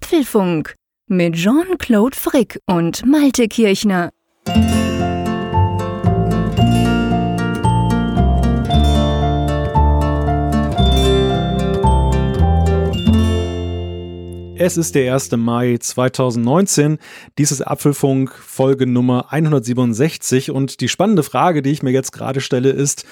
Apfelfunk 0.00 0.76
mit 1.08 1.34
Jean-Claude 1.34 2.16
Frick 2.16 2.60
und 2.66 3.04
Malte 3.04 3.48
Kirchner. 3.48 4.10
Es 14.56 14.76
ist 14.76 14.94
der 14.94 15.12
1. 15.12 15.32
Mai 15.32 15.78
2019. 15.80 16.98
Dies 17.36 17.50
ist 17.50 17.62
Apfelfunk 17.62 18.32
Folge 18.32 18.86
Nummer 18.86 19.32
167 19.32 20.52
und 20.52 20.80
die 20.80 20.88
spannende 20.88 21.24
Frage, 21.24 21.60
die 21.60 21.70
ich 21.70 21.82
mir 21.82 21.90
jetzt 21.90 22.12
gerade 22.12 22.40
stelle, 22.40 22.70
ist, 22.70 23.04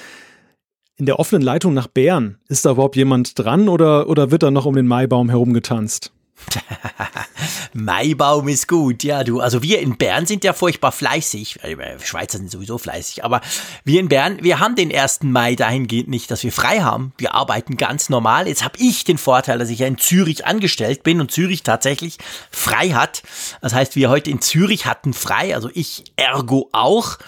in 0.97 1.07
der 1.07 1.19
offenen 1.19 1.43
Leitung 1.43 1.75
nach 1.75 1.89
Bern, 1.89 2.39
ist 2.49 2.65
da 2.65 2.71
überhaupt 2.71 2.95
jemand 2.95 3.37
dran 3.39 3.69
oder, 3.69 4.09
oder 4.09 4.31
wird 4.31 4.45
da 4.45 4.53
noch 4.53 4.67
um 4.67 4.77
den 4.77 4.87
Maibaum 4.87 5.29
herumgetanzt? 5.29 6.13
Maibaum 7.73 8.49
ist 8.49 8.69
gut, 8.69 9.03
ja, 9.03 9.25
du. 9.25 9.41
Also 9.41 9.63
wir 9.63 9.81
in 9.81 9.97
Bern 9.97 10.27
sind 10.27 10.45
ja 10.45 10.53
furchtbar 10.53 10.93
fleißig. 10.93 11.63
Äh, 11.63 11.99
Schweizer 12.03 12.39
sind 12.39 12.51
sowieso 12.51 12.79
fleißig, 12.79 13.25
aber 13.25 13.41
wir 13.85 14.01
in 14.01 14.09
Bern, 14.09 14.39
wir 14.43 14.59
haben 14.59 14.77
den 14.77 14.95
1. 14.95 15.23
Mai 15.23 15.55
dahingehend 15.55 16.09
nicht, 16.09 16.31
dass 16.31 16.43
wir 16.43 16.53
frei 16.53 16.81
haben. 16.81 17.13
Wir 17.19 17.35
arbeiten 17.35 17.77
ganz 17.77 18.09
normal. 18.09 18.49
Jetzt 18.49 18.65
habe 18.65 18.79
ich 18.79 19.05
den 19.05 19.19
Vorteil, 19.19 19.59
dass 19.59 19.71
ich 19.71 19.81
ja 19.81 19.87
in 19.87 19.99
Zürich 19.99 20.47
angestellt 20.47 21.03
bin 21.03 21.21
und 21.21 21.31
Zürich 21.31 21.63
tatsächlich 21.63 22.19
frei 22.51 22.91
hat. 22.91 23.23
Das 23.61 23.75
heißt, 23.75 23.97
wir 23.97 24.11
heute 24.11 24.31
in 24.31 24.41
Zürich 24.41 24.87
hatten 24.87 25.13
frei, 25.13 25.55
also 25.55 25.71
ich 25.73 26.05
ergo 26.17 26.69
auch. 26.73 27.19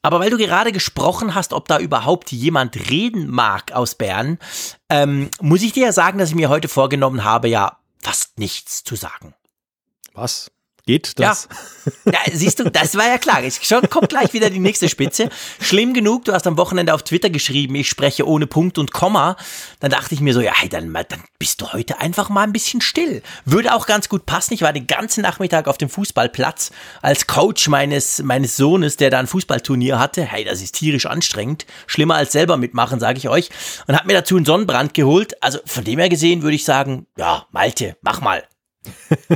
Aber 0.00 0.20
weil 0.20 0.30
du 0.30 0.38
gerade 0.38 0.70
gesprochen 0.70 1.34
hast, 1.34 1.52
ob 1.52 1.66
da 1.66 1.78
überhaupt 1.78 2.30
jemand 2.30 2.88
reden 2.88 3.28
mag 3.28 3.72
aus 3.72 3.96
Bern, 3.96 4.38
ähm, 4.88 5.28
muss 5.40 5.62
ich 5.62 5.72
dir 5.72 5.86
ja 5.86 5.92
sagen, 5.92 6.18
dass 6.18 6.30
ich 6.30 6.36
mir 6.36 6.48
heute 6.48 6.68
vorgenommen 6.68 7.24
habe, 7.24 7.48
ja 7.48 7.77
fast 8.00 8.38
nichts 8.38 8.84
zu 8.84 8.96
sagen. 8.96 9.34
Was? 10.12 10.50
Geht 10.88 11.18
das? 11.18 11.50
Ja. 12.06 12.12
ja, 12.12 12.18
siehst 12.32 12.60
du, 12.60 12.70
das 12.70 12.96
war 12.96 13.06
ja 13.06 13.18
klar. 13.18 13.42
Schon 13.60 13.90
kommt 13.90 14.08
gleich 14.08 14.32
wieder 14.32 14.48
die 14.48 14.58
nächste 14.58 14.88
Spitze. 14.88 15.28
Schlimm 15.60 15.92
genug, 15.92 16.24
du 16.24 16.32
hast 16.32 16.46
am 16.46 16.56
Wochenende 16.56 16.94
auf 16.94 17.02
Twitter 17.02 17.28
geschrieben, 17.28 17.74
ich 17.74 17.90
spreche 17.90 18.26
ohne 18.26 18.46
Punkt 18.46 18.78
und 18.78 18.90
Komma. 18.90 19.36
Dann 19.80 19.90
dachte 19.90 20.14
ich 20.14 20.22
mir 20.22 20.32
so, 20.32 20.40
ja, 20.40 20.54
hey, 20.54 20.70
dann, 20.70 20.90
dann 20.94 21.24
bist 21.38 21.60
du 21.60 21.74
heute 21.74 22.00
einfach 22.00 22.30
mal 22.30 22.44
ein 22.44 22.54
bisschen 22.54 22.80
still. 22.80 23.20
Würde 23.44 23.74
auch 23.74 23.84
ganz 23.84 24.08
gut 24.08 24.24
passen. 24.24 24.54
Ich 24.54 24.62
war 24.62 24.72
den 24.72 24.86
ganzen 24.86 25.20
Nachmittag 25.20 25.68
auf 25.68 25.76
dem 25.76 25.90
Fußballplatz 25.90 26.70
als 27.02 27.26
Coach 27.26 27.68
meines, 27.68 28.22
meines 28.22 28.56
Sohnes, 28.56 28.96
der 28.96 29.10
da 29.10 29.18
ein 29.18 29.26
Fußballturnier 29.26 29.98
hatte. 29.98 30.22
Hey, 30.22 30.44
das 30.44 30.62
ist 30.62 30.74
tierisch 30.74 31.04
anstrengend. 31.04 31.66
Schlimmer 31.86 32.14
als 32.14 32.32
selber 32.32 32.56
mitmachen, 32.56 32.98
sage 32.98 33.18
ich 33.18 33.28
euch. 33.28 33.50
Und 33.86 33.94
hab 33.94 34.06
mir 34.06 34.14
dazu 34.14 34.36
einen 34.36 34.46
Sonnenbrand 34.46 34.94
geholt. 34.94 35.42
Also 35.42 35.58
von 35.66 35.84
dem 35.84 35.98
her 35.98 36.08
gesehen 36.08 36.40
würde 36.40 36.54
ich 36.54 36.64
sagen, 36.64 37.06
ja, 37.18 37.46
Malte, 37.50 37.98
mach 38.00 38.22
mal. 38.22 38.42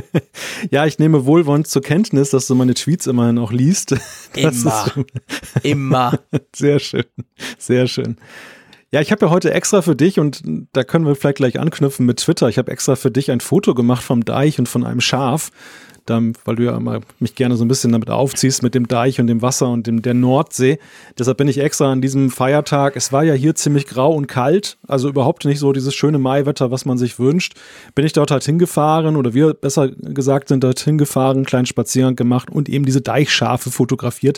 ja, 0.71 0.85
ich 0.85 0.99
nehme 0.99 1.25
wohlwollend 1.25 1.67
zur 1.67 1.81
Kenntnis, 1.81 2.31
dass 2.31 2.47
du 2.47 2.55
meine 2.55 2.73
Tweets 2.73 3.07
immerhin 3.07 3.37
auch 3.37 3.51
liest. 3.51 3.95
Das 4.33 4.63
immer. 4.63 4.91
Immer. 5.61 6.19
Sehr 6.55 6.79
schön. 6.79 7.05
Sehr 7.59 7.85
schön. 7.85 8.17
Ja, 8.93 9.01
ich 9.01 9.11
habe 9.11 9.25
ja 9.25 9.31
heute 9.31 9.51
extra 9.51 9.81
für 9.81 9.95
dich 9.95 10.19
und 10.19 10.43
da 10.71 10.83
können 10.83 11.07
wir 11.07 11.15
vielleicht 11.15 11.37
gleich 11.37 11.59
anknüpfen 11.59 12.05
mit 12.05 12.17
Twitter. 12.17 12.47
Ich 12.47 12.59
habe 12.59 12.71
extra 12.71 12.95
für 12.95 13.09
dich 13.09 13.31
ein 13.31 13.39
Foto 13.39 13.73
gemacht 13.73 14.03
vom 14.03 14.23
Deich 14.23 14.59
und 14.59 14.69
von 14.69 14.85
einem 14.85 15.01
Schaf 15.01 15.49
dann, 16.05 16.33
weil 16.45 16.57
du 16.57 16.63
ja 16.65 16.77
immer 16.77 16.99
mich 17.17 17.33
gerne 17.33 17.55
so 17.55 17.65
ein 17.65 17.67
bisschen 17.67 17.91
damit 17.91 18.11
aufziehst 18.11 18.61
mit 18.61 18.75
dem 18.75 18.87
Deich 18.87 19.19
und 19.19 19.25
dem 19.25 19.41
Wasser 19.41 19.69
und 19.69 19.87
dem, 19.87 20.03
der 20.03 20.13
Nordsee. 20.13 20.77
Deshalb 21.17 21.37
bin 21.37 21.47
ich 21.47 21.57
extra 21.57 21.91
an 21.91 22.01
diesem 22.01 22.29
Feiertag. 22.29 22.95
Es 22.95 23.11
war 23.11 23.23
ja 23.23 23.33
hier 23.33 23.55
ziemlich 23.55 23.87
grau 23.87 24.13
und 24.13 24.27
kalt, 24.27 24.77
also 24.87 25.09
überhaupt 25.09 25.45
nicht 25.45 25.57
so 25.57 25.73
dieses 25.73 25.95
schöne 25.95 26.19
Maiwetter, 26.19 26.69
was 26.69 26.85
man 26.85 26.99
sich 26.99 27.17
wünscht. 27.17 27.55
Bin 27.95 28.05
ich 28.05 28.13
dort 28.13 28.29
halt 28.29 28.43
hingefahren 28.43 29.15
oder 29.15 29.33
wir 29.33 29.55
besser 29.55 29.89
gesagt 29.89 30.49
sind 30.49 30.63
dort 30.63 30.79
hingefahren, 30.79 31.45
kleinen 31.45 31.65
Spaziergang 31.65 32.15
gemacht 32.15 32.51
und 32.51 32.69
eben 32.69 32.85
diese 32.85 33.01
Deichschafe 33.01 33.71
fotografiert. 33.71 34.37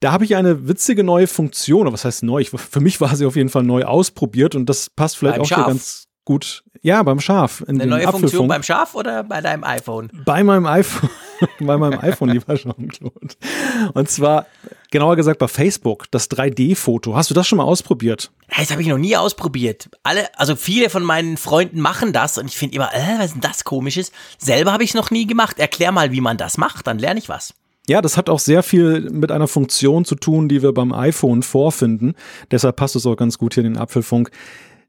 Da 0.00 0.12
habe 0.12 0.24
ich 0.24 0.36
eine 0.36 0.68
witzige 0.68 1.02
neue 1.02 1.26
Funktion, 1.26 1.90
was 1.92 2.04
heißt 2.04 2.22
neu? 2.24 2.44
Für 2.44 2.80
mich 2.80 3.00
war 3.00 3.14
sie 3.16 3.26
auf 3.26 3.36
jeden 3.36 3.48
Fall 3.48 3.62
neu 3.62 3.84
ausprobiert 3.84 4.54
und 4.54 4.66
das 4.68 4.90
passt 4.90 5.16
vielleicht 5.16 5.36
Beim 5.36 5.44
auch 5.44 5.48
hier 5.48 5.64
ganz 5.64 6.04
gut. 6.24 6.64
Ja, 6.82 7.02
beim 7.02 7.20
Schaf. 7.20 7.64
Eine 7.66 7.86
neue 7.86 8.06
Apfelfunk. 8.06 8.20
Funktion 8.20 8.48
beim 8.48 8.62
Schaf 8.62 8.94
oder 8.94 9.24
bei 9.24 9.40
deinem 9.40 9.64
iPhone? 9.64 10.10
Bei 10.24 10.42
meinem 10.42 10.66
iPhone. 10.66 11.10
bei 11.60 11.76
meinem 11.76 11.98
iPhone, 12.00 12.30
lieber 12.30 12.54
Jean-Claude. 12.54 13.34
Und 13.94 14.10
zwar, 14.10 14.46
genauer 14.90 15.16
gesagt, 15.16 15.38
bei 15.38 15.48
Facebook, 15.48 16.10
das 16.10 16.30
3D-Foto. 16.30 17.14
Hast 17.14 17.30
du 17.30 17.34
das 17.34 17.46
schon 17.46 17.58
mal 17.58 17.64
ausprobiert? 17.64 18.30
Das 18.56 18.70
habe 18.70 18.82
ich 18.82 18.88
noch 18.88 18.98
nie 18.98 19.16
ausprobiert. 19.16 19.88
Alle, 20.02 20.28
also 20.38 20.56
viele 20.56 20.90
von 20.90 21.02
meinen 21.02 21.36
Freunden 21.36 21.80
machen 21.80 22.12
das 22.12 22.38
und 22.38 22.46
ich 22.46 22.56
finde 22.56 22.76
immer, 22.76 22.94
äh, 22.94 23.18
was 23.18 23.26
ist 23.26 23.34
denn 23.34 23.40
das 23.40 23.64
komisches? 23.64 24.12
Selber 24.38 24.72
habe 24.72 24.84
ich 24.84 24.90
es 24.90 24.94
noch 24.94 25.10
nie 25.10 25.26
gemacht. 25.26 25.58
Erklär 25.58 25.92
mal, 25.92 26.12
wie 26.12 26.20
man 26.20 26.36
das 26.36 26.58
macht, 26.58 26.86
dann 26.86 26.98
lerne 26.98 27.18
ich 27.18 27.28
was. 27.28 27.54
Ja, 27.88 28.00
das 28.00 28.16
hat 28.16 28.30
auch 28.30 28.38
sehr 28.38 28.62
viel 28.62 29.10
mit 29.10 29.30
einer 29.30 29.48
Funktion 29.48 30.04
zu 30.04 30.14
tun, 30.14 30.48
die 30.48 30.62
wir 30.62 30.72
beim 30.72 30.92
iPhone 30.92 31.42
vorfinden. 31.42 32.14
Deshalb 32.50 32.76
passt 32.76 32.96
es 32.96 33.04
auch 33.06 33.16
ganz 33.16 33.36
gut 33.36 33.54
hier 33.54 33.64
in 33.64 33.74
den 33.74 33.80
Apfelfunk. 33.80 34.30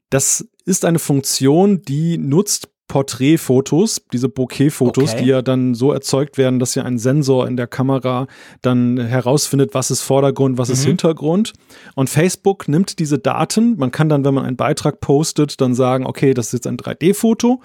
Das 0.08 0.48
ist 0.64 0.84
eine 0.84 0.98
Funktion, 0.98 1.82
die 1.82 2.16
nutzt 2.16 2.70
Porträtfotos, 2.88 4.02
diese 4.12 4.28
Bokeh-Fotos, 4.28 5.14
okay. 5.14 5.22
die 5.22 5.28
ja 5.28 5.42
dann 5.42 5.74
so 5.74 5.92
erzeugt 5.92 6.38
werden, 6.38 6.60
dass 6.60 6.76
ja 6.76 6.84
ein 6.84 6.98
Sensor 6.98 7.48
in 7.48 7.56
der 7.56 7.66
Kamera 7.66 8.28
dann 8.62 8.98
herausfindet, 8.98 9.74
was 9.74 9.90
ist 9.90 10.02
Vordergrund, 10.02 10.56
was 10.56 10.68
mhm. 10.68 10.74
ist 10.74 10.84
Hintergrund. 10.84 11.52
Und 11.96 12.08
Facebook 12.08 12.68
nimmt 12.68 13.00
diese 13.00 13.18
Daten. 13.18 13.76
Man 13.76 13.90
kann 13.90 14.08
dann, 14.08 14.24
wenn 14.24 14.34
man 14.34 14.44
einen 14.44 14.56
Beitrag 14.56 15.00
postet, 15.00 15.60
dann 15.60 15.74
sagen, 15.74 16.06
okay, 16.06 16.32
das 16.32 16.46
ist 16.46 16.52
jetzt 16.52 16.66
ein 16.68 16.76
3D-Foto. 16.76 17.60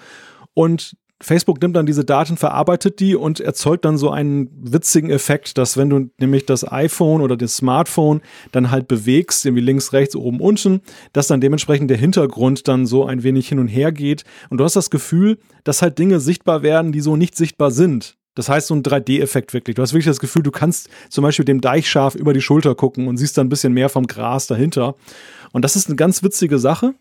Und 0.54 0.96
Facebook 1.22 1.62
nimmt 1.62 1.76
dann 1.76 1.86
diese 1.86 2.04
Daten, 2.04 2.36
verarbeitet 2.36 3.00
die 3.00 3.14
und 3.14 3.40
erzeugt 3.40 3.84
dann 3.84 3.96
so 3.96 4.10
einen 4.10 4.50
witzigen 4.60 5.10
Effekt, 5.10 5.56
dass 5.56 5.76
wenn 5.76 5.88
du 5.88 6.10
nämlich 6.18 6.46
das 6.46 6.70
iPhone 6.70 7.22
oder 7.22 7.36
das 7.36 7.56
Smartphone 7.56 8.20
dann 8.50 8.70
halt 8.70 8.88
bewegst, 8.88 9.46
irgendwie 9.46 9.62
links, 9.62 9.92
rechts, 9.92 10.16
oben, 10.16 10.40
unten, 10.40 10.80
dass 11.12 11.28
dann 11.28 11.40
dementsprechend 11.40 11.90
der 11.90 11.96
Hintergrund 11.96 12.66
dann 12.68 12.86
so 12.86 13.06
ein 13.06 13.22
wenig 13.22 13.48
hin 13.48 13.58
und 13.58 13.68
her 13.68 13.92
geht 13.92 14.24
und 14.50 14.58
du 14.58 14.64
hast 14.64 14.76
das 14.76 14.90
Gefühl, 14.90 15.38
dass 15.64 15.80
halt 15.80 15.98
Dinge 15.98 16.20
sichtbar 16.20 16.62
werden, 16.62 16.92
die 16.92 17.00
so 17.00 17.16
nicht 17.16 17.36
sichtbar 17.36 17.70
sind. 17.70 18.16
Das 18.34 18.48
heißt, 18.48 18.68
so 18.68 18.74
ein 18.74 18.82
3D-Effekt 18.82 19.52
wirklich. 19.52 19.76
Du 19.76 19.82
hast 19.82 19.92
wirklich 19.92 20.06
das 20.06 20.20
Gefühl, 20.20 20.42
du 20.42 20.50
kannst 20.50 20.88
zum 21.10 21.22
Beispiel 21.22 21.44
dem 21.44 21.60
Deichschaf 21.60 22.14
über 22.14 22.32
die 22.32 22.40
Schulter 22.40 22.74
gucken 22.74 23.06
und 23.06 23.18
siehst 23.18 23.36
dann 23.36 23.46
ein 23.46 23.50
bisschen 23.50 23.74
mehr 23.74 23.90
vom 23.90 24.06
Gras 24.06 24.46
dahinter. 24.46 24.94
Und 25.52 25.64
das 25.64 25.76
ist 25.76 25.88
eine 25.88 25.96
ganz 25.96 26.22
witzige 26.22 26.58
Sache. 26.58 26.94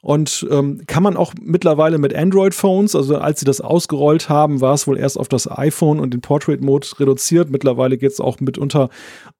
Und 0.00 0.46
ähm, 0.50 0.82
kann 0.86 1.02
man 1.02 1.16
auch 1.16 1.34
mittlerweile 1.40 1.98
mit 1.98 2.14
Android-Phones, 2.14 2.94
also 2.94 3.16
als 3.18 3.40
sie 3.40 3.46
das 3.46 3.60
ausgerollt 3.60 4.28
haben, 4.28 4.60
war 4.60 4.74
es 4.74 4.86
wohl 4.86 4.96
erst 4.96 5.18
auf 5.18 5.28
das 5.28 5.50
iPhone 5.50 5.98
und 5.98 6.14
den 6.14 6.20
Portrait-Mode 6.20 6.86
reduziert. 7.00 7.50
Mittlerweile 7.50 7.98
geht 7.98 8.12
es 8.12 8.20
auch 8.20 8.38
mit 8.40 8.58
unter 8.58 8.90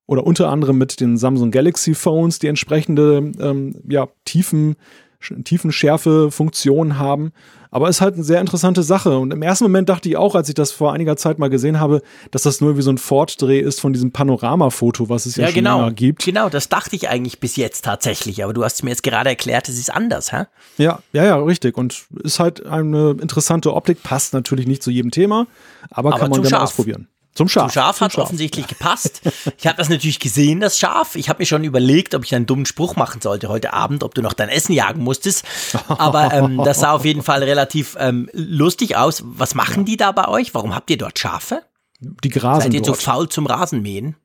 oder 0.06 0.26
unter 0.26 0.48
anderem 0.48 0.78
mit 0.78 1.00
den 1.00 1.16
Samsung 1.16 1.50
Galaxy 1.50 1.94
Phones, 1.94 2.38
die 2.38 2.48
entsprechende 2.48 3.32
ähm, 3.38 3.76
ja, 3.88 4.08
tiefen 4.24 4.76
Tiefenschärfe-Funktion 5.21 6.99
haben. 6.99 7.33
Aber 7.71 7.89
ist 7.91 8.01
halt 8.01 8.15
eine 8.15 8.25
sehr 8.25 8.41
interessante 8.41 8.83
Sache. 8.83 9.19
Und 9.19 9.31
im 9.31 9.43
ersten 9.43 9.65
Moment 9.65 9.91
dachte 9.91 10.09
ich 10.09 10.17
auch, 10.17 10.34
als 10.34 10.49
ich 10.49 10.55
das 10.55 10.73
vor 10.73 10.95
einiger 10.95 11.19
Zeit 11.19 11.39
mal 11.39 11.51
gesehen 11.51 11.79
habe, 11.81 12.01
dass 12.31 12.43
das 12.43 12.62
nur 12.62 12.79
wie 12.79 12.83
so 12.83 12.91
ein 12.91 12.97
Fortdreh 12.97 13.61
ist 13.61 13.81
von 13.81 13.93
diesem 13.93 14.11
Panoramafoto, 14.11 15.11
was 15.11 15.27
es 15.27 15.37
ja, 15.37 15.43
ja 15.43 15.49
schon 15.49 15.55
genau. 15.56 15.91
gibt. 15.91 16.25
Genau, 16.25 16.49
das 16.49 16.71
dachte 16.71 16.97
ich 16.97 17.11
eigentlich 17.11 17.41
bis 17.41 17.56
jetzt 17.56 17.84
tatsächlich. 17.84 18.43
Aber 18.43 18.55
du 18.55 18.65
hast 18.65 18.83
mir 18.84 18.91
jetzt 18.91 19.03
gerade 19.03 19.29
erklärt, 19.29 19.69
es 19.69 19.79
ist 19.79 19.93
anders, 19.93 20.33
hä? 20.33 20.45
Ja, 20.79 21.01
ja, 21.12 21.25
ja, 21.25 21.37
richtig. 21.37 21.77
Und 21.77 22.06
ist 22.23 22.41
halt 22.41 22.65
eine 22.65 23.11
interessante 23.21 23.75
Optik, 23.75 24.03
passt 24.03 24.33
natürlich 24.33 24.67
nicht 24.67 24.83
zu 24.83 24.91
jedem 24.91 25.11
Thema, 25.11 25.47
aber, 25.91 26.11
aber 26.11 26.21
kann 26.21 26.31
man 26.31 26.43
gerne 26.43 26.62
ausprobieren. 26.62 27.09
Zum 27.34 27.49
Schaf. 27.49 27.72
Zum 27.72 27.83
Schaf 27.83 28.00
hat 28.00 28.12
es 28.12 28.19
offensichtlich 28.19 28.66
gepasst. 28.66 29.21
Ich 29.59 29.66
habe 29.66 29.77
das 29.77 29.89
natürlich 29.89 30.19
gesehen, 30.19 30.61
das 30.61 30.78
Schaf. 30.78 31.15
Ich 31.15 31.28
habe 31.28 31.41
mir 31.41 31.47
schon 31.47 31.62
überlegt, 31.62 32.15
ob 32.15 32.25
ich 32.25 32.34
einen 32.34 32.47
dummen 32.47 32.66
Spruch 32.66 32.97
machen 32.97 33.21
sollte 33.21 33.49
heute 33.49 33.72
Abend, 33.72 34.03
ob 34.03 34.15
du 34.15 34.22
noch 34.22 34.33
dein 34.33 34.49
Essen 34.49 34.72
jagen 34.72 35.05
musstest. 35.05 35.44
Aber 35.88 36.33
ähm, 36.33 36.61
das 36.65 36.81
sah 36.81 36.93
auf 36.93 37.05
jeden 37.05 37.22
Fall 37.22 37.43
relativ 37.43 37.97
ähm, 38.00 38.28
lustig 38.33 38.97
aus. 38.97 39.22
Was 39.25 39.55
machen 39.55 39.84
die 39.84 39.97
da 39.97 40.11
bei 40.12 40.27
euch? 40.27 40.52
Warum 40.55 40.75
habt 40.75 40.91
ihr 40.91 40.99
dort 40.99 41.19
Schafe? 41.19 41.62
Die 42.00 42.29
grasen 42.29 42.62
Seid 42.62 42.75
ihr 42.75 42.82
dort. 42.82 42.97
so 42.97 43.02
faul 43.02 43.29
zum 43.29 43.47
Rasenmähen? 43.47 44.17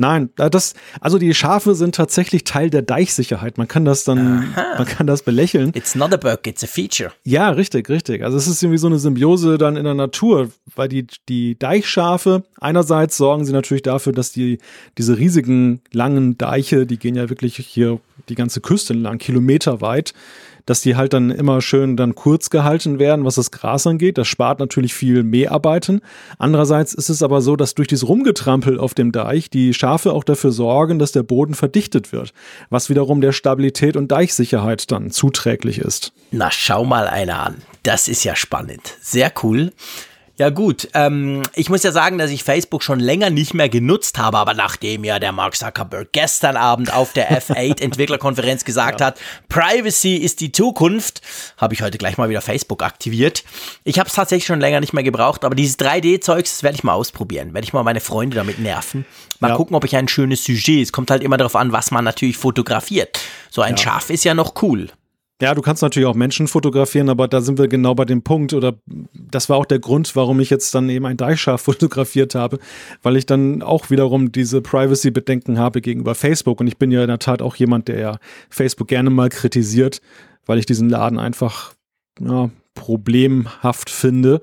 Nein, 0.00 0.30
äh, 0.38 0.48
das, 0.48 0.74
also 1.00 1.18
die 1.18 1.34
Schafe 1.34 1.74
sind 1.74 1.96
tatsächlich 1.96 2.44
Teil 2.44 2.70
der 2.70 2.82
Deichsicherheit. 2.82 3.58
Man 3.58 3.66
kann 3.66 3.84
das 3.84 4.04
dann, 4.04 4.52
Aha. 4.54 4.78
man 4.78 4.86
kann 4.86 5.08
das 5.08 5.22
belächeln. 5.22 5.72
It's 5.74 5.96
not 5.96 6.14
a 6.14 6.16
bug, 6.16 6.46
it's 6.46 6.62
a 6.62 6.68
feature. 6.68 7.10
Ja, 7.24 7.50
richtig, 7.50 7.88
richtig. 7.88 8.22
Also 8.22 8.36
es 8.36 8.46
ist 8.46 8.62
irgendwie 8.62 8.78
so 8.78 8.86
eine 8.86 9.00
Symbiose 9.00 9.58
dann 9.58 9.76
in 9.76 9.84
der 9.84 9.94
Natur, 9.94 10.50
weil 10.76 10.88
die, 10.88 11.06
die 11.28 11.58
Deichschafe, 11.58 12.44
einerseits 12.60 13.16
sorgen 13.16 13.44
sie 13.44 13.52
natürlich 13.52 13.82
dafür, 13.82 14.12
dass 14.12 14.30
die, 14.30 14.58
diese 14.96 15.18
riesigen, 15.18 15.80
langen 15.92 16.38
Deiche, 16.38 16.86
die 16.86 16.98
gehen 16.98 17.16
ja 17.16 17.28
wirklich 17.28 17.56
hier 17.56 17.98
die 18.28 18.36
ganze 18.36 18.60
Küste 18.60 18.92
entlang, 18.92 19.18
kilometerweit, 19.18 20.14
dass 20.68 20.82
die 20.82 20.96
halt 20.96 21.14
dann 21.14 21.30
immer 21.30 21.62
schön 21.62 21.96
dann 21.96 22.14
kurz 22.14 22.50
gehalten 22.50 22.98
werden, 22.98 23.24
was 23.24 23.36
das 23.36 23.50
Gras 23.50 23.86
angeht. 23.86 24.18
Das 24.18 24.28
spart 24.28 24.58
natürlich 24.58 24.92
viel 24.92 25.22
Mäharbeiten. 25.22 26.02
Andererseits 26.36 26.92
ist 26.92 27.08
es 27.08 27.22
aber 27.22 27.40
so, 27.40 27.56
dass 27.56 27.74
durch 27.74 27.88
dieses 27.88 28.06
Rumgetrampel 28.06 28.78
auf 28.78 28.92
dem 28.92 29.10
Deich 29.10 29.48
die 29.48 29.72
Schafe 29.72 30.12
auch 30.12 30.24
dafür 30.24 30.52
sorgen, 30.52 30.98
dass 30.98 31.12
der 31.12 31.22
Boden 31.22 31.54
verdichtet 31.54 32.12
wird, 32.12 32.34
was 32.68 32.90
wiederum 32.90 33.22
der 33.22 33.32
Stabilität 33.32 33.96
und 33.96 34.12
Deichsicherheit 34.12 34.90
dann 34.90 35.10
zuträglich 35.10 35.78
ist. 35.78 36.12
Na, 36.32 36.50
schau 36.50 36.84
mal 36.84 37.08
einer 37.08 37.46
an. 37.46 37.62
Das 37.82 38.06
ist 38.06 38.24
ja 38.24 38.36
spannend. 38.36 38.96
Sehr 39.00 39.32
cool. 39.42 39.72
Ja 40.38 40.50
gut, 40.50 40.88
ähm, 40.94 41.42
ich 41.56 41.68
muss 41.68 41.82
ja 41.82 41.90
sagen, 41.90 42.16
dass 42.16 42.30
ich 42.30 42.44
Facebook 42.44 42.84
schon 42.84 43.00
länger 43.00 43.28
nicht 43.28 43.54
mehr 43.54 43.68
genutzt 43.68 44.18
habe, 44.18 44.38
aber 44.38 44.54
nachdem 44.54 45.02
ja 45.02 45.18
der 45.18 45.32
Mark 45.32 45.56
Zuckerberg 45.56 46.12
gestern 46.12 46.56
Abend 46.56 46.94
auf 46.94 47.12
der 47.12 47.28
F8 47.42 47.82
Entwicklerkonferenz 47.82 48.64
gesagt 48.64 49.00
ja. 49.00 49.06
hat, 49.06 49.20
Privacy 49.48 50.14
ist 50.14 50.40
die 50.40 50.52
Zukunft, 50.52 51.22
habe 51.56 51.74
ich 51.74 51.82
heute 51.82 51.98
gleich 51.98 52.18
mal 52.18 52.28
wieder 52.28 52.40
Facebook 52.40 52.84
aktiviert. 52.84 53.42
Ich 53.82 53.98
habe 53.98 54.08
es 54.08 54.14
tatsächlich 54.14 54.46
schon 54.46 54.60
länger 54.60 54.78
nicht 54.78 54.92
mehr 54.92 55.02
gebraucht, 55.02 55.44
aber 55.44 55.56
dieses 55.56 55.76
3D-Zeugs, 55.80 56.52
das 56.52 56.62
werde 56.62 56.76
ich 56.76 56.84
mal 56.84 56.92
ausprobieren, 56.92 57.52
werde 57.52 57.64
ich 57.64 57.72
mal 57.72 57.82
meine 57.82 58.00
Freunde 58.00 58.36
damit 58.36 58.60
nerven. 58.60 59.06
Mal 59.40 59.48
ja. 59.48 59.56
gucken, 59.56 59.74
ob 59.74 59.84
ich 59.84 59.96
ein 59.96 60.06
schönes 60.06 60.44
Sujet, 60.44 60.84
es 60.84 60.92
kommt 60.92 61.10
halt 61.10 61.24
immer 61.24 61.36
darauf 61.36 61.56
an, 61.56 61.72
was 61.72 61.90
man 61.90 62.04
natürlich 62.04 62.36
fotografiert. 62.36 63.18
So 63.50 63.60
ein 63.62 63.74
ja. 63.74 63.82
Schaf 63.82 64.08
ist 64.08 64.22
ja 64.22 64.34
noch 64.34 64.62
cool. 64.62 64.88
Ja, 65.40 65.54
du 65.54 65.62
kannst 65.62 65.82
natürlich 65.82 66.08
auch 66.08 66.16
Menschen 66.16 66.48
fotografieren, 66.48 67.08
aber 67.08 67.28
da 67.28 67.40
sind 67.40 67.58
wir 67.58 67.68
genau 67.68 67.94
bei 67.94 68.04
dem 68.04 68.22
Punkt 68.22 68.54
oder 68.54 68.74
das 69.14 69.48
war 69.48 69.56
auch 69.56 69.66
der 69.66 69.78
Grund, 69.78 70.16
warum 70.16 70.40
ich 70.40 70.50
jetzt 70.50 70.74
dann 70.74 70.88
eben 70.88 71.06
ein 71.06 71.16
Deichschaf 71.16 71.62
fotografiert 71.62 72.34
habe, 72.34 72.58
weil 73.02 73.16
ich 73.16 73.24
dann 73.24 73.62
auch 73.62 73.88
wiederum 73.90 74.32
diese 74.32 74.60
Privacy-Bedenken 74.60 75.58
habe 75.58 75.80
gegenüber 75.80 76.16
Facebook. 76.16 76.60
Und 76.60 76.66
ich 76.66 76.76
bin 76.76 76.90
ja 76.90 77.02
in 77.02 77.08
der 77.08 77.20
Tat 77.20 77.40
auch 77.40 77.54
jemand, 77.54 77.86
der 77.86 78.00
ja 78.00 78.18
Facebook 78.50 78.88
gerne 78.88 79.10
mal 79.10 79.28
kritisiert, 79.28 80.00
weil 80.44 80.58
ich 80.58 80.66
diesen 80.66 80.88
Laden 80.88 81.20
einfach 81.20 81.72
ja, 82.20 82.50
problemhaft 82.74 83.90
finde. 83.90 84.40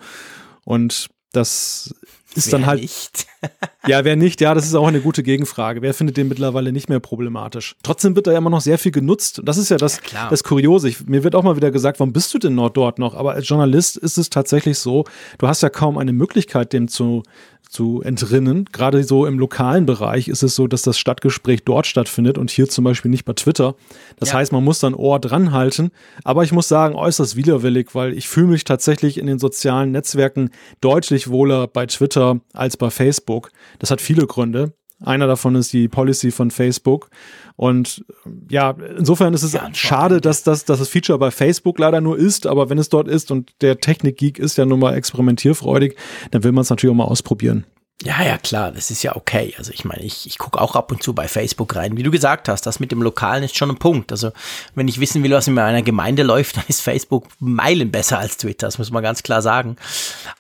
Und 0.64 1.10
das 1.34 1.94
ist 2.36 2.48
wer 2.48 2.60
dann 2.60 2.68
halt. 2.68 2.82
Nicht? 2.82 3.28
ja, 3.88 4.04
wer 4.04 4.16
nicht, 4.16 4.42
ja, 4.42 4.54
das 4.54 4.66
ist 4.66 4.76
auch 4.76 4.88
eine 4.88 5.02
gute 5.02 5.24
Gegenfrage. 5.24 5.82
Wer 5.82 5.94
findet 5.94 6.18
den 6.18 6.28
mittlerweile 6.28 6.72
nicht 6.72 6.90
mehr 6.90 7.00
problematisch? 7.00 7.76
Trotzdem 7.84 8.16
wird 8.16 8.28
da 8.28 8.32
ja 8.32 8.38
immer 8.38 8.50
noch 8.50 8.62
sehr 8.62 8.78
viel 8.78 8.92
genutzt. 8.92 9.42
Das 9.44 9.58
ist 9.58 9.70
ja 9.70 9.78
das, 9.78 10.02
ja, 10.12 10.30
das 10.30 10.44
Kuriose. 10.44 10.90
Ich, 10.90 11.06
mir 11.08 11.24
wird 11.24 11.36
auch 11.36 11.44
mal 11.44 11.56
wieder 11.56 11.72
gesagt, 11.72 12.00
warum 12.00 12.14
bist 12.14 12.34
du 12.34 12.40
denn 12.40 12.56
noch 12.56 12.70
dort 12.70 13.00
noch? 13.00 13.16
Aber 13.16 13.34
als 13.34 13.48
Journalist 13.48 13.98
ist 13.98 14.18
es 14.18 14.30
tatsächlich 14.30 14.80
so, 14.80 15.06
du 15.38 15.48
hast 15.48 15.62
ja 15.64 15.70
kaum 15.70 15.98
eine 15.98 16.14
Möglichkeit, 16.14 16.74
dem 16.74 16.88
zu, 16.88 17.24
zu 17.76 18.02
entrinnen. 18.02 18.66
Gerade 18.72 19.04
so 19.04 19.26
im 19.26 19.38
lokalen 19.38 19.86
Bereich 19.86 20.30
ist 20.30 20.44
es 20.44 20.56
so, 20.56 20.66
dass 20.66 20.82
das 20.82 20.98
Stadtgespräch 20.98 21.66
dort 21.66 21.86
stattfindet 21.86 22.38
und 22.38 22.50
hier 22.50 22.70
zum 22.70 22.86
Beispiel 22.86 23.12
nicht 23.12 23.26
bei 23.26 23.34
Twitter. 23.34 23.76
Das 24.18 24.30
ja. 24.30 24.36
heißt, 24.36 24.54
man 24.54 24.64
muss 24.64 24.80
dann 24.80 24.94
Ohr 24.94 25.20
dran 25.20 25.52
halten. 25.52 25.92
Aber 26.24 26.44
ich 26.44 26.54
muss 26.54 26.70
sagen, 26.70 26.96
äußerst 26.96 27.36
widerwillig, 27.36 27.94
weil 27.94 28.14
ich 28.14 28.30
fühle 28.30 28.48
mich 28.48 28.64
tatsächlich 28.64 29.18
in 29.18 29.28
den 29.28 29.40
sozialen 29.40 29.92
Netzwerken 29.92 30.52
deutlich 30.80 31.30
wohler 31.30 31.68
bei 31.68 31.86
Twitter 31.86 32.40
als 32.54 32.78
bei 32.78 32.90
Facebook. 32.90 33.52
Das 33.80 33.92
hat 33.92 34.00
viele 34.00 34.26
Gründe. 34.26 34.72
Einer 35.04 35.28
davon 35.28 35.56
ist 35.56 35.74
die 35.74 35.88
Policy 35.88 36.32
von 36.32 36.52
Facebook. 36.52 37.10
Und 37.58 38.06
ja, 38.50 38.76
insofern 38.98 39.34
ist 39.34 39.44
es 39.44 39.54
ja, 39.54 39.70
schade, 39.74 40.22
dass, 40.22 40.44
dass, 40.44 40.66
dass 40.66 40.80
das 40.80 40.90
Feature 40.90 41.20
bei 41.20 41.32
Facebook 41.32 41.80
leider 41.80 42.02
nur 42.02 42.18
ist, 42.18 42.48
aber 42.48 42.70
wenn 42.70 42.78
es 42.78 42.90
dort 42.90 43.08
ist 43.08 43.32
und 43.32 43.54
der 43.62 43.80
Technikgeek 43.80 44.40
ist 44.40 44.58
ja 44.58 44.66
nun 44.66 44.80
mal 44.80 44.96
experimentierfreudig, 44.96 45.96
dann 46.32 46.44
will 46.44 46.54
man 46.54 46.62
es 46.62 46.70
natürlich 46.70 46.92
auch 46.92 46.98
mal 46.98 47.06
ausprobieren. 47.06 47.66
Ja, 48.04 48.22
ja, 48.24 48.38
klar, 48.38 48.74
das 48.74 48.92
ist 48.92 49.04
ja 49.04 49.16
okay. 49.16 49.56
Also 49.58 49.72
ich 49.72 49.86
meine, 49.86 50.04
ich, 50.04 50.28
ich 50.28 50.38
gucke 50.38 50.60
auch 50.60 50.76
ab 50.76 50.92
und 50.92 51.02
zu 51.02 51.14
bei 51.14 51.30
Facebook 51.30 51.78
rein. 51.78 51.96
Wie 51.96 52.04
du 52.04 52.12
gesagt 52.12 52.50
hast, 52.50 52.66
das 52.66 52.82
mit 52.82 52.92
dem 52.92 53.02
Lokalen 53.02 53.42
ist 53.42 53.56
schon 53.56 53.70
ein 53.70 53.78
Punkt. 53.78 54.12
Also 54.12 54.32
wenn 54.76 54.90
ich 54.90 55.00
wissen 55.00 55.24
will, 55.24 55.32
was 55.32 55.48
in 55.48 55.54
meiner 55.54 55.82
Gemeinde 55.82 56.24
läuft, 56.24 56.58
dann 56.58 56.66
ist 56.68 56.82
Facebook 56.82 57.28
Meilen 57.40 57.92
besser 57.92 58.20
als 58.20 58.36
Twitter, 58.36 58.68
das 58.68 58.80
muss 58.80 58.92
man 58.92 59.02
ganz 59.02 59.24
klar 59.24 59.42
sagen. 59.42 59.78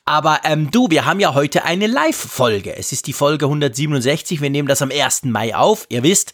Aber 0.03 0.41
ähm, 0.43 0.69
du, 0.69 0.89
wir 0.89 1.05
haben 1.05 1.21
ja 1.21 1.33
heute 1.33 1.63
eine 1.63 1.87
Live-Folge. 1.87 2.75
Es 2.75 2.91
ist 2.91 3.07
die 3.07 3.13
Folge 3.13 3.45
167, 3.45 4.41
wir 4.41 4.49
nehmen 4.49 4.67
das 4.67 4.81
am 4.81 4.91
1. 4.91 5.23
Mai 5.23 5.55
auf. 5.55 5.85
Ihr 5.87 6.03
wisst, 6.03 6.33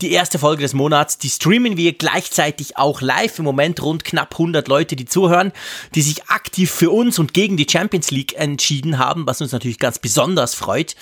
die 0.00 0.10
erste 0.10 0.38
Folge 0.38 0.62
des 0.62 0.72
Monats, 0.72 1.18
die 1.18 1.28
streamen 1.28 1.76
wir 1.76 1.92
gleichzeitig 1.92 2.78
auch 2.78 3.02
live. 3.02 3.38
Im 3.38 3.44
Moment 3.44 3.82
rund 3.82 4.04
knapp 4.04 4.32
100 4.32 4.66
Leute, 4.68 4.96
die 4.96 5.04
zuhören, 5.04 5.52
die 5.94 6.02
sich 6.02 6.24
aktiv 6.28 6.70
für 6.70 6.90
uns 6.90 7.18
und 7.18 7.34
gegen 7.34 7.58
die 7.58 7.66
Champions 7.70 8.10
League 8.10 8.34
entschieden 8.38 8.98
haben, 8.98 9.26
was 9.26 9.42
uns 9.42 9.52
natürlich 9.52 9.78
ganz 9.78 9.98
besonders 9.98 10.61
freut. 10.62 10.96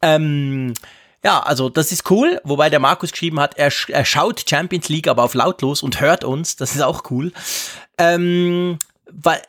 Ähm, 0.00 0.74
ja, 1.24 1.40
also 1.40 1.68
das 1.68 1.92
ist 1.92 2.10
cool, 2.10 2.40
wobei 2.42 2.68
der 2.68 2.80
Markus 2.80 3.12
geschrieben 3.12 3.38
hat, 3.38 3.56
er, 3.56 3.72
er 3.88 4.04
schaut 4.04 4.48
Champions 4.48 4.88
League 4.88 5.06
aber 5.06 5.22
auf 5.22 5.34
lautlos 5.34 5.82
und 5.82 6.00
hört 6.00 6.24
uns, 6.24 6.56
das 6.56 6.74
ist 6.74 6.82
auch 6.82 7.10
cool. 7.10 7.32
Ähm, 7.98 8.78
weil, 9.10 9.40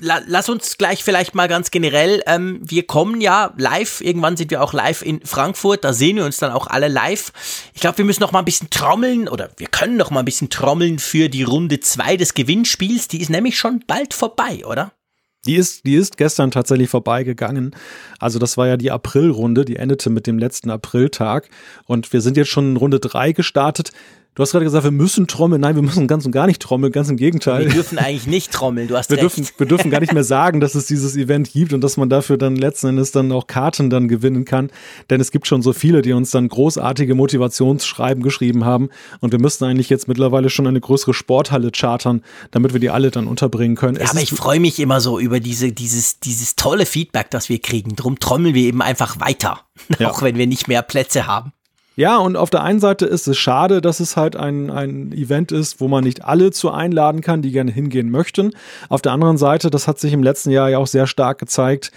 lass 0.00 0.48
uns 0.48 0.78
gleich 0.78 1.02
vielleicht 1.02 1.34
mal 1.34 1.48
ganz 1.48 1.70
generell, 1.70 2.22
ähm, 2.26 2.60
wir 2.62 2.86
kommen 2.86 3.20
ja 3.20 3.52
live, 3.56 4.00
irgendwann 4.00 4.36
sind 4.36 4.50
wir 4.50 4.62
auch 4.62 4.72
live 4.72 5.02
in 5.02 5.24
Frankfurt, 5.24 5.82
da 5.82 5.92
sehen 5.92 6.16
wir 6.16 6.24
uns 6.24 6.36
dann 6.36 6.52
auch 6.52 6.68
alle 6.68 6.88
live. 6.88 7.32
Ich 7.74 7.80
glaube, 7.80 7.98
wir 7.98 8.04
müssen 8.04 8.22
noch 8.22 8.32
mal 8.32 8.40
ein 8.40 8.44
bisschen 8.44 8.70
trommeln 8.70 9.28
oder 9.28 9.50
wir 9.56 9.66
können 9.66 9.96
noch 9.96 10.10
mal 10.10 10.20
ein 10.20 10.24
bisschen 10.24 10.50
trommeln 10.50 11.00
für 11.00 11.28
die 11.28 11.42
Runde 11.42 11.80
2 11.80 12.16
des 12.16 12.34
Gewinnspiels, 12.34 13.08
die 13.08 13.20
ist 13.20 13.30
nämlich 13.30 13.58
schon 13.58 13.82
bald 13.86 14.14
vorbei, 14.14 14.64
oder? 14.64 14.92
Die 15.46 15.56
ist, 15.56 15.86
die 15.86 15.94
ist 15.94 16.16
gestern 16.16 16.50
tatsächlich 16.50 16.88
vorbeigegangen. 16.88 17.74
Also 18.18 18.38
das 18.38 18.56
war 18.56 18.66
ja 18.66 18.76
die 18.76 18.90
Aprilrunde, 18.90 19.64
die 19.64 19.76
endete 19.76 20.10
mit 20.10 20.26
dem 20.26 20.38
letzten 20.38 20.70
Apriltag. 20.70 21.48
Und 21.84 22.12
wir 22.12 22.20
sind 22.20 22.36
jetzt 22.36 22.50
schon 22.50 22.70
in 22.70 22.76
Runde 22.76 23.00
drei 23.00 23.32
gestartet. 23.32 23.92
Du 24.36 24.42
hast 24.42 24.52
gerade 24.52 24.66
gesagt, 24.66 24.84
wir 24.84 24.90
müssen 24.90 25.26
trommeln. 25.26 25.62
Nein, 25.62 25.76
wir 25.76 25.82
müssen 25.82 26.06
ganz 26.06 26.26
und 26.26 26.32
gar 26.32 26.46
nicht 26.46 26.60
trommeln, 26.60 26.92
ganz 26.92 27.08
im 27.08 27.16
Gegenteil. 27.16 27.64
Wir 27.64 27.72
dürfen 27.72 27.96
eigentlich 27.96 28.26
nicht 28.26 28.52
trommeln, 28.52 28.86
du 28.86 28.94
hast 28.94 29.08
wir 29.08 29.16
recht. 29.16 29.22
Dürfen, 29.22 29.48
wir 29.56 29.66
dürfen 29.66 29.90
gar 29.90 30.00
nicht 30.00 30.12
mehr 30.12 30.24
sagen, 30.24 30.60
dass 30.60 30.74
es 30.74 30.84
dieses 30.84 31.16
Event 31.16 31.50
gibt 31.50 31.72
und 31.72 31.80
dass 31.80 31.96
man 31.96 32.10
dafür 32.10 32.36
dann 32.36 32.54
letzten 32.54 32.88
Endes 32.88 33.12
dann 33.12 33.32
auch 33.32 33.46
Karten 33.46 33.88
dann 33.88 34.08
gewinnen 34.08 34.44
kann. 34.44 34.70
Denn 35.08 35.22
es 35.22 35.30
gibt 35.30 35.46
schon 35.46 35.62
so 35.62 35.72
viele, 35.72 36.02
die 36.02 36.12
uns 36.12 36.32
dann 36.32 36.48
großartige 36.48 37.14
Motivationsschreiben 37.14 38.22
geschrieben 38.22 38.66
haben. 38.66 38.90
Und 39.20 39.32
wir 39.32 39.40
müssten 39.40 39.64
eigentlich 39.64 39.88
jetzt 39.88 40.06
mittlerweile 40.06 40.50
schon 40.50 40.66
eine 40.66 40.82
größere 40.82 41.14
Sporthalle 41.14 41.70
chartern, 41.70 42.20
damit 42.50 42.74
wir 42.74 42.80
die 42.80 42.90
alle 42.90 43.10
dann 43.10 43.28
unterbringen 43.28 43.74
können. 43.74 43.96
Ja, 43.98 44.10
aber 44.10 44.20
ich 44.20 44.32
freue 44.32 44.60
mich 44.60 44.78
immer 44.80 45.00
so 45.00 45.18
über 45.18 45.40
diese, 45.40 45.72
dieses, 45.72 46.20
dieses 46.20 46.56
tolle 46.56 46.84
Feedback, 46.84 47.30
das 47.30 47.48
wir 47.48 47.58
kriegen. 47.58 47.96
Drum 47.96 48.18
trommeln 48.18 48.54
wir 48.54 48.64
eben 48.64 48.82
einfach 48.82 49.18
weiter. 49.18 49.60
Ja. 49.98 50.10
Auch 50.10 50.20
wenn 50.20 50.36
wir 50.36 50.46
nicht 50.46 50.68
mehr 50.68 50.82
Plätze 50.82 51.26
haben. 51.26 51.52
Ja, 51.98 52.18
und 52.18 52.36
auf 52.36 52.50
der 52.50 52.62
einen 52.62 52.78
Seite 52.78 53.06
ist 53.06 53.26
es 53.26 53.38
schade, 53.38 53.80
dass 53.80 54.00
es 54.00 54.18
halt 54.18 54.36
ein, 54.36 54.70
ein 54.70 55.12
Event 55.12 55.50
ist, 55.50 55.80
wo 55.80 55.88
man 55.88 56.04
nicht 56.04 56.26
alle 56.26 56.50
zu 56.50 56.70
einladen 56.70 57.22
kann, 57.22 57.40
die 57.40 57.52
gerne 57.52 57.72
hingehen 57.72 58.10
möchten. 58.10 58.50
Auf 58.90 59.00
der 59.00 59.12
anderen 59.12 59.38
Seite, 59.38 59.70
das 59.70 59.88
hat 59.88 59.98
sich 59.98 60.12
im 60.12 60.22
letzten 60.22 60.50
Jahr 60.50 60.68
ja 60.68 60.76
auch 60.76 60.86
sehr 60.86 61.06
stark 61.06 61.38
gezeigt, 61.38 61.92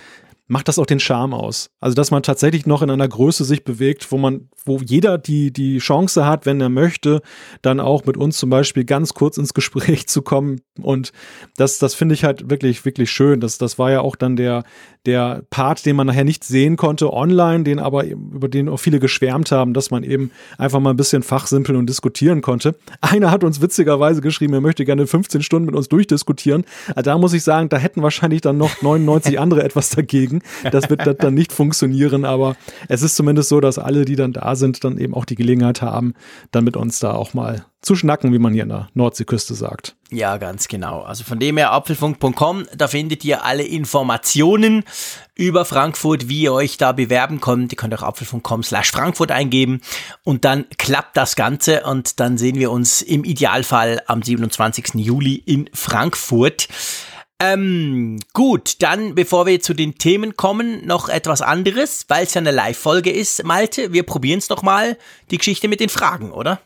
macht 0.49 0.67
das 0.67 0.79
auch 0.79 0.87
den 0.87 0.99
Charme 0.99 1.35
aus. 1.35 1.69
Also, 1.79 1.93
dass 1.95 2.09
man 2.09 2.23
tatsächlich 2.23 2.65
noch 2.65 2.81
in 2.81 2.89
einer 2.89 3.07
Größe 3.07 3.45
sich 3.45 3.63
bewegt, 3.63 4.11
wo 4.11 4.17
man, 4.17 4.49
wo 4.65 4.79
jeder 4.79 5.19
die, 5.19 5.53
die 5.53 5.77
Chance 5.77 6.25
hat, 6.25 6.47
wenn 6.47 6.59
er 6.59 6.69
möchte, 6.69 7.21
dann 7.61 7.79
auch 7.79 8.05
mit 8.05 8.17
uns 8.17 8.37
zum 8.37 8.49
Beispiel 8.49 8.83
ganz 8.83 9.13
kurz 9.13 9.37
ins 9.37 9.53
Gespräch 9.53 10.07
zu 10.09 10.23
kommen. 10.23 10.61
Und 10.81 11.11
das, 11.55 11.77
das 11.77 11.93
finde 11.93 12.15
ich 12.15 12.23
halt 12.23 12.49
wirklich, 12.49 12.83
wirklich 12.83 13.11
schön. 13.11 13.39
Das, 13.39 13.59
das 13.59 13.77
war 13.77 13.91
ja 13.91 14.01
auch 14.01 14.15
dann 14.15 14.35
der, 14.35 14.63
der 15.05 15.43
Part, 15.51 15.85
den 15.85 15.95
man 15.95 16.07
nachher 16.07 16.23
nicht 16.23 16.43
sehen 16.43 16.77
konnte 16.77 17.13
online, 17.13 17.63
den 17.63 17.77
aber 17.77 18.05
über 18.05 18.49
den 18.49 18.69
auch 18.69 18.77
viele 18.77 18.99
geschwärmt 18.99 19.51
haben, 19.51 19.75
dass 19.75 19.91
man 19.91 20.03
eben 20.03 20.31
einfach 20.57 20.79
mal 20.79 20.89
ein 20.89 20.97
bisschen 20.97 21.21
fachsimpeln 21.21 21.77
und 21.77 21.87
diskutieren 21.87 22.41
konnte. 22.41 22.75
Einer 23.01 23.29
hat 23.29 23.43
uns 23.43 23.61
witzigerweise 23.61 24.21
geschrieben, 24.21 24.55
er 24.55 24.61
möchte 24.61 24.83
gerne 24.83 25.05
15 25.05 25.43
Stunden 25.43 25.67
mit 25.67 25.75
uns 25.75 25.89
durchdiskutieren. 25.89 26.65
Da 26.95 27.19
muss 27.19 27.33
ich 27.33 27.43
sagen, 27.43 27.69
da 27.69 27.77
hätten 27.77 28.01
wahrscheinlich 28.01 28.41
dann 28.41 28.57
noch 28.57 28.81
99 28.81 29.39
andere 29.39 29.63
etwas 29.63 29.89
dagegen. 29.91 30.38
Das 30.71 30.89
wird 30.89 31.23
dann 31.23 31.33
nicht 31.33 31.51
funktionieren, 31.51 32.25
aber 32.25 32.55
es 32.87 33.01
ist 33.01 33.15
zumindest 33.15 33.49
so, 33.49 33.59
dass 33.59 33.77
alle, 33.79 34.05
die 34.05 34.15
dann 34.15 34.33
da 34.33 34.55
sind, 34.55 34.83
dann 34.83 34.97
eben 34.97 35.13
auch 35.13 35.25
die 35.25 35.35
Gelegenheit 35.35 35.81
haben, 35.81 36.13
dann 36.51 36.63
mit 36.63 36.77
uns 36.77 36.99
da 36.99 37.13
auch 37.13 37.33
mal 37.33 37.65
zu 37.81 37.95
schnacken, 37.95 38.33
wie 38.33 38.39
man 38.39 38.53
hier 38.53 38.63
in 38.63 38.69
der 38.69 38.89
Nordseeküste 38.93 39.53
sagt. 39.53 39.95
Ja, 40.11 40.37
ganz 40.37 40.67
genau. 40.67 41.01
Also 41.01 41.23
von 41.23 41.39
dem 41.39 41.57
her 41.57 41.71
apfelfunk.com, 41.71 42.65
da 42.75 42.87
findet 42.87 43.23
ihr 43.23 43.45
alle 43.45 43.63
Informationen 43.63 44.83
über 45.35 45.63
Frankfurt, 45.63 46.27
wie 46.27 46.41
ihr 46.41 46.53
euch 46.53 46.77
da 46.77 46.91
bewerben 46.91 47.39
könnt. 47.39 47.71
Ihr 47.71 47.77
könnt 47.77 47.93
auch 47.93 48.03
apfelfunk.com 48.03 48.63
slash 48.63 48.91
Frankfurt 48.91 49.31
eingeben 49.31 49.81
und 50.23 50.43
dann 50.43 50.65
klappt 50.77 51.15
das 51.15 51.35
Ganze 51.35 51.83
und 51.83 52.19
dann 52.19 52.37
sehen 52.37 52.55
wir 52.55 52.71
uns 52.71 53.01
im 53.01 53.23
Idealfall 53.23 54.01
am 54.07 54.21
27. 54.21 54.95
Juli 54.95 55.35
in 55.35 55.69
Frankfurt. 55.73 56.67
Ähm, 57.41 58.19
gut, 58.33 58.81
dann 58.81 59.15
bevor 59.15 59.45
wir 59.45 59.61
zu 59.61 59.73
den 59.73 59.97
Themen 59.97 60.35
kommen, 60.35 60.85
noch 60.85 61.07
etwas 61.07 61.41
anderes, 61.41 62.05
weil 62.09 62.25
es 62.25 62.33
ja 62.33 62.41
eine 62.41 62.51
Live-Folge 62.51 63.11
ist, 63.11 63.45
Malte, 63.45 63.93
wir 63.93 64.03
probieren 64.03 64.39
es 64.39 64.49
nochmal, 64.49 64.97
die 65.31 65.37
Geschichte 65.37 65.69
mit 65.69 65.79
den 65.79 65.87
Fragen, 65.87 66.31
oder? 66.31 66.59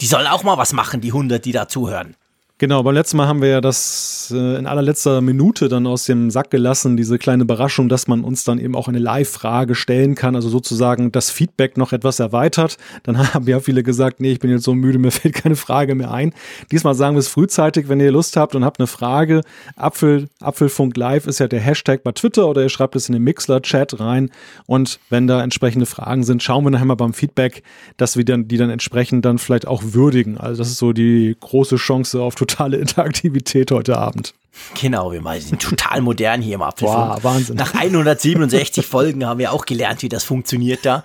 Die 0.00 0.06
sollen 0.06 0.28
auch 0.28 0.44
mal 0.44 0.56
was 0.56 0.72
machen, 0.72 1.00
die 1.00 1.08
100, 1.08 1.44
die 1.44 1.52
da 1.52 1.66
zuhören. 1.66 2.16
Genau, 2.58 2.84
beim 2.84 2.94
letzten 2.94 3.16
Mal 3.16 3.26
haben 3.26 3.42
wir 3.42 3.48
ja 3.48 3.60
das 3.60 4.32
äh, 4.32 4.56
in 4.56 4.68
allerletzter 4.68 5.20
Minute 5.20 5.68
dann 5.68 5.88
aus 5.88 6.04
dem 6.04 6.30
Sack 6.30 6.52
gelassen, 6.52 6.96
diese 6.96 7.18
kleine 7.18 7.42
Überraschung, 7.42 7.88
dass 7.88 8.06
man 8.06 8.22
uns 8.22 8.44
dann 8.44 8.60
eben 8.60 8.76
auch 8.76 8.86
eine 8.86 9.00
Live-Frage 9.00 9.74
stellen 9.74 10.14
kann, 10.14 10.36
also 10.36 10.48
sozusagen 10.48 11.10
das 11.10 11.32
Feedback 11.32 11.76
noch 11.76 11.92
etwas 11.92 12.20
erweitert. 12.20 12.76
Dann 13.02 13.18
haben 13.34 13.48
ja 13.48 13.58
viele 13.58 13.82
gesagt, 13.82 14.20
nee, 14.20 14.30
ich 14.30 14.38
bin 14.38 14.50
jetzt 14.52 14.62
so 14.62 14.72
müde, 14.72 15.00
mir 15.00 15.10
fällt 15.10 15.34
keine 15.34 15.56
Frage 15.56 15.96
mehr 15.96 16.12
ein. 16.12 16.32
Diesmal 16.70 16.94
sagen 16.94 17.16
wir 17.16 17.18
es 17.18 17.26
frühzeitig, 17.26 17.88
wenn 17.88 17.98
ihr 17.98 18.12
Lust 18.12 18.36
habt 18.36 18.54
und 18.54 18.64
habt 18.64 18.78
eine 18.78 18.86
Frage. 18.86 19.40
Apfel, 19.74 20.28
Apfelfunk 20.40 20.96
Live 20.96 21.26
ist 21.26 21.40
ja 21.40 21.48
der 21.48 21.60
Hashtag 21.60 22.04
bei 22.04 22.12
Twitter 22.12 22.46
oder 22.46 22.62
ihr 22.62 22.68
schreibt 22.68 22.94
es 22.94 23.08
in 23.08 23.14
den 23.14 23.24
Mixler-Chat 23.24 23.98
rein 23.98 24.30
und 24.66 25.00
wenn 25.10 25.26
da 25.26 25.42
entsprechende 25.42 25.86
Fragen 25.86 26.22
sind, 26.22 26.40
schauen 26.40 26.62
wir 26.62 26.70
nachher 26.70 26.84
mal 26.84 26.94
beim 26.94 27.14
Feedback, 27.14 27.64
dass 27.96 28.16
wir 28.16 28.24
dann, 28.24 28.46
die 28.46 28.58
dann 28.58 28.70
entsprechend 28.70 29.24
dann 29.24 29.38
vielleicht 29.38 29.66
auch 29.66 29.82
würdigen. 29.86 30.38
Also 30.38 30.58
das 30.58 30.68
ist 30.68 30.78
so 30.78 30.92
die 30.92 31.36
große 31.40 31.74
Chance 31.74 32.22
auf 32.22 32.36
totale 32.46 32.76
Interaktivität 32.76 33.70
heute 33.70 33.96
Abend. 33.96 34.34
Genau, 34.80 35.12
wir 35.12 35.40
sind 35.40 35.60
total 35.60 36.00
modern 36.00 36.42
hier 36.42 36.56
im 36.56 36.62
Apfelfunk. 36.62 37.16
Wow, 37.16 37.24
Wahnsinn. 37.24 37.56
Nach 37.56 37.74
167 37.74 38.86
Folgen 38.86 39.26
haben 39.26 39.38
wir 39.38 39.52
auch 39.52 39.66
gelernt, 39.66 40.02
wie 40.02 40.08
das 40.08 40.24
funktioniert 40.24 40.84
da. 40.84 41.04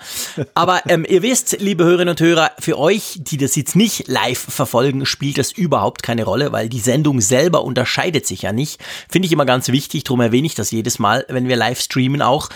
Aber 0.53 0.82
ähm, 0.88 1.06
ihr 1.08 1.22
wisst, 1.22 1.60
liebe 1.60 1.84
Hörerinnen 1.84 2.12
und 2.12 2.22
Hörer, 2.22 2.51
für 2.60 2.77
euch, 2.77 3.20
die 3.22 3.38
das 3.38 3.56
jetzt 3.56 3.75
nicht 3.75 4.08
live 4.08 4.39
verfolgen, 4.39 5.06
spielt 5.06 5.38
das 5.38 5.51
überhaupt 5.51 6.03
keine 6.03 6.24
Rolle, 6.24 6.51
weil 6.51 6.70
die 6.70 6.79
Sendung 6.79 7.22
selber 7.22 7.63
unterscheidet 7.63 8.25
sich 8.25 8.44
ja 8.44 8.53
nicht. 8.53 8.79
Finde 9.10 9.25
ich 9.25 9.32
immer 9.32 9.46
ganz 9.46 9.68
wichtig, 9.70 10.03
darum 10.03 10.22
erwähne 10.22 10.48
ich 10.48 10.56
das 10.56 10.72
jedes 10.72 11.00
Mal, 11.00 11.25
wenn 11.29 11.48
wir 11.48 11.56
live 11.56 11.79
streamen 11.79 12.22
auch. 12.22 12.50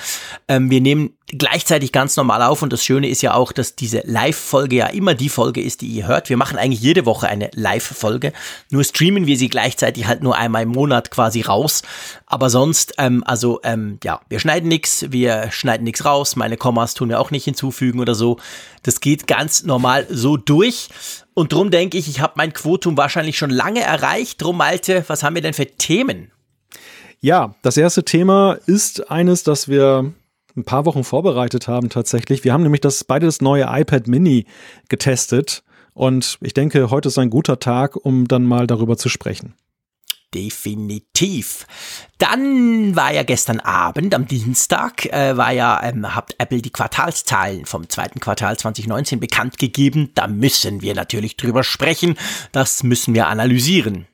Ähm, 0.48 0.70
wir 0.70 0.82
nehmen 0.82 1.12
gleichzeitig 1.38 1.92
ganz 1.92 2.16
normal 2.16 2.42
auf 2.44 2.62
und 2.62 2.72
das 2.72 2.84
Schöne 2.84 3.08
ist 3.08 3.22
ja 3.22 3.34
auch, 3.34 3.52
dass 3.52 3.76
diese 3.76 4.04
Live-Folge 4.06 4.76
ja 4.76 4.88
immer 4.88 5.16
die 5.16 5.30
Folge 5.30 5.62
ist, 5.62 5.82
die 5.82 5.88
ihr 5.88 6.08
hört. 6.08 6.30
Wir 6.30 6.38
machen 6.38 6.58
eigentlich 6.58 6.82
jede 6.82 7.06
Woche 7.06 7.28
eine 7.28 7.50
Live-Folge, 7.54 8.34
nur 8.70 8.84
streamen 8.84 9.26
wir 9.26 9.38
sie 9.38 9.50
gleichzeitig 9.50 10.06
halt 10.06 10.22
nur 10.22 10.38
einmal 10.38 10.64
im 10.64 10.70
Monat 10.70 10.83
quasi 10.90 11.42
raus. 11.42 11.82
Aber 12.25 12.50
sonst, 12.50 12.96
ähm, 12.98 13.24
also 13.25 13.60
ähm, 13.63 14.00
ja, 14.04 14.22
wir 14.30 14.40
schneiden 14.40 14.70
nichts, 14.70 15.06
wir 15.10 15.52
schneiden 15.52 15.84
nichts 15.84 16.06
raus, 16.06 16.36
meine 16.36 16.58
Kommas 16.58 16.94
tun 16.94 17.10
wir 17.10 17.20
auch 17.20 17.32
nicht 17.32 17.46
hinzufügen 17.46 18.00
oder 18.00 18.16
so. 18.16 18.38
Das 18.84 19.00
geht 19.00 19.28
ganz 19.28 19.63
normal 19.63 20.08
so 20.10 20.38
durch. 20.38 20.90
Und 21.34 21.54
drum 21.54 21.72
denke 21.72 21.98
ich, 21.98 22.08
ich 22.08 22.20
habe 22.20 22.34
mein 22.36 22.54
Quotum 22.54 22.98
wahrscheinlich 22.98 23.38
schon 23.38 23.50
lange 23.50 23.82
erreicht. 23.82 24.42
Drum, 24.42 24.58
Malte, 24.58 25.04
was 25.08 25.24
haben 25.24 25.36
wir 25.36 25.42
denn 25.42 25.54
für 25.54 25.66
Themen? 25.66 26.32
Ja, 27.20 27.56
das 27.62 27.78
erste 27.78 28.04
Thema 28.04 28.58
ist 28.66 29.10
eines, 29.10 29.44
das 29.44 29.68
wir 29.68 30.12
ein 30.56 30.63
paar 30.63 30.86
Wochen 30.86 31.04
vorbereitet 31.04 31.68
haben 31.68 31.90
tatsächlich. 31.90 32.44
Wir 32.44 32.54
haben 32.54 32.63
nämlich 32.63 32.82
das 32.82 33.04
beide 33.04 33.25
das 33.25 33.42
neue 33.42 33.66
iPad 33.68 34.08
Mini 34.08 34.46
getestet 34.90 35.63
und 35.94 36.38
ich 36.42 36.54
denke, 36.54 36.90
heute 36.90 37.08
ist 37.08 37.18
ein 37.18 37.30
guter 37.30 37.60
Tag, 37.60 37.96
um 37.96 38.28
dann 38.28 38.44
mal 38.44 38.68
darüber 38.68 38.98
zu 38.98 39.10
sprechen. 39.10 39.54
Definitiv. 40.34 41.68
Dann 42.18 42.96
war 42.96 43.13
ja 43.13 43.24
gestern 43.24 43.60
Abend, 43.60 44.16
am 44.16 44.28
Dienstag, 44.28 45.06
äh, 45.06 45.38
war 45.38 45.52
ja, 45.52 45.82
ähm, 45.84 46.16
hat 46.16 46.36
Apple 46.38 46.62
die 46.62 46.72
Quartalszahlen 46.72 47.66
vom 47.66 47.90
zweiten 47.90 48.20
Quartal 48.20 48.58
2019 48.58 49.20
bekannt 49.20 49.58
gegeben. 49.58 50.12
Da 50.16 50.28
müssen 50.28 50.82
wir 50.82 50.96
natürlich 50.96 51.38
drüber 51.38 51.63
sprechen. 51.63 52.16
Das 52.52 52.84
müssen 52.84 53.13
wir 53.13 53.28
analysieren. 53.28 54.08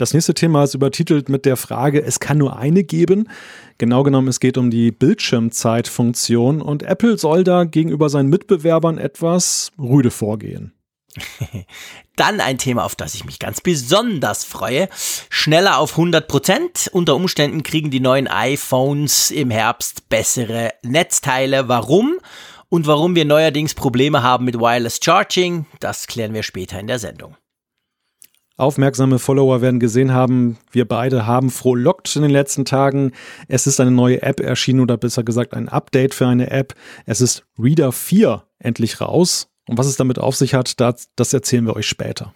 Das 0.00 0.14
nächste 0.14 0.32
Thema 0.32 0.64
ist 0.64 0.74
übertitelt 0.74 1.28
mit 1.28 1.44
der 1.44 1.58
Frage, 1.58 2.02
es 2.02 2.20
kann 2.20 2.38
nur 2.38 2.56
eine 2.56 2.84
geben. 2.84 3.28
Genau 3.76 4.02
genommen, 4.02 4.28
es 4.28 4.40
geht 4.40 4.56
um 4.56 4.70
die 4.70 4.92
Bildschirmzeitfunktion 4.92 6.62
und 6.62 6.82
Apple 6.82 7.18
soll 7.18 7.44
da 7.44 7.64
gegenüber 7.64 8.08
seinen 8.08 8.30
Mitbewerbern 8.30 8.96
etwas 8.96 9.72
rüde 9.78 10.10
vorgehen. 10.10 10.72
Dann 12.16 12.40
ein 12.40 12.58
Thema, 12.58 12.84
auf 12.84 12.94
das 12.94 13.14
ich 13.14 13.24
mich 13.24 13.38
ganz 13.38 13.60
besonders 13.60 14.44
freue. 14.44 14.88
Schneller 15.28 15.78
auf 15.78 15.92
100 15.92 16.28
Prozent. 16.28 16.90
Unter 16.92 17.16
Umständen 17.16 17.62
kriegen 17.62 17.90
die 17.90 18.00
neuen 18.00 18.28
iPhones 18.28 19.30
im 19.30 19.50
Herbst 19.50 20.08
bessere 20.08 20.70
Netzteile. 20.82 21.68
Warum? 21.68 22.18
Und 22.68 22.86
warum 22.86 23.16
wir 23.16 23.24
neuerdings 23.24 23.74
Probleme 23.74 24.22
haben 24.22 24.44
mit 24.44 24.56
Wireless 24.56 25.00
Charging, 25.02 25.66
das 25.80 26.06
klären 26.06 26.34
wir 26.34 26.44
später 26.44 26.78
in 26.78 26.86
der 26.86 27.00
Sendung. 27.00 27.36
Aufmerksame 28.60 29.18
Follower 29.18 29.62
werden 29.62 29.80
gesehen 29.80 30.12
haben, 30.12 30.58
wir 30.70 30.86
beide 30.86 31.26
haben 31.26 31.50
frohlockt 31.50 32.14
in 32.14 32.22
den 32.22 32.30
letzten 32.30 32.66
Tagen. 32.66 33.12
Es 33.48 33.66
ist 33.66 33.80
eine 33.80 33.90
neue 33.90 34.22
App 34.22 34.38
erschienen 34.38 34.80
oder 34.80 34.98
besser 34.98 35.24
gesagt 35.24 35.54
ein 35.54 35.70
Update 35.70 36.14
für 36.14 36.26
eine 36.26 36.50
App. 36.50 36.74
Es 37.06 37.22
ist 37.22 37.44
Reader 37.58 37.90
4 37.90 38.44
endlich 38.58 39.00
raus. 39.00 39.49
Und 39.70 39.78
was 39.78 39.86
es 39.86 39.96
damit 39.96 40.18
auf 40.18 40.34
sich 40.34 40.54
hat, 40.54 40.80
das, 40.80 41.10
das 41.14 41.32
erzählen 41.32 41.64
wir 41.64 41.76
euch 41.76 41.86
später. 41.86 42.34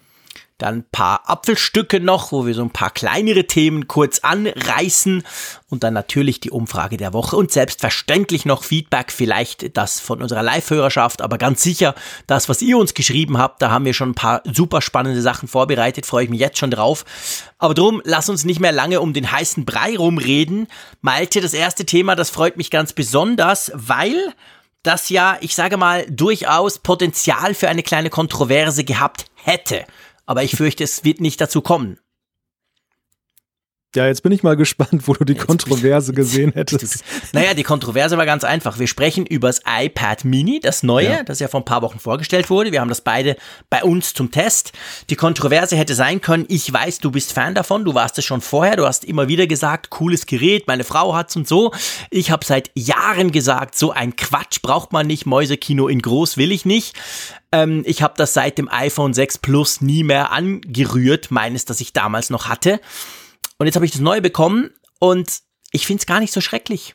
Dann 0.57 0.77
ein 0.77 0.85
paar 0.93 1.29
Apfelstücke 1.29 1.99
noch, 1.99 2.31
wo 2.31 2.47
wir 2.47 2.55
so 2.55 2.63
ein 2.63 2.71
paar 2.71 2.91
kleinere 2.91 3.49
Themen 3.49 3.89
kurz 3.89 4.21
anreißen 4.21 5.25
und 5.69 5.83
dann 5.83 5.95
natürlich 5.95 6.39
die 6.39 6.53
Umfrage 6.53 6.97
der 6.97 7.13
Woche 7.13 7.35
und 7.35 7.51
selbstverständlich 7.51 8.45
noch 8.45 8.63
Feedback, 8.63 9.11
vielleicht 9.11 9.77
das 9.77 9.99
von 9.99 10.23
unserer 10.23 10.45
Live-Hörerschaft, 10.45 11.23
aber 11.23 11.37
ganz 11.37 11.61
sicher 11.61 11.97
das, 12.29 12.49
was 12.49 12.63
ihr 12.63 12.79
uns 12.79 12.95
geschrieben 12.95 13.37
habt, 13.37 13.61
da 13.63 13.73
haben 13.73 13.85
wir 13.85 13.95
schon 13.95 14.11
ein 14.11 14.15
paar 14.15 14.43
super 14.45 14.81
spannende 14.81 15.21
Sachen 15.21 15.49
vorbereitet, 15.49 16.07
freue 16.07 16.23
ich 16.23 16.31
mich 16.31 16.39
jetzt 16.39 16.59
schon 16.59 16.71
drauf. 16.71 17.05
Aber 17.59 17.75
drum, 17.75 18.01
lass 18.05 18.29
uns 18.29 18.45
nicht 18.45 18.61
mehr 18.61 18.71
lange 18.71 19.01
um 19.01 19.13
den 19.13 19.33
heißen 19.33 19.65
Brei 19.65 19.97
rumreden. 19.97 20.69
Malte, 21.01 21.41
das 21.41 21.53
erste 21.53 21.85
Thema, 21.85 22.15
das 22.15 22.31
freut 22.31 22.57
mich 22.57 22.71
ganz 22.71 22.93
besonders, 22.93 23.73
weil 23.75 24.35
das 24.85 25.09
ja, 25.09 25.37
ich 25.41 25.55
sage 25.57 25.77
mal, 25.77 26.07
durchaus 26.09 26.79
Potenzial 26.79 27.55
für 27.55 27.69
eine 27.69 27.83
kleine 27.83 28.11
Kontroverse 28.11 28.85
gehabt 28.85 29.27
hätte 29.35 29.85
aber 30.27 30.43
ich 30.43 30.57
fürchte, 30.57 30.85
es 30.85 31.05
wird 31.05 31.21
nicht 31.21 31.41
dazu 31.41 31.61
kommen. 31.61 31.99
Ja, 33.95 34.07
jetzt 34.07 34.23
bin 34.23 34.33
ich 34.33 34.43
mal 34.43 34.57
gespannt, 34.57 35.07
wo 35.07 35.13
du 35.13 35.25
die 35.25 35.35
jetzt 35.35 35.47
Kontroverse 35.47 36.13
gesehen 36.13 36.53
hättest. 36.55 37.05
Naja, 37.33 37.55
die 37.55 37.63
Kontroverse 37.63 38.19
war 38.19 38.27
ganz 38.27 38.43
einfach. 38.43 38.79
Wir 38.79 38.89
sprechen 38.89 39.25
über 39.25 39.49
das 39.49 39.61
iPad 39.67 40.25
Mini, 40.25 40.59
das 40.59 40.83
neue, 40.83 41.09
ja. 41.09 41.23
das 41.23 41.39
ja 41.39 41.47
vor 41.47 41.61
ein 41.61 41.65
paar 41.65 41.83
Wochen 41.83 42.01
vorgestellt 42.01 42.51
wurde. 42.51 42.73
Wir 42.73 42.81
haben 42.81 42.89
das 42.89 43.03
beide 43.03 43.37
bei 43.71 43.85
uns 43.85 44.13
zum 44.13 44.33
Test. 44.33 44.73
Die 45.11 45.17
Kontroverse 45.17 45.77
hätte 45.77 45.95
sein 45.95 46.21
können, 46.21 46.45
ich 46.49 46.73
weiß, 46.73 46.99
du 46.99 47.13
bist 47.13 47.33
Fan 47.33 47.55
davon, 47.55 47.85
du 47.85 47.95
warst 47.95 48.19
es 48.19 48.25
schon 48.25 48.41
vorher, 48.41 48.77
du 48.77 48.87
hast 48.87 49.05
immer 49.05 49.29
wieder 49.29 49.47
gesagt, 49.47 49.91
cooles 49.91 50.27
Gerät, 50.27 50.67
meine 50.67 50.85
Frau 50.85 51.15
hat's 51.15 51.37
und 51.37 51.47
so. 51.47 51.73
Ich 52.11 52.33
habe 52.33 52.45
seit 52.45 52.71
Jahren 52.75 53.31
gesagt, 53.31 53.77
so 53.77 53.93
ein 53.93 54.17
Quatsch 54.17 54.61
braucht 54.61 54.93
man 54.93 55.07
nicht, 55.07 55.25
Mäusekino 55.25 55.87
in 55.87 56.03
groß 56.03 56.37
will 56.37 56.51
ich 56.51 56.65
nicht. 56.65 56.97
Ähm, 57.53 57.83
ich 57.87 58.03
habe 58.03 58.15
das 58.17 58.35
seit 58.35 58.59
dem 58.59 58.69
iPhone 58.69 59.15
6 59.15 59.39
Plus 59.39 59.81
nie 59.81 60.03
mehr 60.03 60.33
angerührt, 60.33 61.31
meines, 61.31 61.65
das 61.65 61.81
ich 61.81 61.93
damals 61.93 62.31
noch 62.31 62.49
hatte. 62.49 62.81
Und 63.59 63.67
jetzt 63.67 63.77
habe 63.77 63.87
ich 63.87 63.93
das 63.93 64.01
neue 64.01 64.21
bekommen 64.21 64.71
und 64.99 65.41
ich 65.73 65.87
finde 65.87 66.01
es 66.01 66.07
gar 66.07 66.21
nicht 66.21 66.33
so 66.33 66.41
schrecklich. 66.41 66.95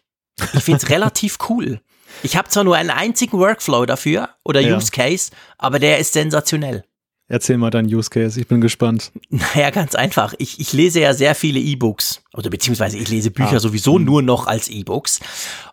Ich 0.53 0.63
finde 0.63 0.77
es 0.77 0.89
relativ 0.89 1.37
cool. 1.49 1.81
Ich 2.23 2.35
habe 2.35 2.49
zwar 2.49 2.63
nur 2.63 2.75
einen 2.75 2.89
einzigen 2.89 3.37
Workflow 3.37 3.85
dafür 3.85 4.29
oder 4.43 4.59
ja. 4.61 4.75
Use 4.75 4.91
Case, 4.91 5.31
aber 5.57 5.79
der 5.79 5.99
ist 5.99 6.13
sensationell. 6.13 6.83
Erzähl 7.31 7.59
mal 7.59 7.69
deinen 7.69 7.93
Use 7.93 8.09
Case, 8.09 8.41
ich 8.41 8.47
bin 8.47 8.59
gespannt. 8.59 9.11
Naja, 9.29 9.69
ganz 9.69 9.93
einfach. 9.93 10.33
Ich, 10.39 10.59
ich 10.59 10.73
lese 10.73 10.99
ja 10.99 11.13
sehr 11.13 11.35
viele 11.35 11.59
E-Books. 11.59 12.23
Oder 12.33 12.49
beziehungsweise 12.49 12.97
ich 12.97 13.07
lese 13.07 13.29
Bücher 13.29 13.57
ah. 13.57 13.59
sowieso 13.59 13.95
hm. 13.95 14.03
nur 14.03 14.21
noch 14.23 14.47
als 14.47 14.67
E-Books. 14.67 15.19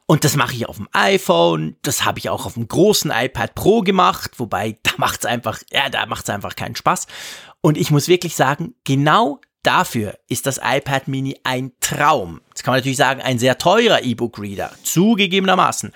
Und 0.05 0.25
das 0.25 0.37
mache 0.37 0.55
ich 0.55 0.69
auf 0.69 0.77
dem 0.77 0.89
iPhone, 0.93 1.77
das 1.83 2.05
habe 2.05 2.19
ich 2.19 2.29
auch 2.29 2.45
auf 2.45 2.55
dem 2.55 2.69
großen 2.69 3.11
iPad 3.11 3.55
Pro 3.55 3.81
gemacht, 3.81 4.33
wobei 4.37 4.77
da 4.83 4.93
macht's 4.99 5.25
einfach, 5.25 5.61
ja, 5.73 5.89
da 5.89 6.05
macht's 6.05 6.29
einfach 6.29 6.55
keinen 6.57 6.77
Spaß. 6.77 7.07
Und 7.63 7.79
ich 7.79 7.91
muss 7.91 8.07
wirklich 8.07 8.37
sagen, 8.37 8.75
genau 8.85 9.41
Dafür 9.67 10.17
ist 10.29 10.47
das 10.47 10.61
iPad 10.63 11.09
Mini 11.09 11.41
ein 11.43 11.73
Traum. 11.81 12.41
Jetzt 12.51 12.63
kann 12.63 12.71
man 12.71 12.79
natürlich 12.79 12.99
sagen, 12.99 13.21
ein 13.21 13.41
sehr 13.41 13.59
teurer 13.59 14.05
E-Book-Reader, 14.05 14.71
zugegebenermaßen. 14.85 15.93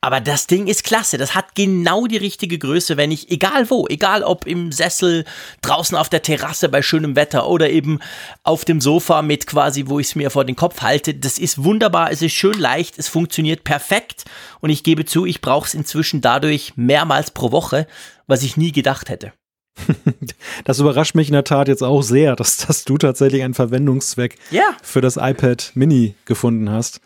Aber 0.00 0.20
das 0.20 0.48
Ding 0.48 0.66
ist 0.66 0.82
klasse. 0.82 1.18
Das 1.18 1.36
hat 1.36 1.54
genau 1.54 2.08
die 2.08 2.16
richtige 2.16 2.58
Größe, 2.58 2.96
wenn 2.96 3.12
ich, 3.12 3.30
egal 3.30 3.70
wo, 3.70 3.86
egal 3.86 4.24
ob 4.24 4.44
im 4.48 4.72
Sessel, 4.72 5.24
draußen 5.60 5.96
auf 5.96 6.08
der 6.08 6.22
Terrasse 6.22 6.68
bei 6.68 6.82
schönem 6.82 7.14
Wetter 7.14 7.46
oder 7.46 7.70
eben 7.70 8.00
auf 8.42 8.64
dem 8.64 8.80
Sofa 8.80 9.22
mit 9.22 9.46
quasi, 9.46 9.84
wo 9.86 10.00
ich 10.00 10.08
es 10.08 10.14
mir 10.16 10.32
vor 10.32 10.44
den 10.44 10.56
Kopf 10.56 10.82
halte. 10.82 11.14
Das 11.14 11.38
ist 11.38 11.62
wunderbar, 11.62 12.10
es 12.10 12.22
ist 12.22 12.32
schön 12.32 12.58
leicht, 12.58 12.98
es 12.98 13.06
funktioniert 13.06 13.62
perfekt 13.62 14.24
und 14.58 14.70
ich 14.70 14.82
gebe 14.82 15.04
zu, 15.04 15.26
ich 15.26 15.40
brauche 15.40 15.68
es 15.68 15.74
inzwischen 15.74 16.22
dadurch 16.22 16.72
mehrmals 16.74 17.30
pro 17.30 17.52
Woche, 17.52 17.86
was 18.26 18.42
ich 18.42 18.56
nie 18.56 18.72
gedacht 18.72 19.08
hätte. 19.08 19.32
Das 20.64 20.78
überrascht 20.78 21.14
mich 21.14 21.28
in 21.28 21.32
der 21.32 21.44
Tat 21.44 21.68
jetzt 21.68 21.82
auch 21.82 22.02
sehr, 22.02 22.36
dass, 22.36 22.58
dass 22.58 22.84
du 22.84 22.98
tatsächlich 22.98 23.42
einen 23.42 23.54
Verwendungszweck 23.54 24.36
ja. 24.50 24.76
für 24.82 25.00
das 25.00 25.16
iPad 25.16 25.72
Mini 25.74 26.14
gefunden 26.24 26.70
hast. 26.70 27.00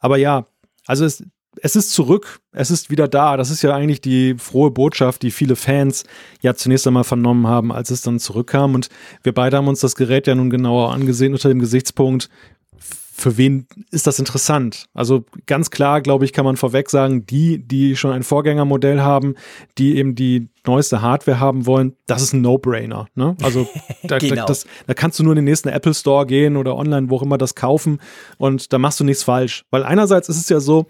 Aber 0.00 0.16
ja, 0.16 0.46
also 0.86 1.04
es, 1.04 1.24
es 1.62 1.76
ist 1.76 1.92
zurück, 1.92 2.40
es 2.52 2.70
ist 2.70 2.90
wieder 2.90 3.08
da. 3.08 3.36
Das 3.36 3.50
ist 3.50 3.62
ja 3.62 3.74
eigentlich 3.74 4.00
die 4.00 4.34
frohe 4.38 4.70
Botschaft, 4.70 5.22
die 5.22 5.30
viele 5.30 5.56
Fans 5.56 6.04
ja 6.42 6.54
zunächst 6.54 6.86
einmal 6.86 7.04
vernommen 7.04 7.46
haben, 7.46 7.72
als 7.72 7.90
es 7.90 8.02
dann 8.02 8.18
zurückkam. 8.18 8.74
Und 8.74 8.88
wir 9.22 9.32
beide 9.32 9.56
haben 9.56 9.68
uns 9.68 9.80
das 9.80 9.94
Gerät 9.94 10.26
ja 10.26 10.34
nun 10.34 10.50
genauer 10.50 10.92
angesehen 10.92 11.32
unter 11.32 11.48
dem 11.48 11.58
Gesichtspunkt, 11.58 12.28
für 13.20 13.36
wen 13.36 13.66
ist 13.90 14.06
das 14.06 14.18
interessant? 14.18 14.86
Also 14.94 15.24
ganz 15.46 15.70
klar, 15.70 16.00
glaube 16.00 16.24
ich, 16.24 16.32
kann 16.32 16.44
man 16.44 16.56
vorweg 16.56 16.90
sagen, 16.90 17.26
die, 17.26 17.58
die 17.58 17.96
schon 17.96 18.12
ein 18.12 18.22
Vorgängermodell 18.22 19.00
haben, 19.00 19.34
die 19.78 19.96
eben 19.96 20.14
die 20.14 20.48
neueste 20.66 21.02
Hardware 21.02 21.38
haben 21.38 21.66
wollen, 21.66 21.94
das 22.06 22.22
ist 22.22 22.32
ein 22.32 22.40
No-Brainer. 22.40 23.06
Ne? 23.14 23.36
Also 23.42 23.68
da, 24.02 24.18
genau. 24.18 24.34
da, 24.36 24.44
das, 24.46 24.66
da 24.86 24.94
kannst 24.94 25.18
du 25.18 25.22
nur 25.22 25.32
in 25.32 25.36
den 25.36 25.44
nächsten 25.44 25.68
Apple 25.68 25.94
Store 25.94 26.26
gehen 26.26 26.56
oder 26.56 26.76
online, 26.76 27.10
wo 27.10 27.16
auch 27.16 27.22
immer 27.22 27.38
das 27.38 27.54
kaufen 27.54 28.00
und 28.38 28.72
da 28.72 28.78
machst 28.78 28.98
du 29.00 29.04
nichts 29.04 29.22
falsch. 29.22 29.64
Weil 29.70 29.84
einerseits 29.84 30.28
ist 30.28 30.38
es 30.38 30.48
ja 30.48 30.60
so, 30.60 30.86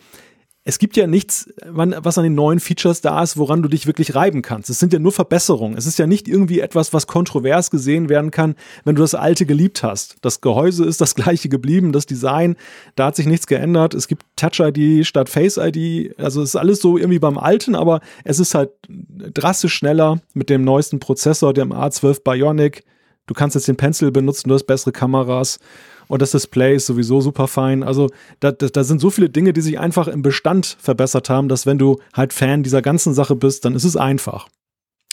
es 0.70 0.78
gibt 0.78 0.96
ja 0.96 1.08
nichts, 1.08 1.52
was 1.66 2.16
an 2.16 2.22
den 2.22 2.36
neuen 2.36 2.60
Features 2.60 3.00
da 3.00 3.20
ist, 3.24 3.36
woran 3.36 3.60
du 3.60 3.68
dich 3.68 3.88
wirklich 3.88 4.14
reiben 4.14 4.40
kannst. 4.40 4.70
Es 4.70 4.78
sind 4.78 4.92
ja 4.92 5.00
nur 5.00 5.10
Verbesserungen. 5.10 5.76
Es 5.76 5.84
ist 5.84 5.98
ja 5.98 6.06
nicht 6.06 6.28
irgendwie 6.28 6.60
etwas, 6.60 6.92
was 6.92 7.08
kontrovers 7.08 7.72
gesehen 7.72 8.08
werden 8.08 8.30
kann, 8.30 8.54
wenn 8.84 8.94
du 8.94 9.02
das 9.02 9.16
alte 9.16 9.46
geliebt 9.46 9.82
hast. 9.82 10.18
Das 10.20 10.40
Gehäuse 10.40 10.84
ist 10.84 11.00
das 11.00 11.14
gleiche 11.16 11.48
geblieben, 11.48 11.90
das 11.90 12.06
Design, 12.06 12.54
da 12.94 13.06
hat 13.06 13.16
sich 13.16 13.26
nichts 13.26 13.48
geändert. 13.48 13.94
Es 13.94 14.06
gibt 14.06 14.24
Touch-ID 14.36 15.04
statt 15.04 15.28
Face-ID. 15.28 16.16
Also 16.20 16.40
es 16.40 16.50
ist 16.50 16.56
alles 16.56 16.80
so 16.80 16.96
irgendwie 16.96 17.18
beim 17.18 17.36
alten, 17.36 17.74
aber 17.74 18.00
es 18.22 18.38
ist 18.38 18.54
halt 18.54 18.70
drastisch 18.88 19.74
schneller 19.74 20.20
mit 20.34 20.50
dem 20.50 20.62
neuesten 20.62 21.00
Prozessor, 21.00 21.52
dem 21.52 21.72
A12 21.72 22.22
Bionic. 22.22 22.84
Du 23.30 23.34
kannst 23.34 23.54
jetzt 23.54 23.68
den 23.68 23.76
Pencil 23.76 24.10
benutzen, 24.10 24.48
du 24.48 24.56
hast 24.56 24.64
bessere 24.64 24.90
Kameras 24.90 25.60
und 26.08 26.20
das 26.20 26.32
Display 26.32 26.74
ist 26.74 26.86
sowieso 26.86 27.20
super 27.20 27.46
fein. 27.46 27.84
Also 27.84 28.10
da, 28.40 28.50
da, 28.50 28.66
da 28.66 28.82
sind 28.82 29.00
so 29.00 29.08
viele 29.08 29.30
Dinge, 29.30 29.52
die 29.52 29.60
sich 29.60 29.78
einfach 29.78 30.08
im 30.08 30.22
Bestand 30.22 30.76
verbessert 30.80 31.30
haben, 31.30 31.48
dass 31.48 31.64
wenn 31.64 31.78
du 31.78 32.00
halt 32.12 32.32
Fan 32.32 32.64
dieser 32.64 32.82
ganzen 32.82 33.14
Sache 33.14 33.36
bist, 33.36 33.64
dann 33.64 33.76
ist 33.76 33.84
es 33.84 33.96
einfach. 33.96 34.48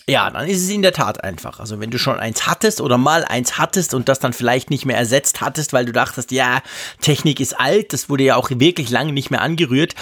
Ja, 0.10 0.32
dann 0.32 0.48
ist 0.48 0.64
es 0.64 0.70
in 0.72 0.82
der 0.82 0.94
Tat 0.94 1.24
einfach. 1.24 1.60
Also 1.60 1.80
wenn 1.80 1.92
du 1.92 2.00
schon 2.00 2.18
eins 2.20 2.48
hattest 2.48 2.82
oder 2.82 2.98
mal 2.98 3.24
eins 3.24 3.60
hattest 3.60 3.94
und 3.94 4.10
das 4.10 4.18
dann 4.18 4.34
vielleicht 4.34 4.72
nicht 4.72 4.88
mehr 4.88 4.98
ersetzt 4.98 5.40
hattest, 5.40 5.72
weil 5.72 5.86
du 5.86 5.92
dachtest, 5.92 6.32
ja, 6.32 6.64
Technik 7.00 7.40
ist 7.40 7.60
alt, 7.60 7.94
das 7.94 8.10
wurde 8.10 8.24
ja 8.24 8.36
auch 8.36 8.50
wirklich 8.50 8.90
lange 8.90 9.14
nicht 9.14 9.30
mehr 9.30 9.44
angerührt, 9.44 9.94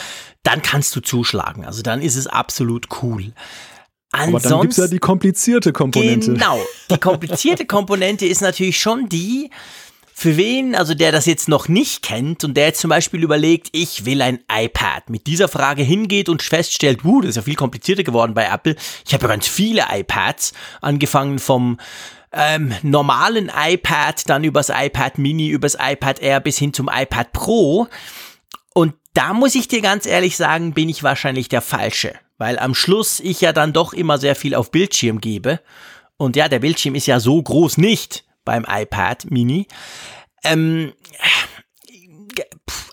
dann 0.43 0.61
kannst 0.61 0.95
du 0.95 1.01
zuschlagen. 1.01 1.65
Also 1.65 1.81
dann 1.81 2.01
ist 2.01 2.15
es 2.15 2.27
absolut 2.27 2.87
cool. 3.03 3.33
Ansonsten, 4.15 4.47
Aber 4.47 4.49
dann 4.49 4.61
gibt 4.61 4.71
es 4.73 4.77
ja 4.77 4.87
die 4.87 4.99
komplizierte 4.99 5.73
Komponente. 5.73 6.33
Genau, 6.33 6.59
die 6.89 6.97
komplizierte 6.97 7.65
Komponente 7.65 8.25
ist 8.25 8.41
natürlich 8.41 8.79
schon 8.79 9.09
die, 9.09 9.49
für 10.17 10.37
wen, 10.37 10.75
also 10.75 10.93
der 10.93 11.11
das 11.11 11.25
jetzt 11.25 11.49
noch 11.49 11.67
nicht 11.67 12.01
kennt 12.01 12.45
und 12.45 12.55
der 12.55 12.67
jetzt 12.67 12.79
zum 12.79 12.89
Beispiel 12.89 13.21
überlegt, 13.21 13.67
ich 13.73 14.05
will 14.05 14.21
ein 14.21 14.39
iPad, 14.49 15.09
mit 15.09 15.27
dieser 15.27 15.49
Frage 15.49 15.83
hingeht 15.83 16.29
und 16.29 16.41
feststellt, 16.41 17.03
uh, 17.03 17.19
das 17.19 17.31
ist 17.31 17.35
ja 17.35 17.41
viel 17.41 17.55
komplizierter 17.55 18.03
geworden 18.03 18.33
bei 18.33 18.45
Apple. 18.45 18.77
Ich 19.05 19.13
habe 19.13 19.23
ja 19.23 19.27
ganz 19.27 19.45
viele 19.45 19.83
iPads, 19.91 20.53
angefangen 20.79 21.37
vom 21.37 21.79
ähm, 22.31 22.73
normalen 22.81 23.51
iPad, 23.53 24.29
dann 24.29 24.45
übers 24.45 24.69
iPad 24.69 25.17
Mini, 25.17 25.49
übers 25.49 25.75
iPad 25.79 26.21
Air 26.21 26.39
bis 26.39 26.57
hin 26.57 26.71
zum 26.71 26.89
iPad 26.89 27.33
Pro. 27.33 27.87
Und 28.73 28.93
da 29.15 29.33
muss 29.33 29.55
ich 29.55 29.67
dir 29.67 29.81
ganz 29.81 30.05
ehrlich 30.05 30.37
sagen, 30.37 30.73
bin 30.73 30.89
ich 30.89 31.01
wahrscheinlich 31.01 31.49
der 31.49 31.61
Falsche, 31.61 32.13
weil 32.37 32.59
am 32.59 32.75
Schluss 32.75 33.19
ich 33.19 33.41
ja 33.41 33.53
dann 33.53 33.73
doch 33.73 33.93
immer 33.93 34.17
sehr 34.17 34.35
viel 34.35 34.53
auf 34.53 34.69
Bildschirm 34.69 35.21
gebe. 35.21 35.61
Und 36.17 36.35
ja, 36.35 36.47
der 36.47 36.59
Bildschirm 36.59 36.95
ist 36.95 37.07
ja 37.07 37.19
so 37.19 37.41
groß 37.41 37.77
nicht 37.77 38.25
beim 38.43 38.65
iPad 38.69 39.31
Mini. 39.31 39.67
Ähm, 40.43 40.93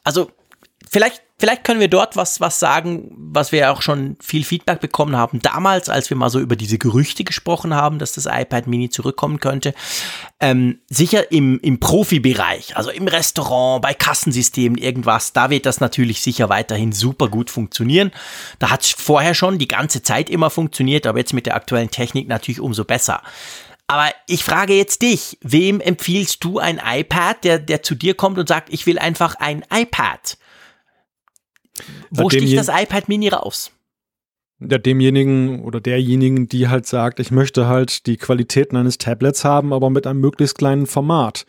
also 0.05 0.31
vielleicht, 0.89 1.23
vielleicht 1.43 1.65
können 1.65 1.81
wir 1.81 1.89
dort 1.89 2.15
was, 2.15 2.41
was 2.41 2.61
sagen, 2.61 3.11
was 3.17 3.51
wir 3.51 3.73
auch 3.73 3.83
schon 3.83 4.17
viel 4.21 4.45
Feedback 4.45 4.79
bekommen 4.81 5.17
haben. 5.17 5.41
Damals, 5.43 5.89
als 5.89 6.09
wir 6.09 6.17
mal 6.17 6.31
so 6.31 6.39
über 6.39 6.55
diese 6.55 6.79
Gerüchte 6.79 7.25
gesprochen 7.25 7.75
haben, 7.75 7.99
dass 7.99 8.13
das 8.13 8.27
iPad 8.27 8.69
Mini 8.69 8.91
zurückkommen 8.91 9.41
könnte. 9.41 9.75
Ähm, 10.39 10.79
sicher 10.89 11.33
im, 11.33 11.59
im 11.59 11.81
Profibereich, 11.81 12.77
also 12.77 12.91
im 12.91 13.09
Restaurant, 13.09 13.83
bei 13.83 13.93
Kassensystemen, 13.93 14.79
irgendwas, 14.79 15.33
da 15.33 15.51
wird 15.51 15.67
das 15.67 15.81
natürlich 15.81 16.23
sicher 16.23 16.49
weiterhin 16.49 16.93
super 16.93 17.27
gut 17.27 17.51
funktionieren. 17.51 18.13
Da 18.61 18.71
hat 18.71 18.83
es 18.83 18.91
vorher 18.91 19.35
schon 19.35 19.59
die 19.59 19.67
ganze 19.67 20.01
Zeit 20.01 20.31
immer 20.31 20.49
funktioniert, 20.49 21.09
aber 21.09 21.19
jetzt 21.19 21.33
mit 21.33 21.47
der 21.47 21.57
aktuellen 21.57 21.91
Technik 21.91 22.29
natürlich 22.29 22.61
umso 22.61 22.85
besser. 22.85 23.21
Aber 23.89 24.13
ich 24.29 24.45
frage 24.45 24.75
jetzt 24.75 25.03
dich, 25.03 25.39
wem 25.41 25.81
empfiehlst 25.81 26.45
du 26.45 26.61
ein 26.61 26.81
iPad, 26.85 27.43
der, 27.43 27.59
der 27.59 27.83
zu 27.83 27.97
dir 27.97 28.15
kommt 28.15 28.39
und 28.39 28.49
sagt, 28.49 28.73
ich 28.73 28.87
will 28.87 29.01
einfach 29.01 29.35
ein 29.41 29.65
iPad? 29.75 30.39
Wo 32.11 32.29
sticht 32.31 32.57
das 32.57 32.69
iPad 32.69 33.09
Mini 33.09 33.29
raus? 33.29 33.73
Ja, 34.61 34.79
demjenigen 34.79 35.61
oder 35.65 35.81
derjenigen, 35.81 36.47
die 36.47 36.69
halt 36.69 36.87
sagt, 36.87 37.19
ich 37.19 37.31
möchte 37.31 37.67
halt 37.67 38.07
die 38.07 38.17
Qualitäten 38.17 38.77
eines 38.77 38.99
Tablets 38.99 39.45
haben, 39.45 39.73
aber 39.73 39.91
mit 39.91 40.07
einem 40.07 40.21
möglichst 40.21 40.57
kleinen 40.57 40.87
Format. 40.87 41.47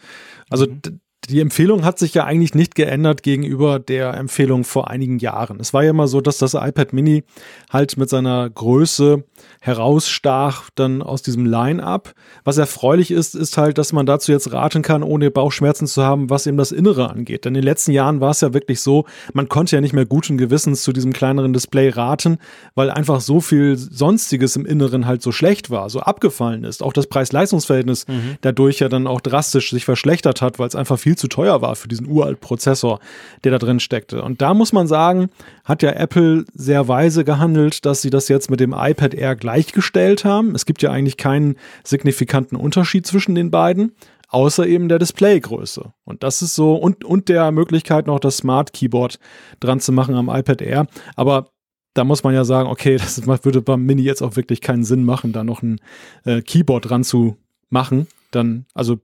Also 0.50 0.66
mhm 0.66 1.00
die 1.30 1.40
Empfehlung 1.40 1.86
hat 1.86 2.00
sich 2.00 2.14
ja 2.14 2.26
eigentlich 2.26 2.54
nicht 2.54 2.76
geändert 2.76 3.24
gegenüber 3.24 3.80
der 3.80 4.14
Empfehlung 4.16 4.64
vor 4.64 4.90
einigen 4.90 5.20
Jahren. 5.20 5.60
Es 5.60 5.74
war 5.74 5.84
ja 5.84 5.92
immer 5.92 6.08
so, 6.08 6.22
dass 6.22 6.38
das 6.38 6.54
iPad 6.54 6.94
Mini 6.94 7.24
halt 7.70 7.98
mit 7.98 8.10
seiner 8.10 8.50
Größe 8.50 9.24
herausstach 9.62 10.70
dann 10.76 11.02
aus 11.02 11.22
diesem 11.22 11.46
Line-up. 11.46 12.14
Was 12.44 12.58
erfreulich 12.58 13.12
ist, 13.12 13.36
ist 13.36 13.58
halt, 13.58 13.78
dass 13.78 13.94
man 13.94 14.06
dazu 14.06 14.32
jetzt 14.32 14.52
raten 14.52 14.82
kann, 14.82 15.04
ohne 15.04 15.32
Bauchschmerzen 15.32 15.88
zu 15.88 16.04
haben, 16.04 16.30
was 16.30 16.48
eben 16.48 16.58
das 16.58 16.72
Innere 16.72 17.10
angeht. 17.10 17.46
Denn 17.46 17.56
in 17.56 17.62
den 17.62 17.64
letzten 17.64 17.92
Jahren 17.92 18.22
war 18.22 18.32
es 18.32 18.42
ja 18.42 18.54
wirklich 18.54 18.82
so, 18.82 19.06
man 19.34 19.50
konnte 19.50 19.76
ja 19.76 19.82
nicht 19.82 19.94
mehr 19.94 20.06
guten 20.06 20.38
Gewissens 20.38 20.84
zu 20.84 20.94
diesem 20.94 21.14
kleineren 21.14 21.54
Display 21.54 21.90
raten, 21.90 22.38
weil 22.76 22.92
einfach 22.92 23.22
so 23.22 23.42
viel 23.42 23.78
Sonstiges 23.78 24.56
im 24.56 24.66
Inneren 24.66 25.06
halt 25.06 25.22
so 25.22 25.32
schlecht 25.32 25.70
war, 25.70 25.90
so 25.90 26.02
abgefallen 26.02 26.64
ist. 26.64 26.84
Auch 26.84 26.94
das 26.94 27.08
Preis-Leistungs-Verhältnis 27.08 28.08
mhm. 28.08 28.38
dadurch 28.42 28.80
ja 28.80 28.90
dann 28.90 29.08
auch 29.08 29.22
drastisch 29.22 29.72
sich 29.72 29.86
verschlechtert 29.86 30.42
hat, 30.42 30.60
weil 30.60 30.68
es 30.68 30.76
einfach 30.76 31.00
viel 31.00 31.18
zu 31.18 31.28
teuer 31.28 31.62
war 31.62 31.76
für 31.76 31.88
diesen 31.88 32.08
uralt 32.08 32.42
Prozessor, 32.42 33.00
der 33.44 33.52
da 33.52 33.58
drin 33.58 33.80
steckte. 33.80 34.22
Und 34.22 34.42
da 34.42 34.54
muss 34.54 34.74
man 34.74 34.88
sagen, 34.88 35.30
hat 35.64 35.82
ja 35.82 35.92
Apple 35.92 36.46
sehr 36.54 36.88
weise 36.88 37.24
gehandelt, 37.24 37.86
dass 37.86 38.02
sie 38.02 38.10
das 38.10 38.28
jetzt 38.28 38.50
mit 38.50 38.60
dem 38.60 38.74
iPad 38.74 39.14
Air 39.14 39.36
gleichgestellt 39.36 40.26
haben. 40.26 40.56
Es 40.56 40.66
gibt 40.66 40.82
ja 40.82 40.92
eigentlich 40.92 41.18
keinen 41.18 41.56
signifikanten 41.84 42.58
Unterschied 42.58 43.08
zwischen 43.08 43.36
den 43.36 43.52
beiden 43.52 43.94
außer 44.34 44.66
eben 44.66 44.90
der 44.90 44.98
Displaygröße. 44.98 45.94
Und 46.06 46.24
das 46.24 46.42
ist 46.42 46.56
so, 46.56 46.74
und, 46.74 47.06
und 47.06 47.30
der 47.30 47.52
Möglichkeit 47.52 48.08
noch 48.08 48.20
das 48.20 48.38
Smart 48.38 48.74
Keyboard 48.74 49.20
dran 49.60 49.80
zu 49.80 49.92
machen 49.92 50.16
am 50.16 50.28
iPad 50.28 50.62
Air. 50.62 50.88
Aber 51.16 51.52
da 51.94 52.04
muss 52.04 52.24
man 52.24 52.34
ja 52.34 52.44
sagen, 52.44 52.68
okay, 52.68 52.98
das 52.98 53.26
würde 53.28 53.62
beim 53.62 53.86
Mini 53.86 54.02
jetzt 54.02 54.24
auch 54.24 54.36
wirklich 54.36 54.62
keinen 54.62 54.84
Sinn 54.84 55.04
machen, 55.06 55.34
da 55.34 55.44
noch 55.44 55.62
ein 55.62 55.80
äh, 56.26 56.42
Keyboard 56.42 56.90
dran 56.90 57.04
zu 57.04 57.38
machen. 57.70 58.08
Dann, 58.32 58.66
also 58.74 58.98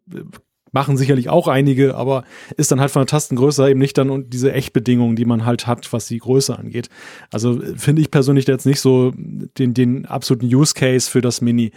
Machen 0.72 0.98
sicherlich 0.98 1.30
auch 1.30 1.48
einige, 1.48 1.96
aber 1.96 2.24
ist 2.58 2.72
dann 2.72 2.80
halt 2.80 2.92
von 2.92 3.02
der 3.02 3.08
Tastengröße 3.08 3.70
eben 3.70 3.80
nicht 3.80 3.98
dann 3.98 4.30
diese 4.30 4.54
Echtbedingungen, 4.54 5.16
die 5.16 5.26
man 5.26 5.46
halt 5.46 5.68
hat, 5.68 5.92
was 5.92 6.08
die 6.08 6.20
Größe 6.20 6.58
angeht. 6.58 6.90
Also 7.32 7.60
finde 7.76 8.02
ich 8.02 8.12
persönlich 8.12 8.48
jetzt 8.48 8.66
nicht 8.66 8.82
so 8.82 9.12
den, 9.16 9.74
den 9.74 10.06
absoluten 10.06 10.46
Use 10.46 10.74
Case 10.74 11.10
für 11.10 11.22
das 11.22 11.42
Mini. 11.42 11.72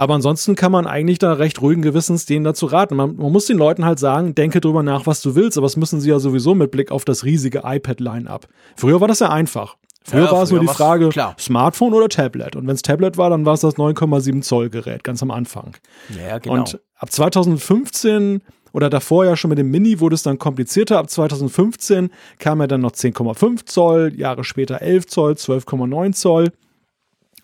Aber 0.00 0.14
ansonsten 0.14 0.54
kann 0.54 0.72
man 0.72 0.86
eigentlich 0.86 1.18
da 1.18 1.34
recht 1.34 1.60
ruhigen 1.60 1.82
Gewissens 1.82 2.24
denen 2.24 2.42
dazu 2.42 2.64
raten. 2.64 2.96
Man, 2.96 3.16
man, 3.16 3.30
muss 3.30 3.44
den 3.44 3.58
Leuten 3.58 3.84
halt 3.84 3.98
sagen, 3.98 4.34
denke 4.34 4.62
drüber 4.62 4.82
nach, 4.82 5.06
was 5.06 5.20
du 5.20 5.34
willst, 5.34 5.58
aber 5.58 5.66
das 5.66 5.76
müssen 5.76 6.00
sie 6.00 6.08
ja 6.08 6.18
sowieso 6.18 6.54
mit 6.54 6.70
Blick 6.70 6.90
auf 6.90 7.04
das 7.04 7.22
riesige 7.24 7.62
iPad-Line-up. 7.66 8.48
Früher 8.76 9.02
war 9.02 9.08
das 9.08 9.20
ja 9.20 9.28
einfach. 9.28 9.76
Früher 10.02 10.24
ja, 10.24 10.32
war 10.32 10.42
es 10.42 10.50
nur 10.50 10.60
die 10.60 10.66
Frage. 10.66 11.10
Smartphone 11.38 11.92
oder 11.92 12.08
Tablet. 12.08 12.56
Und 12.56 12.66
wenn 12.66 12.74
es 12.74 12.82
Tablet 12.82 13.18
war, 13.18 13.30
dann 13.30 13.44
war 13.44 13.54
es 13.54 13.60
das 13.60 13.76
9,7 13.76 14.42
Zoll 14.42 14.70
Gerät, 14.70 15.04
ganz 15.04 15.22
am 15.22 15.30
Anfang. 15.30 15.76
Ja, 16.18 16.38
genau. 16.38 16.54
Und 16.54 16.80
ab 16.96 17.10
2015 17.10 18.42
oder 18.72 18.88
davor 18.88 19.24
ja 19.24 19.36
schon 19.36 19.50
mit 19.50 19.58
dem 19.58 19.70
Mini 19.70 20.00
wurde 20.00 20.14
es 20.14 20.22
dann 20.22 20.38
komplizierter. 20.38 20.98
Ab 20.98 21.10
2015 21.10 22.10
kam 22.38 22.60
ja 22.60 22.66
dann 22.66 22.80
noch 22.80 22.92
10,5 22.92 23.66
Zoll, 23.66 24.12
Jahre 24.16 24.44
später 24.44 24.80
11 24.80 25.06
Zoll, 25.06 25.32
12,9 25.32 26.12
Zoll. 26.12 26.52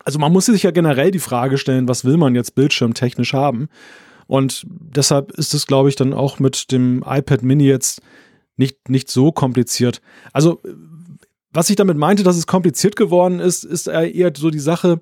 Also 0.03 0.19
man 0.19 0.31
muss 0.31 0.45
sich 0.45 0.63
ja 0.63 0.71
generell 0.71 1.11
die 1.11 1.19
Frage 1.19 1.57
stellen, 1.57 1.87
was 1.87 2.05
will 2.05 2.17
man 2.17 2.33
jetzt 2.33 2.55
bildschirmtechnisch 2.55 3.33
haben? 3.33 3.67
Und 4.25 4.65
deshalb 4.67 5.31
ist 5.31 5.53
es, 5.53 5.67
glaube 5.67 5.89
ich, 5.89 5.95
dann 5.95 6.13
auch 6.13 6.39
mit 6.39 6.71
dem 6.71 7.03
iPad 7.05 7.43
Mini 7.43 7.65
jetzt 7.65 8.01
nicht, 8.55 8.89
nicht 8.89 9.09
so 9.09 9.31
kompliziert. 9.31 10.01
Also 10.33 10.61
was 11.57 11.71
ich 11.71 11.75
damit 11.75 11.97
meinte, 11.97 12.21
dass 12.21 12.37
es 12.37 12.45
kompliziert 12.45 12.95
geworden 12.95 13.39
ist, 13.39 13.63
ist 13.63 13.87
eher 13.87 14.31
so 14.37 14.51
die 14.51 14.59
Sache, 14.59 15.01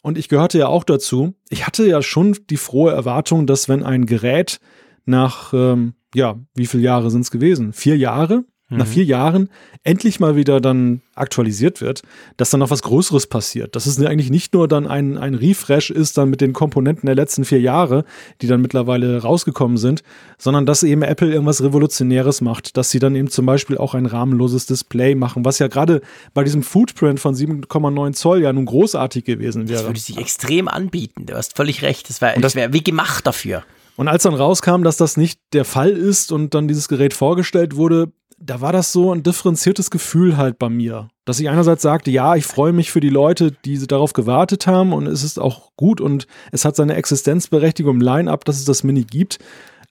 und 0.00 0.16
ich 0.16 0.28
gehörte 0.28 0.56
ja 0.56 0.68
auch 0.68 0.84
dazu, 0.84 1.34
ich 1.50 1.66
hatte 1.66 1.88
ja 1.88 2.02
schon 2.02 2.36
die 2.50 2.56
frohe 2.56 2.92
Erwartung, 2.92 3.48
dass 3.48 3.68
wenn 3.68 3.82
ein 3.82 4.06
Gerät 4.06 4.60
nach, 5.06 5.52
ähm, 5.52 5.94
ja, 6.14 6.38
wie 6.54 6.66
viele 6.66 6.84
Jahre 6.84 7.10
sind 7.10 7.22
es 7.22 7.32
gewesen? 7.32 7.72
Vier 7.72 7.96
Jahre? 7.96 8.44
Nach 8.70 8.86
mhm. 8.86 8.90
vier 8.90 9.04
Jahren 9.04 9.48
endlich 9.82 10.20
mal 10.20 10.36
wieder 10.36 10.60
dann 10.60 11.00
aktualisiert 11.14 11.80
wird, 11.80 12.02
dass 12.36 12.50
dann 12.50 12.60
noch 12.60 12.70
was 12.70 12.82
Größeres 12.82 13.26
passiert. 13.26 13.74
Dass 13.74 13.86
es 13.86 13.98
eigentlich 14.04 14.30
nicht 14.30 14.52
nur 14.52 14.68
dann 14.68 14.86
ein, 14.86 15.16
ein 15.16 15.34
Refresh 15.34 15.90
ist 15.90 16.18
dann 16.18 16.28
mit 16.28 16.40
den 16.40 16.52
Komponenten 16.52 17.06
der 17.06 17.14
letzten 17.14 17.44
vier 17.44 17.60
Jahre, 17.60 18.04
die 18.42 18.46
dann 18.46 18.60
mittlerweile 18.60 19.22
rausgekommen 19.22 19.78
sind, 19.78 20.02
sondern 20.36 20.66
dass 20.66 20.82
eben 20.82 21.02
Apple 21.02 21.32
irgendwas 21.32 21.62
Revolutionäres 21.62 22.42
macht, 22.42 22.76
dass 22.76 22.90
sie 22.90 22.98
dann 22.98 23.14
eben 23.16 23.28
zum 23.28 23.46
Beispiel 23.46 23.78
auch 23.78 23.94
ein 23.94 24.06
rahmenloses 24.06 24.66
Display 24.66 25.14
machen, 25.14 25.44
was 25.44 25.58
ja 25.58 25.68
gerade 25.68 26.02
bei 26.34 26.44
diesem 26.44 26.62
Footprint 26.62 27.20
von 27.20 27.34
7,9 27.34 28.12
Zoll 28.12 28.42
ja 28.42 28.52
nun 28.52 28.66
großartig 28.66 29.24
gewesen 29.24 29.68
wäre. 29.68 29.78
Das 29.78 29.88
würde 29.88 30.00
sich 30.00 30.18
extrem 30.18 30.68
anbieten, 30.68 31.24
du 31.24 31.34
hast 31.34 31.56
völlig 31.56 31.82
recht, 31.82 32.10
das 32.10 32.20
wäre 32.20 32.54
wär 32.54 32.72
wie 32.72 32.84
gemacht 32.84 33.26
dafür. 33.26 33.64
Und 33.96 34.06
als 34.06 34.22
dann 34.22 34.34
rauskam, 34.34 34.84
dass 34.84 34.96
das 34.96 35.16
nicht 35.16 35.40
der 35.52 35.64
Fall 35.64 35.90
ist 35.90 36.30
und 36.30 36.54
dann 36.54 36.68
dieses 36.68 36.86
Gerät 36.86 37.14
vorgestellt 37.14 37.74
wurde, 37.74 38.12
da 38.40 38.60
war 38.60 38.72
das 38.72 38.92
so 38.92 39.12
ein 39.12 39.22
differenziertes 39.22 39.90
Gefühl 39.90 40.36
halt 40.36 40.58
bei 40.58 40.68
mir. 40.68 41.08
Dass 41.24 41.40
ich 41.40 41.48
einerseits 41.48 41.82
sagte, 41.82 42.10
ja, 42.10 42.36
ich 42.36 42.46
freue 42.46 42.72
mich 42.72 42.90
für 42.90 43.00
die 43.00 43.08
Leute, 43.08 43.52
die 43.64 43.78
darauf 43.86 44.12
gewartet 44.12 44.66
haben 44.66 44.92
und 44.92 45.06
es 45.06 45.24
ist 45.24 45.38
auch 45.38 45.72
gut 45.76 46.00
und 46.00 46.26
es 46.52 46.64
hat 46.64 46.76
seine 46.76 46.94
Existenzberechtigung 46.94 47.96
im 47.96 48.00
Line-Up, 48.00 48.44
dass 48.44 48.56
es 48.56 48.64
das 48.64 48.84
Mini 48.84 49.04
gibt. 49.04 49.38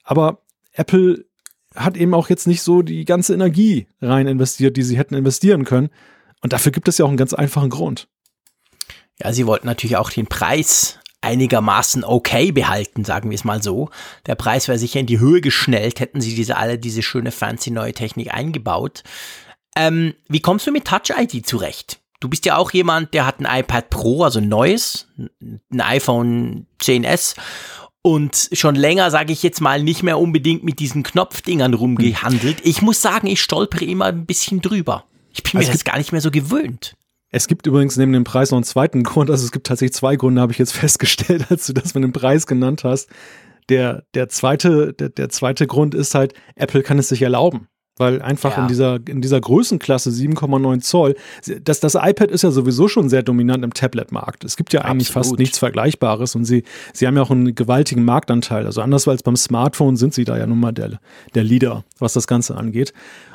Aber 0.02 0.42
Apple 0.72 1.26
hat 1.74 1.96
eben 1.96 2.14
auch 2.14 2.30
jetzt 2.30 2.46
nicht 2.46 2.62
so 2.62 2.82
die 2.82 3.04
ganze 3.04 3.34
Energie 3.34 3.86
rein 4.00 4.26
investiert, 4.26 4.76
die 4.76 4.82
sie 4.82 4.96
hätten 4.96 5.14
investieren 5.14 5.64
können. 5.64 5.90
Und 6.42 6.52
dafür 6.52 6.72
gibt 6.72 6.88
es 6.88 6.98
ja 6.98 7.04
auch 7.04 7.10
einen 7.10 7.18
ganz 7.18 7.34
einfachen 7.34 7.70
Grund. 7.70 8.08
Ja, 9.20 9.32
sie 9.32 9.46
wollten 9.46 9.66
natürlich 9.66 9.96
auch 9.96 10.10
den 10.10 10.26
Preis 10.26 11.00
einigermaßen 11.20 12.04
okay 12.04 12.52
behalten, 12.52 13.04
sagen 13.04 13.30
wir 13.30 13.34
es 13.34 13.44
mal 13.44 13.62
so. 13.62 13.90
Der 14.26 14.34
Preis 14.34 14.68
wäre 14.68 14.78
sicher 14.78 15.00
in 15.00 15.06
die 15.06 15.18
Höhe 15.18 15.40
geschnellt, 15.40 16.00
hätten 16.00 16.20
sie 16.20 16.34
diese 16.34 16.56
alle 16.56 16.78
diese 16.78 17.02
schöne 17.02 17.32
fancy 17.32 17.70
neue 17.70 17.92
Technik 17.92 18.32
eingebaut. 18.32 19.02
Ähm, 19.76 20.14
wie 20.28 20.40
kommst 20.40 20.66
du 20.66 20.72
mit 20.72 20.86
Touch 20.86 21.10
ID 21.16 21.46
zurecht? 21.46 22.00
Du 22.20 22.28
bist 22.28 22.44
ja 22.46 22.56
auch 22.56 22.72
jemand, 22.72 23.14
der 23.14 23.26
hat 23.26 23.40
ein 23.40 23.60
iPad 23.60 23.90
Pro, 23.90 24.24
also 24.24 24.40
ein 24.40 24.48
neues, 24.48 25.08
ein 25.40 25.80
iPhone 25.80 26.66
10s 26.80 27.36
und 28.02 28.48
schon 28.52 28.74
länger, 28.74 29.10
sage 29.10 29.32
ich 29.32 29.42
jetzt 29.42 29.60
mal, 29.60 29.82
nicht 29.82 30.02
mehr 30.02 30.18
unbedingt 30.18 30.64
mit 30.64 30.80
diesen 30.80 31.02
Knopfdingern 31.02 31.74
rumgehandelt. 31.74 32.58
Ich 32.64 32.82
muss 32.82 33.02
sagen, 33.02 33.26
ich 33.28 33.42
stolpere 33.42 33.84
immer 33.84 34.06
ein 34.06 34.26
bisschen 34.26 34.60
drüber. 34.60 35.04
Ich 35.32 35.42
bin 35.42 35.58
also 35.58 35.68
mir 35.68 35.72
das 35.74 35.84
gar 35.84 35.98
nicht 35.98 36.10
mehr 36.10 36.20
so 36.20 36.30
gewöhnt. 36.30 36.96
Es 37.30 37.46
gibt 37.46 37.66
übrigens 37.66 37.96
neben 37.96 38.12
dem 38.12 38.24
Preis 38.24 38.50
noch 38.50 38.58
einen 38.58 38.64
zweiten 38.64 39.02
Grund. 39.04 39.30
Also 39.30 39.44
es 39.44 39.52
gibt 39.52 39.66
tatsächlich 39.66 39.94
zwei 39.94 40.16
Gründe, 40.16 40.40
habe 40.40 40.52
ich 40.52 40.58
jetzt 40.58 40.72
festgestellt, 40.74 41.50
als 41.50 41.66
du 41.66 41.72
das 41.72 41.94
mit 41.94 42.04
dem 42.04 42.12
Preis 42.12 42.46
genannt 42.46 42.84
hast. 42.84 43.10
Der, 43.68 44.04
der, 44.14 44.28
zweite, 44.28 44.94
der, 44.94 45.10
der 45.10 45.28
zweite 45.28 45.66
Grund 45.66 45.94
ist 45.94 46.14
halt, 46.14 46.32
Apple 46.56 46.82
kann 46.82 46.98
es 46.98 47.08
sich 47.08 47.20
erlauben 47.22 47.68
weil 47.98 48.22
einfach 48.22 48.56
ja. 48.56 48.62
in 48.62 48.68
dieser 48.68 48.98
in 49.06 49.20
dieser 49.20 49.40
Größenklasse 49.40 50.10
7,9 50.10 50.80
Zoll, 50.80 51.16
das 51.62 51.80
das 51.80 51.94
iPad 51.94 52.30
ist 52.30 52.42
ja 52.42 52.50
sowieso 52.50 52.88
schon 52.88 53.08
sehr 53.08 53.22
dominant 53.22 53.64
im 53.64 53.72
Tablet-Markt. 53.72 54.44
Es 54.44 54.56
gibt 54.56 54.72
ja 54.72 54.82
eigentlich 54.82 55.08
Absolut. 55.08 55.26
fast 55.26 55.38
nichts 55.38 55.58
Vergleichbares 55.58 56.34
und 56.34 56.44
sie 56.44 56.64
sie 56.92 57.06
haben 57.06 57.16
ja 57.16 57.22
auch 57.22 57.30
einen 57.30 57.54
gewaltigen 57.54 58.04
Marktanteil. 58.04 58.66
Also 58.66 58.80
anders 58.80 59.06
als 59.08 59.22
beim 59.22 59.36
Smartphone 59.36 59.96
sind 59.96 60.14
sie 60.14 60.24
da 60.24 60.36
ja 60.36 60.46
nun 60.46 60.60
mal 60.60 60.72
der 60.72 61.00
der 61.34 61.44
Leader, 61.44 61.84
was 61.98 62.12
das 62.12 62.26
Ganze 62.26 62.56
angeht. 62.56 62.92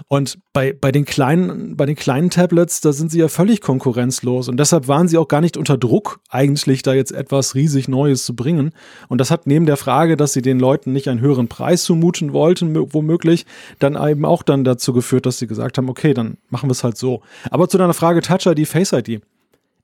Und 0.07 0.39
bei 0.53 0.73
bei 0.73 0.91
den 0.91 1.05
kleinen 1.05 1.75
bei 1.75 1.85
den 1.85 1.95
kleinen 1.95 2.29
Tablets, 2.29 2.81
da 2.81 2.93
sind 2.93 3.11
sie 3.11 3.19
ja 3.19 3.27
völlig 3.27 3.61
konkurrenzlos 3.61 4.49
und 4.49 4.57
deshalb 4.59 4.87
waren 4.87 5.07
sie 5.07 5.17
auch 5.17 5.27
gar 5.27 5.41
nicht 5.41 5.57
unter 5.57 5.77
Druck 5.77 6.19
eigentlich 6.29 6.83
da 6.83 6.93
jetzt 6.93 7.11
etwas 7.11 7.55
riesig 7.55 7.87
Neues 7.87 8.25
zu 8.25 8.35
bringen. 8.35 8.71
Und 9.07 9.19
das 9.19 9.31
hat 9.31 9.47
neben 9.47 9.65
der 9.65 9.77
Frage, 9.77 10.17
dass 10.17 10.33
sie 10.33 10.41
den 10.41 10.59
Leuten 10.59 10.93
nicht 10.93 11.07
einen 11.07 11.21
höheren 11.21 11.47
Preis 11.47 11.83
zumuten 11.83 12.33
wollten, 12.33 12.75
womöglich, 12.93 13.45
dann 13.79 13.95
eben 13.95 14.25
auch 14.25 14.43
dann 14.43 14.52
dazu 14.57 14.93
geführt, 14.93 15.25
dass 15.25 15.39
sie 15.39 15.47
gesagt 15.47 15.77
haben, 15.77 15.89
okay, 15.89 16.13
dann 16.13 16.37
machen 16.49 16.69
wir 16.69 16.73
es 16.73 16.83
halt 16.83 16.97
so. 16.97 17.21
Aber 17.49 17.67
zu 17.69 17.77
deiner 17.77 17.93
Frage 17.93 18.21
Touch 18.21 18.45
ID, 18.45 18.67
Face 18.67 18.93
ID. 18.93 19.21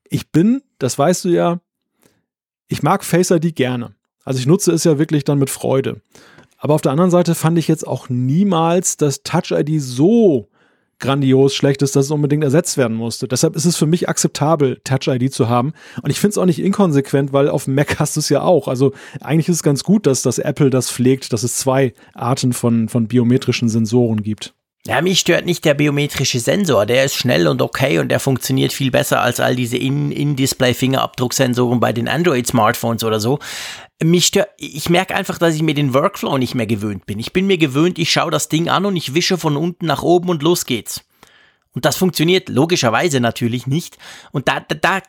Ich 0.08 0.30
bin, 0.30 0.62
das 0.78 0.98
weißt 0.98 1.24
du 1.24 1.28
ja, 1.30 1.60
ich 2.68 2.82
mag 2.82 3.04
Face 3.04 3.30
ID 3.30 3.54
gerne. 3.56 3.94
Also 4.24 4.38
ich 4.38 4.46
nutze 4.46 4.72
es 4.72 4.84
ja 4.84 4.98
wirklich 4.98 5.24
dann 5.24 5.38
mit 5.38 5.50
Freude. 5.50 6.02
Aber 6.58 6.74
auf 6.74 6.82
der 6.82 6.92
anderen 6.92 7.10
Seite 7.10 7.34
fand 7.34 7.58
ich 7.58 7.68
jetzt 7.68 7.86
auch 7.86 8.08
niemals, 8.08 8.96
dass 8.96 9.22
Touch 9.22 9.50
ID 9.50 9.80
so 9.80 10.48
grandios 11.00 11.54
schlecht 11.54 11.82
ist, 11.82 11.96
dass 11.96 12.04
es 12.04 12.10
unbedingt 12.10 12.44
ersetzt 12.44 12.76
werden 12.76 12.96
musste. 12.96 13.26
Deshalb 13.26 13.56
ist 13.56 13.64
es 13.64 13.76
für 13.76 13.86
mich 13.86 14.08
akzeptabel, 14.08 14.80
Touch 14.84 15.08
ID 15.08 15.32
zu 15.32 15.48
haben. 15.48 15.72
Und 16.02 16.10
ich 16.10 16.20
finde 16.20 16.32
es 16.32 16.38
auch 16.38 16.44
nicht 16.44 16.60
inkonsequent, 16.60 17.32
weil 17.32 17.48
auf 17.48 17.66
Mac 17.66 17.98
hast 17.98 18.16
du 18.16 18.20
es 18.20 18.28
ja 18.28 18.42
auch. 18.42 18.68
Also 18.68 18.92
eigentlich 19.20 19.48
ist 19.48 19.56
es 19.56 19.62
ganz 19.62 19.82
gut, 19.82 20.06
dass 20.06 20.22
das 20.22 20.38
Apple 20.38 20.70
das 20.70 20.90
pflegt, 20.90 21.32
dass 21.32 21.42
es 21.42 21.56
zwei 21.56 21.94
Arten 22.14 22.52
von, 22.52 22.88
von 22.88 23.08
biometrischen 23.08 23.68
Sensoren 23.68 24.22
gibt. 24.22 24.54
Ja, 24.86 25.02
mich 25.02 25.20
stört 25.20 25.44
nicht 25.44 25.66
der 25.66 25.74
biometrische 25.74 26.40
Sensor. 26.40 26.86
Der 26.86 27.04
ist 27.04 27.14
schnell 27.14 27.46
und 27.48 27.60
okay 27.60 27.98
und 27.98 28.08
der 28.08 28.18
funktioniert 28.18 28.72
viel 28.72 28.90
besser 28.90 29.20
als 29.20 29.38
all 29.38 29.54
diese 29.54 29.76
In-Display-Fingerabdrucksensoren 29.76 31.80
bei 31.80 31.92
den 31.92 32.08
Android-Smartphones 32.08 33.04
oder 33.04 33.20
so. 33.20 33.40
Mich 34.02 34.28
stört, 34.28 34.48
ich 34.56 34.88
merke 34.88 35.14
einfach, 35.14 35.36
dass 35.36 35.54
ich 35.54 35.62
mir 35.62 35.74
den 35.74 35.92
Workflow 35.92 36.38
nicht 36.38 36.54
mehr 36.54 36.66
gewöhnt 36.66 37.04
bin. 37.04 37.18
Ich 37.18 37.34
bin 37.34 37.46
mir 37.46 37.58
gewöhnt, 37.58 37.98
ich 37.98 38.10
schaue 38.10 38.30
das 38.30 38.48
Ding 38.48 38.70
an 38.70 38.86
und 38.86 38.96
ich 38.96 39.14
wische 39.14 39.36
von 39.36 39.58
unten 39.58 39.84
nach 39.84 40.02
oben 40.02 40.30
und 40.30 40.42
los 40.42 40.64
geht's. 40.64 41.02
Und 41.74 41.84
das 41.84 41.96
funktioniert 41.96 42.48
logischerweise 42.48 43.20
natürlich 43.20 43.66
nicht. 43.66 43.98
Und 44.32 44.48
da, 44.48 44.60
da, 44.60 44.74
da 44.74 45.02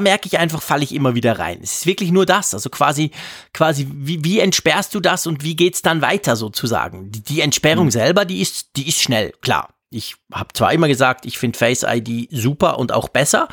merke 0.00 0.26
ich 0.26 0.38
einfach, 0.38 0.62
falle 0.62 0.84
ich 0.84 0.94
immer 0.94 1.14
wieder 1.14 1.38
rein. 1.38 1.60
Es 1.62 1.80
ist 1.80 1.86
wirklich 1.86 2.10
nur 2.10 2.26
das. 2.26 2.54
Also 2.54 2.70
quasi, 2.70 3.10
quasi, 3.52 3.86
wie, 3.90 4.24
wie 4.24 4.40
entsperrst 4.40 4.94
du 4.94 5.00
das 5.00 5.26
und 5.26 5.44
wie 5.44 5.56
geht's 5.56 5.82
dann 5.82 6.02
weiter 6.02 6.36
sozusagen? 6.36 7.10
Die, 7.10 7.22
die 7.22 7.40
Entsperrung 7.40 7.86
mhm. 7.86 7.92
selber, 7.92 8.24
die 8.24 8.40
ist, 8.40 8.76
die 8.76 8.88
ist 8.88 9.00
schnell, 9.00 9.32
klar. 9.40 9.77
Ich 9.90 10.16
habe 10.32 10.52
zwar 10.52 10.72
immer 10.72 10.86
gesagt, 10.86 11.24
ich 11.24 11.38
finde 11.38 11.58
Face 11.58 11.82
ID 11.82 12.28
super 12.30 12.78
und 12.78 12.92
auch 12.92 13.08
besser. 13.08 13.48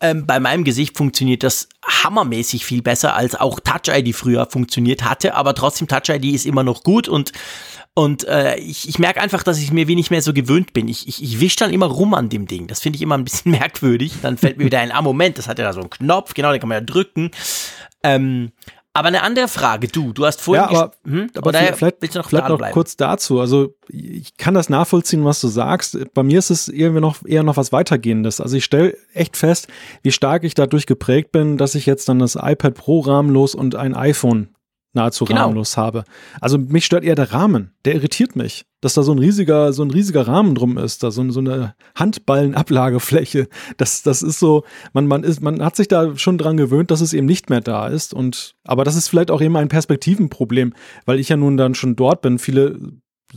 Ähm, 0.00 0.26
bei 0.26 0.38
meinem 0.38 0.62
Gesicht 0.62 0.96
funktioniert 0.96 1.42
das 1.42 1.68
hammermäßig 1.84 2.64
viel 2.64 2.82
besser, 2.82 3.14
als 3.16 3.34
auch 3.34 3.58
Touch 3.58 3.88
ID 3.92 4.14
früher 4.14 4.46
funktioniert 4.46 5.02
hatte, 5.02 5.34
aber 5.34 5.54
trotzdem 5.54 5.88
Touch 5.88 6.08
ID 6.08 6.26
ist 6.26 6.46
immer 6.46 6.62
noch 6.62 6.84
gut 6.84 7.08
und 7.08 7.32
und 7.94 8.26
äh, 8.26 8.56
ich, 8.56 8.88
ich 8.88 8.98
merke 8.98 9.20
einfach, 9.20 9.42
dass 9.42 9.58
ich 9.58 9.70
mir 9.70 9.86
wenig 9.86 10.10
mehr 10.10 10.22
so 10.22 10.32
gewöhnt 10.32 10.72
bin. 10.72 10.88
Ich, 10.88 11.08
ich, 11.08 11.22
ich 11.22 11.40
wisch 11.40 11.56
dann 11.56 11.74
immer 11.74 11.86
rum 11.86 12.14
an 12.14 12.30
dem 12.30 12.46
Ding. 12.46 12.66
Das 12.66 12.80
finde 12.80 12.96
ich 12.96 13.02
immer 13.02 13.18
ein 13.18 13.24
bisschen 13.24 13.52
merkwürdig. 13.52 14.14
Dann 14.22 14.38
fällt 14.38 14.56
mir 14.56 14.64
wieder 14.64 14.80
ein, 14.80 14.92
ah, 14.92 15.02
Moment, 15.02 15.36
das 15.36 15.46
hat 15.46 15.58
ja 15.58 15.66
da 15.66 15.74
so 15.74 15.80
einen 15.80 15.90
Knopf, 15.90 16.32
genau, 16.32 16.52
den 16.52 16.60
kann 16.60 16.70
man 16.70 16.78
ja 16.78 16.84
drücken. 16.84 17.30
Ähm, 18.02 18.52
aber 18.94 19.08
eine 19.08 19.22
andere 19.22 19.48
Frage, 19.48 19.88
du, 19.88 20.12
du 20.12 20.26
hast 20.26 20.42
vorhin. 20.42 20.64
Ja, 20.64 20.68
aber, 20.70 20.92
hm? 21.04 21.30
aber 21.34 21.52
vielleicht, 21.52 22.02
willst 22.02 22.14
du 22.14 22.18
noch, 22.18 22.28
vielleicht 22.28 22.48
noch 22.48 22.70
kurz 22.72 22.96
dazu. 22.96 23.40
Also 23.40 23.74
ich 23.88 24.36
kann 24.36 24.52
das 24.52 24.68
nachvollziehen, 24.68 25.24
was 25.24 25.40
du 25.40 25.48
sagst. 25.48 25.96
Bei 26.12 26.22
mir 26.22 26.38
ist 26.38 26.50
es 26.50 26.68
irgendwie 26.68 27.00
noch 27.00 27.24
eher 27.24 27.42
noch 27.42 27.56
was 27.56 27.72
weitergehendes. 27.72 28.40
Also 28.40 28.56
ich 28.56 28.64
stelle 28.64 28.96
echt 29.14 29.38
fest, 29.38 29.68
wie 30.02 30.12
stark 30.12 30.44
ich 30.44 30.52
dadurch 30.52 30.86
geprägt 30.86 31.32
bin, 31.32 31.56
dass 31.56 31.74
ich 31.74 31.86
jetzt 31.86 32.08
dann 32.10 32.18
das 32.18 32.36
iPad 32.36 32.74
Pro 32.74 33.00
rahmenlos 33.00 33.54
und 33.54 33.76
ein 33.76 33.94
iPhone 33.94 34.48
nahezu 34.94 35.24
genau. 35.24 35.42
rahmenlos 35.42 35.76
habe. 35.76 36.04
Also 36.40 36.58
mich 36.58 36.84
stört 36.84 37.04
eher 37.04 37.14
der 37.14 37.32
Rahmen. 37.32 37.72
Der 37.84 37.94
irritiert 37.94 38.36
mich, 38.36 38.64
dass 38.80 38.94
da 38.94 39.02
so 39.02 39.12
ein 39.12 39.18
riesiger, 39.18 39.72
so 39.72 39.82
ein 39.82 39.90
riesiger 39.90 40.26
Rahmen 40.26 40.54
drum 40.54 40.76
ist, 40.78 41.02
da 41.02 41.10
so, 41.10 41.28
so 41.30 41.40
eine 41.40 41.74
Handballenablagefläche. 41.94 43.48
Das, 43.76 44.02
das 44.02 44.22
ist 44.22 44.38
so, 44.38 44.64
man, 44.92 45.06
man 45.06 45.24
ist, 45.24 45.40
man 45.40 45.64
hat 45.64 45.76
sich 45.76 45.88
da 45.88 46.16
schon 46.16 46.38
dran 46.38 46.56
gewöhnt, 46.56 46.90
dass 46.90 47.00
es 47.00 47.12
eben 47.12 47.26
nicht 47.26 47.48
mehr 47.48 47.60
da 47.60 47.88
ist. 47.88 48.12
Und, 48.12 48.54
aber 48.64 48.84
das 48.84 48.96
ist 48.96 49.08
vielleicht 49.08 49.30
auch 49.30 49.40
eben 49.40 49.56
ein 49.56 49.68
Perspektivenproblem, 49.68 50.74
weil 51.06 51.18
ich 51.18 51.30
ja 51.30 51.36
nun 51.36 51.56
dann 51.56 51.74
schon 51.74 51.96
dort 51.96 52.20
bin. 52.20 52.38
Viele 52.38 52.78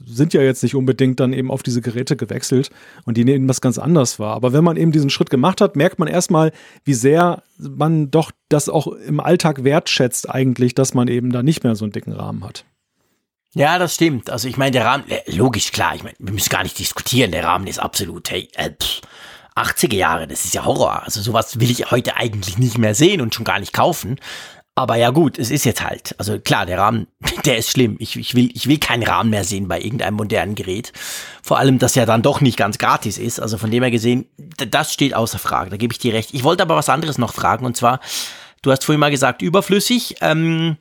sind 0.05 0.33
ja 0.33 0.41
jetzt 0.41 0.63
nicht 0.63 0.75
unbedingt 0.75 1.19
dann 1.19 1.33
eben 1.33 1.51
auf 1.51 1.63
diese 1.63 1.81
Geräte 1.81 2.15
gewechselt 2.15 2.69
und 3.05 3.17
die 3.17 3.25
nehmen 3.25 3.47
was 3.47 3.61
ganz 3.61 3.77
anders 3.77 4.19
war. 4.19 4.35
Aber 4.35 4.53
wenn 4.53 4.63
man 4.63 4.77
eben 4.77 4.91
diesen 4.91 5.09
Schritt 5.09 5.29
gemacht 5.29 5.61
hat, 5.61 5.75
merkt 5.75 5.99
man 5.99 6.07
erstmal, 6.07 6.51
wie 6.83 6.93
sehr 6.93 7.43
man 7.57 8.11
doch 8.11 8.31
das 8.49 8.69
auch 8.69 8.87
im 8.87 9.19
Alltag 9.19 9.63
wertschätzt 9.63 10.29
eigentlich, 10.29 10.75
dass 10.75 10.93
man 10.93 11.07
eben 11.07 11.31
da 11.31 11.43
nicht 11.43 11.63
mehr 11.63 11.75
so 11.75 11.85
einen 11.85 11.91
dicken 11.91 12.13
Rahmen 12.13 12.43
hat. 12.43 12.65
Ja, 13.53 13.79
das 13.79 13.95
stimmt. 13.95 14.29
Also 14.29 14.49
ich 14.49 14.57
meine, 14.57 14.71
der 14.71 14.85
Rahmen, 14.85 15.05
äh, 15.09 15.21
logisch, 15.31 15.71
klar, 15.71 15.95
ich 15.95 16.03
meine, 16.03 16.15
wir 16.19 16.33
müssen 16.33 16.49
gar 16.49 16.63
nicht 16.63 16.77
diskutieren, 16.77 17.31
der 17.31 17.45
Rahmen 17.45 17.67
ist 17.67 17.79
absolut, 17.79 18.29
hey, 18.29 18.49
äh, 18.55 18.71
80er 19.55 19.95
Jahre, 19.95 20.27
das 20.27 20.43
ist 20.43 20.53
ja 20.53 20.65
Horror. 20.65 21.03
Also 21.03 21.21
sowas 21.21 21.59
will 21.61 21.71
ich 21.71 21.89
heute 21.89 22.17
eigentlich 22.17 22.57
nicht 22.57 22.77
mehr 22.77 22.93
sehen 22.93 23.21
und 23.21 23.33
schon 23.33 23.45
gar 23.45 23.59
nicht 23.59 23.71
kaufen. 23.71 24.19
Aber 24.77 24.97
ja 24.97 25.09
gut, 25.11 25.39
es 25.39 25.51
ist 25.51 25.63
jetzt 25.63 25.81
halt. 25.81 26.13
Also 26.17 26.37
klar, 26.37 26.65
der 26.65 26.77
Rahmen, 26.77 27.07
der 27.45 27.57
ist 27.57 27.71
schlimm. 27.71 27.95
Ich, 27.99 28.17
ich, 28.17 28.35
will, 28.35 28.49
ich 28.53 28.67
will 28.67 28.77
keinen 28.77 29.03
Rahmen 29.03 29.29
mehr 29.29 29.45
sehen 29.45 29.69
bei 29.69 29.79
irgendeinem 29.79 30.15
modernen 30.15 30.55
Gerät. 30.55 30.91
Vor 31.41 31.57
allem, 31.57 31.79
dass 31.79 31.95
ja 31.95 32.05
dann 32.05 32.21
doch 32.21 32.41
nicht 32.41 32.57
ganz 32.57 32.77
gratis 32.77 33.17
ist. 33.17 33.39
Also 33.39 33.57
von 33.57 33.71
dem 33.71 33.83
her 33.83 33.91
gesehen, 33.91 34.25
das 34.37 34.93
steht 34.93 35.13
außer 35.13 35.39
Frage. 35.39 35.69
Da 35.69 35.77
gebe 35.77 35.93
ich 35.93 35.99
dir 35.99 36.13
recht. 36.13 36.33
Ich 36.33 36.43
wollte 36.43 36.61
aber 36.61 36.75
was 36.75 36.89
anderes 36.89 37.17
noch 37.17 37.33
fragen. 37.33 37.65
Und 37.65 37.77
zwar, 37.77 38.01
du 38.61 38.71
hast 38.71 38.83
vorhin 38.83 38.99
mal 38.99 39.11
gesagt, 39.11 39.41
überflüssig. 39.41 40.17
Ähm, 40.19 40.75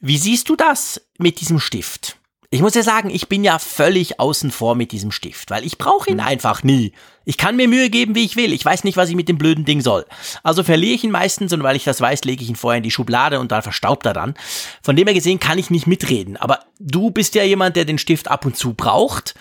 wie 0.00 0.18
siehst 0.18 0.48
du 0.50 0.56
das 0.56 1.00
mit 1.18 1.40
diesem 1.40 1.60
Stift? 1.60 2.19
Ich 2.52 2.62
muss 2.62 2.74
ja 2.74 2.82
sagen, 2.82 3.10
ich 3.10 3.28
bin 3.28 3.44
ja 3.44 3.60
völlig 3.60 4.18
außen 4.18 4.50
vor 4.50 4.74
mit 4.74 4.90
diesem 4.90 5.12
Stift, 5.12 5.50
weil 5.50 5.64
ich 5.64 5.78
brauche 5.78 6.10
ihn 6.10 6.16
mhm. 6.16 6.24
einfach 6.24 6.64
nie. 6.64 6.92
Ich 7.24 7.38
kann 7.38 7.54
mir 7.54 7.68
Mühe 7.68 7.90
geben, 7.90 8.16
wie 8.16 8.24
ich 8.24 8.34
will. 8.34 8.52
Ich 8.52 8.64
weiß 8.64 8.82
nicht, 8.82 8.96
was 8.96 9.08
ich 9.08 9.14
mit 9.14 9.28
dem 9.28 9.38
blöden 9.38 9.64
Ding 9.64 9.80
soll. 9.82 10.04
Also 10.42 10.64
verliere 10.64 10.94
ich 10.94 11.04
ihn 11.04 11.12
meistens 11.12 11.52
und 11.52 11.62
weil 11.62 11.76
ich 11.76 11.84
das 11.84 12.00
weiß, 12.00 12.24
lege 12.24 12.42
ich 12.42 12.48
ihn 12.48 12.56
vorher 12.56 12.78
in 12.78 12.82
die 12.82 12.90
Schublade 12.90 13.38
und 13.38 13.52
dann 13.52 13.62
verstaubt 13.62 14.04
er 14.04 14.14
dann. 14.14 14.34
Von 14.82 14.96
dem 14.96 15.06
her 15.06 15.14
gesehen 15.14 15.38
kann 15.38 15.58
ich 15.58 15.70
nicht 15.70 15.86
mitreden. 15.86 16.36
Aber 16.36 16.58
du 16.80 17.12
bist 17.12 17.36
ja 17.36 17.44
jemand, 17.44 17.76
der 17.76 17.84
den 17.84 17.98
Stift 17.98 18.26
ab 18.26 18.44
und 18.44 18.56
zu 18.56 18.74
braucht. 18.74 19.36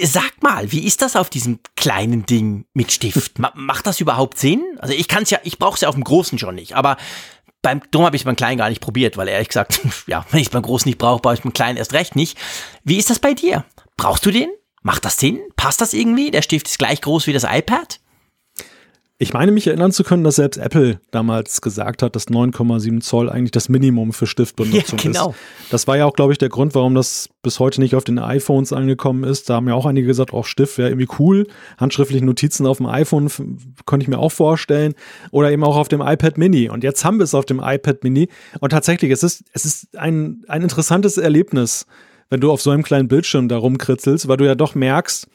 Sag 0.00 0.40
mal, 0.40 0.70
wie 0.70 0.86
ist 0.86 1.02
das 1.02 1.16
auf 1.16 1.30
diesem 1.30 1.58
kleinen 1.74 2.26
Ding 2.26 2.64
mit 2.74 2.92
Stift? 2.92 3.40
macht 3.40 3.88
das 3.88 3.98
überhaupt 3.98 4.38
Sinn? 4.38 4.62
Also 4.78 4.94
ich 4.94 5.08
kann 5.08 5.24
es 5.24 5.30
ja, 5.30 5.40
ich 5.42 5.58
brauche 5.58 5.74
es 5.74 5.80
ja 5.80 5.88
auf 5.88 5.96
dem 5.96 6.04
großen 6.04 6.38
schon 6.38 6.54
nicht, 6.54 6.76
aber 6.76 6.96
beim 7.62 7.82
Drum 7.90 8.04
habe 8.04 8.16
ich 8.16 8.24
beim 8.24 8.36
Kleinen 8.36 8.58
gar 8.58 8.68
nicht 8.68 8.80
probiert, 8.80 9.16
weil 9.16 9.28
ehrlich 9.28 9.48
gesagt, 9.48 9.80
ja, 10.06 10.24
wenn 10.30 10.40
ich 10.40 10.50
beim 10.50 10.62
Großen 10.62 10.88
nicht 10.88 10.98
brauche, 10.98 11.20
brauche 11.20 11.34
ich 11.34 11.42
beim 11.42 11.52
Kleinen 11.52 11.76
erst 11.76 11.92
recht 11.92 12.16
nicht. 12.16 12.38
Wie 12.84 12.98
ist 12.98 13.10
das 13.10 13.18
bei 13.18 13.34
dir? 13.34 13.64
Brauchst 13.96 14.24
du 14.24 14.30
den? 14.30 14.50
Macht 14.82 15.04
das 15.04 15.18
Sinn? 15.18 15.40
Passt 15.56 15.80
das 15.80 15.92
irgendwie? 15.92 16.30
Der 16.30 16.42
Stift 16.42 16.66
ist 16.68 16.78
gleich 16.78 17.02
groß 17.02 17.26
wie 17.26 17.34
das 17.34 17.44
iPad? 17.44 18.00
Ich 19.22 19.34
meine 19.34 19.52
mich 19.52 19.66
erinnern 19.66 19.92
zu 19.92 20.02
können, 20.02 20.24
dass 20.24 20.36
selbst 20.36 20.56
Apple 20.56 20.98
damals 21.10 21.60
gesagt 21.60 22.02
hat, 22.02 22.16
dass 22.16 22.28
9,7 22.28 23.02
Zoll 23.02 23.28
eigentlich 23.28 23.50
das 23.50 23.68
Minimum 23.68 24.14
für 24.14 24.26
Stiftbenutzung 24.26 24.98
ja, 24.98 25.04
genau. 25.04 25.30
ist. 25.30 25.36
Das 25.68 25.86
war 25.86 25.98
ja 25.98 26.06
auch, 26.06 26.14
glaube 26.14 26.32
ich, 26.32 26.38
der 26.38 26.48
Grund, 26.48 26.74
warum 26.74 26.94
das 26.94 27.28
bis 27.42 27.60
heute 27.60 27.82
nicht 27.82 27.94
auf 27.94 28.02
den 28.02 28.18
iPhones 28.18 28.72
angekommen 28.72 29.24
ist. 29.24 29.50
Da 29.50 29.56
haben 29.56 29.68
ja 29.68 29.74
auch 29.74 29.84
einige 29.84 30.06
gesagt, 30.06 30.32
auch 30.32 30.46
Stift 30.46 30.78
wäre 30.78 30.88
irgendwie 30.88 31.08
cool. 31.18 31.46
Handschriftliche 31.76 32.24
Notizen 32.24 32.66
auf 32.66 32.78
dem 32.78 32.86
iPhone 32.86 33.30
konnte 33.84 34.04
ich 34.04 34.08
mir 34.08 34.18
auch 34.18 34.32
vorstellen. 34.32 34.94
Oder 35.32 35.52
eben 35.52 35.64
auch 35.64 35.76
auf 35.76 35.88
dem 35.88 36.00
iPad 36.00 36.38
Mini. 36.38 36.70
Und 36.70 36.82
jetzt 36.82 37.04
haben 37.04 37.18
wir 37.18 37.24
es 37.24 37.34
auf 37.34 37.44
dem 37.44 37.60
iPad 37.62 38.02
Mini. 38.02 38.30
Und 38.60 38.70
tatsächlich, 38.70 39.10
es 39.10 39.22
ist, 39.22 39.44
es 39.52 39.66
ist 39.66 39.98
ein, 39.98 40.44
ein 40.48 40.62
interessantes 40.62 41.18
Erlebnis, 41.18 41.84
wenn 42.30 42.40
du 42.40 42.50
auf 42.50 42.62
so 42.62 42.70
einem 42.70 42.84
kleinen 42.84 43.08
Bildschirm 43.08 43.48
da 43.48 43.58
rumkritzelst, 43.58 44.28
weil 44.28 44.38
du 44.38 44.46
ja 44.46 44.54
doch 44.54 44.74
merkst, 44.74 45.28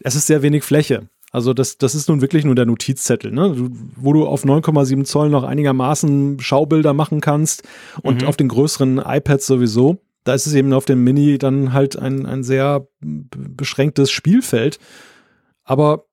es 0.00 0.14
ist 0.14 0.28
sehr 0.28 0.40
wenig 0.40 0.64
Fläche. 0.64 1.10
Also 1.30 1.52
das, 1.52 1.76
das 1.76 1.94
ist 1.94 2.08
nun 2.08 2.20
wirklich 2.20 2.44
nur 2.44 2.54
der 2.54 2.66
Notizzettel, 2.66 3.30
ne? 3.32 3.52
Du, 3.54 3.70
wo 3.96 4.12
du 4.12 4.26
auf 4.26 4.44
9,7 4.44 5.04
Zoll 5.04 5.28
noch 5.28 5.44
einigermaßen 5.44 6.40
Schaubilder 6.40 6.94
machen 6.94 7.20
kannst 7.20 7.62
und 8.02 8.22
mhm. 8.22 8.28
auf 8.28 8.36
den 8.36 8.48
größeren 8.48 8.98
iPads 8.98 9.46
sowieso. 9.46 9.98
Da 10.24 10.34
ist 10.34 10.46
es 10.46 10.54
eben 10.54 10.72
auf 10.72 10.84
dem 10.84 11.04
Mini 11.04 11.38
dann 11.38 11.72
halt 11.72 11.98
ein, 11.98 12.26
ein 12.26 12.44
sehr 12.44 12.88
beschränktes 13.00 14.10
Spielfeld. 14.10 14.78
Aber 15.64 16.07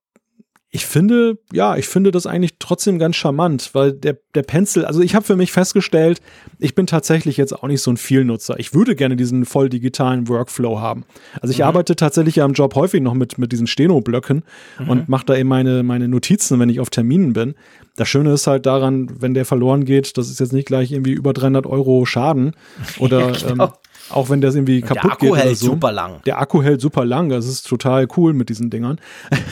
ich 0.75 0.85
finde, 0.85 1.38
ja, 1.53 1.77
ich 1.77 1.88
finde 1.88 2.11
das 2.11 2.27
eigentlich 2.27 2.55
trotzdem 2.59 2.99
ganz 2.99 3.15
charmant, 3.15 3.69
weil 3.71 3.93
der, 3.93 4.17
der 4.35 4.43
Pencil, 4.43 4.83
also 4.83 4.99
ich 4.99 5.15
habe 5.15 5.23
für 5.23 5.38
mich 5.38 5.53
festgestellt, 5.53 6.21
ich 6.59 6.75
bin 6.75 6.85
tatsächlich 6.85 7.38
jetzt 7.38 7.53
auch 7.53 7.67
nicht 7.69 7.81
so 7.81 7.91
ein 7.91 7.95
Vielnutzer. 7.95 8.59
Ich 8.59 8.73
würde 8.73 8.93
gerne 8.97 9.15
diesen 9.15 9.45
voll 9.45 9.69
digitalen 9.69 10.27
Workflow 10.27 10.81
haben. 10.81 11.05
Also 11.39 11.53
ich 11.53 11.59
mhm. 11.59 11.63
arbeite 11.63 11.95
tatsächlich 11.95 12.35
ja 12.35 12.43
am 12.43 12.51
Job 12.51 12.75
häufig 12.75 13.01
noch 13.01 13.13
mit, 13.13 13.38
mit 13.38 13.53
diesen 13.53 13.67
Steno-Blöcken 13.67 14.43
mhm. 14.77 14.89
und 14.89 15.07
mache 15.07 15.25
da 15.25 15.38
eben 15.38 15.47
meine, 15.47 15.81
meine 15.81 16.09
Notizen, 16.09 16.59
wenn 16.59 16.67
ich 16.67 16.81
auf 16.81 16.89
Terminen 16.89 17.31
bin. 17.31 17.55
Das 17.95 18.09
Schöne 18.09 18.33
ist 18.33 18.45
halt 18.45 18.65
daran, 18.65 19.09
wenn 19.17 19.33
der 19.33 19.45
verloren 19.45 19.85
geht, 19.85 20.17
das 20.17 20.29
ist 20.29 20.41
jetzt 20.41 20.51
nicht 20.51 20.67
gleich 20.67 20.91
irgendwie 20.91 21.13
über 21.13 21.31
300 21.31 21.65
Euro 21.65 22.05
Schaden 22.05 22.51
oder 22.99 23.31
ja, 23.31 23.47
genau. 23.47 23.63
ähm, 23.63 23.71
auch 24.10 24.30
wenn 24.30 24.41
das 24.41 24.56
irgendwie 24.56 24.82
kaputt 24.82 25.20
geht. 25.20 25.30
Der 25.30 25.30
Akku 25.32 25.36
hält 25.36 25.58
so. 25.58 25.65
super 25.68 25.91
lang. 25.91 26.22
Der 26.26 26.39
Akku 26.39 26.62
hält 26.62 26.82
super 26.82 27.06
lang. 27.06 27.30
Das 27.30 27.48
ist 27.48 27.68
total 27.68 28.08
cool 28.18 28.34
mit 28.34 28.50
diesen 28.50 28.70
Dingern. 28.70 29.00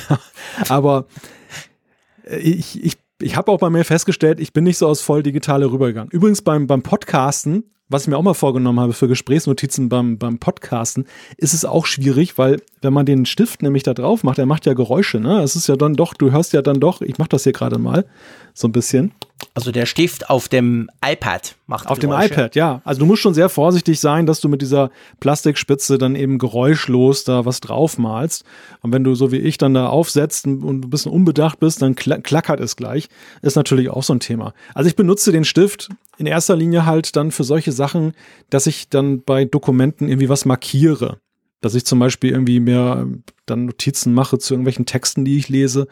Aber 0.70 1.06
äh, 2.26 2.38
ich, 2.38 2.84
ich, 2.84 2.98
ich 3.22 3.36
habe 3.36 3.52
auch 3.52 3.60
bei 3.60 3.70
mir 3.70 3.84
festgestellt, 3.84 4.40
ich 4.40 4.54
bin 4.54 4.64
nicht 4.64 4.78
so 4.78 4.88
aus 4.88 5.02
voll 5.02 5.24
digitale 5.24 5.72
rübergegangen. 5.72 6.12
Übrigens 6.12 6.42
beim, 6.42 6.68
beim 6.68 6.84
Podcasten 6.84 7.64
was 7.94 8.04
ich 8.04 8.08
mir 8.08 8.18
auch 8.18 8.24
mal 8.24 8.34
vorgenommen 8.34 8.80
habe 8.80 8.94
für 8.94 9.08
Gesprächsnotizen 9.08 9.88
beim, 9.88 10.18
beim 10.18 10.40
Podcasten, 10.40 11.06
ist 11.38 11.54
es 11.54 11.64
auch 11.64 11.86
schwierig, 11.86 12.38
weil 12.38 12.62
wenn 12.82 12.92
man 12.92 13.06
den 13.06 13.26
Stift 13.26 13.62
nämlich 13.62 13.84
da 13.84 13.94
drauf 13.94 14.24
macht, 14.24 14.38
der 14.38 14.46
macht 14.46 14.66
ja 14.66 14.74
Geräusche, 14.74 15.20
ne? 15.20 15.42
Es 15.42 15.56
ist 15.56 15.68
ja 15.68 15.76
dann 15.76 15.94
doch, 15.94 16.14
du 16.14 16.32
hörst 16.32 16.54
ja 16.54 16.62
dann 16.62 16.80
doch, 16.80 17.02
ich 17.02 17.18
mache 17.18 17.30
das 17.30 17.44
hier 17.44 17.54
gerade 17.54 17.78
mal, 17.78 18.06
so 18.54 18.68
ein 18.68 18.72
bisschen. 18.72 19.14
Also 19.54 19.72
der 19.72 19.86
Stift 19.86 20.30
auf 20.30 20.48
dem 20.48 20.90
iPad 21.06 21.56
macht 21.68 21.88
Auf 21.88 22.00
Geräusche. 22.00 22.30
dem 22.30 22.34
iPad, 22.34 22.56
ja. 22.56 22.82
Also 22.84 23.00
du 23.00 23.06
musst 23.06 23.22
schon 23.22 23.34
sehr 23.34 23.50
vorsichtig 23.50 24.00
sein, 24.00 24.26
dass 24.26 24.42
du 24.42 24.50
mit 24.50 24.62
dieser 24.62 24.90
Plastikspitze 25.20 25.98
dann 25.98 26.16
eben 26.16 26.38
geräuschlos 26.38 27.24
da 27.24 27.46
was 27.46 27.60
draufmalst. 27.62 28.44
Und 28.82 28.94
wenn 28.94 29.04
du 29.04 29.16
so 29.16 29.32
wie 29.32 29.38
ich 29.38 29.58
dann 29.58 29.74
da 29.74 29.88
aufsetzt 29.88 30.46
und 30.46 30.86
ein 30.86 30.90
bisschen 30.90 31.12
unbedacht 31.12 31.60
bist, 31.60 31.82
dann 31.82 31.96
klackert 31.96 32.60
es 32.60 32.76
gleich. 32.76 33.10
Ist 33.42 33.56
natürlich 33.56 33.90
auch 33.90 34.04
so 34.04 34.14
ein 34.14 34.20
Thema. 34.20 34.54
Also 34.74 34.88
ich 34.88 34.96
benutze 34.96 35.32
den 35.32 35.46
Stift 35.46 35.90
in 36.18 36.26
erster 36.26 36.56
Linie 36.56 36.86
halt 36.86 37.16
dann 37.16 37.32
für 37.32 37.44
solche 37.44 37.72
Sachen, 37.72 38.14
dass 38.50 38.68
ich 38.68 38.90
dann 38.90 39.24
bei 39.24 39.46
Dokumenten 39.46 40.08
irgendwie 40.08 40.30
was 40.30 40.46
markiere. 40.46 41.20
Dass 41.62 41.76
ich 41.76 41.86
zum 41.86 42.00
Beispiel 42.00 42.32
irgendwie 42.32 42.60
mir 42.60 43.08
dann 43.46 43.66
Notizen 43.68 44.14
mache 44.14 44.38
zu 44.38 44.54
irgendwelchen 44.54 44.86
Texten, 44.86 45.24
die 45.24 45.38
ich 45.38 45.48
lese. 45.48 45.88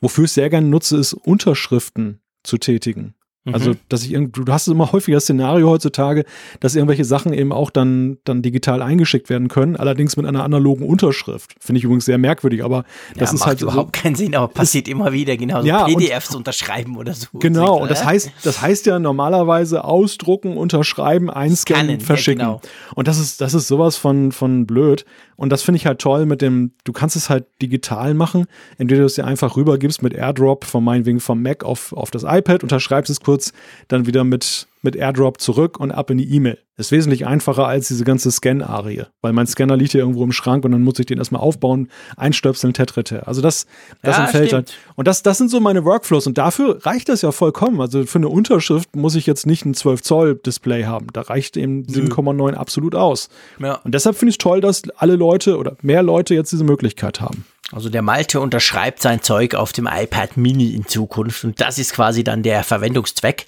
Wofür 0.00 0.24
ich 0.24 0.32
sehr 0.32 0.50
gerne 0.50 0.66
nutze, 0.66 0.96
ist 0.96 1.12
Unterschriften 1.12 2.21
zu 2.42 2.58
tätigen. 2.58 3.14
Also, 3.44 3.70
mhm. 3.70 3.78
dass 3.88 4.04
ich 4.04 4.12
irgendwie, 4.12 4.44
du 4.44 4.52
hast 4.52 4.68
immer 4.68 4.92
häufiger 4.92 5.16
das 5.16 5.24
Szenario 5.24 5.68
heutzutage, 5.68 6.24
dass 6.60 6.76
irgendwelche 6.76 7.04
Sachen 7.04 7.32
eben 7.32 7.52
auch 7.52 7.70
dann, 7.70 8.18
dann 8.22 8.40
digital 8.40 8.82
eingeschickt 8.82 9.30
werden 9.30 9.48
können, 9.48 9.74
allerdings 9.74 10.16
mit 10.16 10.26
einer 10.26 10.44
analogen 10.44 10.86
Unterschrift. 10.86 11.56
Finde 11.58 11.78
ich 11.78 11.84
übrigens 11.84 12.04
sehr 12.04 12.18
merkwürdig, 12.18 12.62
aber 12.62 12.84
das 13.16 13.30
ja, 13.30 13.34
ist 13.34 13.46
halt. 13.46 13.60
überhaupt 13.60 13.96
so, 13.96 14.02
keinen 14.02 14.14
Sinn, 14.14 14.36
aber 14.36 14.46
passiert 14.46 14.86
ist, 14.86 14.92
immer 14.92 15.12
wieder, 15.12 15.36
genau. 15.36 15.64
Ja, 15.64 15.86
PDFs 15.86 16.30
und, 16.30 16.36
unterschreiben 16.36 16.96
oder 16.96 17.14
so. 17.14 17.26
Genau, 17.40 17.82
und 17.82 17.90
das 17.90 18.04
heißt, 18.04 18.30
das 18.44 18.62
heißt 18.62 18.86
ja 18.86 19.00
normalerweise 19.00 19.82
ausdrucken, 19.82 20.56
unterschreiben, 20.56 21.28
einscannen, 21.28 21.98
verschicken. 21.98 22.42
Ja, 22.42 22.46
genau. 22.46 22.60
Und 22.94 23.08
das 23.08 23.18
ist, 23.18 23.40
das 23.40 23.54
ist 23.54 23.66
sowas 23.66 23.96
von, 23.96 24.30
von 24.30 24.66
blöd. 24.66 25.04
Und 25.42 25.50
das 25.50 25.64
finde 25.64 25.78
ich 25.78 25.86
halt 25.86 25.98
toll 25.98 26.24
mit 26.24 26.40
dem, 26.40 26.70
du 26.84 26.92
kannst 26.92 27.16
es 27.16 27.28
halt 27.28 27.46
digital 27.60 28.14
machen, 28.14 28.46
indem 28.78 28.98
du 28.98 29.04
es 29.06 29.14
dir 29.14 29.24
einfach 29.24 29.56
rübergibst 29.56 30.00
mit 30.00 30.14
AirDrop 30.14 30.64
von 30.64 30.84
meinetwegen 30.84 31.18
vom 31.18 31.42
Mac 31.42 31.64
auf, 31.64 31.92
auf 31.94 32.12
das 32.12 32.22
iPad, 32.22 32.62
unterschreibst 32.62 33.10
es 33.10 33.18
kurz, 33.18 33.52
dann 33.88 34.06
wieder 34.06 34.22
mit 34.22 34.68
mit 34.82 34.96
AirDrop 34.96 35.40
zurück 35.40 35.78
und 35.80 35.90
ab 35.90 36.10
in 36.10 36.18
die 36.18 36.34
E-Mail. 36.34 36.58
Ist 36.76 36.90
wesentlich 36.90 37.26
einfacher 37.26 37.66
als 37.66 37.88
diese 37.88 38.02
ganze 38.02 38.30
Scan-Arie, 38.30 39.04
weil 39.20 39.32
mein 39.32 39.46
Scanner 39.46 39.76
liegt 39.76 39.92
hier 39.92 40.00
irgendwo 40.00 40.24
im 40.24 40.32
Schrank 40.32 40.64
und 40.64 40.72
dann 40.72 40.82
muss 40.82 40.98
ich 40.98 41.06
den 41.06 41.18
erstmal 41.18 41.42
aufbauen, 41.42 41.88
einstöpseln, 42.16 42.72
tetrete. 42.72 43.26
Also 43.26 43.42
das, 43.42 43.66
das 44.02 44.16
ja, 44.16 44.24
entfällt 44.24 44.52
halt. 44.52 44.74
Und 44.96 45.06
das, 45.06 45.22
das 45.22 45.38
sind 45.38 45.50
so 45.50 45.60
meine 45.60 45.84
Workflows 45.84 46.26
und 46.26 46.38
dafür 46.38 46.84
reicht 46.84 47.08
das 47.08 47.22
ja 47.22 47.30
vollkommen. 47.30 47.80
Also 47.80 48.04
für 48.04 48.18
eine 48.18 48.28
Unterschrift 48.28 48.96
muss 48.96 49.14
ich 49.14 49.26
jetzt 49.26 49.46
nicht 49.46 49.64
ein 49.64 49.74
12 49.74 50.02
Zoll 50.02 50.34
Display 50.34 50.84
haben. 50.84 51.06
Da 51.12 51.20
reicht 51.20 51.56
eben 51.56 51.84
7,9 51.84 52.54
absolut 52.54 52.94
aus. 52.94 53.28
Ja. 53.60 53.74
Und 53.84 53.94
deshalb 53.94 54.16
finde 54.16 54.30
ich 54.30 54.34
es 54.34 54.38
toll, 54.38 54.60
dass 54.60 54.82
alle 54.96 55.16
Leute 55.16 55.58
oder 55.58 55.76
mehr 55.82 56.02
Leute 56.02 56.34
jetzt 56.34 56.52
diese 56.52 56.64
Möglichkeit 56.64 57.20
haben. 57.20 57.44
Also 57.70 57.88
der 57.88 58.02
Malte 58.02 58.40
unterschreibt 58.40 59.00
sein 59.00 59.22
Zeug 59.22 59.54
auf 59.54 59.72
dem 59.72 59.88
iPad 59.90 60.36
Mini 60.36 60.74
in 60.74 60.86
Zukunft 60.86 61.44
und 61.44 61.60
das 61.60 61.78
ist 61.78 61.94
quasi 61.94 62.22
dann 62.22 62.42
der 62.42 62.64
Verwendungszweck. 62.64 63.46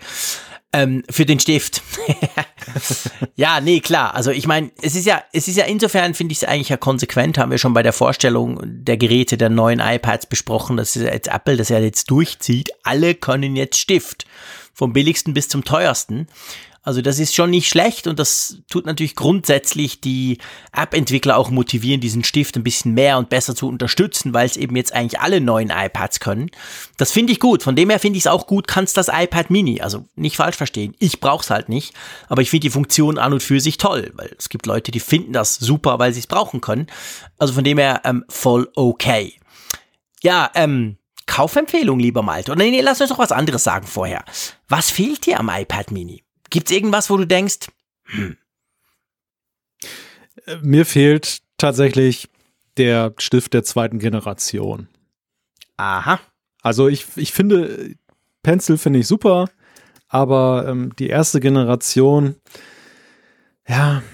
Ähm, 0.74 1.04
für 1.08 1.24
den 1.24 1.38
Stift. 1.38 1.82
ja, 3.36 3.60
nee, 3.60 3.78
klar. 3.78 4.16
Also 4.16 4.32
ich 4.32 4.48
meine, 4.48 4.72
es 4.82 4.96
ist 4.96 5.06
ja, 5.06 5.22
es 5.32 5.46
ist 5.46 5.56
ja 5.56 5.66
insofern, 5.66 6.14
finde 6.14 6.32
ich 6.32 6.42
es 6.42 6.48
eigentlich 6.48 6.68
ja 6.68 6.76
konsequent, 6.76 7.38
haben 7.38 7.52
wir 7.52 7.58
schon 7.58 7.74
bei 7.74 7.84
der 7.84 7.92
Vorstellung 7.92 8.58
der 8.64 8.96
Geräte 8.96 9.36
der 9.36 9.50
neuen 9.50 9.78
iPads 9.78 10.26
besprochen, 10.26 10.76
dass 10.76 10.96
jetzt 10.96 11.28
Apple 11.28 11.56
das 11.56 11.68
ja 11.68 11.78
jetzt 11.78 12.10
durchzieht. 12.10 12.70
Alle 12.82 13.14
können 13.14 13.54
jetzt 13.54 13.78
Stift. 13.78 14.26
Vom 14.72 14.92
billigsten 14.92 15.32
bis 15.32 15.48
zum 15.48 15.62
teuersten. 15.62 16.26
Also 16.84 17.00
das 17.00 17.18
ist 17.18 17.34
schon 17.34 17.48
nicht 17.48 17.68
schlecht 17.68 18.06
und 18.06 18.18
das 18.18 18.58
tut 18.68 18.84
natürlich 18.84 19.16
grundsätzlich 19.16 20.02
die 20.02 20.36
App-Entwickler 20.72 21.38
auch 21.38 21.48
motivieren, 21.48 22.02
diesen 22.02 22.24
Stift 22.24 22.56
ein 22.56 22.62
bisschen 22.62 22.92
mehr 22.92 23.16
und 23.16 23.30
besser 23.30 23.56
zu 23.56 23.66
unterstützen, 23.68 24.34
weil 24.34 24.44
es 24.44 24.58
eben 24.58 24.76
jetzt 24.76 24.92
eigentlich 24.92 25.18
alle 25.18 25.40
neuen 25.40 25.70
iPads 25.70 26.20
können. 26.20 26.50
Das 26.98 27.10
finde 27.10 27.32
ich 27.32 27.40
gut. 27.40 27.62
Von 27.62 27.74
dem 27.74 27.88
her 27.88 27.98
finde 27.98 28.18
ich 28.18 28.24
es 28.24 28.26
auch 28.26 28.46
gut, 28.46 28.68
kannst 28.68 28.98
das 28.98 29.08
iPad 29.08 29.48
Mini. 29.48 29.80
Also 29.80 30.04
nicht 30.14 30.36
falsch 30.36 30.56
verstehen. 30.56 30.94
Ich 30.98 31.20
brauche 31.20 31.42
es 31.42 31.48
halt 31.48 31.70
nicht, 31.70 31.94
aber 32.28 32.42
ich 32.42 32.50
finde 32.50 32.66
die 32.66 32.70
Funktion 32.70 33.16
an 33.16 33.32
und 33.32 33.42
für 33.42 33.60
sich 33.60 33.78
toll, 33.78 34.12
weil 34.14 34.30
es 34.38 34.50
gibt 34.50 34.66
Leute, 34.66 34.92
die 34.92 35.00
finden 35.00 35.32
das 35.32 35.54
super, 35.54 35.98
weil 35.98 36.12
sie 36.12 36.20
es 36.20 36.26
brauchen 36.26 36.60
können. 36.60 36.88
Also 37.38 37.54
von 37.54 37.64
dem 37.64 37.78
her 37.78 38.02
ähm, 38.04 38.24
voll 38.28 38.68
okay. 38.76 39.38
Ja, 40.22 40.50
ähm, 40.54 40.98
Kaufempfehlung, 41.26 41.98
lieber 41.98 42.22
Malte. 42.22 42.52
Oder 42.52 42.64
nee, 42.64 42.80
lass 42.82 43.00
uns 43.00 43.08
doch 43.08 43.18
was 43.18 43.32
anderes 43.32 43.64
sagen 43.64 43.86
vorher. 43.86 44.24
Was 44.68 44.90
fehlt 44.90 45.24
dir 45.24 45.40
am 45.40 45.48
iPad 45.48 45.90
Mini? 45.90 46.23
Gibt 46.54 46.70
es 46.70 46.76
irgendwas, 46.76 47.10
wo 47.10 47.16
du 47.16 47.26
denkst, 47.26 47.66
hm. 48.04 48.36
Mir 50.62 50.86
fehlt 50.86 51.38
tatsächlich 51.56 52.28
der 52.76 53.12
Stift 53.18 53.54
der 53.54 53.64
zweiten 53.64 53.98
Generation. 53.98 54.86
Aha. 55.76 56.20
Also 56.62 56.86
ich, 56.86 57.06
ich 57.16 57.32
finde, 57.32 57.96
Pencil 58.44 58.78
finde 58.78 59.00
ich 59.00 59.08
super, 59.08 59.50
aber 60.06 60.66
ähm, 60.68 60.94
die 60.96 61.08
erste 61.08 61.40
Generation, 61.40 62.36
ja, 63.66 64.04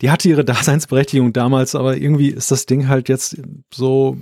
die 0.00 0.10
hatte 0.10 0.28
ihre 0.28 0.44
Daseinsberechtigung 0.46 1.32
damals, 1.32 1.74
aber 1.74 1.96
irgendwie 1.96 2.28
ist 2.28 2.50
das 2.50 2.66
Ding 2.66 2.88
halt 2.88 3.08
jetzt 3.08 3.36
so 3.72 4.16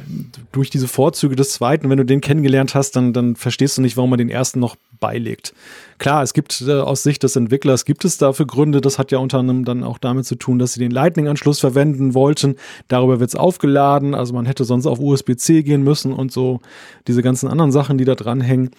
durch 0.53 0.71
diese 0.71 0.89
Vorzüge 0.89 1.37
des 1.37 1.51
zweiten, 1.51 1.89
wenn 1.91 1.99
du 1.99 2.05
den 2.05 2.21
kennengelernt 2.21 2.75
hast, 2.75 2.97
dann, 2.97 3.13
dann 3.13 3.37
verstehst 3.37 3.79
du 3.79 3.83
nicht, 3.83 3.97
warum 3.97 4.11
man 4.11 4.19
den 4.19 4.31
ersten 4.31 4.61
noch 4.61 4.77
beilegt. 5.01 5.55
Klar, 5.99 6.23
es 6.23 6.33
gibt 6.33 6.61
äh, 6.67 6.73
aus 6.73 7.03
Sicht 7.03 7.23
des 7.23 7.37
Entwicklers, 7.37 7.85
gibt 7.85 8.05
es 8.05 8.19
dafür 8.19 8.47
Gründe, 8.47 8.81
das 8.81 8.99
hat 8.99 9.11
ja 9.13 9.19
unter 9.19 9.39
anderem 9.39 9.65
dann 9.65 9.85
auch 9.85 9.99
damit 9.99 10.27
zu 10.27 10.37
tun, 10.37 10.59
dass 10.59 10.73
sie 10.73 10.81
den 10.81 10.91
Lightning-Anschluss 10.91 11.61
verwenden 11.61 12.15
wollten. 12.15 12.57
Darüber 12.89 13.21
wird 13.21 13.31
es 13.31 13.37
aufgeladen, 13.37 14.15
also 14.15 14.33
man 14.35 14.47
hätte 14.47 14.65
sonst 14.65 14.87
auf 14.87 15.01
USB-C 15.01 15.63
gehen 15.63 15.83
müssen 15.83 16.13
und 16.13 16.33
so 16.33 16.61
diese 17.07 17.23
ganzen 17.23 17.49
anderen 17.49 17.73
Sachen, 17.73 17.99
die 17.99 18.05
da 18.05 18.15
dranhängen. 18.15 18.71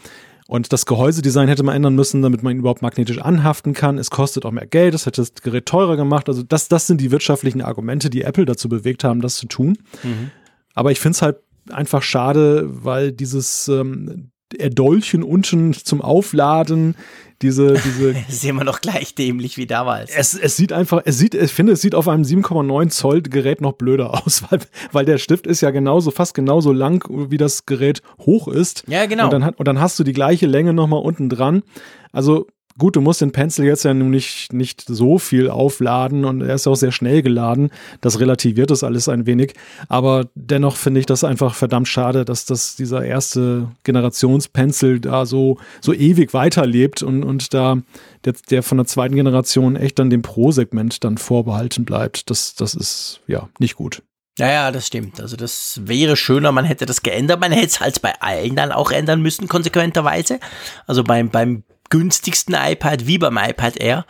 Und 0.49 0.73
das 0.73 0.88
Gehäusedesign 0.88 1.47
hätte 1.47 1.62
man 1.62 1.75
ändern 1.75 1.93
müssen, 1.93 2.23
damit 2.23 2.41
man 2.41 2.53
ihn 2.53 2.59
überhaupt 2.62 2.81
magnetisch 2.81 3.19
anhaften 3.19 3.73
kann. 3.73 3.99
Es 3.99 4.09
kostet 4.09 4.45
auch 4.45 4.51
mehr 4.51 4.65
Geld, 4.65 4.95
das 4.95 5.05
hätte 5.05 5.21
das 5.21 5.35
Gerät 5.35 5.67
teurer 5.67 5.95
gemacht. 5.95 6.27
Also 6.27 6.41
das, 6.41 6.67
das 6.67 6.88
sind 6.88 7.01
die 7.01 7.12
wirtschaftlichen 7.12 7.62
Argumente, 7.62 8.09
die 8.09 8.23
Apple 8.23 8.45
dazu 8.45 8.67
bewegt 8.67 9.03
haben, 9.03 9.21
das 9.21 9.35
zu 9.35 9.45
tun. 9.45 9.77
Mhm. 10.01 10.31
Aber 10.73 10.91
ich 10.91 10.99
finde 10.99 11.17
es 11.17 11.21
halt 11.21 11.38
einfach 11.69 12.01
schade, 12.01 12.65
weil 12.67 13.12
dieses, 13.12 13.67
ähm, 13.67 14.31
Erdolchen 14.57 15.21
unten 15.21 15.73
zum 15.73 16.01
Aufladen, 16.01 16.95
diese, 17.41 17.73
diese. 17.73 18.13
das 18.13 18.30
ist 18.30 18.45
immer 18.45 18.63
noch 18.63 18.82
gleich 18.82 19.15
dämlich 19.15 19.58
wie 19.58 19.67
damals. 19.67 20.12
Es, 20.15 20.34
es 20.34 20.58
sieht 20.58 20.73
einfach, 20.73 21.02
es 21.06 21.17
sieht, 21.17 21.36
ich 21.36 21.52
finde, 21.52 21.73
es 21.73 21.82
sieht 21.82 21.95
auf 21.95 22.08
einem 22.08 22.23
7,9 22.23 22.89
Zoll 22.89 23.21
Gerät 23.21 23.62
noch 23.62 23.73
blöder 23.73 24.13
aus, 24.25 24.43
weil, 24.49 24.60
weil 24.91 25.06
der 25.06 25.17
Stift 25.17 25.47
ist 25.47 25.62
ja 25.62 25.71
genauso, 25.71 26.12
fast 26.12 26.34
genauso 26.34 26.71
lang, 26.71 27.06
wie 27.10 27.38
das 27.38 27.65
Gerät 27.65 28.02
hoch 28.19 28.47
ist. 28.47 28.84
Ja, 28.88 29.06
genau. 29.06 29.25
Und 29.25 29.32
dann, 29.34 29.49
und 29.49 29.67
dann 29.67 29.80
hast 29.80 29.99
du 29.99 30.04
die 30.04 30.13
gleiche 30.13 30.47
Länge 30.47 30.73
nochmal 30.73 31.02
unten 31.02 31.30
dran. 31.30 31.63
Also 32.12 32.47
Gut, 32.79 32.95
du 32.95 33.01
musst 33.01 33.21
den 33.21 33.31
Pencil 33.31 33.65
jetzt 33.65 33.83
ja 33.83 33.93
nun 33.93 34.09
nicht, 34.09 34.53
nicht 34.53 34.83
so 34.87 35.19
viel 35.19 35.49
aufladen 35.49 36.25
und 36.25 36.41
er 36.41 36.55
ist 36.55 36.65
auch 36.65 36.75
sehr 36.75 36.91
schnell 36.91 37.21
geladen. 37.21 37.69
Das 38.01 38.19
relativiert 38.19 38.71
das 38.71 38.83
alles 38.83 39.09
ein 39.09 39.25
wenig. 39.25 39.53
Aber 39.89 40.27
dennoch 40.33 40.77
finde 40.77 41.01
ich 41.01 41.05
das 41.05 41.23
einfach 41.23 41.53
verdammt 41.53 41.89
schade, 41.89 42.25
dass 42.25 42.45
das 42.45 42.77
dieser 42.77 43.03
erste 43.05 43.67
Generationspencil 43.83 45.01
da 45.01 45.25
so, 45.25 45.57
so 45.81 45.93
ewig 45.93 46.33
weiterlebt 46.33 47.03
und, 47.03 47.23
und 47.23 47.53
da 47.53 47.77
der, 48.25 48.33
der 48.49 48.63
von 48.63 48.77
der 48.77 48.87
zweiten 48.87 49.15
Generation 49.15 49.75
echt 49.75 49.99
dann 49.99 50.09
dem 50.09 50.21
Pro-Segment 50.21 51.03
dann 51.03 51.17
vorbehalten 51.17 51.85
bleibt. 51.85 52.29
Das, 52.29 52.55
das 52.55 52.73
ist 52.73 53.21
ja 53.27 53.49
nicht 53.59 53.75
gut. 53.75 54.01
Ja, 54.39 54.49
ja, 54.49 54.71
das 54.71 54.87
stimmt. 54.87 55.19
Also 55.19 55.35
das 55.35 55.81
wäre 55.83 56.15
schöner, 56.15 56.53
man 56.53 56.63
hätte 56.63 56.85
das 56.85 57.01
geändert. 57.03 57.41
Man 57.41 57.51
hätte 57.51 57.67
es 57.67 57.81
halt 57.81 58.01
bei 58.01 58.13
allen 58.21 58.55
dann 58.55 58.71
auch 58.71 58.91
ändern 58.91 59.21
müssen, 59.21 59.49
konsequenterweise. 59.49 60.39
Also 60.87 61.03
beim, 61.03 61.29
beim 61.29 61.63
günstigsten 61.89 62.56
iPad 62.56 63.08
wie 63.08 63.17
beim 63.17 63.38
iPad 63.38 63.78
Air. 63.78 64.06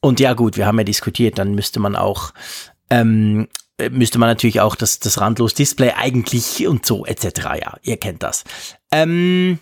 Und 0.00 0.20
ja 0.20 0.34
gut, 0.34 0.56
wir 0.56 0.66
haben 0.66 0.78
ja 0.78 0.84
diskutiert, 0.84 1.38
dann 1.38 1.54
müsste 1.54 1.80
man 1.80 1.96
auch 1.96 2.32
ähm, 2.90 3.48
müsste 3.90 4.18
man 4.18 4.28
natürlich 4.28 4.60
auch 4.60 4.74
das, 4.74 4.98
das 4.98 5.20
randlos 5.20 5.54
Display 5.54 5.92
eigentlich 5.96 6.66
und 6.66 6.84
so 6.84 7.06
etc. 7.06 7.40
Ja, 7.60 7.76
ihr 7.82 7.96
kennt 7.96 8.22
das. 8.22 8.44
Ähm, 8.90 9.58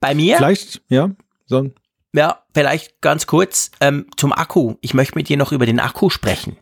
bei 0.00 0.14
mir. 0.14 0.38
Vielleicht, 0.38 0.82
ja. 0.88 1.10
So. 1.46 1.70
Ja, 2.12 2.42
vielleicht 2.54 3.00
ganz 3.00 3.26
kurz 3.26 3.70
ähm, 3.80 4.06
zum 4.16 4.32
Akku. 4.32 4.76
Ich 4.80 4.94
möchte 4.94 5.16
mit 5.16 5.28
dir 5.28 5.36
noch 5.36 5.52
über 5.52 5.66
den 5.66 5.78
Akku 5.78 6.10
sprechen. 6.10 6.56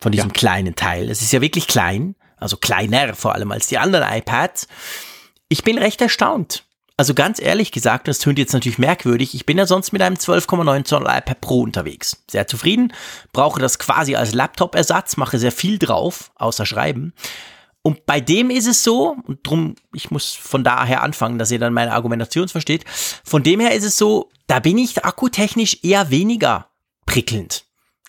Von 0.00 0.12
diesem 0.12 0.30
ja. 0.30 0.34
kleinen 0.34 0.76
Teil. 0.76 1.10
Es 1.10 1.22
ist 1.22 1.32
ja 1.32 1.40
wirklich 1.40 1.66
klein, 1.66 2.14
also 2.36 2.56
kleiner 2.56 3.14
vor 3.14 3.34
allem 3.34 3.50
als 3.52 3.66
die 3.66 3.78
anderen 3.78 4.06
iPads. 4.10 4.68
Ich 5.48 5.64
bin 5.64 5.78
recht 5.78 6.00
erstaunt. 6.00 6.64
Also 6.96 7.12
ganz 7.12 7.40
ehrlich 7.40 7.72
gesagt, 7.72 8.06
das 8.06 8.20
tönt 8.20 8.38
jetzt 8.38 8.52
natürlich 8.52 8.78
merkwürdig, 8.78 9.34
ich 9.34 9.46
bin 9.46 9.58
ja 9.58 9.66
sonst 9.66 9.92
mit 9.92 10.00
einem 10.00 10.16
12,9 10.16 10.84
Zoll 10.84 11.02
iPad 11.02 11.40
Pro 11.40 11.60
unterwegs. 11.60 12.22
Sehr 12.30 12.46
zufrieden, 12.46 12.92
brauche 13.32 13.60
das 13.60 13.80
quasi 13.80 14.14
als 14.14 14.32
Laptop-Ersatz, 14.32 15.16
mache 15.16 15.38
sehr 15.38 15.50
viel 15.50 15.78
drauf, 15.78 16.30
außer 16.36 16.66
Schreiben. 16.66 17.12
Und 17.82 18.06
bei 18.06 18.20
dem 18.20 18.48
ist 18.48 18.68
es 18.68 18.82
so, 18.82 19.16
und 19.26 19.40
drum, 19.42 19.74
ich 19.92 20.10
muss 20.10 20.32
von 20.32 20.62
daher 20.62 21.02
anfangen, 21.02 21.38
dass 21.38 21.50
ihr 21.50 21.58
dann 21.58 21.74
meine 21.74 21.92
Argumentation 21.92 22.48
versteht, 22.48 22.84
von 23.24 23.42
dem 23.42 23.60
her 23.60 23.74
ist 23.74 23.84
es 23.84 23.96
so, 23.96 24.30
da 24.46 24.60
bin 24.60 24.78
ich 24.78 25.04
akkutechnisch 25.04 25.80
eher 25.82 26.10
weniger 26.10 26.70
prickelnd. 27.06 27.66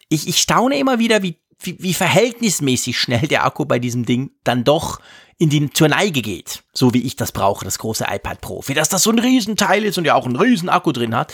Ich, 0.10 0.28
ich 0.28 0.38
staune 0.38 0.78
immer 0.78 1.00
wieder, 1.00 1.24
wie, 1.24 1.41
wie, 1.60 1.78
wie 1.80 1.94
verhältnismäßig 1.94 2.98
schnell 2.98 3.28
der 3.28 3.46
Akku 3.46 3.65
bei 3.65 3.80
diesem 3.80 4.06
Ding 4.06 4.32
dann 4.44 4.63
doch 4.63 5.00
in 5.38 5.50
die, 5.50 5.70
zur 5.72 5.89
Neige 5.89 6.22
geht, 6.22 6.63
so 6.74 6.94
wie 6.94 7.04
ich 7.04 7.15
das 7.15 7.32
brauche, 7.32 7.65
das 7.65 7.80
große 7.80 8.06
iPad 8.10 8.41
Pro, 8.41 8.62
für 8.62 8.74
das 8.74 8.89
das 8.89 9.04
so 9.04 9.12
ein 9.12 9.20
Riesenteil 9.20 9.84
ist 9.84 9.98
und 9.98 10.06
ja 10.06 10.15
auch 10.15 10.26
einen 10.26 10.38
riesen 10.38 10.70
Akku 10.70 10.91
drin 10.91 11.15
hat. 11.15 11.34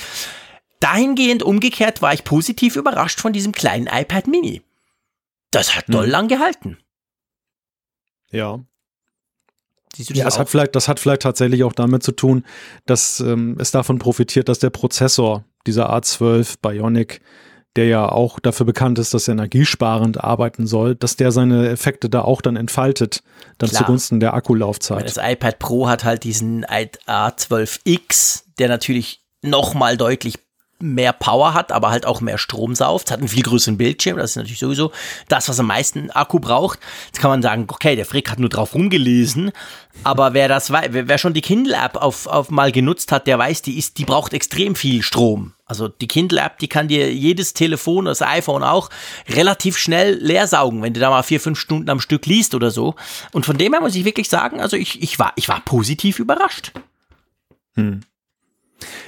Dahingehend 0.80 1.44
umgekehrt 1.44 2.02
war 2.02 2.14
ich 2.14 2.24
positiv 2.24 2.76
überrascht 2.76 3.20
von 3.20 3.34
diesem 3.34 3.52
kleinen 3.52 3.88
iPad 3.88 4.28
Mini. 4.28 4.64
Das 5.52 5.76
hat 5.76 5.86
doll 5.88 6.06
hm. 6.06 6.12
lang 6.12 6.28
gehalten. 6.28 6.78
Ja. 8.32 8.62
ja, 9.98 10.28
es 10.28 10.40
hat 10.40 10.50
vielleicht, 10.50 10.76
das 10.76 10.88
hat 10.88 11.00
vielleicht 11.00 11.22
tatsächlich 11.22 11.64
auch 11.64 11.74
damit 11.74 12.02
zu 12.02 12.14
tun, 12.14 12.46
dass 12.86 13.20
ähm, 13.20 13.58
es 13.60 13.72
davon 13.72 14.00
profitiert, 14.00 14.50
dass 14.50 14.60
der 14.60 14.70
Prozessor 14.70 15.44
dieser 15.68 15.94
A12 15.94 16.56
Bionic 16.62 17.22
der 17.76 17.86
ja 17.86 18.10
auch 18.10 18.40
dafür 18.40 18.66
bekannt 18.66 19.00
ist, 19.00 19.14
dass 19.14 19.28
er 19.28 19.34
energiesparend 19.34 20.24
arbeiten 20.24 20.68
soll, 20.68 20.96
dass 20.96 21.16
der 21.16 21.32
seine 21.32 21.70
Effekte 21.70 22.10
da 22.10 22.22
auch 22.22 22.42
dann 22.42 22.56
entfaltet, 22.58 23.24
dann 23.58 23.70
Klar. 23.70 23.84
zugunsten 23.84 24.20
der 24.20 24.34
Akkulaufzeit. 24.34 25.06
Das 25.06 25.18
iPad 25.18 25.60
Pro 25.60 25.88
hat 25.88 26.04
halt 26.04 26.24
diesen 26.24 26.66
A12X, 26.66 28.44
der 28.60 28.68
natürlich 28.68 29.24
nochmal 29.42 29.98
deutlich 29.98 30.36
mehr 30.82 31.14
Power 31.14 31.54
hat, 31.54 31.72
aber 31.72 31.92
halt 31.92 32.06
auch 32.06 32.22
mehr 32.22 32.38
Strom 32.38 32.76
sauft. 32.76 33.08
Es 33.08 33.12
hat 33.12 33.20
einen 33.20 33.28
viel 33.28 33.44
größeren 33.44 33.78
Bildschirm. 33.78 34.18
Das 34.18 34.32
ist 34.32 34.36
natürlich 34.36 34.60
sowieso 34.60 34.92
das, 35.28 35.50
was 35.50 35.60
am 35.60 35.68
meisten 35.68 36.12
Akku 36.12 36.40
braucht. 36.40 36.80
Jetzt 37.08 37.20
kann 37.20 37.32
man 37.32 37.42
sagen, 37.42 37.66
okay, 37.68 37.96
der 37.96 38.06
Frick 38.06 38.30
hat 38.30 38.40
nur 38.40 38.50
drauf 38.50 38.74
rumgelesen. 38.74 39.52
Aber 40.04 40.34
wer 40.34 40.48
das 40.48 40.72
wer 40.72 41.18
schon 41.18 41.34
die 41.34 41.42
Kindle-App 41.42 41.98
auf, 41.98 42.28
auf 42.28 42.50
mal 42.50 42.72
genutzt 42.72 43.12
hat, 43.12 43.28
der 43.28 43.38
weiß, 43.38 43.62
die 43.62 43.78
ist, 43.78 43.98
die 43.98 44.06
braucht 44.06 44.34
extrem 44.34 44.76
viel 44.76 45.04
Strom. 45.04 45.54
Also 45.66 45.88
die 45.88 46.08
Kindle-App, 46.08 46.60
die 46.60 46.68
kann 46.68 46.88
dir 46.88 47.14
jedes 47.14 47.54
Telefon, 47.54 48.06
das 48.06 48.22
iPhone 48.22 48.64
auch, 48.64 48.90
relativ 49.30 49.78
schnell 49.78 50.16
leer 50.16 50.48
saugen, 50.48 50.82
wenn 50.82 50.94
du 50.94 51.00
da 51.00 51.10
mal 51.10 51.24
vier, 51.24 51.40
fünf 51.40 51.60
Stunden 51.60 51.90
am 51.90 52.00
Stück 52.00 52.26
liest 52.26 52.56
oder 52.56 52.72
so. 52.72 52.96
Und 53.32 53.46
von 53.46 53.58
dem 53.58 53.74
her 53.74 53.82
muss 53.82 53.96
ich 53.96 54.06
wirklich 54.06 54.30
sagen, 54.30 54.60
also 54.60 54.76
ich, 54.76 55.02
ich, 55.02 55.20
war, 55.20 55.34
ich 55.36 55.48
war 55.48 55.62
positiv 55.62 56.20
überrascht. 56.20 56.74
Hm. 57.76 58.02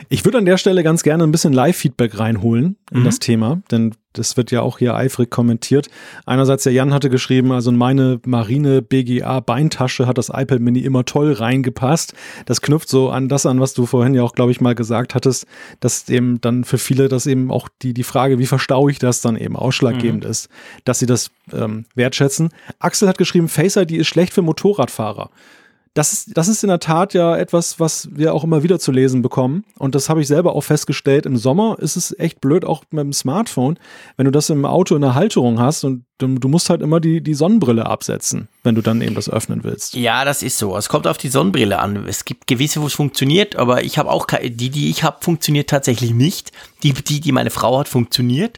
Ich 0.09 0.25
würde 0.25 0.37
an 0.37 0.45
der 0.45 0.57
Stelle 0.57 0.83
ganz 0.83 1.03
gerne 1.03 1.23
ein 1.23 1.31
bisschen 1.31 1.53
Live-Feedback 1.53 2.19
reinholen 2.19 2.77
in 2.91 3.01
mhm. 3.01 3.03
das 3.05 3.19
Thema, 3.19 3.61
denn 3.71 3.93
das 4.13 4.37
wird 4.37 4.51
ja 4.51 4.61
auch 4.61 4.77
hier 4.77 4.95
eifrig 4.95 5.31
kommentiert. 5.31 5.89
Einerseits, 6.25 6.63
der 6.63 6.73
Jan 6.73 6.93
hatte 6.93 7.09
geschrieben, 7.09 7.51
also 7.51 7.71
in 7.71 7.77
meine 7.77 8.19
Marine 8.25 8.81
BGA 8.81 9.39
Beintasche 9.39 10.05
hat 10.05 10.17
das 10.17 10.29
iPad 10.29 10.59
Mini 10.59 10.79
immer 10.79 11.03
toll 11.03 11.33
reingepasst. 11.33 12.13
Das 12.45 12.61
knüpft 12.61 12.89
so 12.89 13.09
an 13.09 13.27
das 13.27 13.45
an, 13.45 13.59
was 13.59 13.73
du 13.73 13.85
vorhin 13.85 14.13
ja 14.13 14.23
auch, 14.23 14.33
glaube 14.33 14.51
ich, 14.51 14.61
mal 14.61 14.75
gesagt 14.75 15.15
hattest, 15.15 15.47
dass 15.79 16.07
eben 16.09 16.39
dann 16.41 16.63
für 16.63 16.77
viele 16.77 17.09
das 17.09 17.25
eben 17.25 17.51
auch 17.51 17.69
die, 17.81 17.93
die 17.93 18.03
Frage, 18.03 18.37
wie 18.37 18.45
verstaue 18.45 18.91
ich 18.91 18.99
das 18.99 19.21
dann 19.21 19.35
eben 19.35 19.55
ausschlaggebend 19.55 20.23
mhm. 20.23 20.29
ist, 20.29 20.49
dass 20.85 20.99
sie 20.99 21.07
das 21.07 21.31
ähm, 21.51 21.85
wertschätzen. 21.95 22.49
Axel 22.79 23.07
hat 23.07 23.17
geschrieben, 23.17 23.49
Face 23.49 23.75
ID 23.75 23.93
ist 23.93 24.07
schlecht 24.07 24.33
für 24.33 24.43
Motorradfahrer 24.43 25.31
das 25.93 26.11
ist, 26.11 26.35
das 26.35 26.47
ist 26.47 26.63
in 26.63 26.69
der 26.69 26.79
Tat 26.79 27.13
ja 27.13 27.37
etwas, 27.37 27.79
was 27.79 28.09
wir 28.11 28.33
auch 28.33 28.43
immer 28.43 28.63
wieder 28.63 28.79
zu 28.79 28.91
lesen 28.91 29.21
bekommen. 29.21 29.63
Und 29.77 29.93
das 29.93 30.09
habe 30.09 30.21
ich 30.21 30.27
selber 30.27 30.55
auch 30.55 30.61
festgestellt. 30.61 31.27
Im 31.27 31.37
Sommer 31.37 31.77
ist 31.79 31.95
es 31.95 32.17
echt 32.17 32.41
blöd, 32.41 32.65
auch 32.65 32.83
mit 32.89 33.03
dem 33.03 33.13
Smartphone, 33.13 33.77
wenn 34.17 34.25
du 34.25 34.31
das 34.31 34.49
im 34.49 34.65
Auto 34.65 34.95
in 34.95 35.01
der 35.01 35.13
Halterung 35.13 35.59
hast 35.59 35.83
und 35.83 36.05
du, 36.17 36.39
du 36.39 36.47
musst 36.47 36.71
halt 36.71 36.81
immer 36.81 36.99
die, 36.99 37.21
die 37.21 37.35
Sonnenbrille 37.35 37.85
absetzen, 37.85 38.47
wenn 38.63 38.73
du 38.73 38.81
dann 38.81 39.01
eben 39.01 39.13
das 39.13 39.29
öffnen 39.29 39.63
willst. 39.63 39.93
Ja, 39.93 40.25
das 40.25 40.41
ist 40.41 40.57
so. 40.57 40.75
Es 40.75 40.89
kommt 40.89 41.05
auf 41.05 41.19
die 41.19 41.29
Sonnenbrille 41.29 41.77
an. 41.77 42.07
Es 42.07 42.25
gibt 42.25 42.47
gewisse, 42.47 42.81
wo 42.81 42.87
es 42.87 42.93
funktioniert, 42.93 43.55
aber 43.55 43.83
ich 43.83 43.99
habe 43.99 44.09
auch, 44.09 44.25
die, 44.25 44.71
die 44.71 44.89
ich 44.89 45.03
habe, 45.03 45.17
funktioniert 45.21 45.69
tatsächlich 45.69 46.11
nicht. 46.11 46.51
Die, 46.81 46.93
die, 46.93 47.21
die 47.21 47.31
meine 47.31 47.51
Frau 47.51 47.77
hat, 47.77 47.87
funktioniert. 47.87 48.57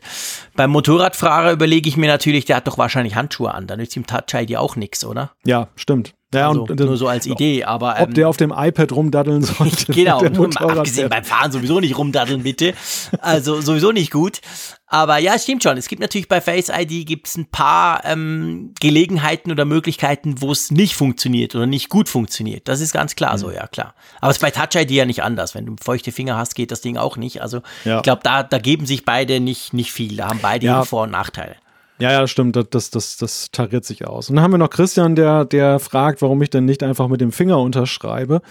Beim 0.56 0.71
Motorradfahrer 0.71 1.52
überlege 1.52 1.89
ich 1.89 1.98
mir 1.98 2.08
natürlich, 2.08 2.45
der 2.45 2.56
hat 2.56 2.67
doch 2.67 2.78
wahrscheinlich 2.78 3.15
Handschuhe 3.15 3.54
an. 3.54 3.67
Dann 3.67 3.80
nützt 3.80 3.98
ihm 3.98 4.08
Touch 4.08 4.34
ID 4.34 4.56
auch 4.56 4.78
nichts, 4.78 5.04
oder? 5.04 5.32
Ja, 5.43 5.67
stimmt. 5.76 6.14
Ja, 6.36 6.50
also, 6.50 6.63
und, 6.63 6.80
nur 6.80 6.98
so 6.98 7.08
als 7.08 7.26
Idee, 7.26 7.63
aber. 7.63 7.98
Ähm, 7.98 8.04
ob 8.04 8.13
der 8.13 8.30
auf 8.30 8.38
dem 8.38 8.54
iPad 8.56 8.91
rumdaddeln 8.91 9.41
soll. 9.43 9.71
genau, 9.88 10.19
abgesehen 10.19 11.10
beim 11.10 11.24
Fahren 11.24 11.52
sowieso 11.52 11.80
nicht 11.80 11.98
rumdaddeln, 11.98 12.43
bitte. 12.43 12.74
Also 13.19 13.62
sowieso 13.62 13.91
nicht 13.91 14.12
gut. 14.12 14.41
Aber 14.88 15.17
ja, 15.17 15.34
es 15.34 15.43
stimmt 15.43 15.63
schon. 15.63 15.78
Es 15.78 15.88
gibt 15.88 16.02
natürlich 16.02 16.28
bei 16.28 16.41
Face 16.41 16.69
ID 16.69 17.08
gibt's 17.08 17.36
ein 17.38 17.48
paar 17.48 18.06
ähm, 18.06 18.74
Gelegenheiten 18.80 19.52
oder 19.52 19.65
Möglichkeiten, 19.65 20.41
wo 20.41 20.52
es 20.52 20.69
nicht 20.69 20.95
funktioniert 20.95 21.56
oder 21.56 21.65
nicht 21.65 21.89
gut 21.89 22.08
funktioniert. 22.08 22.67
Das 22.67 22.82
ist 22.82 22.93
ganz 22.93 23.15
klar 23.15 23.34
mhm. 23.34 23.38
so, 23.38 23.52
ja 23.52 23.67
klar. 23.67 23.95
Aber 24.21 24.30
es 24.30 24.38
ist 24.38 24.41
bei 24.41 24.52
Touch 24.52 24.80
ID 24.80 24.91
ja 24.91 25.06
nicht 25.06 25.24
anders. 25.24 25.56
Wenn 25.56 25.65
du 25.65 25.76
feuchte 25.84 26.12
Finger 26.12 26.38
hast, 26.38 26.54
geht 26.54 26.71
das 26.71 26.82
Ding 26.82 26.98
auch 26.98 27.17
nicht. 27.17 27.41
Also 27.41 27.62
ja. 27.84 27.98
ich 27.98 28.04
glaube, 28.04 28.21
da, 28.24 28.43
da 28.43 28.60
geben 28.60 28.86
sich 28.86 29.06
beide 29.06 29.39
nicht, 29.39 29.74
nicht 29.74 29.91
viel. 29.91 30.15
Da 30.17 30.30
haben 30.30 30.39
beide 30.41 30.67
ja. 30.67 30.84
Vor- 30.86 31.04
und 31.04 31.12
Nachteile. 31.12 31.56
Ja, 31.99 32.12
ja, 32.12 32.27
stimmt. 32.27 32.55
Das, 32.55 32.69
das, 32.69 32.89
das, 32.89 33.17
das 33.17 33.51
tariert 33.51 33.86
sich 33.86 34.05
aus. 34.05 34.29
Und 34.29 34.36
dann 34.36 34.43
haben 34.43 34.51
wir 34.51 34.58
noch 34.58 34.69
Christian, 34.69 35.15
der, 35.15 35.45
der 35.45 35.79
fragt, 35.79 36.21
warum 36.21 36.41
ich 36.41 36.49
denn 36.49 36.65
nicht 36.65 36.84
einfach 36.84 37.08
mit 37.08 37.21
dem 37.21 37.31
Finger 37.31 37.60
unterschreibe. 37.60 38.41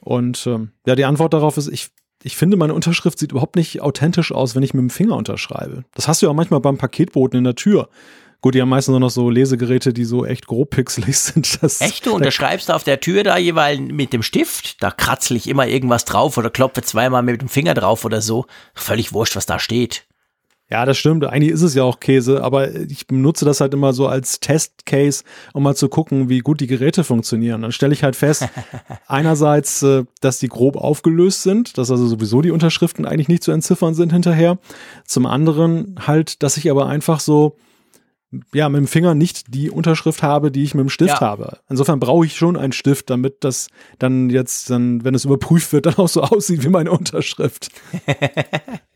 Und 0.00 0.46
ähm, 0.46 0.70
ja, 0.86 0.94
die 0.94 1.04
Antwort 1.04 1.34
darauf 1.34 1.56
ist, 1.56 1.68
ich, 1.68 1.88
ich 2.22 2.36
finde, 2.36 2.56
meine 2.56 2.74
Unterschrift 2.74 3.18
sieht 3.18 3.32
überhaupt 3.32 3.56
nicht 3.56 3.80
authentisch 3.82 4.32
aus, 4.32 4.54
wenn 4.54 4.62
ich 4.62 4.74
mit 4.74 4.82
dem 4.82 4.90
Finger 4.90 5.16
unterschreibe. 5.16 5.84
Das 5.94 6.08
hast 6.08 6.22
du 6.22 6.26
ja 6.26 6.30
auch 6.30 6.36
manchmal 6.36 6.60
beim 6.60 6.78
Paketboten 6.78 7.38
in 7.38 7.44
der 7.44 7.56
Tür. 7.56 7.88
Gut, 8.40 8.54
die 8.54 8.62
haben 8.62 8.68
meistens 8.68 8.92
nur 8.92 9.00
noch 9.00 9.10
so 9.10 9.30
Lesegeräte, 9.30 9.92
die 9.92 10.04
so 10.04 10.24
echt 10.24 10.46
grob 10.46 10.70
pixelig 10.70 11.18
sind. 11.18 11.60
Das, 11.60 11.80
echt? 11.80 12.06
Du 12.06 12.14
unterschreibst 12.14 12.70
auf 12.70 12.84
der 12.84 13.00
Tür 13.00 13.24
da 13.24 13.36
jeweils 13.36 13.80
mit 13.80 14.12
dem 14.12 14.22
Stift? 14.22 14.80
Da 14.80 14.92
kratzel 14.92 15.36
ich 15.36 15.48
immer 15.48 15.66
irgendwas 15.66 16.04
drauf 16.04 16.36
oder 16.38 16.48
klopfe 16.48 16.82
zweimal 16.82 17.24
mit 17.24 17.40
dem 17.40 17.48
Finger 17.48 17.74
drauf 17.74 18.04
oder 18.04 18.20
so. 18.20 18.46
Völlig 18.74 19.12
wurscht, 19.12 19.34
was 19.34 19.46
da 19.46 19.58
steht. 19.58 20.04
Ja, 20.70 20.84
das 20.84 20.98
stimmt. 20.98 21.24
Eigentlich 21.24 21.52
ist 21.52 21.62
es 21.62 21.74
ja 21.74 21.82
auch 21.82 21.98
Käse, 21.98 22.44
aber 22.44 22.74
ich 22.74 23.06
benutze 23.06 23.46
das 23.46 23.60
halt 23.60 23.72
immer 23.72 23.94
so 23.94 24.06
als 24.06 24.38
Testcase, 24.40 25.24
um 25.54 25.62
mal 25.62 25.74
zu 25.74 25.88
gucken, 25.88 26.28
wie 26.28 26.40
gut 26.40 26.60
die 26.60 26.66
Geräte 26.66 27.04
funktionieren. 27.04 27.62
Dann 27.62 27.72
stelle 27.72 27.94
ich 27.94 28.04
halt 28.04 28.16
fest, 28.16 28.46
einerseits, 29.06 29.82
äh, 29.82 30.04
dass 30.20 30.38
die 30.38 30.48
grob 30.48 30.76
aufgelöst 30.76 31.42
sind, 31.42 31.78
dass 31.78 31.90
also 31.90 32.06
sowieso 32.06 32.42
die 32.42 32.50
Unterschriften 32.50 33.06
eigentlich 33.06 33.28
nicht 33.28 33.42
zu 33.42 33.50
entziffern 33.50 33.94
sind 33.94 34.12
hinterher. 34.12 34.58
Zum 35.06 35.24
anderen 35.24 35.96
halt, 36.06 36.42
dass 36.42 36.58
ich 36.58 36.70
aber 36.70 36.86
einfach 36.86 37.20
so 37.20 37.56
ja, 38.52 38.68
mit 38.68 38.78
dem 38.78 38.86
Finger 38.86 39.14
nicht 39.14 39.54
die 39.54 39.70
Unterschrift 39.70 40.22
habe, 40.22 40.50
die 40.50 40.62
ich 40.62 40.74
mit 40.74 40.82
dem 40.82 40.90
Stift 40.90 41.20
ja. 41.20 41.20
habe. 41.20 41.60
Insofern 41.70 41.98
brauche 41.98 42.26
ich 42.26 42.36
schon 42.36 42.58
einen 42.58 42.72
Stift, 42.72 43.08
damit 43.08 43.42
das 43.42 43.68
dann 43.98 44.28
jetzt, 44.28 44.68
dann, 44.68 45.02
wenn 45.02 45.14
es 45.14 45.24
überprüft 45.24 45.72
wird, 45.72 45.86
dann 45.86 45.94
auch 45.94 46.08
so 46.08 46.22
aussieht 46.22 46.62
wie 46.62 46.68
meine 46.68 46.90
Unterschrift. 46.90 47.70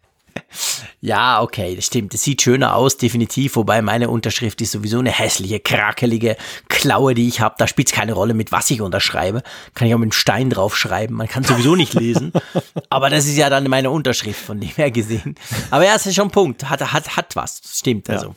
Ja, 1.05 1.43
okay, 1.43 1.75
das 1.75 1.87
stimmt. 1.87 2.15
Das 2.15 2.23
sieht 2.23 2.43
schöner 2.43 2.77
aus, 2.77 2.97
definitiv. 2.97 3.57
Wobei 3.57 3.83
meine 3.83 4.09
Unterschrift 4.09 4.61
ist 4.61 4.71
sowieso 4.71 5.01
eine 5.01 5.11
hässliche, 5.11 5.59
krakelige 5.59 6.37
Klaue, 6.69 7.15
die 7.15 7.27
ich 7.27 7.41
habe. 7.41 7.57
Da 7.59 7.67
spielt 7.67 7.89
es 7.89 7.93
keine 7.93 8.13
Rolle, 8.13 8.35
mit 8.35 8.53
was 8.53 8.71
ich 8.71 8.81
unterschreibe. 8.81 9.43
Kann 9.75 9.89
ich 9.89 9.95
auch 9.95 9.99
mit 9.99 10.07
einem 10.07 10.13
Stein 10.13 10.49
draufschreiben. 10.49 11.17
Man 11.17 11.27
kann 11.27 11.43
sowieso 11.43 11.75
nicht 11.75 11.95
lesen. 11.95 12.33
Aber 12.89 13.11
das 13.11 13.27
ist 13.27 13.37
ja 13.37 13.51
dann 13.51 13.69
meine 13.69 13.91
Unterschrift, 13.91 14.41
von 14.41 14.61
dem 14.61 14.71
her 14.71 14.93
gesehen. 14.93 15.35
Aber 15.73 15.85
ja, 15.85 15.97
es 15.97 16.07
ist 16.07 16.15
schon 16.15 16.29
ein 16.29 16.31
Punkt. 16.31 16.71
Hat, 16.71 16.81
hat, 16.93 17.17
hat 17.17 17.35
was. 17.35 17.61
Stimmt 17.65 18.09
also. 18.09 18.29
Ja. 18.29 18.35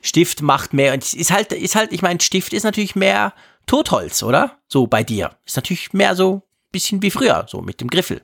Stift 0.00 0.40
macht 0.40 0.72
mehr. 0.72 0.94
Und 0.94 1.12
ist 1.12 1.30
halt, 1.30 1.52
ist 1.52 1.74
halt, 1.74 1.92
ich 1.92 2.00
meine, 2.00 2.18
Stift 2.22 2.54
ist 2.54 2.62
natürlich 2.62 2.96
mehr 2.96 3.34
Totholz, 3.66 4.22
oder? 4.22 4.56
So 4.68 4.86
bei 4.86 5.04
dir. 5.04 5.32
Ist 5.44 5.56
natürlich 5.56 5.92
mehr 5.92 6.16
so 6.16 6.44
bisschen 6.72 7.02
wie 7.02 7.10
früher, 7.10 7.44
so 7.46 7.60
mit 7.60 7.82
dem 7.82 7.88
Griffel. 7.88 8.22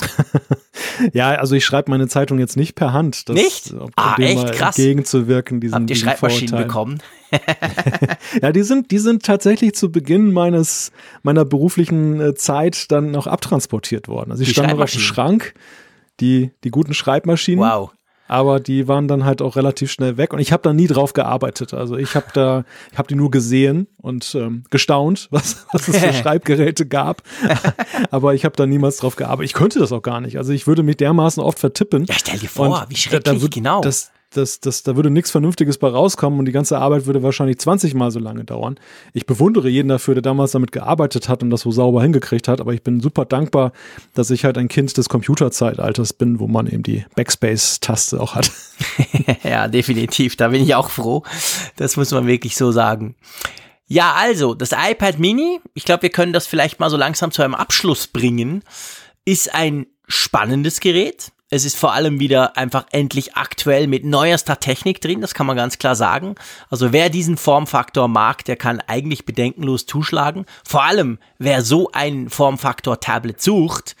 ja, 1.12 1.30
also 1.30 1.54
ich 1.54 1.64
schreibe 1.64 1.90
meine 1.90 2.08
Zeitung 2.08 2.38
jetzt 2.38 2.56
nicht 2.56 2.74
per 2.74 2.92
Hand. 2.92 3.28
Das, 3.28 3.36
nicht? 3.36 3.72
Um 3.72 3.90
ah, 3.96 4.16
echt 4.18 4.52
krass. 4.52 4.76
Entgegenzuwirken 4.76 5.60
diesen 5.60 5.74
Habt 5.74 5.90
ihr 5.90 5.96
Schreibmaschinen 5.96 6.56
bekommen? 6.56 6.98
ja, 8.42 8.52
die 8.52 8.62
sind, 8.62 8.90
die 8.90 8.98
sind 8.98 9.24
tatsächlich 9.24 9.74
zu 9.74 9.90
Beginn 9.90 10.32
meines, 10.32 10.92
meiner 11.22 11.44
beruflichen 11.44 12.20
äh, 12.20 12.34
Zeit 12.34 12.90
dann 12.90 13.10
noch 13.10 13.26
abtransportiert 13.26 14.08
worden. 14.08 14.30
Also 14.30 14.42
ich 14.42 14.50
stand 14.50 14.70
noch 14.70 14.80
auf 14.80 14.90
dem 14.90 15.00
Schrank, 15.00 15.54
die, 16.20 16.50
die 16.64 16.70
guten 16.70 16.94
Schreibmaschinen. 16.94 17.64
Wow 17.64 17.92
aber 18.26 18.60
die 18.60 18.88
waren 18.88 19.08
dann 19.08 19.24
halt 19.24 19.42
auch 19.42 19.56
relativ 19.56 19.90
schnell 19.90 20.16
weg 20.16 20.32
und 20.32 20.38
ich 20.38 20.52
habe 20.52 20.62
da 20.62 20.72
nie 20.72 20.86
drauf 20.86 21.12
gearbeitet. 21.12 21.74
Also 21.74 21.96
ich 21.96 22.14
habe 22.14 22.26
da, 22.32 22.64
ich 22.92 22.98
habe 22.98 23.08
die 23.08 23.14
nur 23.14 23.30
gesehen 23.30 23.86
und 23.98 24.34
ähm, 24.34 24.64
gestaunt, 24.70 25.28
was, 25.30 25.66
was 25.72 25.88
es 25.88 25.98
für 25.98 26.12
Schreibgeräte 26.22 26.86
gab, 26.86 27.22
aber 28.10 28.34
ich 28.34 28.44
habe 28.44 28.56
da 28.56 28.66
niemals 28.66 28.98
drauf 28.98 29.16
gearbeitet. 29.16 29.50
Ich 29.50 29.54
könnte 29.54 29.78
das 29.78 29.92
auch 29.92 30.02
gar 30.02 30.20
nicht. 30.20 30.38
Also 30.38 30.52
ich 30.52 30.66
würde 30.66 30.82
mich 30.82 30.96
dermaßen 30.96 31.42
oft 31.42 31.58
vertippen. 31.58 32.04
Ja, 32.04 32.14
stell 32.18 32.38
dir 32.38 32.48
vor, 32.48 32.86
wie 32.88 32.96
schrecklich, 32.96 33.22
da, 33.22 33.32
da 33.34 33.46
genau. 33.48 33.80
Das, 33.80 34.10
das, 34.36 34.60
das, 34.60 34.82
da 34.82 34.96
würde 34.96 35.10
nichts 35.10 35.30
Vernünftiges 35.30 35.78
bei 35.78 35.88
rauskommen 35.88 36.38
und 36.38 36.44
die 36.44 36.52
ganze 36.52 36.78
Arbeit 36.78 37.06
würde 37.06 37.22
wahrscheinlich 37.22 37.58
20 37.58 37.94
Mal 37.94 38.10
so 38.10 38.18
lange 38.18 38.44
dauern. 38.44 38.78
Ich 39.12 39.26
bewundere 39.26 39.68
jeden 39.68 39.88
dafür, 39.88 40.14
der 40.14 40.22
damals 40.22 40.52
damit 40.52 40.72
gearbeitet 40.72 41.28
hat 41.28 41.42
und 41.42 41.50
das 41.50 41.62
so 41.62 41.70
sauber 41.70 42.02
hingekriegt 42.02 42.48
hat, 42.48 42.60
aber 42.60 42.74
ich 42.74 42.82
bin 42.82 43.00
super 43.00 43.24
dankbar, 43.24 43.72
dass 44.14 44.30
ich 44.30 44.44
halt 44.44 44.58
ein 44.58 44.68
Kind 44.68 44.96
des 44.96 45.08
Computerzeitalters 45.08 46.12
bin, 46.12 46.40
wo 46.40 46.46
man 46.46 46.66
eben 46.66 46.82
die 46.82 47.04
Backspace-Taste 47.14 48.20
auch 48.20 48.34
hat. 48.34 48.50
ja, 49.42 49.68
definitiv. 49.68 50.36
Da 50.36 50.48
bin 50.48 50.62
ich 50.62 50.74
auch 50.74 50.90
froh. 50.90 51.22
Das 51.76 51.96
muss 51.96 52.10
man 52.10 52.26
wirklich 52.26 52.56
so 52.56 52.72
sagen. 52.72 53.16
Ja, 53.86 54.14
also, 54.16 54.54
das 54.54 54.72
iPad 54.72 55.18
Mini, 55.18 55.60
ich 55.74 55.84
glaube, 55.84 56.02
wir 56.02 56.10
können 56.10 56.32
das 56.32 56.46
vielleicht 56.46 56.80
mal 56.80 56.90
so 56.90 56.96
langsam 56.96 57.30
zu 57.30 57.42
einem 57.42 57.54
Abschluss 57.54 58.06
bringen, 58.06 58.62
ist 59.24 59.54
ein 59.54 59.86
spannendes 60.06 60.80
Gerät. 60.80 61.32
Es 61.50 61.64
ist 61.64 61.76
vor 61.76 61.92
allem 61.92 62.20
wieder 62.20 62.56
einfach 62.56 62.86
endlich 62.90 63.36
aktuell 63.36 63.86
mit 63.86 64.04
neuester 64.04 64.58
Technik 64.58 65.00
drin, 65.00 65.20
das 65.20 65.34
kann 65.34 65.46
man 65.46 65.56
ganz 65.56 65.78
klar 65.78 65.94
sagen. 65.94 66.34
Also 66.70 66.92
wer 66.92 67.10
diesen 67.10 67.36
Formfaktor 67.36 68.08
mag, 68.08 68.44
der 68.44 68.56
kann 68.56 68.80
eigentlich 68.86 69.26
bedenkenlos 69.26 69.86
zuschlagen. 69.86 70.46
Vor 70.66 70.84
allem 70.84 71.18
wer 71.38 71.62
so 71.62 71.90
ein 71.92 72.30
Formfaktor-Tablet 72.30 73.40
sucht, 73.40 73.94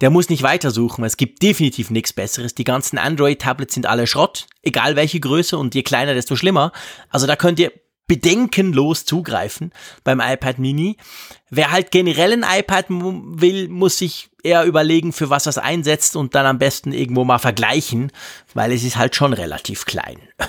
der 0.00 0.10
muss 0.10 0.28
nicht 0.28 0.42
weitersuchen. 0.42 1.04
Es 1.04 1.16
gibt 1.16 1.42
definitiv 1.42 1.90
nichts 1.90 2.12
Besseres. 2.12 2.54
Die 2.54 2.64
ganzen 2.64 2.98
Android-Tablets 2.98 3.74
sind 3.74 3.86
alle 3.86 4.06
Schrott, 4.06 4.46
egal 4.62 4.96
welche 4.96 5.20
Größe 5.20 5.56
und 5.58 5.74
je 5.74 5.82
kleiner, 5.82 6.14
desto 6.14 6.36
schlimmer. 6.36 6.72
Also 7.10 7.26
da 7.26 7.36
könnt 7.36 7.58
ihr 7.58 7.72
bedenkenlos 8.06 9.04
zugreifen 9.04 9.72
beim 10.02 10.20
iPad 10.20 10.58
Mini. 10.58 10.96
Wer 11.50 11.70
halt 11.70 11.90
generell 11.90 12.32
ein 12.32 12.60
iPad 12.60 12.86
will, 12.88 13.68
muss 13.68 13.98
sich 13.98 14.30
eher 14.42 14.64
überlegen, 14.64 15.12
für 15.12 15.30
was 15.30 15.46
es 15.46 15.58
einsetzt 15.58 16.16
und 16.16 16.34
dann 16.34 16.46
am 16.46 16.58
besten 16.58 16.92
irgendwo 16.92 17.24
mal 17.24 17.38
vergleichen, 17.38 18.12
weil 18.54 18.72
es 18.72 18.84
ist 18.84 18.96
halt 18.96 19.16
schon 19.16 19.32
relativ 19.32 19.84
klein. 19.84 20.18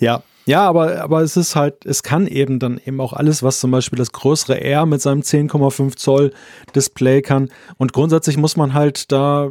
ja, 0.00 0.22
ja, 0.48 0.66
aber, 0.66 1.02
aber 1.02 1.20
es 1.20 1.36
ist 1.36 1.56
halt, 1.56 1.84
es 1.84 2.02
kann 2.02 2.26
eben 2.26 2.58
dann 2.58 2.80
eben 2.82 3.02
auch 3.02 3.12
alles, 3.12 3.42
was 3.42 3.60
zum 3.60 3.70
Beispiel 3.70 3.98
das 3.98 4.12
größere 4.12 4.58
R 4.60 4.86
mit 4.86 5.02
seinem 5.02 5.20
10,5 5.20 5.96
Zoll 5.96 6.32
Display 6.74 7.20
kann. 7.20 7.50
Und 7.76 7.92
grundsätzlich 7.92 8.38
muss 8.38 8.56
man 8.56 8.72
halt 8.72 9.12
da 9.12 9.50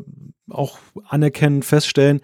auch 0.49 0.79
anerkennen, 1.07 1.61
feststellen, 1.61 2.21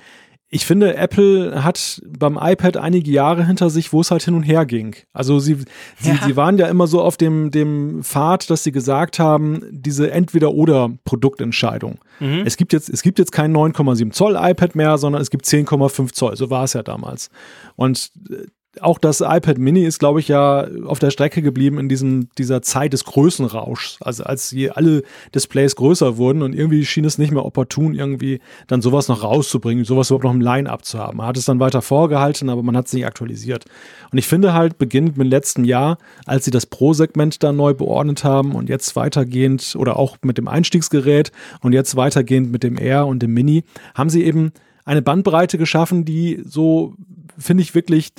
ich 0.54 0.68
finde, 0.68 0.96
Apple 0.96 1.64
hat 1.64 2.00
beim 2.08 2.38
iPad 2.40 2.78
einige 2.78 3.10
Jahre 3.10 3.48
hinter 3.48 3.72
sich, 3.72 3.92
wo 3.92 4.02
es 4.02 4.12
halt 4.12 4.22
hin 4.22 4.36
und 4.36 4.44
her 4.44 4.68
ging. 4.68 4.96
Also 5.12 5.40
sie, 5.40 5.58
sie, 6.00 6.10
ja. 6.12 6.20
sie 6.24 6.36
waren 6.36 6.60
ja 6.60 6.68
immer 6.68 6.86
so 6.86 7.02
auf 7.02 7.18
dem, 7.18 7.50
dem 7.50 8.04
Pfad, 8.04 8.52
dass 8.52 8.64
sie 8.64 8.72
gesagt 8.72 9.18
haben, 9.18 9.64
diese 9.72 10.12
Entweder-Oder-Produktentscheidung. 10.12 11.98
Mhm. 12.20 12.44
Es 12.46 12.56
gibt 12.56 12.72
jetzt, 12.72 12.88
es 12.88 13.02
gibt 13.02 13.18
jetzt 13.18 13.32
kein 13.32 13.52
9,7 13.52 14.12
Zoll 14.12 14.38
iPad 14.40 14.76
mehr, 14.76 15.00
sondern 15.00 15.24
es 15.24 15.32
gibt 15.32 15.46
10,5 15.46 16.14
Zoll. 16.14 16.36
So 16.36 16.52
war 16.52 16.66
es 16.66 16.74
ja 16.74 16.84
damals. 16.84 17.32
Und 17.76 18.12
äh, 18.30 18.46
auch 18.82 18.98
das 18.98 19.22
iPad 19.22 19.60
Mini 19.60 19.84
ist, 19.84 20.00
glaube 20.00 20.20
ich, 20.20 20.28
ja 20.28 20.68
auf 20.86 20.98
der 20.98 21.12
Strecke 21.12 21.42
geblieben 21.42 21.78
in 21.78 21.90
diesem, 21.90 22.30
dieser 22.38 22.62
Zeit 22.62 22.94
des 22.94 23.04
Größenrauschs. 23.06 23.98
Also 24.02 24.24
als 24.24 24.52
je 24.52 24.72
alle 24.72 25.04
Displays 25.36 25.76
größer 25.76 26.18
wurden 26.18 26.42
und 26.42 26.54
irgendwie 26.56 26.86
schien 26.86 27.06
es 27.06 27.18
nicht 27.18 27.32
mehr 27.32 27.46
opportun, 27.46 27.94
irgendwie 27.94 28.40
dann 28.68 28.82
sowas 28.82 29.08
noch 29.08 29.24
rauszubringen, 29.24 29.86
sowas 29.86 30.10
überhaupt 30.10 30.24
noch 30.24 30.34
im 30.34 30.42
Line-Up 30.42 30.86
zu 30.86 30.98
haben. 30.98 31.18
Man 31.18 31.28
hat 31.28 31.38
es 31.38 31.46
dann 31.46 31.60
weiter 31.60 31.82
vorgehalten, 31.82 32.50
aber 32.50 32.64
man 32.64 32.76
hat 32.76 32.88
es 32.88 32.94
nicht 32.94 33.06
aktualisiert. 33.06 33.66
Und 34.12 34.18
ich 34.18 34.28
finde 34.28 34.54
halt, 34.54 34.78
beginnend 34.78 35.18
mit 35.18 35.28
letztem 35.28 35.66
Jahr, 35.66 35.98
als 36.26 36.46
sie 36.46 36.52
das 36.52 36.66
Pro-Segment 36.66 37.44
dann 37.44 37.56
neu 37.56 37.74
beordnet 37.74 38.24
haben 38.24 38.54
und 38.54 38.70
jetzt 38.70 38.96
weitergehend 38.96 39.76
oder 39.78 39.98
auch 39.98 40.18
mit 40.24 40.38
dem 40.38 40.48
Einstiegsgerät 40.48 41.32
und 41.62 41.74
jetzt 41.74 41.96
weitergehend 41.96 42.52
mit 42.52 42.64
dem 42.64 42.80
Air 42.80 43.06
und 43.06 43.22
dem 43.22 43.34
Mini, 43.34 43.64
haben 43.94 44.10
sie 44.10 44.24
eben 44.24 44.52
eine 44.86 45.02
Bandbreite 45.02 45.58
geschaffen, 45.58 46.06
die 46.06 46.42
so, 46.46 46.96
finde 47.38 47.64
ich, 47.64 47.76
wirklich 47.76 48.14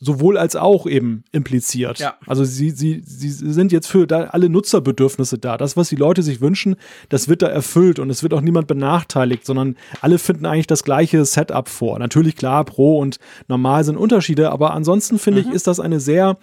sowohl 0.00 0.38
als 0.38 0.56
auch 0.56 0.86
eben 0.86 1.24
impliziert. 1.30 1.98
Ja. 1.98 2.14
Also 2.26 2.42
sie, 2.44 2.70
sie, 2.70 3.02
sie 3.04 3.28
sind 3.30 3.70
jetzt 3.70 3.86
für 3.86 4.06
da 4.06 4.24
alle 4.24 4.48
Nutzerbedürfnisse 4.48 5.38
da. 5.38 5.58
Das, 5.58 5.76
was 5.76 5.90
die 5.90 5.96
Leute 5.96 6.22
sich 6.22 6.40
wünschen, 6.40 6.76
das 7.10 7.28
wird 7.28 7.42
da 7.42 7.48
erfüllt 7.48 7.98
und 7.98 8.08
es 8.08 8.22
wird 8.22 8.32
auch 8.32 8.40
niemand 8.40 8.66
benachteiligt, 8.66 9.44
sondern 9.44 9.76
alle 10.00 10.18
finden 10.18 10.46
eigentlich 10.46 10.66
das 10.66 10.84
gleiche 10.84 11.24
Setup 11.26 11.68
vor. 11.68 11.98
Natürlich 11.98 12.34
klar, 12.34 12.64
Pro 12.64 12.98
und 12.98 13.18
Normal 13.46 13.84
sind 13.84 13.98
Unterschiede, 13.98 14.50
aber 14.50 14.72
ansonsten 14.72 15.18
finde 15.18 15.42
mhm. 15.42 15.48
ich, 15.48 15.54
ist 15.54 15.66
das 15.66 15.80
eine 15.80 16.00
sehr 16.00 16.38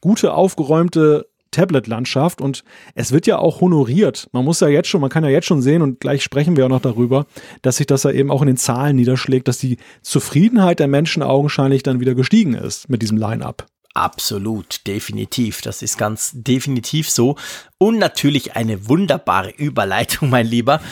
gute, 0.00 0.32
aufgeräumte 0.32 1.26
Tablet-Landschaft 1.56 2.40
und 2.40 2.64
es 2.94 3.12
wird 3.12 3.26
ja 3.26 3.38
auch 3.38 3.60
honoriert. 3.60 4.28
Man 4.32 4.44
muss 4.44 4.60
ja 4.60 4.68
jetzt 4.68 4.88
schon, 4.88 5.00
man 5.00 5.10
kann 5.10 5.24
ja 5.24 5.30
jetzt 5.30 5.46
schon 5.46 5.62
sehen 5.62 5.82
und 5.82 6.00
gleich 6.00 6.22
sprechen 6.22 6.56
wir 6.56 6.66
auch 6.66 6.70
noch 6.70 6.80
darüber, 6.80 7.26
dass 7.62 7.78
sich 7.78 7.86
das 7.86 8.04
ja 8.04 8.10
eben 8.10 8.30
auch 8.30 8.42
in 8.42 8.48
den 8.48 8.56
Zahlen 8.56 8.96
niederschlägt, 8.96 9.48
dass 9.48 9.58
die 9.58 9.78
Zufriedenheit 10.02 10.78
der 10.78 10.88
Menschen 10.88 11.22
augenscheinlich 11.22 11.82
dann 11.82 12.00
wieder 12.00 12.14
gestiegen 12.14 12.54
ist 12.54 12.88
mit 12.88 13.02
diesem 13.02 13.16
Line-up. 13.16 13.66
Absolut, 13.96 14.86
definitiv. 14.86 15.62
Das 15.62 15.80
ist 15.80 15.96
ganz 15.96 16.32
definitiv 16.34 17.08
so. 17.08 17.36
Und 17.78 17.96
natürlich 17.96 18.54
eine 18.54 18.90
wunderbare 18.90 19.48
Überleitung, 19.48 20.28
mein 20.30 20.46
Lieber, 20.46 20.82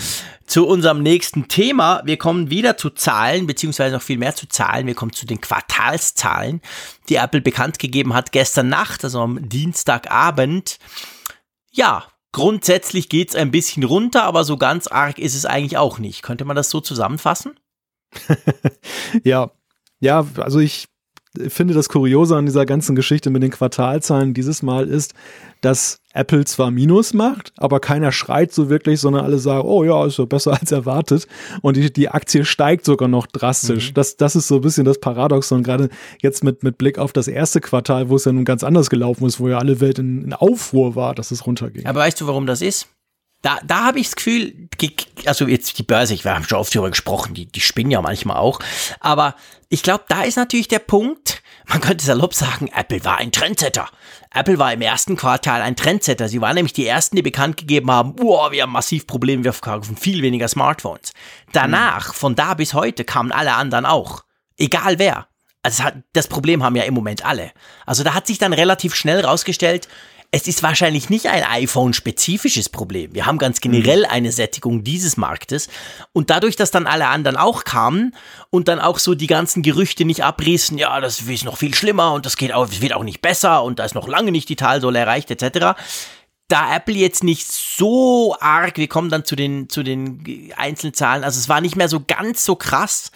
zu 0.47 0.67
unserem 0.67 1.03
nächsten 1.03 1.49
Thema. 1.49 2.01
Wir 2.07 2.17
kommen 2.17 2.49
wieder 2.49 2.79
zu 2.79 2.89
Zahlen, 2.89 3.47
beziehungsweise 3.47 3.95
noch 3.95 4.01
viel 4.01 4.17
mehr 4.17 4.35
zu 4.35 4.49
Zahlen. 4.49 4.87
Wir 4.87 4.95
kommen 4.95 5.13
zu 5.13 5.27
den 5.27 5.43
Quartalszahlen, 5.43 6.63
die 7.11 7.17
Apple 7.17 7.43
bekannt 7.43 7.79
gegeben 7.79 8.15
hat 8.15 8.33
gestern 8.33 8.71
Nacht, 8.71 9.05
also 9.05 9.21
am 9.21 9.51
Dienstagabend. 9.51 10.79
Ja, 11.73 12.07
grundsätzlich 12.33 13.11
geht's 13.11 13.37
ein 13.37 13.51
bisschen 13.51 13.85
runter, 13.85 14.23
aber 14.23 14.45
so 14.45 14.57
ganz 14.57 14.87
arg 14.87 15.19
ist 15.19 15.35
es 15.35 15.45
eigentlich 15.45 15.77
auch 15.77 15.99
nicht. 15.99 16.23
Könnte 16.23 16.47
man 16.47 16.57
das 16.57 16.71
so 16.71 16.81
zusammenfassen? 16.81 17.61
ja, 19.25 19.51
ja, 20.01 20.27
also 20.37 20.59
ich 20.59 20.87
finde, 21.49 21.75
das 21.75 21.89
Kuriose 21.89 22.37
an 22.37 22.47
dieser 22.47 22.67
ganzen 22.67 22.95
Geschichte 22.95 23.31
mit 23.31 23.43
den 23.43 23.51
Quartalzahlen 23.51 24.35
dieses 24.35 24.63
Mal 24.63 24.89
ist, 24.89 25.15
dass 25.61 26.01
Apple 26.13 26.45
zwar 26.45 26.71
Minus 26.71 27.15
macht, 27.15 27.53
aber 27.57 27.81
keiner 27.81 28.13
schreit 28.13 28.53
so 28.53 28.69
wirklich, 28.71 29.01
sondern 29.01 29.25
alle 29.25 29.39
sagen, 29.39 29.67
oh 29.67 29.83
ja, 29.83 30.07
ist 30.07 30.15
so 30.15 30.27
besser 30.27 30.53
als 30.61 30.71
erwartet. 30.71 31.27
Und 31.63 31.77
die, 31.77 31.93
die 31.93 32.09
Aktie 32.09 32.45
steigt 32.45 32.85
sogar 32.85 33.09
noch 33.09 33.27
drastisch. 33.27 33.91
Mhm. 33.91 33.95
Das, 33.95 34.17
das 34.17 34.37
ist 34.37 34.47
so 34.47 34.57
ein 34.57 34.61
bisschen 34.61 34.85
das 34.85 35.01
Paradoxon, 35.01 35.63
gerade 35.63 35.89
jetzt 36.23 36.45
mit, 36.45 36.63
mit 36.63 36.79
Blick 36.79 36.99
auf 36.99 37.13
das 37.13 37.27
erste 37.27 37.61
Quartal, 37.61 38.09
wo 38.11 38.17
es 38.17 38.25
ja 38.25 38.33
nun 38.33 38.45
ganz 38.45 38.63
anders 38.63 38.91
gelaufen 38.91 39.27
ist, 39.27 39.41
wo 39.41 39.49
ja 39.49 39.59
alle 39.59 39.81
Welt 39.81 39.99
in, 39.99 40.23
in 40.23 40.33
Aufruhr 40.33 40.95
war, 40.95 41.15
dass 41.15 41.31
es 41.31 41.47
runterging. 41.47 41.87
Aber 41.87 42.01
weißt 42.01 42.21
du, 42.21 42.27
warum 42.27 42.47
das 42.47 42.63
ist? 42.63 42.89
Da, 43.45 43.59
da 43.63 43.85
habe 43.85 44.01
ich 44.01 44.07
das 44.07 44.17
Gefühl, 44.17 44.71
also 45.27 45.47
jetzt 45.47 45.79
die 45.79 45.83
Börse, 45.83 46.15
ich, 46.15 46.25
wir 46.25 46.35
haben 46.35 46.45
schon 46.45 46.57
oft 46.57 46.75
darüber 46.75 46.89
gesprochen, 46.89 47.35
die, 47.35 47.45
die 47.45 47.61
spinnen 47.61 47.91
ja 47.91 48.01
manchmal 48.01 48.39
auch. 48.39 48.59
Aber 49.01 49.35
ich 49.69 49.83
glaube, 49.83 50.05
da 50.09 50.23
ist 50.23 50.37
natürlich 50.37 50.69
der 50.69 50.79
Punkt, 50.79 51.43
man 51.67 51.83
könnte 51.83 52.07
salopp 52.07 52.33
sagen, 52.33 52.71
Apple 52.75 53.05
war 53.05 53.19
ein 53.19 53.33
Trendsetter. 53.33 53.91
Apple 54.33 54.59
war 54.59 54.73
im 54.73 54.81
ersten 54.81 55.17
Quartal 55.17 55.61
ein 55.61 55.77
Trendsetter. 55.77 56.27
Sie 56.31 56.41
waren 56.41 56.55
nämlich 56.55 56.73
die 56.73 56.87
ersten, 56.87 57.17
die 57.17 57.23
bekannt 57.23 57.59
gegeben 57.59 57.91
haben, 57.91 58.17
oh, 58.19 58.51
wir 58.51 58.63
haben 58.63 58.73
massiv 58.73 59.07
Probleme, 59.07 59.45
wir 59.45 59.53
verkaufen 59.53 59.99
viel 59.99 60.23
weniger 60.23 60.49
Smartphones. 60.49 61.13
Danach, 61.53 62.15
von 62.15 62.35
da 62.35 62.55
bis 62.55 62.73
heute, 62.73 63.05
kamen 63.05 63.31
alle 63.31 63.53
anderen 63.53 63.85
auch. 63.85 64.25
Egal 64.57 64.99
wer. 64.99 65.29
also 65.63 65.83
das 66.15 66.29
Problem 66.29 66.63
haben 66.63 66.77
ja 66.77 66.85
im 66.85 66.95
Moment 66.95 67.27
alle. 67.27 67.53
Also 67.85 68.05
da 68.05 68.15
hat 68.15 68.27
sich 68.27 68.39
dann 68.39 68.55
relativ 68.55 68.95
schnell 68.95 69.21
rausgestellt, 69.21 69.87
es 70.35 70.49
ist 70.49 70.65
wahrscheinlich 70.65 71.11
nicht 71.11 71.29
ein 71.29 71.45
iPhone-spezifisches 71.45 72.69
Problem. 72.69 73.15
Wir 73.15 73.25
haben 73.25 73.39
ganz 73.39 73.61
generell 73.61 74.01
mhm. 74.01 74.11
eine 74.11 74.33
Sättigung 74.33 74.83
dieses 74.83 75.17
Marktes. 75.17 75.69
Und 76.13 76.29
dadurch, 76.29 76.57
dass 76.57 76.73
dann 76.73 76.89
alle 76.89 77.07
anderen 77.07 77.37
auch 77.37 77.63
kamen 77.63 78.17
und 78.51 78.67
dann 78.67 78.81
auch 78.81 78.99
so 78.99 79.15
die 79.15 79.29
ganzen 79.29 79.63
Gerüchte 79.63 80.05
nicht 80.05 80.25
abrissen, 80.25 80.77
ja, 80.77 81.01
das 81.01 81.21
ist 81.21 81.45
noch 81.45 81.57
viel 81.57 81.73
schlimmer 81.73 82.15
und 82.15 82.27
das 82.27 82.37
geht 82.37 82.53
auch, 82.53 82.67
es 82.67 82.81
wird 82.81 82.95
auch 82.95 83.05
nicht 83.05 83.23
besser 83.23 83.63
und 83.63 83.79
da 83.79 83.85
ist 83.85 83.95
noch 83.95 84.09
lange 84.09 84.33
nicht 84.33 84.49
die 84.49 84.57
Talsohle 84.57 84.99
erreicht, 84.99 85.31
etc. 85.31 85.81
Da 86.49 86.75
Apple 86.77 86.97
jetzt 86.97 87.23
nicht 87.23 87.47
so 87.47 88.37
arg, 88.41 88.77
wir 88.77 88.89
kommen 88.89 89.11
dann 89.11 89.25
zu 89.25 89.37
den, 89.37 89.69
zu 89.69 89.85
den 89.85 90.53
einzelnen 90.57 90.95
Zahlen, 90.95 91.23
also 91.23 91.39
es 91.39 91.49
war 91.49 91.61
nicht 91.61 91.77
mehr 91.77 91.89
so 91.89 92.03
ganz 92.05 92.45
so 92.45 92.57
krass. 92.57 93.13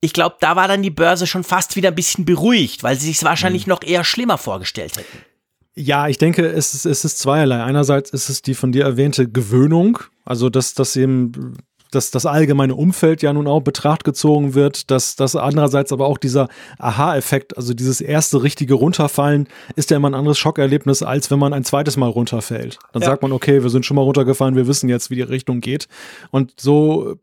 Ich 0.00 0.14
glaube, 0.14 0.36
da 0.40 0.56
war 0.56 0.66
dann 0.66 0.82
die 0.82 0.88
Börse 0.88 1.26
schon 1.26 1.44
fast 1.44 1.76
wieder 1.76 1.90
ein 1.90 1.94
bisschen 1.94 2.24
beruhigt, 2.24 2.82
weil 2.82 2.98
sie 2.98 3.08
sich 3.08 3.22
wahrscheinlich 3.22 3.66
mhm. 3.66 3.70
noch 3.72 3.82
eher 3.82 4.02
schlimmer 4.02 4.38
vorgestellt 4.38 4.96
hätten. 4.96 5.33
Ja, 5.76 6.08
ich 6.08 6.18
denke, 6.18 6.46
es 6.46 6.74
ist, 6.74 6.86
es 6.86 7.04
ist 7.04 7.18
zweierlei. 7.18 7.62
Einerseits 7.62 8.10
ist 8.10 8.28
es 8.28 8.42
die 8.42 8.54
von 8.54 8.70
dir 8.70 8.84
erwähnte 8.84 9.28
Gewöhnung, 9.28 9.98
also 10.24 10.48
dass, 10.48 10.74
dass 10.74 10.94
eben 10.94 11.56
dass 11.94 12.10
das 12.10 12.26
allgemeine 12.26 12.74
Umfeld 12.74 13.22
ja 13.22 13.32
nun 13.32 13.46
auch 13.46 13.60
Betracht 13.60 14.04
gezogen 14.04 14.54
wird, 14.54 14.90
dass 14.90 15.16
das 15.16 15.36
andererseits 15.36 15.92
aber 15.92 16.06
auch 16.06 16.18
dieser 16.18 16.48
Aha-Effekt, 16.78 17.56
also 17.56 17.72
dieses 17.72 18.00
erste 18.00 18.42
richtige 18.42 18.74
Runterfallen, 18.74 19.48
ist 19.76 19.90
ja 19.90 19.96
immer 19.96 20.10
ein 20.10 20.14
anderes 20.14 20.38
Schockerlebnis, 20.38 21.02
als 21.02 21.30
wenn 21.30 21.38
man 21.38 21.52
ein 21.52 21.64
zweites 21.64 21.96
Mal 21.96 22.08
runterfällt. 22.08 22.78
Dann 22.92 23.02
ja. 23.02 23.08
sagt 23.08 23.22
man, 23.22 23.32
okay, 23.32 23.62
wir 23.62 23.70
sind 23.70 23.86
schon 23.86 23.94
mal 23.94 24.02
runtergefallen, 24.02 24.56
wir 24.56 24.66
wissen 24.66 24.88
jetzt, 24.88 25.10
wie 25.10 25.16
die 25.16 25.22
Richtung 25.22 25.60
geht. 25.60 25.88
Und 26.30 26.60
so, 26.60 27.16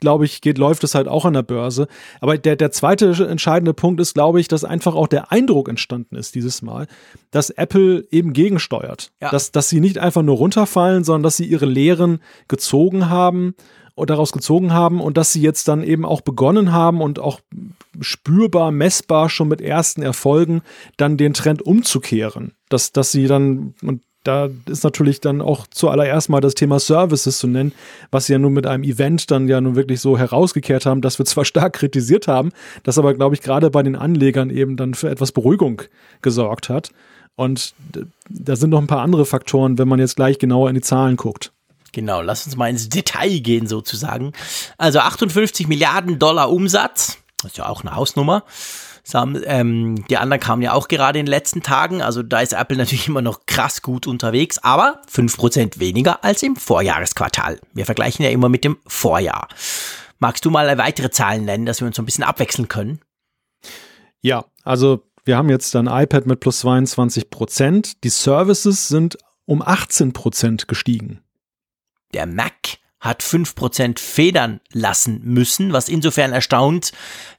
glaube 0.00 0.24
ich, 0.24 0.40
geht, 0.40 0.58
läuft 0.58 0.84
es 0.84 0.94
halt 0.94 1.08
auch 1.08 1.24
an 1.24 1.34
der 1.34 1.42
Börse. 1.42 1.88
Aber 2.20 2.38
der, 2.38 2.56
der 2.56 2.70
zweite 2.70 3.10
entscheidende 3.28 3.74
Punkt 3.74 4.00
ist, 4.00 4.14
glaube 4.14 4.40
ich, 4.40 4.48
dass 4.48 4.64
einfach 4.64 4.94
auch 4.94 5.08
der 5.08 5.32
Eindruck 5.32 5.68
entstanden 5.68 6.16
ist 6.16 6.34
dieses 6.34 6.62
Mal, 6.62 6.86
dass 7.30 7.50
Apple 7.50 8.04
eben 8.10 8.32
gegensteuert. 8.32 9.12
Ja. 9.20 9.30
Dass, 9.30 9.52
dass 9.52 9.68
sie 9.68 9.80
nicht 9.80 9.98
einfach 9.98 10.22
nur 10.22 10.36
runterfallen, 10.36 11.04
sondern 11.04 11.22
dass 11.22 11.36
sie 11.36 11.46
ihre 11.46 11.66
Lehren 11.66 12.20
gezogen 12.48 13.08
haben 13.08 13.54
daraus 13.96 14.32
gezogen 14.32 14.72
haben 14.72 15.00
und 15.00 15.16
dass 15.16 15.32
sie 15.32 15.40
jetzt 15.40 15.68
dann 15.68 15.84
eben 15.84 16.04
auch 16.04 16.20
begonnen 16.20 16.72
haben 16.72 17.00
und 17.00 17.20
auch 17.20 17.40
spürbar, 18.00 18.72
messbar 18.72 19.30
schon 19.30 19.48
mit 19.48 19.60
ersten 19.60 20.02
Erfolgen 20.02 20.62
dann 20.96 21.16
den 21.16 21.32
Trend 21.32 21.62
umzukehren. 21.62 22.54
Dass, 22.68 22.90
dass 22.90 23.12
sie 23.12 23.26
dann, 23.26 23.74
und 23.82 24.02
da 24.24 24.48
ist 24.66 24.82
natürlich 24.82 25.20
dann 25.20 25.40
auch 25.40 25.66
zuallererst 25.68 26.30
mal 26.30 26.40
das 26.40 26.54
Thema 26.54 26.80
Services 26.80 27.38
zu 27.38 27.46
nennen, 27.46 27.72
was 28.10 28.26
sie 28.26 28.32
ja 28.32 28.38
nun 28.38 28.54
mit 28.54 28.66
einem 28.66 28.82
Event 28.82 29.30
dann 29.30 29.48
ja 29.48 29.60
nun 29.60 29.76
wirklich 29.76 30.00
so 30.00 30.18
herausgekehrt 30.18 30.86
haben, 30.86 31.02
dass 31.02 31.18
wir 31.18 31.26
zwar 31.26 31.44
stark 31.44 31.74
kritisiert 31.74 32.26
haben, 32.26 32.50
das 32.82 32.98
aber, 32.98 33.14
glaube 33.14 33.34
ich, 33.34 33.42
gerade 33.42 33.70
bei 33.70 33.82
den 33.82 33.96
Anlegern 33.96 34.50
eben 34.50 34.76
dann 34.76 34.94
für 34.94 35.10
etwas 35.10 35.30
Beruhigung 35.32 35.82
gesorgt 36.22 36.68
hat. 36.68 36.90
Und 37.36 37.74
da 38.28 38.56
sind 38.56 38.70
noch 38.70 38.80
ein 38.80 38.86
paar 38.86 39.02
andere 39.02 39.26
Faktoren, 39.26 39.76
wenn 39.76 39.88
man 39.88 39.98
jetzt 39.98 40.16
gleich 40.16 40.38
genauer 40.38 40.68
in 40.68 40.76
die 40.76 40.80
Zahlen 40.80 41.16
guckt. 41.16 41.52
Genau, 41.92 42.22
lass 42.22 42.46
uns 42.46 42.56
mal 42.56 42.70
ins 42.70 42.88
Detail 42.88 43.38
gehen 43.40 43.66
sozusagen. 43.66 44.32
Also 44.78 45.00
58 45.00 45.68
Milliarden 45.68 46.18
Dollar 46.18 46.50
Umsatz, 46.50 47.18
das 47.40 47.52
ist 47.52 47.58
ja 47.58 47.68
auch 47.68 47.82
eine 47.82 47.94
Hausnummer. 47.94 48.44
Ähm, 49.12 50.04
die 50.08 50.16
anderen 50.16 50.40
kamen 50.40 50.62
ja 50.62 50.72
auch 50.72 50.88
gerade 50.88 51.18
in 51.18 51.26
den 51.26 51.30
letzten 51.30 51.62
Tagen, 51.62 52.02
also 52.02 52.22
da 52.22 52.40
ist 52.40 52.54
Apple 52.54 52.76
natürlich 52.78 53.08
immer 53.08 53.22
noch 53.22 53.46
krass 53.46 53.82
gut 53.82 54.06
unterwegs, 54.06 54.58
aber 54.58 55.02
5% 55.12 55.78
weniger 55.78 56.24
als 56.24 56.42
im 56.42 56.56
Vorjahresquartal. 56.56 57.60
Wir 57.72 57.84
vergleichen 57.84 58.24
ja 58.24 58.30
immer 58.30 58.48
mit 58.48 58.64
dem 58.64 58.78
Vorjahr. 58.86 59.48
Magst 60.18 60.44
du 60.44 60.50
mal 60.50 60.78
weitere 60.78 61.10
Zahlen 61.10 61.44
nennen, 61.44 61.66
dass 61.66 61.80
wir 61.80 61.86
uns 61.86 61.96
so 61.96 62.02
ein 62.02 62.06
bisschen 62.06 62.24
abwechseln 62.24 62.68
können? 62.68 63.00
Ja, 64.22 64.46
also 64.62 65.02
wir 65.24 65.36
haben 65.36 65.50
jetzt 65.50 65.76
ein 65.76 65.86
iPad 65.86 66.26
mit 66.26 66.40
plus 66.40 66.64
22% 66.64 67.96
Die 68.02 68.08
Services 68.08 68.88
sind 68.88 69.18
um 69.44 69.62
18% 69.62 70.66
gestiegen. 70.66 71.20
Der 72.14 72.26
Mac 72.26 72.78
hat 73.04 73.22
5% 73.22 73.98
federn 73.98 74.60
lassen 74.72 75.20
müssen, 75.22 75.74
was 75.74 75.90
insofern 75.90 76.32
erstaunt, 76.32 76.92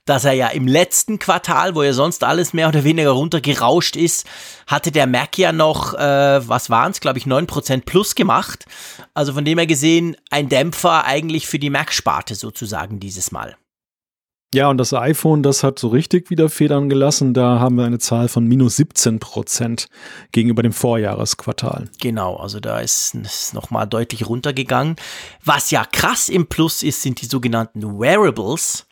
dass 0.05 0.23
er 0.23 0.33
ja 0.33 0.49
im 0.49 0.67
letzten 0.67 1.17
Quartal, 1.17 1.73
wo 1.73 1.81
ja 1.81 1.91
sonst 1.91 2.23
alles 2.23 2.53
mehr 2.53 2.67
oder 2.67 2.83
weniger 2.83 3.09
runtergerauscht 3.09 3.95
ist, 3.95 4.27
hatte 4.67 4.91
der 4.91 5.07
Mac 5.07 5.39
ja 5.39 5.51
noch, 5.51 5.95
äh, 5.95 6.47
was 6.47 6.69
waren 6.69 6.91
es, 6.91 7.01
glaube 7.01 7.17
ich, 7.17 7.25
9% 7.25 7.81
plus 7.83 8.13
gemacht. 8.13 8.65
Also 9.15 9.33
von 9.33 9.43
dem 9.43 9.57
her 9.57 9.65
gesehen 9.65 10.15
ein 10.29 10.49
Dämpfer 10.49 11.03
eigentlich 11.03 11.47
für 11.47 11.57
die 11.57 11.71
Mac-Sparte 11.71 12.35
sozusagen 12.35 12.99
dieses 12.99 13.31
Mal. 13.31 13.57
Ja, 14.55 14.69
und 14.69 14.77
das 14.77 14.93
iPhone, 14.93 15.43
das 15.43 15.63
hat 15.63 15.79
so 15.79 15.89
richtig 15.89 16.29
wieder 16.29 16.47
Federn 16.47 16.87
gelassen. 16.87 17.33
Da 17.33 17.59
haben 17.59 17.75
wir 17.75 17.83
eine 17.83 17.99
Zahl 17.99 18.29
von 18.29 18.47
minus 18.47 18.77
17 18.77 19.19
Prozent 19.19 19.89
gegenüber 20.31 20.63
dem 20.63 20.71
Vorjahresquartal. 20.71 21.89
Genau, 21.99 22.37
also 22.37 22.61
da 22.61 22.79
ist 22.79 23.15
es 23.15 23.51
nochmal 23.51 23.85
deutlich 23.85 24.29
runtergegangen. 24.29 24.95
Was 25.43 25.71
ja 25.71 25.83
krass 25.83 26.29
im 26.29 26.47
Plus 26.47 26.83
ist, 26.83 27.01
sind 27.01 27.21
die 27.21 27.25
sogenannten 27.25 27.99
Wearables 27.99 28.87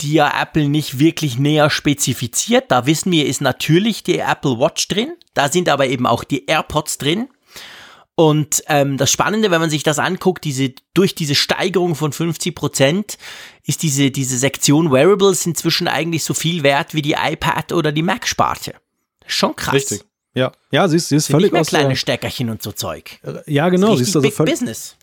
die 0.00 0.14
ja 0.14 0.32
Apple 0.40 0.68
nicht 0.68 0.98
wirklich 0.98 1.38
näher 1.38 1.70
spezifiziert. 1.70 2.72
Da 2.72 2.86
wissen 2.86 3.12
wir, 3.12 3.26
ist 3.26 3.40
natürlich 3.40 4.02
die 4.02 4.18
Apple 4.18 4.58
Watch 4.58 4.88
drin. 4.88 5.14
Da 5.34 5.48
sind 5.48 5.68
aber 5.68 5.86
eben 5.86 6.06
auch 6.06 6.24
die 6.24 6.46
AirPods 6.46 6.98
drin. 6.98 7.28
Und 8.14 8.62
ähm, 8.66 8.98
das 8.98 9.10
Spannende, 9.10 9.50
wenn 9.50 9.60
man 9.60 9.70
sich 9.70 9.82
das 9.82 9.98
anguckt, 9.98 10.44
diese, 10.44 10.74
durch 10.92 11.14
diese 11.14 11.34
Steigerung 11.34 11.94
von 11.94 12.12
50 12.12 12.54
Prozent 12.54 13.18
ist 13.64 13.82
diese, 13.82 14.10
diese 14.10 14.36
Sektion 14.36 14.92
Wearables 14.92 15.46
inzwischen 15.46 15.88
eigentlich 15.88 16.24
so 16.24 16.34
viel 16.34 16.62
wert 16.62 16.94
wie 16.94 17.02
die 17.02 17.16
iPad 17.18 17.72
oder 17.72 17.90
die 17.90 18.02
Mac-Sparte. 18.02 18.74
Schon 19.26 19.56
krass. 19.56 19.74
Richtig. 19.74 20.04
Ja, 20.34 20.52
ja, 20.70 20.88
sie 20.88 20.96
ist, 20.96 21.08
sie 21.08 21.16
ist 21.16 21.26
Sind 21.26 21.34
völlig 21.34 21.46
nicht 21.46 21.52
mehr 21.52 21.60
aus 21.62 21.68
kleine 21.68 21.96
Steckerchen 21.96 22.50
und 22.50 22.62
so 22.62 22.72
Zeug. 22.72 23.18
Ja, 23.46 23.68
genau. 23.68 23.96
Sie 23.96 24.02
ist 24.02 24.16
also 24.16 24.30
völlig, 24.30 24.52
Business. 24.52 24.96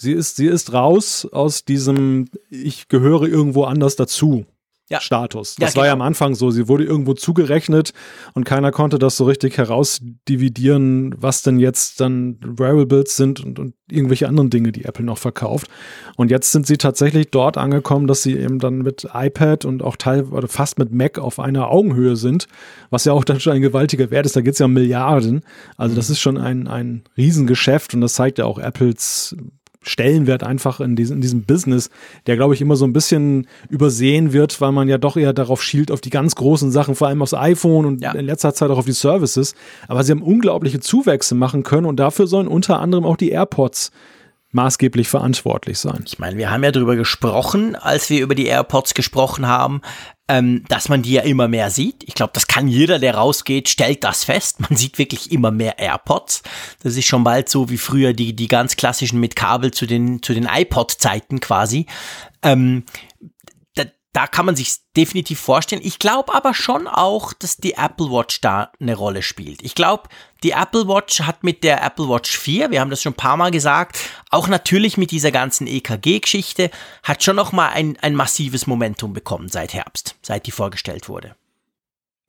Sie 0.00 0.12
ist, 0.12 0.36
sie 0.36 0.46
ist 0.46 0.72
raus 0.72 1.28
aus 1.30 1.64
diesem, 1.64 2.28
ich 2.50 2.88
gehöre 2.88 3.22
irgendwo 3.22 3.64
anders 3.64 3.96
dazu 3.96 4.46
ja. 4.88 5.00
Status. 5.00 5.56
Das 5.56 5.74
ja, 5.74 5.80
war 5.80 5.86
ja 5.86 5.92
genau. 5.92 6.04
am 6.04 6.08
Anfang 6.08 6.34
so. 6.34 6.50
Sie 6.50 6.68
wurde 6.68 6.84
irgendwo 6.84 7.14
zugerechnet 7.14 7.92
und 8.34 8.44
keiner 8.44 8.70
konnte 8.70 8.98
das 8.98 9.16
so 9.16 9.24
richtig 9.24 9.56
herausdividieren, 9.56 11.14
was 11.16 11.42
denn 11.42 11.58
jetzt 11.58 12.00
dann 12.00 12.38
Wearables 12.42 13.16
sind 13.16 13.40
und, 13.40 13.58
und 13.58 13.74
irgendwelche 13.90 14.28
anderen 14.28 14.50
Dinge, 14.50 14.72
die 14.72 14.84
Apple 14.84 15.04
noch 15.04 15.18
verkauft. 15.18 15.68
Und 16.16 16.30
jetzt 16.30 16.52
sind 16.52 16.66
sie 16.66 16.76
tatsächlich 16.76 17.30
dort 17.30 17.56
angekommen, 17.56 18.06
dass 18.06 18.22
sie 18.22 18.36
eben 18.36 18.58
dann 18.58 18.78
mit 18.78 19.08
iPad 19.12 19.64
und 19.64 19.82
auch 19.82 19.96
teilweise 19.96 20.48
fast 20.48 20.78
mit 20.78 20.92
Mac 20.92 21.18
auf 21.18 21.38
einer 21.38 21.70
Augenhöhe 21.70 22.16
sind, 22.16 22.46
was 22.90 23.04
ja 23.04 23.12
auch 23.12 23.24
dann 23.24 23.40
schon 23.40 23.54
ein 23.54 23.62
gewaltiger 23.62 24.10
Wert 24.10 24.26
ist. 24.26 24.36
Da 24.36 24.40
geht 24.40 24.54
es 24.54 24.58
ja 24.58 24.66
um 24.66 24.72
Milliarden. 24.72 25.42
Also 25.76 25.94
das 25.94 26.08
mhm. 26.08 26.12
ist 26.12 26.20
schon 26.20 26.38
ein, 26.38 26.68
ein 26.68 27.04
Riesengeschäft 27.16 27.94
und 27.94 28.00
das 28.00 28.14
zeigt 28.14 28.38
ja 28.38 28.44
auch 28.44 28.58
Apples 28.58 29.36
Stellenwert 29.82 30.42
einfach 30.42 30.80
in 30.80 30.96
diesem, 30.96 31.16
in 31.16 31.22
diesem 31.22 31.42
Business, 31.44 31.90
der, 32.26 32.36
glaube 32.36 32.54
ich, 32.54 32.60
immer 32.60 32.76
so 32.76 32.84
ein 32.84 32.92
bisschen 32.92 33.46
übersehen 33.68 34.32
wird, 34.32 34.60
weil 34.60 34.72
man 34.72 34.88
ja 34.88 34.98
doch 34.98 35.16
eher 35.16 35.32
darauf 35.32 35.62
schielt, 35.62 35.90
auf 35.90 36.00
die 36.00 36.10
ganz 36.10 36.34
großen 36.34 36.70
Sachen, 36.70 36.94
vor 36.94 37.08
allem 37.08 37.22
aufs 37.22 37.34
iPhone 37.34 37.86
und 37.86 38.02
ja. 38.02 38.12
in 38.12 38.26
letzter 38.26 38.54
Zeit 38.54 38.70
auch 38.70 38.78
auf 38.78 38.86
die 38.86 38.92
Services. 38.92 39.54
Aber 39.88 40.04
sie 40.04 40.12
haben 40.12 40.22
unglaubliche 40.22 40.80
Zuwächse 40.80 41.34
machen 41.34 41.62
können 41.62 41.86
und 41.86 41.96
dafür 41.96 42.26
sollen 42.26 42.48
unter 42.48 42.80
anderem 42.80 43.04
auch 43.04 43.16
die 43.16 43.30
AirPods 43.30 43.90
maßgeblich 44.52 45.08
verantwortlich 45.08 45.78
sein. 45.78 46.04
Ich 46.06 46.18
meine, 46.18 46.36
wir 46.36 46.50
haben 46.50 46.62
ja 46.62 46.70
darüber 46.70 46.94
gesprochen, 46.94 47.74
als 47.74 48.10
wir 48.10 48.22
über 48.22 48.34
die 48.34 48.46
AirPods 48.46 48.94
gesprochen 48.94 49.46
haben, 49.46 49.80
ähm, 50.28 50.64
dass 50.68 50.88
man 50.88 51.02
die 51.02 51.12
ja 51.12 51.22
immer 51.22 51.48
mehr 51.48 51.70
sieht. 51.70 52.04
Ich 52.04 52.14
glaube, 52.14 52.32
das 52.34 52.46
kann 52.46 52.68
jeder, 52.68 52.98
der 52.98 53.16
rausgeht, 53.16 53.68
stellt 53.68 54.04
das 54.04 54.24
fest. 54.24 54.60
Man 54.60 54.76
sieht 54.76 54.98
wirklich 54.98 55.32
immer 55.32 55.50
mehr 55.50 55.78
AirPods. 55.78 56.42
Das 56.82 56.96
ist 56.96 57.06
schon 57.06 57.24
bald 57.24 57.48
so 57.48 57.70
wie 57.70 57.78
früher 57.78 58.12
die, 58.12 58.34
die 58.34 58.48
ganz 58.48 58.76
klassischen 58.76 59.20
mit 59.20 59.36
Kabel 59.36 59.72
zu 59.72 59.86
den, 59.86 60.22
zu 60.22 60.32
den 60.32 60.46
iPod-Zeiten 60.46 61.40
quasi. 61.40 61.86
Ähm, 62.42 62.84
da 64.12 64.26
kann 64.26 64.44
man 64.44 64.56
sich 64.56 64.76
definitiv 64.96 65.40
vorstellen. 65.40 65.82
Ich 65.84 65.98
glaube 65.98 66.34
aber 66.34 66.52
schon 66.52 66.86
auch, 66.86 67.32
dass 67.32 67.56
die 67.56 67.74
Apple 67.74 68.10
Watch 68.10 68.40
da 68.42 68.70
eine 68.78 68.94
Rolle 68.94 69.22
spielt. 69.22 69.62
Ich 69.62 69.74
glaube, 69.74 70.08
die 70.42 70.50
Apple 70.50 70.86
Watch 70.86 71.20
hat 71.20 71.44
mit 71.44 71.64
der 71.64 71.82
Apple 71.82 72.08
Watch 72.08 72.36
4, 72.36 72.70
wir 72.70 72.80
haben 72.80 72.90
das 72.90 73.02
schon 73.02 73.12
ein 73.12 73.16
paar 73.16 73.36
Mal 73.36 73.50
gesagt, 73.50 73.98
auch 74.30 74.48
natürlich 74.48 74.98
mit 74.98 75.10
dieser 75.12 75.30
ganzen 75.30 75.66
EKG-Geschichte, 75.66 76.70
hat 77.02 77.22
schon 77.22 77.36
noch 77.36 77.52
mal 77.52 77.70
ein, 77.70 77.96
ein 78.02 78.14
massives 78.14 78.66
Momentum 78.66 79.14
bekommen 79.14 79.48
seit 79.48 79.72
Herbst, 79.72 80.16
seit 80.20 80.46
die 80.46 80.50
vorgestellt 80.50 81.08
wurde. 81.08 81.34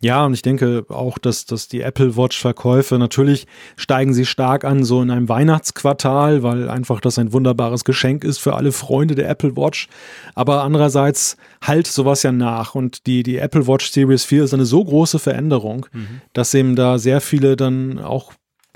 Ja, 0.02 0.26
und 0.26 0.34
ich 0.34 0.42
denke 0.42 0.86
auch, 0.90 1.18
dass, 1.18 1.46
dass 1.46 1.70
die 1.70 1.80
Apple 1.80 2.18
Watch-Verkäufe 2.18 3.00
natürlich 3.00 3.48
steigen 3.78 4.14
sie 4.14 4.26
stark 4.26 4.66
an, 4.66 4.84
so 4.84 5.02
in 5.02 5.10
einem 5.10 5.30
Weihnachtsquartal, 5.30 6.44
weil 6.44 6.70
einfach 6.70 7.00
das 7.00 7.18
ein 7.18 7.32
wunderbares 7.32 7.86
Geschenk 7.86 8.26
ist 8.26 8.40
für 8.40 8.56
alle 8.56 8.74
Freunde 8.74 9.16
der 9.16 9.30
Apple 9.30 9.56
Watch. 9.56 9.88
Aber 10.36 10.64
andererseits 10.64 11.38
halt 11.62 11.88
sowas 11.88 12.22
ja 12.22 12.34
nach. 12.34 12.76
Und 12.76 13.08
die, 13.08 13.24
die 13.24 13.38
Apple 13.38 13.66
Watch 13.66 13.92
Series 13.92 14.26
4 14.26 14.44
ist 14.44 14.54
eine 14.54 14.66
so 14.66 14.84
große 14.84 15.20
Veränderung, 15.20 15.86
mhm. 15.94 16.22
dass 16.34 16.54
eben 16.54 16.76
da 16.76 16.98
sehr 16.98 17.22
viele 17.22 17.56
dann 17.56 17.98
auch 18.00 18.34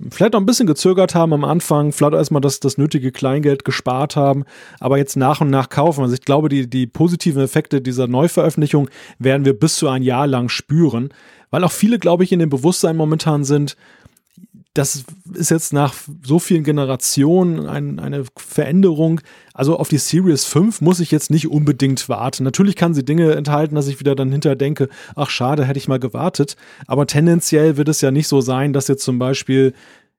vielleicht 0.10 0.36
auch 0.36 0.39
ein 0.39 0.45
bisschen 0.45 0.68
gezögert 0.68 1.16
haben 1.16 1.34
am 1.34 1.43
Anfang, 1.43 1.91
vielleicht 1.91 2.14
erstmal 2.14 2.41
das, 2.41 2.60
das 2.60 2.78
nötige 2.78 3.12
Kleingeld 3.12 3.66
gespart 3.66 4.16
haben, 4.16 4.45
aber 4.80 4.98
jetzt 4.98 5.16
nach 5.16 5.41
und 5.41 5.50
nach 5.50 5.70
kaufen. 5.70 6.02
Also 6.02 6.14
ich 6.14 6.22
glaube, 6.22 6.50
die, 6.50 6.70
die 6.70 6.88
positiven 6.88 7.41
Effekte 7.41 7.82
dieser 7.82 8.08
Neuveröffentlichung 8.08 8.89
werden 9.20 9.45
wir 9.45 9.58
bis 9.58 9.76
zu 9.78 9.88
ein 9.89 10.04
Jahr 10.04 10.28
lang 10.28 10.50
spüren, 10.50 11.10
weil 11.50 11.64
auch 11.64 11.72
viele, 11.72 11.98
glaube 11.98 12.24
ich, 12.24 12.32
in 12.32 12.39
dem 12.39 12.50
Bewusstsein 12.50 12.95
momentan 12.95 13.43
sind, 13.43 13.78
das 14.78 15.04
ist 15.34 15.52
jetzt 15.52 15.74
nach 15.74 15.94
so 16.24 16.40
vielen 16.40 16.64
Generationen 16.64 17.68
ein, 17.68 18.00
eine 18.00 18.26
Veränderung. 18.36 19.22
Also 19.54 19.78
auf 19.78 19.90
die 19.90 19.98
Series 19.98 20.46
5 20.46 20.82
muss 20.82 21.00
ich 21.00 21.10
jetzt 21.12 21.32
nicht 21.32 21.48
unbedingt 21.48 22.10
warten. 22.10 22.44
Natürlich 22.44 22.76
kann 22.76 22.94
sie 22.94 23.04
Dinge 23.04 23.34
enthalten, 23.34 23.76
dass 23.76 23.88
ich 23.88 24.00
wieder 24.00 24.16
dann 24.16 24.32
hinterher 24.32 24.56
denke, 24.56 24.90
ach 25.16 25.30
schade, 25.30 25.66
hätte 25.66 25.80
ich 25.80 25.88
mal 25.88 26.00
gewartet. 26.00 26.56
Aber 26.86 27.08
tendenziell 27.08 27.78
wird 27.78 27.90
es 27.90 28.02
ja 28.02 28.12
nicht 28.12 28.28
so 28.28 28.42
sein, 28.42 28.74
dass 28.74 28.88
jetzt 28.88 29.04
zum 29.04 29.18
Beispiel, 29.18 29.74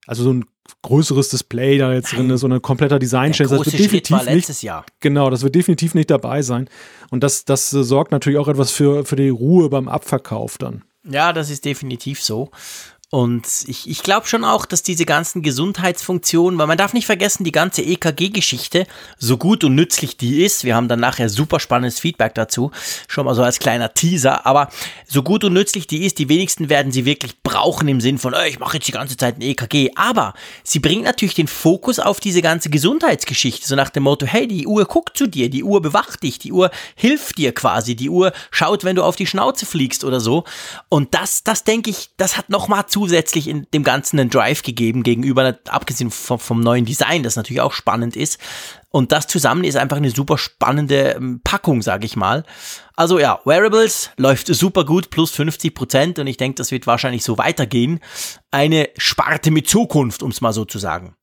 also 0.07 0.25
so 0.25 0.33
ein 0.33 0.45
größeres 0.83 1.29
Display 1.29 1.79
da 1.79 1.93
jetzt 1.93 2.13
drin 2.13 2.31
ist 2.31 2.43
und 2.43 2.53
ein 2.53 2.63
kompletter 2.63 2.99
Design 2.99 3.33
Der 3.33 3.47
Das 3.47 3.51
wird 3.53 3.71
Schritt 3.71 3.79
definitiv 3.79 4.25
nicht, 4.27 4.63
Jahr. 4.63 4.85
genau, 5.01 5.31
das 5.31 5.43
wird 5.43 5.55
definitiv 5.55 5.95
nicht 5.95 6.11
dabei 6.11 6.43
sein. 6.43 6.69
Und 7.11 7.23
das, 7.23 7.45
das 7.45 7.73
äh, 7.73 7.85
sorgt 7.85 8.13
natürlich 8.13 8.39
auch 8.39 8.49
etwas 8.49 8.71
für, 8.71 9.05
für 9.05 9.17
die 9.17 9.29
Ruhe 9.29 9.69
beim 9.71 9.89
Abverkauf 9.89 10.59
dann. 10.59 10.83
Ja, 11.09 11.33
das 11.33 11.49
ist 11.49 11.65
definitiv 11.65 12.23
so. 12.23 12.51
Und 13.11 13.47
ich, 13.67 13.89
ich 13.89 14.03
glaube 14.03 14.27
schon 14.27 14.45
auch, 14.45 14.67
dass 14.67 14.83
diese 14.83 15.07
ganzen 15.07 15.41
Gesundheitsfunktionen, 15.41 16.59
weil 16.59 16.67
man 16.67 16.77
darf 16.77 16.93
nicht 16.93 17.07
vergessen, 17.07 17.43
die 17.43 17.53
ganze 17.53 17.81
EKG-Geschichte, 17.81 18.87
so 19.17 19.39
gut 19.39 19.65
und 19.65 19.75
nützlich 19.75 20.19
die 20.19 20.45
ist, 20.45 20.65
wir 20.65 20.77
haben 20.77 20.89
dann 20.89 21.01
nachher 21.01 21.31
super 21.31 21.59
spannendes 21.59 22.01
Feedback 22.01 22.35
dazu, 22.35 22.71
schon 23.09 23.25
mal 23.25 23.35
so 23.35 23.43
als 23.43 23.61
kleiner 23.61 23.95
Teaser, 23.95 24.45
aber 24.45 24.69
so 25.07 25.23
gut 25.23 25.43
und 25.45 25.55
nützlich 25.55 25.87
die 25.87 26.05
ist, 26.05 26.19
die 26.19 26.29
wenigsten 26.29 26.69
werden 26.69 26.93
sie 26.93 27.07
wirklich 27.07 27.43
brauchen 27.43 27.89
im 27.89 28.03
Sinn 28.03 28.19
von, 28.19 28.35
oh, 28.35 28.47
ich 28.47 28.59
mache 28.59 28.77
jetzt 28.77 28.89
die 28.89 28.93
ganze 28.93 29.17
Zeit 29.17 29.39
ein 29.39 29.43
EKG, 29.43 29.93
aber 29.97 30.35
sie 30.63 30.79
bringt 30.79 31.05
natürlich 31.05 31.35
den 31.35 31.49
Fokus 31.49 31.99
auf 32.01 32.21
diese 32.21 32.43
ganze 32.43 32.69
Gesundheitsgeschichte, 32.69 33.67
so 33.67 33.75
nach 33.75 33.89
dem 33.89 34.03
Motto, 34.03 34.27
hey, 34.27 34.47
die 34.47 34.67
Uhr 34.67 34.85
guckt 34.85 35.17
zu 35.17 35.27
dir, 35.27 35.49
die 35.49 35.65
Uhr 35.65 35.81
bewacht 35.81 36.25
dich, 36.25 36.41
die 36.41 36.53
Uhr 36.53 36.71
hilft 36.95 37.39
dir 37.39 37.55
quasi, 37.55 37.97
die 37.97 38.11
Uhr 38.11 38.35
schaut, 38.51 38.85
wenn 38.85 38.97
du 38.97 39.03
auf 39.03 39.17
die 39.17 39.27
Schnauze 39.27 39.65
fliegst 39.65 40.05
oder 40.05 40.21
so. 40.21 40.45
Und 40.91 41.15
das, 41.15 41.43
das 41.43 41.65
denke 41.65 41.89
ich, 41.89 42.11
das 42.19 42.37
hat 42.37 42.51
nochmal 42.51 42.85
zusätzlich 42.99 43.47
in 43.47 43.65
dem 43.73 43.85
Ganzen 43.85 44.19
einen 44.19 44.29
Drive 44.29 44.65
gegeben 44.65 45.05
gegenüber, 45.05 45.57
abgesehen 45.69 46.11
vom, 46.11 46.41
vom 46.41 46.59
neuen 46.59 46.85
Design, 46.85 47.23
das 47.23 47.37
natürlich 47.37 47.61
auch 47.61 47.73
spannend 47.73 48.17
ist. 48.17 48.41
Und 48.91 49.13
das 49.13 49.29
zusammen 49.29 49.63
ist 49.63 49.77
einfach 49.77 49.99
eine 49.99 50.11
super 50.11 50.37
spannende 50.37 51.13
ähm, 51.13 51.41
Packung, 51.45 51.81
sage 51.81 52.07
ich 52.07 52.17
mal. 52.17 52.43
Also 52.97 53.21
ja, 53.21 53.39
Wearables 53.45 54.11
läuft 54.17 54.49
super 54.49 54.85
gut, 54.85 55.11
plus 55.11 55.31
50 55.31 55.75
Prozent 55.77 56.19
und 56.19 56.27
ich 56.27 56.39
denke, 56.39 56.57
das 56.57 56.73
wird 56.73 56.89
wahrscheinlich 56.89 57.23
so 57.23 57.39
weitergehen. 57.39 58.01
Eine 58.51 58.89
Sparte 58.97 59.53
mit 59.53 59.69
Zukunft, 59.69 60.25
um 60.25 60.33
es 60.33 60.41
mal 60.41 60.53
so 60.53 60.65
zu 60.65 60.81
sagen. 60.81 61.15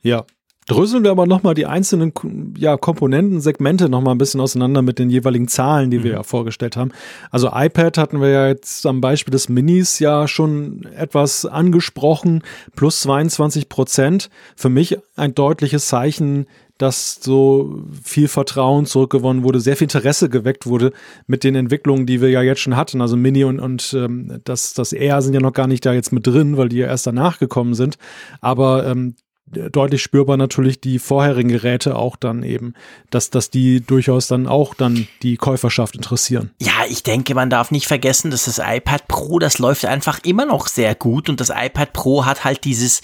Ja, 0.00 0.24
Dröseln 0.70 1.02
wir 1.02 1.10
aber 1.10 1.26
nochmal 1.26 1.54
die 1.54 1.66
einzelnen 1.66 2.12
ja, 2.56 2.76
Komponenten, 2.76 3.40
Segmente 3.40 3.88
nochmal 3.88 4.14
ein 4.14 4.18
bisschen 4.18 4.40
auseinander 4.40 4.82
mit 4.82 5.00
den 5.00 5.10
jeweiligen 5.10 5.48
Zahlen, 5.48 5.90
die 5.90 6.04
wir 6.04 6.12
ja 6.12 6.22
vorgestellt 6.22 6.76
haben. 6.76 6.92
Also 7.32 7.50
iPad 7.52 7.98
hatten 7.98 8.20
wir 8.20 8.28
ja 8.28 8.46
jetzt 8.46 8.86
am 8.86 9.00
Beispiel 9.00 9.32
des 9.32 9.48
Minis 9.48 9.98
ja 9.98 10.28
schon 10.28 10.86
etwas 10.96 11.44
angesprochen, 11.44 12.44
plus 12.76 13.00
22 13.00 13.68
Prozent. 13.68 14.30
Für 14.54 14.68
mich 14.68 14.96
ein 15.16 15.34
deutliches 15.34 15.88
Zeichen, 15.88 16.46
dass 16.78 17.18
so 17.20 17.82
viel 18.04 18.28
Vertrauen 18.28 18.86
zurückgewonnen 18.86 19.42
wurde, 19.42 19.58
sehr 19.58 19.76
viel 19.76 19.86
Interesse 19.86 20.28
geweckt 20.28 20.66
wurde 20.66 20.92
mit 21.26 21.42
den 21.42 21.56
Entwicklungen, 21.56 22.06
die 22.06 22.20
wir 22.20 22.30
ja 22.30 22.42
jetzt 22.42 22.60
schon 22.60 22.76
hatten. 22.76 23.00
Also 23.00 23.16
Mini 23.16 23.42
und, 23.42 23.58
und 23.58 23.92
ähm, 23.92 24.40
das, 24.44 24.72
das 24.72 24.92
Air 24.92 25.20
sind 25.20 25.34
ja 25.34 25.40
noch 25.40 25.52
gar 25.52 25.66
nicht 25.66 25.84
da 25.84 25.92
jetzt 25.92 26.12
mit 26.12 26.28
drin, 26.28 26.56
weil 26.56 26.68
die 26.68 26.78
ja 26.78 26.86
erst 26.86 27.08
danach 27.08 27.40
gekommen 27.40 27.74
sind. 27.74 27.98
Aber 28.40 28.86
ähm, 28.86 29.16
deutlich 29.50 30.02
spürbar 30.02 30.36
natürlich 30.36 30.80
die 30.80 30.98
vorherigen 30.98 31.48
Geräte 31.48 31.96
auch 31.96 32.16
dann 32.16 32.42
eben, 32.42 32.74
dass, 33.10 33.30
dass 33.30 33.50
die 33.50 33.80
durchaus 33.80 34.28
dann 34.28 34.46
auch 34.46 34.74
dann 34.74 35.08
die 35.22 35.36
Käuferschaft 35.36 35.96
interessieren. 35.96 36.50
Ja, 36.60 36.72
ich 36.88 37.02
denke, 37.02 37.34
man 37.34 37.50
darf 37.50 37.70
nicht 37.70 37.86
vergessen, 37.86 38.30
dass 38.30 38.44
das 38.44 38.58
iPad 38.58 39.08
Pro, 39.08 39.38
das 39.38 39.58
läuft 39.58 39.84
einfach 39.84 40.20
immer 40.24 40.46
noch 40.46 40.68
sehr 40.68 40.94
gut 40.94 41.28
und 41.28 41.40
das 41.40 41.50
iPad 41.50 41.92
Pro 41.92 42.24
hat 42.24 42.44
halt 42.44 42.64
dieses 42.64 43.02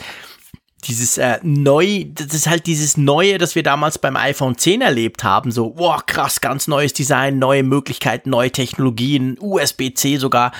dieses 0.84 1.18
äh, 1.18 1.38
neu, 1.42 2.04
das 2.12 2.28
ist 2.28 2.48
halt 2.48 2.66
dieses 2.66 2.96
Neue, 2.96 3.38
das 3.38 3.54
wir 3.54 3.62
damals 3.62 3.98
beim 3.98 4.16
iPhone 4.16 4.56
10 4.56 4.82
erlebt 4.82 5.24
haben. 5.24 5.50
So, 5.50 5.72
wow, 5.76 6.04
krass, 6.04 6.40
ganz 6.40 6.68
neues 6.68 6.92
Design, 6.92 7.38
neue 7.38 7.62
Möglichkeiten, 7.62 8.30
neue 8.30 8.50
Technologien, 8.52 9.36
USB-C 9.40 10.18
sogar. 10.18 10.52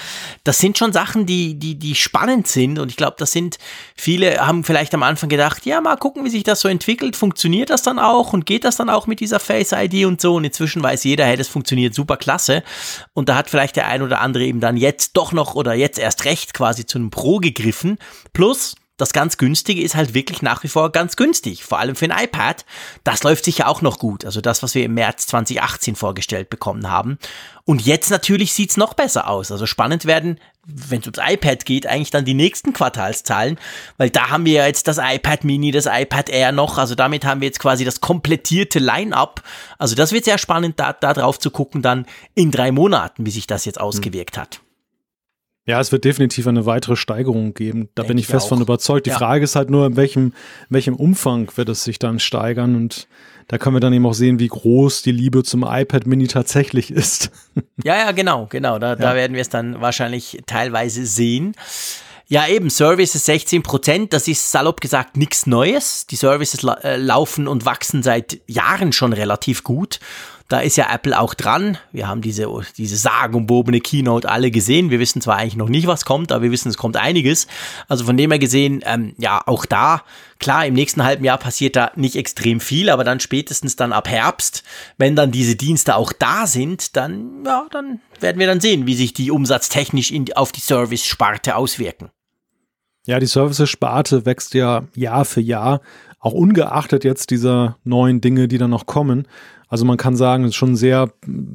Das 0.43 0.59
sind 0.59 0.79
schon 0.79 0.93
Sachen, 0.93 1.27
die, 1.27 1.55
die, 1.59 1.77
die 1.77 1.95
spannend 1.95 2.49
sind. 2.49 2.79
Und 2.79 2.91
ich 2.91 2.97
glaube, 2.97 3.17
das 3.19 3.31
sind, 3.31 3.59
viele 3.95 4.39
haben 4.45 4.65
vielleicht 4.65 4.95
am 4.95 5.03
Anfang 5.03 5.29
gedacht, 5.29 5.67
ja, 5.67 5.81
mal 5.81 5.97
gucken, 5.97 6.25
wie 6.25 6.31
sich 6.31 6.43
das 6.43 6.61
so 6.61 6.69
entwickelt. 6.69 7.15
Funktioniert 7.15 7.71
das 7.71 7.83
dann 7.83 7.99
auch? 7.99 8.33
Und 8.33 8.47
geht 8.47 8.65
das 8.65 8.77
dann 8.77 8.91
auch 8.91 9.07
mit 9.07 9.21
dieser 9.21 9.39
Face 9.39 9.73
ID 9.73 10.07
und 10.07 10.21
so? 10.21 10.35
Und 10.37 10.45
inzwischen 10.45 10.83
weiß 10.83 11.05
jeder, 11.05 11.27
hey, 11.27 11.37
das 11.37 11.49
funktioniert 11.49 11.95
super 11.95 12.17
klasse. 12.17 12.65
Und 13.13 13.29
da 13.29 13.37
hat 13.37 13.51
vielleicht 13.51 13.77
der 13.77 13.87
ein 13.87 14.03
oder 14.03 14.21
andere 14.21 14.45
eben 14.45 14.61
dann 14.61 14.77
jetzt 14.77 15.13
doch 15.17 15.33
noch 15.33 15.55
oder 15.55 15.75
jetzt 15.75 15.99
erst 15.99 16.25
recht 16.25 16.55
quasi 16.55 16.87
zu 16.87 16.99
einem 16.99 17.11
Pro 17.11 17.39
gegriffen. 17.39 17.99
Plus, 18.33 18.75
das 18.97 19.13
ganz 19.13 19.37
günstige 19.37 19.83
ist 19.83 19.95
halt 19.95 20.15
wirklich 20.15 20.41
nach 20.41 20.63
wie 20.63 20.69
vor 20.69 20.91
ganz 20.91 21.17
günstig, 21.17 21.65
vor 21.65 21.79
allem 21.79 21.97
für 21.97 22.07
ein 22.07 22.25
iPad. 22.25 22.65
Das 23.05 23.23
läuft 23.23 23.45
sicher 23.45 23.69
auch 23.69 23.83
noch 23.83 23.99
gut. 23.99 24.25
Also 24.25 24.41
das, 24.41 24.63
was 24.63 24.75
wir 24.75 24.85
im 24.85 24.95
März 24.95 25.27
2018 25.27 25.97
vorgestellt 25.97 26.49
bekommen 26.49 26.91
haben. 26.91 27.19
Und 27.65 27.85
jetzt 27.85 28.11
natürlich 28.11 28.55
sieht's 28.55 28.77
noch 28.77 28.95
besser 28.95 29.29
aus. 29.29 29.53
Also 29.53 29.67
spannend 29.67 30.07
werden, 30.07 30.41
wenn 30.65 31.01
es 31.01 31.07
ums 31.07 31.19
iPad 31.23 31.65
geht, 31.67 31.87
eigentlich 31.87 32.11
dann 32.11 32.25
die 32.25 32.35
nächsten 32.35 32.73
Quartalszahlen, 32.73 33.59
weil 33.99 34.09
da 34.09 34.31
haben 34.31 34.47
wir 34.47 34.53
ja 34.53 34.67
jetzt 34.67 34.89
das 34.89 34.99
iPad 34.99 35.45
Mini, 35.45 35.73
das 35.73 35.87
iPad 35.87 36.31
Air 36.31 36.53
noch. 36.53 36.79
Also 36.79 36.95
damit 36.95 37.25
haben 37.25 37.41
wir 37.41 37.49
jetzt 37.49 37.61
quasi 37.61 37.85
das 37.85 38.01
komplettierte 38.01 38.79
Line-up. 38.79 39.43
Also 39.79 39.95
das 39.95 40.13
wird 40.13 40.25
sehr 40.25 40.39
spannend, 40.39 40.81
da, 40.81 40.95
da 40.95 41.13
drauf 41.13 41.39
zu 41.39 41.51
gucken 41.51 41.83
dann 41.83 42.07
in 42.35 42.51
drei 42.51 42.73
Monaten, 42.73 43.27
wie 43.27 43.31
sich 43.31 43.47
das 43.47 43.67
jetzt 43.67 43.81
ausgewirkt 43.81 44.39
hat. 44.39 44.61
Ja, 45.67 45.81
es 45.81 45.91
wird 45.91 46.05
definitiv 46.05 46.47
eine 46.47 46.65
weitere 46.65 46.95
Steigerung 46.97 47.53
geben. 47.53 47.89
Da 47.97 48.03
Denk 48.03 48.09
bin 48.09 48.19
ich 48.19 48.25
ich 48.25 48.31
fest 48.31 48.45
auch. 48.47 48.51
von 48.51 48.61
überzeugt. 48.61 49.07
Die 49.07 49.11
Ja. 49.11 49.19
Frage 49.19 49.43
ist 49.45 49.57
halt 49.57 49.69
nur, 49.69 49.85
in 49.87 49.97
welchem, 49.97 50.27
in 50.27 50.33
welchem 50.71 50.95
Umfang 50.95 51.51
wird 51.57 51.69
es 51.69 51.83
sich 51.83 51.99
dann 51.99 52.21
steigern 52.21 52.77
und 52.77 53.09
da 53.49 53.59
können 53.59 53.77
wir 53.77 53.81
dann 53.81 53.93
eben 53.93 54.07
auch 54.07 54.15
sehen, 54.15 54.39
wie 54.39 54.49
groß 54.49 55.03
die 55.03 55.13
Liebe 55.13 55.43
zum 55.45 55.65
iPad 55.65 56.07
Mini 56.07 56.27
tatsächlich 56.29 56.91
ist. 56.91 57.31
Ja, 57.85 57.97
ja, 57.97 58.13
genau, 58.13 58.47
genau. 58.51 58.79
Da, 58.79 58.97
da 58.97 59.11
Ja. 59.11 59.15
werden 59.17 59.35
wir 59.35 59.41
es 59.41 59.49
dann 59.49 59.81
wahrscheinlich 59.81 60.41
teilweise 60.47 61.05
sehen. 61.07 61.55
Ja, 62.29 62.49
eben, 62.49 62.71
Services 62.71 63.25
16 63.25 63.63
Prozent, 63.63 64.13
das 64.13 64.27
ist 64.29 64.51
salopp 64.51 64.81
gesagt 64.81 65.17
nichts 65.17 65.47
Neues. 65.47 66.07
Die 66.07 66.17
Services 66.17 66.63
la 66.63 66.75
äh, 66.83 66.97
laufen 66.97 67.47
und 67.47 67.65
wachsen 67.65 68.03
seit 68.03 68.41
Jahren 68.49 68.93
schon 68.93 69.13
relativ 69.13 69.63
gut. 69.63 70.01
Da 70.49 70.61
ist 70.61 70.77
ja 70.77 70.93
Apple 70.93 71.19
auch 71.19 71.35
dran. 71.35 71.77
Wir 71.91 72.07
haben 72.07 72.23
diese, 72.23 72.47
diese 72.77 72.97
sagenumwobene 72.97 73.81
Keynote 73.81 74.29
alle 74.29 74.53
gesehen. 74.53 74.91
Wir 74.91 75.01
wissen 75.01 75.21
zwar 75.21 75.37
eigentlich 75.37 75.57
noch 75.57 75.69
nicht, 75.69 75.89
was 75.89 76.05
kommt, 76.05 76.31
aber 76.31 76.43
wir 76.43 76.53
wissen, 76.53 76.69
es 76.69 76.77
kommt 76.77 76.97
einiges. 76.97 77.49
Also 77.89 78.05
von 78.05 78.17
dem 78.17 78.31
her 78.31 78.39
gesehen, 78.39 78.81
ähm, 78.85 79.15
ja, 79.19 79.43
auch 79.45 79.67
da, 79.67 80.05
klar, 80.39 80.65
im 80.65 80.75
nächsten 80.75 81.03
halben 81.03 81.25
Jahr 81.25 81.39
passiert 81.39 81.75
da 81.75 81.91
nicht 81.97 82.15
extrem 82.15 82.61
viel, 82.61 82.91
aber 82.91 83.03
dann 83.03 83.19
spätestens 83.19 83.75
dann 83.75 83.93
ab 83.93 84.09
Herbst, 84.09 84.63
wenn 84.99 85.17
dann 85.17 85.33
diese 85.33 85.57
Dienste 85.57 85.97
auch 85.97 86.13
da 86.13 86.47
sind, 86.47 86.97
dann, 86.97 87.45
ja, 87.45 87.67
dann 87.73 88.01
werden 88.21 88.39
wir 88.39 88.47
dann 88.47 88.61
sehen, 88.61 88.87
wie 88.87 88.95
sich 88.95 89.15
die 89.15 89.33
umsatztechnisch 89.33 90.13
in, 90.13 90.33
auf 90.35 90.53
die 90.53 90.61
Service-Sparte 90.61 91.57
auswirken. 91.57 92.11
Ja, 93.07 93.21
die 93.21 93.27
Services-Sparte 93.27 94.27
wächst 94.27 94.55
ja 94.55 94.83
Jahr 94.97 95.25
für 95.25 95.41
Jahr, 95.41 95.81
auch 96.27 96.33
ungeachtet 96.33 97.05
jetzt 97.05 97.31
dieser 97.31 97.77
neuen 97.85 98.21
Dinge, 98.21 98.49
die 98.49 98.59
da 98.59 98.67
noch 98.67 98.87
kommen. 98.87 99.29
Also 99.69 99.85
man 99.85 99.97
kann 99.97 100.17
sagen, 100.17 100.43
es 100.43 100.51
ist 100.51 100.55
schon 100.57 100.73
ein 100.73 100.77
sehr 100.77 101.13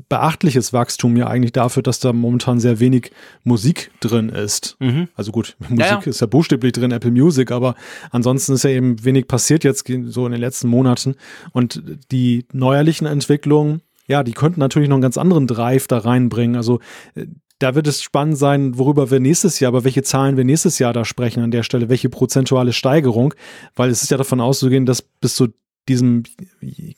beachtliches 0.08 0.72
Wachstum 0.72 1.18
ja 1.18 1.28
eigentlich 1.28 1.52
dafür, 1.52 1.84
dass 1.84 2.00
da 2.00 2.14
momentan 2.14 2.62
sehr 2.62 2.80
wenig 2.80 3.12
Musik 3.44 3.92
drin 4.00 4.30
ist. 4.30 4.78
Also 5.16 5.34
gut, 5.34 5.58
Musik 5.60 5.80
Ja, 5.80 5.86
ja. 5.88 6.00
ist 6.00 6.22
ja 6.22 6.28
buchstäblich 6.28 6.72
drin, 6.72 6.92
Apple 6.92 7.12
Music, 7.12 7.52
aber 7.52 7.76
ansonsten 8.12 8.54
ist 8.54 8.64
ja 8.64 8.70
eben 8.70 9.04
wenig 9.04 9.28
passiert 9.28 9.66
jetzt 9.66 9.86
so 10.06 10.26
in 10.26 10.32
den 10.32 10.40
letzten 10.40 10.70
Monaten. 10.70 11.16
Und 11.52 11.84
die 12.14 12.46
neuerlichen 12.54 13.08
Entwicklungen, 13.08 13.82
ja, 14.08 14.24
die 14.24 14.32
könnten 14.32 14.62
natürlich 14.62 14.88
noch 14.88 14.96
einen 14.96 15.04
ganz 15.04 15.18
anderen 15.18 15.48
Drive 15.48 15.88
da 15.88 15.98
reinbringen. 15.98 16.56
Also 16.56 16.80
äh, 17.16 17.26
da 17.62 17.76
wird 17.76 17.88
es 17.88 18.02
spannend 18.02 18.38
sein, 18.38 18.78
worüber 18.78 19.12
wir 19.12 19.20
nächstes 19.20 19.60
Jahr, 19.60 19.70
aber 19.70 19.84
welche 19.84 20.04
Zahlen 20.04 20.36
wir 20.36 20.44
nächstes 20.44 20.80
Jahr 20.80 20.94
da 20.94 21.06
sprechen 21.06 21.44
an 21.44 21.52
der 21.52 21.64
Stelle, 21.64 21.90
welche 21.90 22.10
prozentuale 22.10 22.74
Steigerung, 22.74 23.34
weil 23.76 23.90
es 23.90 24.02
ist 24.02 24.10
ja 24.10 24.18
davon 24.18 24.42
auszugehen, 24.42 24.86
dass 24.86 25.02
bis 25.02 25.36
zu 25.36 25.50
diesem 25.88 26.24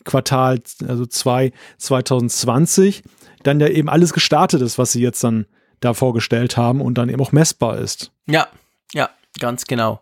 Quartal, 0.04 0.62
also 0.88 1.06
2 1.06 1.52
2020, 1.78 3.04
dann 3.44 3.60
ja 3.60 3.68
eben 3.68 3.90
alles 3.90 4.14
gestartet 4.14 4.62
ist, 4.62 4.78
was 4.78 4.92
sie 4.94 5.02
jetzt 5.02 5.24
dann 5.24 5.46
da 5.80 5.94
vorgestellt 5.94 6.56
haben 6.56 6.80
und 6.82 6.98
dann 6.98 7.10
eben 7.10 7.22
auch 7.22 7.34
messbar 7.34 7.78
ist. 7.78 8.12
Ja, 8.26 8.48
ja, 8.94 9.10
ganz 9.40 9.66
genau. 9.66 10.02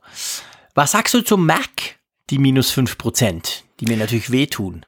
Was 0.76 0.92
sagst 0.92 1.14
du 1.14 1.22
zum 1.22 1.46
Mac, 1.46 1.98
die 2.30 2.38
minus 2.38 2.72
5%, 2.72 3.62
die 3.80 3.86
mir 3.86 3.98
natürlich 3.98 4.32
wehtun? 4.32 4.86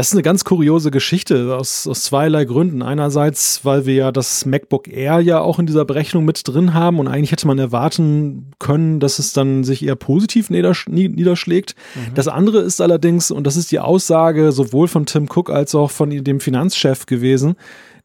Das 0.00 0.06
ist 0.06 0.14
eine 0.14 0.22
ganz 0.22 0.44
kuriose 0.44 0.90
Geschichte 0.90 1.54
aus, 1.54 1.86
aus 1.86 2.04
zweierlei 2.04 2.46
Gründen. 2.46 2.80
Einerseits, 2.80 3.66
weil 3.66 3.84
wir 3.84 3.92
ja 3.92 4.12
das 4.12 4.46
MacBook 4.46 4.88
Air 4.88 5.20
ja 5.20 5.42
auch 5.42 5.58
in 5.58 5.66
dieser 5.66 5.84
Berechnung 5.84 6.24
mit 6.24 6.40
drin 6.48 6.72
haben 6.72 6.98
und 7.00 7.06
eigentlich 7.06 7.32
hätte 7.32 7.46
man 7.46 7.58
erwarten 7.58 8.52
können, 8.58 8.98
dass 8.98 9.18
es 9.18 9.34
dann 9.34 9.62
sich 9.62 9.84
eher 9.84 9.96
positiv 9.96 10.48
niederschlägt. 10.48 11.74
Mhm. 11.94 12.14
Das 12.14 12.28
andere 12.28 12.60
ist 12.60 12.80
allerdings, 12.80 13.30
und 13.30 13.46
das 13.46 13.58
ist 13.58 13.72
die 13.72 13.78
Aussage 13.78 14.52
sowohl 14.52 14.88
von 14.88 15.04
Tim 15.04 15.28
Cook 15.28 15.50
als 15.50 15.74
auch 15.74 15.90
von 15.90 16.08
dem 16.08 16.40
Finanzchef 16.40 17.04
gewesen, 17.04 17.56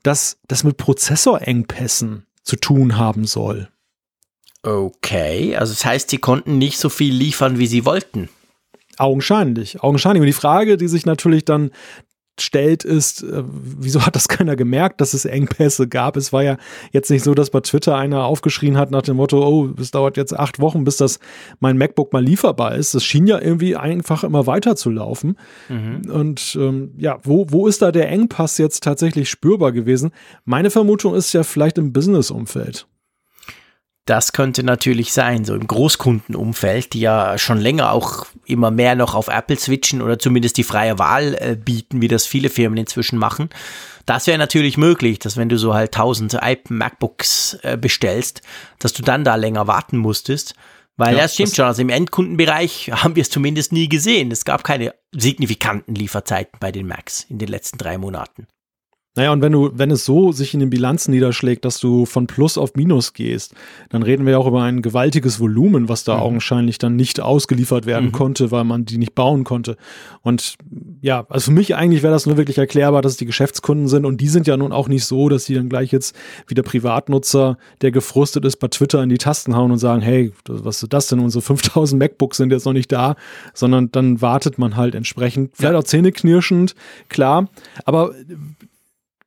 dass 0.03 0.35
das 0.49 0.65
mit 0.65 0.75
Prozessorengpässen 0.75 2.25
zu 2.43 2.57
tun 2.57 2.97
haben 2.97 3.23
soll. 3.23 3.69
Okay, 4.63 5.55
also 5.55 5.71
das 5.71 5.85
heißt, 5.85 6.09
sie 6.09 6.17
konnten 6.17 6.57
nicht 6.57 6.77
so 6.77 6.89
viel 6.89 7.13
liefern, 7.13 7.57
wie 7.57 7.67
sie 7.67 7.85
wollten. 7.85 8.27
Augenscheinlich, 8.97 9.81
augenscheinlich. 9.81 10.21
Und 10.21 10.27
die 10.27 10.33
Frage, 10.33 10.77
die 10.77 10.87
sich 10.87 11.05
natürlich 11.05 11.45
dann 11.45 11.71
stellt, 12.39 12.83
ist, 12.83 13.23
äh, 13.23 13.43
wieso 13.45 14.05
hat 14.05 14.15
das 14.15 14.27
keiner 14.27 14.55
gemerkt, 14.55 14.99
dass 15.01 15.13
es 15.13 15.25
Engpässe 15.25 15.87
gab? 15.87 16.17
Es 16.17 16.33
war 16.33 16.43
ja 16.43 16.57
jetzt 16.91 17.09
nicht 17.09 17.23
so, 17.23 17.33
dass 17.33 17.49
bei 17.49 17.61
Twitter 17.61 17.95
einer 17.95 18.25
aufgeschrien 18.25 18.77
hat 18.77 18.91
nach 18.91 19.03
dem 19.03 19.17
Motto, 19.17 19.45
oh, 19.47 19.69
es 19.79 19.91
dauert 19.91 20.17
jetzt 20.17 20.37
acht 20.37 20.59
Wochen, 20.59 20.83
bis 20.83 20.97
das 20.97 21.19
mein 21.59 21.77
MacBook 21.77 22.11
mal 22.11 22.23
lieferbar 22.23 22.75
ist. 22.75 22.93
Das 22.93 23.03
schien 23.03 23.27
ja 23.27 23.39
irgendwie 23.39 23.75
einfach 23.75 24.23
immer 24.23 24.47
weiter 24.47 24.75
zu 24.75 24.89
laufen. 24.89 25.37
Mhm. 25.69 26.11
Und 26.11 26.57
ähm, 26.59 26.93
ja, 26.97 27.19
wo, 27.23 27.47
wo 27.49 27.67
ist 27.67 27.81
da 27.81 27.91
der 27.91 28.09
Engpass 28.09 28.57
jetzt 28.57 28.83
tatsächlich 28.83 29.29
spürbar 29.29 29.71
gewesen? 29.71 30.11
Meine 30.43 30.71
Vermutung 30.71 31.15
ist 31.15 31.33
ja 31.33 31.43
vielleicht 31.43 31.77
im 31.77 31.93
Business-Umfeld. 31.93 32.87
Das 34.05 34.33
könnte 34.33 34.61
natürlich 34.61 35.13
sein, 35.13 35.45
so 35.45 35.55
im 35.55 35.65
Großkundenumfeld, 35.65 36.93
die 36.93 36.99
ja 36.99 37.39
schon 37.39 37.57
länger 37.57 37.91
auch 37.91 38.27
immer 38.45 38.69
mehr 38.69 38.93
noch 38.93 39.15
auf 39.15 39.29
Apple 39.29 39.57
switchen 39.57 40.03
oder 40.03 40.19
zumindest 40.19 40.57
die 40.57 40.63
freie 40.63 40.99
Wahl 40.99 41.35
äh, 41.39 41.55
bieten, 41.55 42.01
wie 42.01 42.07
das 42.07 42.27
viele 42.27 42.49
Firmen 42.49 42.77
inzwischen 42.77 43.17
machen. 43.17 43.49
Das 44.05 44.27
wäre 44.27 44.37
natürlich 44.37 44.77
möglich, 44.77 45.17
dass 45.17 45.37
wenn 45.37 45.49
du 45.49 45.57
so 45.57 45.73
halt 45.73 45.91
tausend 45.91 46.37
MacBooks 46.69 47.57
äh, 47.63 47.77
bestellst, 47.77 48.43
dass 48.77 48.93
du 48.93 49.01
dann 49.01 49.23
da 49.23 49.35
länger 49.35 49.65
warten 49.65 49.97
musstest. 49.97 50.53
Weil 50.97 51.15
ja, 51.15 51.23
das 51.23 51.33
stimmt 51.33 51.49
das 51.49 51.55
schon, 51.55 51.65
also 51.65 51.81
im 51.81 51.89
Endkundenbereich 51.89 52.91
haben 52.91 53.15
wir 53.15 53.21
es 53.21 53.31
zumindest 53.31 53.71
nie 53.71 53.89
gesehen. 53.89 54.31
Es 54.31 54.45
gab 54.45 54.63
keine 54.63 54.93
signifikanten 55.13 55.95
Lieferzeiten 55.95 56.59
bei 56.59 56.71
den 56.71 56.87
Macs 56.87 57.25
in 57.29 57.39
den 57.39 57.47
letzten 57.47 57.79
drei 57.79 57.97
Monaten. 57.97 58.45
Naja, 59.16 59.32
und 59.32 59.41
wenn 59.41 59.53
du, 59.53 59.72
wenn 59.74 59.91
es 59.91 60.03
so 60.03 60.34
sich 60.34 60.53
in 60.53 60.59
den 60.59 60.70
Bilanzen 60.70 61.11
niederschlägt, 61.11 61.63
dass 61.63 61.80
du 61.80 62.05
von 62.05 62.28
Plus 62.28 62.57
auf 62.57 62.76
Minus 62.76 63.13
gehst, 63.13 63.53
dann 63.89 64.03
reden 64.03 64.26
wir 64.26 64.34
ja 64.34 64.38
auch 64.38 64.47
über 64.47 64.61
ein 64.63 64.82
gewaltiges 64.82 65.39
Volumen, 65.39 65.88
was 65.88 66.03
da 66.03 66.18
mhm. 66.18 66.22
augenscheinlich 66.22 66.80
dann 66.80 66.97
nicht 66.97 67.22
ausgeliefert 67.22 67.86
werden 67.86 68.07
mhm. 68.07 68.11
konnte, 68.11 68.51
weil 68.51 68.66
man 68.66 68.84
die 68.84 68.97
nicht 68.97 69.16
bauen 69.16 69.45
konnte. 69.45 69.78
Und 70.22 70.55
ja, 71.01 71.26
also 71.30 71.45
für 71.45 71.51
mich 71.51 71.76
eigentlich 71.76 72.03
wäre 72.03 72.11
das 72.11 72.26
nur 72.26 72.36
wirklich 72.36 72.57
erklärbar, 72.57 73.01
dass 73.01 73.13
es 73.13 73.18
die 73.18 73.26
Geschäftskunden 73.26 73.88
sind 73.88 74.05
und 74.05 74.20
die 74.20 74.28
sind 74.28 74.47
ja 74.47 74.57
nun 74.57 74.74
auch 74.74 74.89
nicht 74.89 75.05
so, 75.05 75.30
dass 75.30 75.45
die 75.45 75.53
dann 75.53 75.70
gleich 75.70 75.91
jetzt 75.93 76.16
wie 76.47 76.53
der 76.53 76.63
Privatnutzer, 76.63 77.57
der 77.82 77.91
gefrustet 77.91 78.43
ist, 78.43 78.57
bei 78.57 78.68
Twitter 78.68 79.01
in 79.01 79.09
die 79.09 79.18
Tasten 79.18 79.55
hauen 79.55 79.72
und 79.72 79.78
sagen, 79.78 80.01
hey, 80.01 80.34
was 80.45 80.84
ist 80.84 80.91
das 80.91 81.07
denn? 81.07 81.20
Unsere 81.20 81.41
5000 81.41 81.97
MacBooks 81.99 82.38
sind 82.38 82.51
jetzt 82.51 82.66
noch 82.66 82.74
nicht 82.74 82.91
da, 82.91 83.16
sondern 83.53 83.91
dann 83.91 84.22
wartet 84.22 84.57
man 84.57 84.76
halt 84.76 84.93
entsprechend. 84.93 85.51
Vielleicht 85.53 85.76
auch 85.76 85.84
zähneknirschend, 85.84 86.76
klar. 87.07 87.47
Aber 87.86 88.11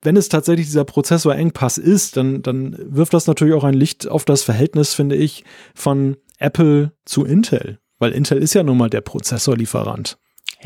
wenn 0.09 0.17
es 0.17 0.31
tatsächlich 0.31 0.65
dieser 0.65 0.87
Prozessorengpass 0.87 1.77
ist, 1.77 2.17
dann, 2.17 2.41
dann 2.41 2.75
wirft 2.79 3.13
das 3.13 3.27
natürlich 3.27 3.53
auch 3.53 3.65
ein 3.65 3.75
Licht 3.75 4.09
auf 4.09 4.25
das 4.25 4.43
Verhältnis, 4.43 4.95
finde 4.95 5.17
ich, 5.17 5.45
von 5.75 6.17
Apple 6.39 6.93
zu 7.05 7.27
Intel. 7.27 7.79
Weil 7.99 8.13
Intel 8.13 8.39
ist 8.39 8.55
ja 8.55 8.63
nun 8.63 8.79
mal 8.79 8.89
der 8.89 9.03
Prozessorlieferant. 9.03 10.17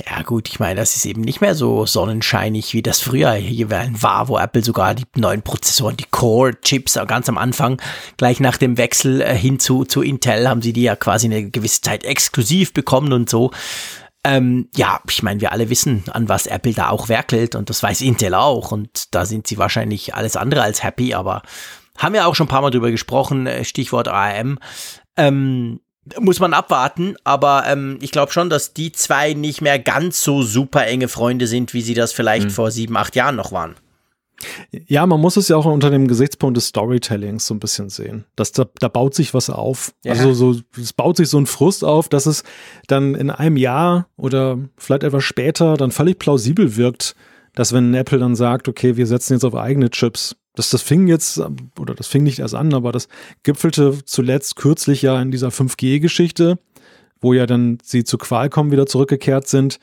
Ja 0.09 0.22
gut, 0.22 0.49
ich 0.49 0.61
meine, 0.61 0.76
das 0.76 0.95
ist 0.95 1.07
eben 1.07 1.22
nicht 1.22 1.40
mehr 1.40 1.57
so 1.57 1.86
sonnenscheinig, 1.86 2.72
wie 2.72 2.82
das 2.82 3.01
früher 3.01 3.32
hier 3.32 3.68
war, 3.68 4.28
wo 4.28 4.38
Apple 4.38 4.62
sogar 4.62 4.95
die 4.95 5.07
neuen 5.16 5.43
Prozessoren, 5.43 5.97
die 5.97 6.07
Core-Chips 6.09 6.97
ganz 7.09 7.28
am 7.28 7.36
Anfang, 7.36 7.82
gleich 8.18 8.38
nach 8.38 8.59
dem 8.59 8.78
Wechsel 8.78 9.22
äh, 9.22 9.34
hin 9.34 9.59
zu, 9.59 9.84
zu 9.84 10.03
Intel, 10.03 10.49
haben 10.49 10.62
sie 10.62 10.72
die 10.72 10.82
ja 10.82 10.95
quasi 10.95 11.26
eine 11.26 11.51
gewisse 11.51 11.80
Zeit 11.80 12.05
exklusiv 12.05 12.72
bekommen 12.72 13.12
und 13.12 13.28
so. 13.28 13.51
Ähm, 14.25 14.68
ja, 14.77 15.01
ich 15.09 15.23
meine, 15.23 15.41
wir 15.41 15.53
alle 15.53 15.68
wissen, 15.68 16.05
an 16.12 16.29
was 16.29 16.47
Apple 16.47 16.75
da 16.75 16.91
auch 16.91 17.09
werkelt 17.09 17.57
und 17.57 17.70
das 17.70 17.83
weiß 17.83 18.03
Intel 18.03 18.35
auch 18.35 18.70
und 18.70 19.14
da 19.14 19.27
sind 19.27 19.49
sie 19.49 19.59
wahrscheinlich 19.59 20.14
alles 20.14 20.37
andere 20.37 20.62
als 20.62 20.85
happy, 20.85 21.14
aber 21.14 21.43
haben 21.99 22.14
wir 22.14 22.27
auch 22.27 22.35
schon 22.37 22.47
ein 22.47 22.51
paar 22.51 22.62
Mal 22.62 22.70
drüber 22.70 22.91
gesprochen, 22.91 23.47
äh, 23.47 23.64
Stichwort 23.64 24.09
ARM. 24.09 24.59
Ähm, 25.16 25.81
muss 26.18 26.41
man 26.41 26.53
abwarten, 26.53 27.16
aber 27.25 27.64
ähm, 27.66 27.99
ich 28.01 28.11
glaube 28.11 28.33
schon, 28.33 28.51
dass 28.51 28.75
die 28.75 28.93
zwei 28.93 29.35
nicht 29.35 29.61
mehr 29.61 29.79
ganz 29.79 30.23
so 30.23 30.43
super 30.43 30.87
enge 30.87 31.09
Freunde 31.09 31.47
sind, 31.47 31.75
wie 31.75 31.83
sie 31.83 31.95
das 31.95 32.12
vielleicht 32.12 32.47
mhm. 32.47 32.51
vor 32.51 32.70
sieben, 32.70 32.97
acht 32.97 33.14
Jahren 33.14 33.37
noch 33.37 33.53
waren. 33.53 33.77
Ja, 34.87 35.07
man 35.07 35.20
muss 35.20 35.37
es 35.37 35.49
ja 35.49 35.57
auch 35.57 35.66
unter 35.66 35.91
dem 35.91 36.09
Gesichtspunkt 36.09 36.57
des 36.57 36.66
Storytellings 36.66 37.47
so 37.47 37.55
ein 37.55 37.61
bisschen 37.61 37.89
sehen. 37.91 38.24
Dass 38.37 38.53
da, 38.53 38.66
da 38.80 38.89
baut 38.89 39.14
sich 39.14 39.35
was 39.35 39.51
auf. 39.51 39.95
Ja. 40.05 40.12
Also 40.12 40.33
so, 40.33 40.61
es 40.76 40.93
baut 40.93 41.16
sich 41.16 41.28
so 41.28 41.39
ein 41.39 41.47
Frust 41.47 41.85
auf, 41.85 42.09
dass 42.09 42.26
es 42.26 42.43
dann 42.89 43.14
in 43.14 43.30
einem 43.30 43.57
Jahr 43.57 44.09
oder 44.16 44.59
vielleicht 44.76 45.05
etwas 45.05 45.24
später 45.24 45.76
dann 45.76 45.91
völlig 45.91 46.18
plausibel 46.18 46.76
wirkt, 46.76 47.14
dass 47.55 47.72
wenn 47.72 47.95
Apple 47.95 48.18
dann 48.18 48.35
sagt, 48.35 48.68
okay, 48.68 48.97
wir 48.97 49.07
setzen 49.07 49.35
jetzt 49.35 49.45
auf 49.45 49.55
eigene 49.55 49.91
Chips, 49.91 50.37
dass 50.55 50.70
das 50.70 50.83
fing 50.83 51.07
jetzt, 51.07 51.41
oder 51.78 51.95
das 51.95 52.07
fing 52.07 52.22
nicht 52.22 52.39
erst 52.39 52.55
an, 52.55 52.74
aber 52.74 52.93
das 52.93 53.09
gipfelte 53.43 54.05
zuletzt 54.05 54.57
kürzlich 54.57 55.03
ja 55.03 55.20
in 55.20 55.30
dieser 55.30 55.49
5G-Geschichte, 55.49 56.59
wo 57.20 57.33
ja 57.33 57.47
dann 57.47 57.78
sie 57.83 58.05
zu 58.05 58.18
Qualcomm 58.18 58.70
wieder 58.70 58.87
zurückgekehrt 58.87 59.49
sind, 59.49 59.78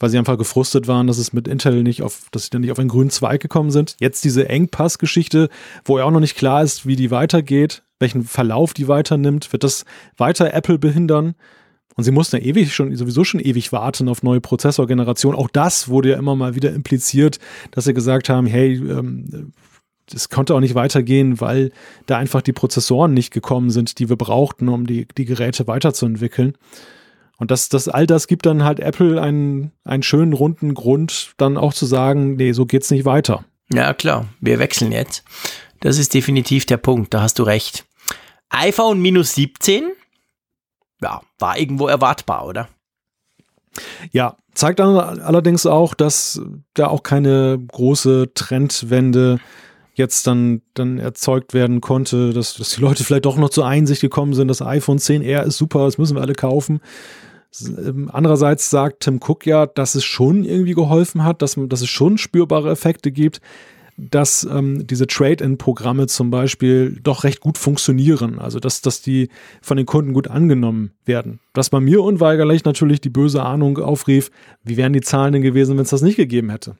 weil 0.00 0.08
sie 0.08 0.18
einfach 0.18 0.38
gefrustet 0.38 0.88
waren, 0.88 1.06
dass 1.06 1.18
es 1.18 1.32
mit 1.32 1.46
Intel 1.46 1.82
nicht 1.82 2.02
auf, 2.02 2.28
dass 2.32 2.44
sie 2.44 2.50
dann 2.50 2.62
nicht 2.62 2.72
auf 2.72 2.78
einen 2.78 2.88
grünen 2.88 3.10
Zweig 3.10 3.40
gekommen 3.40 3.70
sind. 3.70 3.96
Jetzt 4.00 4.24
diese 4.24 4.48
Engpass-Geschichte, 4.48 5.50
wo 5.84 5.98
ja 5.98 6.04
auch 6.04 6.10
noch 6.10 6.20
nicht 6.20 6.36
klar 6.36 6.62
ist, 6.64 6.86
wie 6.86 6.96
die 6.96 7.10
weitergeht, 7.10 7.82
welchen 8.00 8.24
Verlauf 8.24 8.74
die 8.74 8.88
weiternimmt. 8.88 9.52
Wird 9.52 9.62
das 9.62 9.84
weiter 10.16 10.52
Apple 10.54 10.78
behindern? 10.78 11.34
Und 11.96 12.04
sie 12.04 12.12
mussten 12.12 12.36
ja 12.36 12.42
ewig 12.42 12.74
schon, 12.74 12.96
sowieso 12.96 13.24
schon 13.24 13.40
ewig 13.40 13.72
warten 13.72 14.08
auf 14.08 14.22
neue 14.22 14.40
Prozessorgenerationen. 14.40 15.38
Auch 15.38 15.50
das 15.50 15.88
wurde 15.88 16.10
ja 16.10 16.18
immer 16.18 16.34
mal 16.34 16.54
wieder 16.54 16.72
impliziert, 16.72 17.38
dass 17.72 17.84
sie 17.84 17.92
gesagt 17.92 18.30
haben, 18.30 18.46
hey, 18.46 18.76
ähm, 18.76 19.52
das 20.08 20.30
konnte 20.30 20.54
auch 20.54 20.60
nicht 20.60 20.74
weitergehen, 20.74 21.40
weil 21.40 21.72
da 22.06 22.16
einfach 22.16 22.40
die 22.40 22.52
Prozessoren 22.52 23.12
nicht 23.12 23.32
gekommen 23.32 23.70
sind, 23.70 23.98
die 23.98 24.08
wir 24.08 24.16
brauchten, 24.16 24.68
um 24.68 24.86
die, 24.86 25.06
die 25.16 25.26
Geräte 25.26 25.66
weiterzuentwickeln. 25.66 26.56
Und 27.40 27.50
das, 27.50 27.70
das, 27.70 27.88
all 27.88 28.06
das 28.06 28.26
gibt 28.26 28.44
dann 28.44 28.64
halt 28.64 28.80
Apple 28.80 29.20
einen, 29.20 29.72
einen 29.82 30.02
schönen 30.02 30.34
runden 30.34 30.74
Grund, 30.74 31.32
dann 31.38 31.56
auch 31.56 31.72
zu 31.72 31.86
sagen, 31.86 32.36
nee, 32.36 32.52
so 32.52 32.66
geht's 32.66 32.90
nicht 32.90 33.06
weiter. 33.06 33.44
Ja, 33.72 33.94
klar, 33.94 34.26
wir 34.40 34.58
wechseln 34.58 34.92
jetzt. 34.92 35.24
Das 35.80 35.96
ist 35.96 36.12
definitiv 36.12 36.66
der 36.66 36.76
Punkt, 36.76 37.14
da 37.14 37.22
hast 37.22 37.38
du 37.38 37.42
recht. 37.42 37.86
iPhone 38.50 39.00
minus 39.00 39.34
17, 39.34 39.84
ja, 41.00 41.22
war 41.38 41.58
irgendwo 41.58 41.88
erwartbar, 41.88 42.46
oder? 42.46 42.68
Ja, 44.12 44.36
zeigt 44.52 44.80
dann 44.80 44.98
allerdings 44.98 45.64
auch, 45.64 45.94
dass 45.94 46.42
da 46.74 46.88
auch 46.88 47.02
keine 47.02 47.58
große 47.58 48.32
Trendwende 48.34 49.40
jetzt 49.94 50.26
dann, 50.26 50.60
dann 50.74 50.98
erzeugt 50.98 51.54
werden 51.54 51.80
konnte, 51.80 52.34
dass, 52.34 52.54
dass 52.54 52.74
die 52.74 52.82
Leute 52.82 53.02
vielleicht 53.02 53.24
doch 53.24 53.38
noch 53.38 53.50
zur 53.50 53.66
Einsicht 53.66 54.02
gekommen 54.02 54.34
sind, 54.34 54.48
das 54.48 54.60
iPhone 54.60 54.98
10R 54.98 55.44
ist 55.44 55.56
super, 55.56 55.86
das 55.86 55.96
müssen 55.96 56.16
wir 56.16 56.22
alle 56.22 56.34
kaufen. 56.34 56.80
Ähm, 57.60 58.10
andererseits 58.12 58.70
sagt 58.70 59.00
Tim 59.00 59.20
Cook 59.22 59.46
ja, 59.46 59.66
dass 59.66 59.94
es 59.94 60.04
schon 60.04 60.44
irgendwie 60.44 60.74
geholfen 60.74 61.24
hat, 61.24 61.42
dass, 61.42 61.56
dass 61.58 61.80
es 61.80 61.88
schon 61.88 62.18
spürbare 62.18 62.70
Effekte 62.70 63.10
gibt, 63.10 63.40
dass 63.96 64.44
ähm, 64.44 64.86
diese 64.86 65.06
Trade-in-Programme 65.06 66.06
zum 66.06 66.30
Beispiel 66.30 66.98
doch 67.02 67.24
recht 67.24 67.40
gut 67.40 67.58
funktionieren. 67.58 68.38
Also 68.38 68.58
dass, 68.60 68.80
dass 68.80 69.02
die 69.02 69.28
von 69.60 69.76
den 69.76 69.86
Kunden 69.86 70.12
gut 70.12 70.28
angenommen 70.28 70.92
werden. 71.04 71.40
Was 71.54 71.70
bei 71.70 71.80
mir 71.80 72.02
unweigerlich 72.02 72.64
natürlich 72.64 73.00
die 73.00 73.10
böse 73.10 73.42
Ahnung 73.42 73.78
aufrief, 73.78 74.30
wie 74.64 74.76
wären 74.76 74.92
die 74.92 75.00
Zahlen 75.02 75.32
denn 75.32 75.42
gewesen, 75.42 75.76
wenn 75.76 75.84
es 75.84 75.90
das 75.90 76.02
nicht 76.02 76.16
gegeben 76.16 76.50
hätte? 76.50 76.76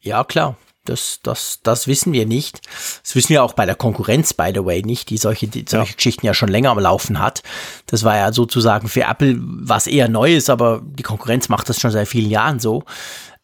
Ja, 0.00 0.24
klar. 0.24 0.56
Das, 0.84 1.20
das, 1.22 1.60
das 1.62 1.86
wissen 1.86 2.12
wir 2.12 2.26
nicht. 2.26 2.60
Das 3.02 3.14
wissen 3.14 3.28
wir 3.28 3.44
auch 3.44 3.52
bei 3.52 3.66
der 3.66 3.76
Konkurrenz, 3.76 4.34
by 4.34 4.50
the 4.52 4.64
way, 4.64 4.82
nicht, 4.82 5.10
die 5.10 5.16
solche, 5.16 5.46
die 5.46 5.64
solche 5.68 5.90
ja. 5.92 5.96
Geschichten 5.96 6.26
ja 6.26 6.34
schon 6.34 6.48
länger 6.48 6.70
am 6.70 6.78
Laufen 6.78 7.20
hat. 7.20 7.42
Das 7.86 8.02
war 8.02 8.16
ja 8.16 8.32
sozusagen 8.32 8.88
für 8.88 9.02
Apple 9.02 9.36
was 9.38 9.86
eher 9.86 10.08
Neues, 10.08 10.50
aber 10.50 10.82
die 10.84 11.04
Konkurrenz 11.04 11.48
macht 11.48 11.68
das 11.68 11.80
schon 11.80 11.92
seit 11.92 12.08
vielen 12.08 12.30
Jahren 12.30 12.58
so. 12.58 12.82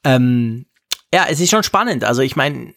Ähm, 0.03 0.67
ja, 1.13 1.27
es 1.29 1.41
ist 1.41 1.51
schon 1.51 1.63
spannend. 1.63 2.05
Also 2.05 2.23
ich 2.23 2.37
meine, 2.37 2.75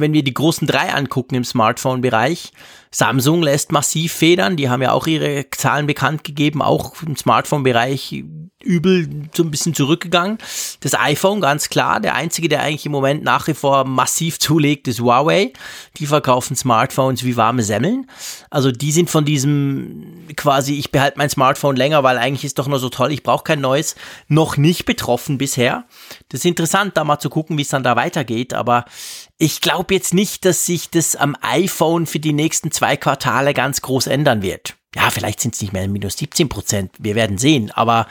wenn 0.00 0.12
wir 0.12 0.22
die 0.22 0.34
großen 0.34 0.66
drei 0.66 0.92
angucken 0.92 1.34
im 1.34 1.44
Smartphone-Bereich, 1.44 2.52
Samsung 2.90 3.42
lässt 3.42 3.72
massiv 3.72 4.12
federn, 4.12 4.56
die 4.56 4.70
haben 4.70 4.82
ja 4.82 4.92
auch 4.92 5.06
ihre 5.06 5.46
Zahlen 5.50 5.86
bekannt 5.86 6.24
gegeben, 6.24 6.62
auch 6.62 7.02
im 7.02 7.16
Smartphone-Bereich 7.16 8.24
übel 8.62 9.08
so 9.34 9.44
ein 9.44 9.50
bisschen 9.50 9.74
zurückgegangen. 9.74 10.38
Das 10.80 10.98
iPhone, 10.98 11.40
ganz 11.40 11.68
klar, 11.68 12.00
der 12.00 12.14
einzige, 12.14 12.48
der 12.48 12.62
eigentlich 12.62 12.86
im 12.86 12.92
Moment 12.92 13.22
nach 13.22 13.46
wie 13.46 13.54
vor 13.54 13.84
massiv 13.84 14.38
zulegt, 14.38 14.88
ist 14.88 15.00
Huawei. 15.00 15.52
Die 15.96 16.06
verkaufen 16.06 16.56
Smartphones 16.56 17.24
wie 17.24 17.36
warme 17.36 17.62
Semmeln. 17.62 18.06
Also 18.50 18.72
die 18.72 18.92
sind 18.92 19.10
von 19.10 19.24
diesem 19.24 20.26
quasi, 20.36 20.74
ich 20.74 20.90
behalte 20.90 21.18
mein 21.18 21.30
Smartphone 21.30 21.76
länger, 21.76 22.02
weil 22.02 22.18
eigentlich 22.18 22.44
ist 22.44 22.58
doch 22.58 22.68
nur 22.68 22.78
so 22.78 22.88
toll, 22.88 23.12
ich 23.12 23.22
brauche 23.22 23.44
kein 23.44 23.60
neues, 23.60 23.94
noch 24.26 24.56
nicht 24.56 24.86
betroffen 24.86 25.38
bisher. 25.38 25.84
Das 26.28 26.40
ist 26.40 26.46
interessant, 26.46 26.96
da 26.96 27.04
mal 27.04 27.18
zu 27.18 27.30
gucken, 27.30 27.58
wie 27.58 27.62
es 27.62 27.68
dann 27.68 27.84
da 27.84 27.96
weitergeht, 27.96 28.54
aber 28.54 28.86
ich 29.38 29.60
glaube 29.60 29.94
jetzt 29.94 30.12
nicht, 30.14 30.44
dass 30.44 30.66
sich 30.66 30.90
das 30.90 31.14
am 31.14 31.36
iPhone 31.40 32.06
für 32.06 32.18
die 32.18 32.32
nächsten 32.32 32.72
zwei 32.72 32.96
Quartale 32.96 33.54
ganz 33.54 33.80
groß 33.80 34.08
ändern 34.08 34.42
wird. 34.42 34.74
Ja, 34.96 35.10
vielleicht 35.10 35.40
sind 35.40 35.54
es 35.54 35.60
nicht 35.60 35.72
mehr 35.72 35.86
minus 35.86 36.16
17 36.16 36.48
Prozent. 36.48 36.92
Wir 36.98 37.14
werden 37.14 37.38
sehen. 37.38 37.70
Aber 37.70 38.08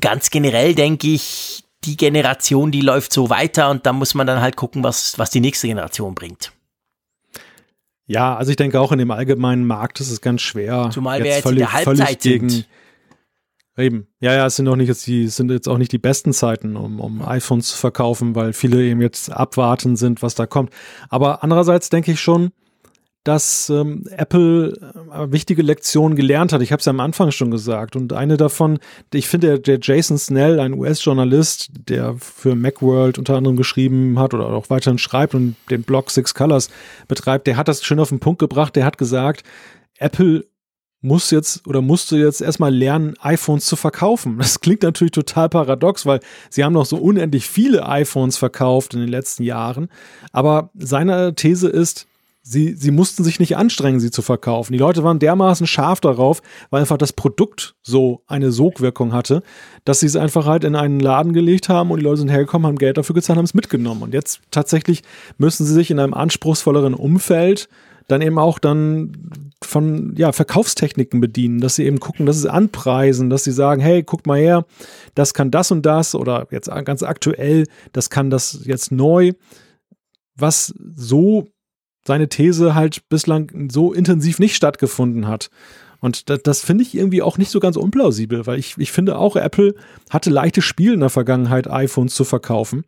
ganz 0.00 0.30
generell 0.30 0.74
denke 0.74 1.06
ich, 1.08 1.64
die 1.84 1.96
Generation, 1.96 2.72
die 2.72 2.80
läuft 2.80 3.12
so 3.12 3.30
weiter 3.30 3.70
und 3.70 3.86
da 3.86 3.92
muss 3.92 4.14
man 4.14 4.26
dann 4.26 4.40
halt 4.40 4.56
gucken, 4.56 4.82
was, 4.82 5.16
was 5.18 5.30
die 5.30 5.40
nächste 5.40 5.68
Generation 5.68 6.14
bringt. 6.14 6.52
Ja, 8.06 8.36
also 8.36 8.50
ich 8.50 8.56
denke 8.56 8.80
auch 8.80 8.90
in 8.90 8.98
dem 8.98 9.10
allgemeinen 9.10 9.66
Markt 9.66 10.00
ist 10.00 10.10
es 10.10 10.20
ganz 10.20 10.40
schwer. 10.42 10.88
Zumal 10.92 11.22
wir 11.22 11.30
jetzt 11.30 11.42
völlig, 11.42 11.60
in 11.60 11.66
der 11.66 11.72
Halbzeit 11.72 12.20
gegen, 12.20 12.48
sind. 12.48 12.66
Eben. 13.78 14.08
Ja, 14.20 14.34
ja, 14.34 14.46
es 14.46 14.56
sind 14.56 14.66
auch 14.66 14.74
nicht 14.74 14.88
jetzt 14.88 15.06
die, 15.06 15.28
sind 15.28 15.50
jetzt 15.52 15.68
auch 15.68 15.78
nicht 15.78 15.92
die 15.92 15.98
besten 15.98 16.32
Zeiten, 16.32 16.76
um, 16.76 16.98
um 16.98 17.22
iPhones 17.22 17.68
zu 17.68 17.76
verkaufen, 17.76 18.34
weil 18.34 18.52
viele 18.52 18.82
eben 18.82 19.00
jetzt 19.00 19.30
abwarten 19.30 19.94
sind, 19.94 20.20
was 20.20 20.34
da 20.34 20.46
kommt. 20.46 20.72
Aber 21.08 21.44
andererseits 21.44 21.88
denke 21.88 22.10
ich 22.10 22.20
schon, 22.20 22.50
dass 23.22 23.68
ähm, 23.70 24.04
Apple 24.10 24.72
äh, 25.12 25.30
wichtige 25.30 25.62
Lektionen 25.62 26.16
gelernt 26.16 26.52
hat. 26.52 26.62
Ich 26.62 26.72
habe 26.72 26.80
es 26.80 26.86
ja 26.86 26.90
am 26.90 27.00
Anfang 27.00 27.30
schon 27.30 27.50
gesagt. 27.50 27.94
Und 27.94 28.12
eine 28.12 28.36
davon, 28.36 28.78
ich 29.12 29.28
finde, 29.28 29.60
der 29.60 29.78
Jason 29.80 30.18
Snell, 30.18 30.58
ein 30.58 30.72
US-Journalist, 30.72 31.70
der 31.88 32.16
für 32.18 32.56
Macworld 32.56 33.18
unter 33.18 33.36
anderem 33.36 33.56
geschrieben 33.56 34.18
hat 34.18 34.34
oder 34.34 34.46
auch 34.46 34.70
weiterhin 34.70 34.98
schreibt 34.98 35.34
und 35.34 35.56
den 35.70 35.82
Blog 35.82 36.10
Six 36.10 36.34
Colors 36.34 36.70
betreibt, 37.06 37.46
der 37.46 37.56
hat 37.56 37.68
das 37.68 37.84
schön 37.84 38.00
auf 38.00 38.08
den 38.08 38.18
Punkt 38.18 38.40
gebracht. 38.40 38.74
Der 38.74 38.84
hat 38.84 38.98
gesagt, 38.98 39.44
Apple 39.98 40.46
muss 41.00 41.30
jetzt 41.30 41.66
oder 41.66 41.80
musste 41.80 42.16
jetzt 42.16 42.40
erstmal 42.40 42.74
lernen, 42.74 43.14
iPhones 43.20 43.66
zu 43.66 43.76
verkaufen. 43.76 44.38
Das 44.38 44.60
klingt 44.60 44.82
natürlich 44.82 45.12
total 45.12 45.48
paradox, 45.48 46.06
weil 46.06 46.20
sie 46.50 46.64
haben 46.64 46.72
noch 46.72 46.86
so 46.86 46.96
unendlich 46.96 47.46
viele 47.46 47.88
iPhones 47.88 48.36
verkauft 48.36 48.94
in 48.94 49.00
den 49.00 49.08
letzten 49.08 49.42
Jahren. 49.42 49.88
Aber 50.32 50.70
seine 50.74 51.34
These 51.34 51.68
ist, 51.68 52.06
sie, 52.42 52.74
sie 52.74 52.90
mussten 52.90 53.24
sich 53.24 53.38
nicht 53.38 53.56
anstrengen, 53.56 54.00
sie 54.00 54.10
zu 54.10 54.22
verkaufen. 54.22 54.72
Die 54.72 54.78
Leute 54.78 55.04
waren 55.04 55.18
dermaßen 55.18 55.66
scharf 55.66 56.00
darauf, 56.00 56.40
weil 56.70 56.80
einfach 56.80 56.96
das 56.96 57.12
Produkt 57.12 57.74
so 57.82 58.22
eine 58.26 58.50
Sogwirkung 58.50 59.12
hatte, 59.12 59.42
dass 59.84 60.00
sie 60.00 60.06
es 60.06 60.16
einfach 60.16 60.46
halt 60.46 60.64
in 60.64 60.74
einen 60.74 60.98
Laden 60.98 61.32
gelegt 61.32 61.68
haben 61.68 61.90
und 61.90 61.98
die 61.98 62.04
Leute 62.04 62.18
sind 62.18 62.30
hergekommen, 62.30 62.66
haben 62.66 62.78
Geld 62.78 62.96
dafür 62.96 63.14
gezahlt, 63.14 63.36
haben 63.36 63.44
es 63.44 63.54
mitgenommen. 63.54 64.02
Und 64.02 64.14
jetzt 64.14 64.40
tatsächlich 64.50 65.02
müssen 65.36 65.66
sie 65.66 65.74
sich 65.74 65.90
in 65.90 65.98
einem 65.98 66.14
anspruchsvolleren 66.14 66.94
Umfeld 66.94 67.68
dann 68.08 68.22
eben 68.22 68.38
auch 68.38 68.58
dann 68.58 69.12
von 69.62 70.14
ja, 70.16 70.32
Verkaufstechniken 70.32 71.20
bedienen, 71.20 71.60
dass 71.60 71.76
sie 71.76 71.84
eben 71.84 72.00
gucken, 72.00 72.26
dass 72.26 72.40
sie 72.40 72.52
anpreisen, 72.52 73.30
dass 73.30 73.44
sie 73.44 73.52
sagen, 73.52 73.80
hey, 73.80 74.02
guckt 74.02 74.26
mal 74.26 74.38
her, 74.38 74.64
das 75.14 75.34
kann 75.34 75.50
das 75.50 75.70
und 75.70 75.84
das 75.84 76.14
oder 76.14 76.48
jetzt 76.50 76.70
ganz 76.84 77.02
aktuell, 77.02 77.66
das 77.92 78.10
kann 78.10 78.30
das 78.30 78.60
jetzt 78.64 78.90
neu, 78.90 79.32
was 80.34 80.74
so 80.94 81.48
seine 82.06 82.28
These 82.28 82.74
halt 82.74 83.08
bislang 83.08 83.68
so 83.70 83.92
intensiv 83.92 84.38
nicht 84.38 84.56
stattgefunden 84.56 85.28
hat. 85.28 85.50
Und 86.00 86.30
das, 86.30 86.42
das 86.42 86.60
finde 86.60 86.84
ich 86.84 86.94
irgendwie 86.94 87.22
auch 87.22 87.38
nicht 87.38 87.50
so 87.50 87.60
ganz 87.60 87.76
unplausibel, 87.76 88.46
weil 88.46 88.58
ich, 88.58 88.78
ich 88.78 88.92
finde 88.92 89.18
auch, 89.18 89.36
Apple 89.36 89.74
hatte 90.08 90.30
leichtes 90.30 90.64
Spiel 90.64 90.94
in 90.94 91.00
der 91.00 91.10
Vergangenheit, 91.10 91.68
iPhones 91.68 92.14
zu 92.14 92.24
verkaufen. 92.24 92.84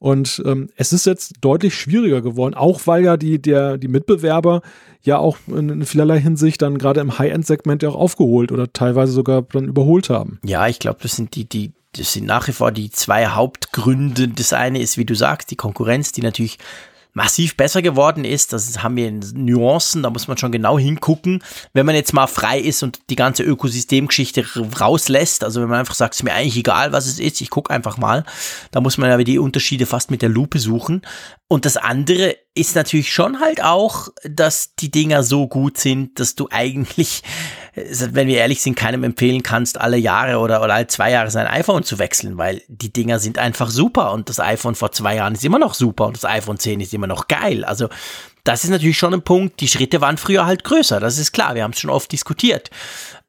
Und 0.00 0.42
ähm, 0.46 0.70
es 0.76 0.94
ist 0.94 1.04
jetzt 1.04 1.34
deutlich 1.42 1.74
schwieriger 1.74 2.22
geworden, 2.22 2.54
auch 2.54 2.80
weil 2.86 3.04
ja 3.04 3.18
die, 3.18 3.40
der, 3.40 3.76
die 3.76 3.86
Mitbewerber 3.86 4.62
ja 5.02 5.18
auch 5.18 5.36
in, 5.46 5.84
vielerlei 5.84 6.18
Hinsicht 6.18 6.62
dann 6.62 6.78
gerade 6.78 7.00
im 7.00 7.18
High-End-Segment 7.18 7.82
ja 7.82 7.90
auch 7.90 7.96
aufgeholt 7.96 8.50
oder 8.50 8.72
teilweise 8.72 9.12
sogar 9.12 9.42
dann 9.42 9.68
überholt 9.68 10.08
haben. 10.08 10.40
Ja, 10.42 10.66
ich 10.68 10.78
glaube, 10.78 11.00
das 11.02 11.16
sind 11.16 11.36
die, 11.36 11.46
die, 11.46 11.72
das 11.92 12.14
sind 12.14 12.24
nach 12.24 12.48
wie 12.48 12.52
vor 12.52 12.72
die 12.72 12.90
zwei 12.90 13.26
Hauptgründe. 13.26 14.28
Das 14.28 14.54
eine 14.54 14.80
ist, 14.80 14.96
wie 14.96 15.04
du 15.04 15.14
sagst, 15.14 15.50
die 15.50 15.56
Konkurrenz, 15.56 16.12
die 16.12 16.22
natürlich 16.22 16.58
massiv 17.12 17.56
besser 17.56 17.82
geworden 17.82 18.24
ist. 18.24 18.52
Das 18.52 18.82
haben 18.82 18.96
wir 18.96 19.08
in 19.08 19.20
Nuancen, 19.34 20.02
da 20.02 20.10
muss 20.10 20.28
man 20.28 20.38
schon 20.38 20.52
genau 20.52 20.78
hingucken. 20.78 21.42
Wenn 21.72 21.86
man 21.86 21.94
jetzt 21.94 22.12
mal 22.12 22.26
frei 22.26 22.58
ist 22.58 22.82
und 22.82 23.00
die 23.10 23.16
ganze 23.16 23.42
Ökosystemgeschichte 23.42 24.44
rauslässt, 24.80 25.44
also 25.44 25.60
wenn 25.60 25.68
man 25.68 25.80
einfach 25.80 25.94
sagt, 25.94 26.14
es 26.14 26.20
ist 26.20 26.24
mir 26.24 26.32
eigentlich 26.32 26.56
egal, 26.56 26.92
was 26.92 27.06
es 27.06 27.18
ist, 27.18 27.40
ich 27.40 27.50
gucke 27.50 27.72
einfach 27.72 27.96
mal, 27.96 28.24
da 28.70 28.80
muss 28.80 28.98
man 28.98 29.10
aber 29.10 29.24
die 29.24 29.38
Unterschiede 29.38 29.86
fast 29.86 30.10
mit 30.10 30.22
der 30.22 30.28
Lupe 30.28 30.58
suchen. 30.58 31.02
Und 31.48 31.64
das 31.64 31.76
andere 31.76 32.36
ist 32.54 32.76
natürlich 32.76 33.12
schon 33.12 33.40
halt 33.40 33.62
auch, 33.62 34.08
dass 34.22 34.74
die 34.76 34.90
Dinger 34.90 35.22
so 35.22 35.48
gut 35.48 35.78
sind, 35.78 36.20
dass 36.20 36.34
du 36.34 36.48
eigentlich, 36.50 37.22
wenn 37.74 38.26
wir 38.26 38.38
ehrlich 38.38 38.62
sind, 38.62 38.74
keinem 38.74 39.04
empfehlen 39.04 39.42
kannst, 39.42 39.80
alle 39.80 39.96
Jahre 39.96 40.38
oder, 40.38 40.62
oder 40.62 40.74
alle 40.74 40.86
zwei 40.88 41.10
Jahre 41.10 41.30
sein 41.30 41.46
iPhone 41.46 41.84
zu 41.84 41.98
wechseln, 41.98 42.36
weil 42.36 42.62
die 42.68 42.92
Dinger 42.92 43.18
sind 43.18 43.38
einfach 43.38 43.70
super 43.70 44.12
und 44.12 44.28
das 44.28 44.40
iPhone 44.40 44.74
vor 44.74 44.92
zwei 44.92 45.16
Jahren 45.16 45.34
ist 45.34 45.44
immer 45.44 45.58
noch 45.58 45.74
super 45.74 46.06
und 46.06 46.16
das 46.16 46.24
iPhone 46.24 46.58
10 46.58 46.80
ist 46.80 46.94
immer 46.94 47.06
noch 47.06 47.28
geil. 47.28 47.64
Also 47.64 47.88
das 48.44 48.64
ist 48.64 48.70
natürlich 48.70 48.98
schon 48.98 49.14
ein 49.14 49.22
Punkt. 49.22 49.60
Die 49.60 49.68
Schritte 49.68 50.00
waren 50.00 50.16
früher 50.16 50.46
halt 50.46 50.64
größer, 50.64 50.98
das 51.00 51.18
ist 51.18 51.32
klar. 51.32 51.54
Wir 51.54 51.62
haben 51.62 51.72
es 51.72 51.80
schon 51.80 51.90
oft 51.90 52.10
diskutiert. 52.10 52.70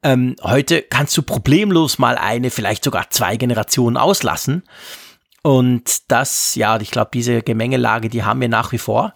Ähm, 0.03 0.35
heute 0.41 0.81
kannst 0.81 1.15
du 1.17 1.21
problemlos 1.21 1.99
mal 1.99 2.17
eine, 2.17 2.49
vielleicht 2.49 2.83
sogar 2.83 3.09
zwei 3.11 3.37
Generationen 3.37 3.97
auslassen. 3.97 4.63
Und 5.43 6.11
das, 6.11 6.55
ja, 6.55 6.79
ich 6.79 6.91
glaube, 6.91 7.11
diese 7.13 7.41
Gemengelage, 7.41 8.09
die 8.09 8.23
haben 8.23 8.41
wir 8.41 8.49
nach 8.49 8.71
wie 8.71 8.77
vor. 8.77 9.13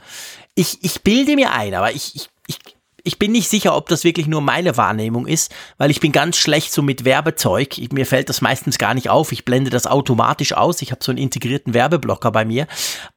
Ich, 0.55 0.83
ich 0.83 1.01
bilde 1.01 1.35
mir 1.35 1.51
ein, 1.51 1.73
aber 1.73 1.91
ich, 1.91 2.15
ich, 2.15 2.29
ich, 2.47 2.57
ich 3.05 3.19
bin 3.19 3.31
nicht 3.31 3.47
sicher, 3.47 3.75
ob 3.75 3.87
das 3.87 4.03
wirklich 4.03 4.27
nur 4.27 4.41
meine 4.41 4.77
Wahrnehmung 4.77 5.27
ist, 5.27 5.53
weil 5.77 5.91
ich 5.91 5.99
bin 5.99 6.11
ganz 6.11 6.37
schlecht 6.37 6.73
so 6.73 6.81
mit 6.81 7.05
Werbezeug. 7.05 7.77
Ich, 7.77 7.91
mir 7.91 8.05
fällt 8.05 8.29
das 8.29 8.41
meistens 8.41 8.77
gar 8.77 8.93
nicht 8.93 9.09
auf. 9.09 9.31
Ich 9.31 9.45
blende 9.45 9.69
das 9.69 9.87
automatisch 9.87 10.53
aus. 10.53 10.81
Ich 10.81 10.91
habe 10.91 11.03
so 11.03 11.11
einen 11.11 11.19
integrierten 11.19 11.73
Werbeblocker 11.73 12.31
bei 12.31 12.45
mir. 12.45 12.67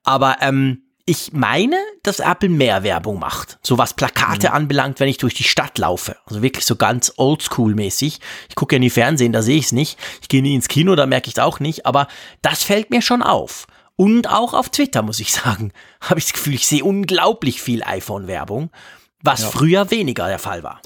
Aber 0.04 0.36
ähm, 0.42 0.82
ich 1.06 1.32
meine, 1.32 1.76
dass 2.02 2.20
Apple 2.20 2.50
mehr 2.50 2.82
Werbung 2.82 3.18
macht. 3.18 3.58
So 3.62 3.78
was 3.78 3.94
Plakate 3.94 4.48
mhm. 4.48 4.54
anbelangt, 4.54 5.00
wenn 5.00 5.08
ich 5.08 5.16
durch 5.16 5.32
die 5.32 5.44
Stadt 5.44 5.78
laufe. 5.78 6.16
Also 6.26 6.42
wirklich 6.42 6.66
so 6.66 6.76
ganz 6.76 7.14
oldschool-mäßig. 7.16 8.20
Ich 8.50 8.54
gucke 8.54 8.74
ja 8.74 8.78
nie 8.78 8.90
Fernsehen, 8.90 9.32
da 9.32 9.40
sehe 9.40 9.56
ich 9.56 9.66
es 9.66 9.72
nicht. 9.72 9.98
Ich 10.20 10.28
gehe 10.28 10.42
nie 10.42 10.54
ins 10.54 10.68
Kino, 10.68 10.96
da 10.96 11.06
merke 11.06 11.28
ich 11.28 11.36
es 11.36 11.42
auch 11.42 11.60
nicht. 11.60 11.86
Aber 11.86 12.08
das 12.42 12.62
fällt 12.62 12.90
mir 12.90 13.00
schon 13.00 13.22
auf. 13.22 13.66
Und 13.96 14.28
auch 14.28 14.52
auf 14.52 14.68
Twitter, 14.68 15.00
muss 15.00 15.18
ich 15.18 15.32
sagen, 15.32 15.72
habe 16.02 16.20
ich 16.20 16.26
das 16.26 16.34
Gefühl, 16.34 16.54
ich 16.54 16.66
sehe 16.66 16.84
unglaublich 16.84 17.62
viel 17.62 17.82
iPhone-Werbung, 17.82 18.70
was 19.22 19.42
ja. 19.42 19.48
früher 19.48 19.90
weniger 19.90 20.26
der 20.26 20.38
Fall 20.38 20.62
war. 20.62 20.80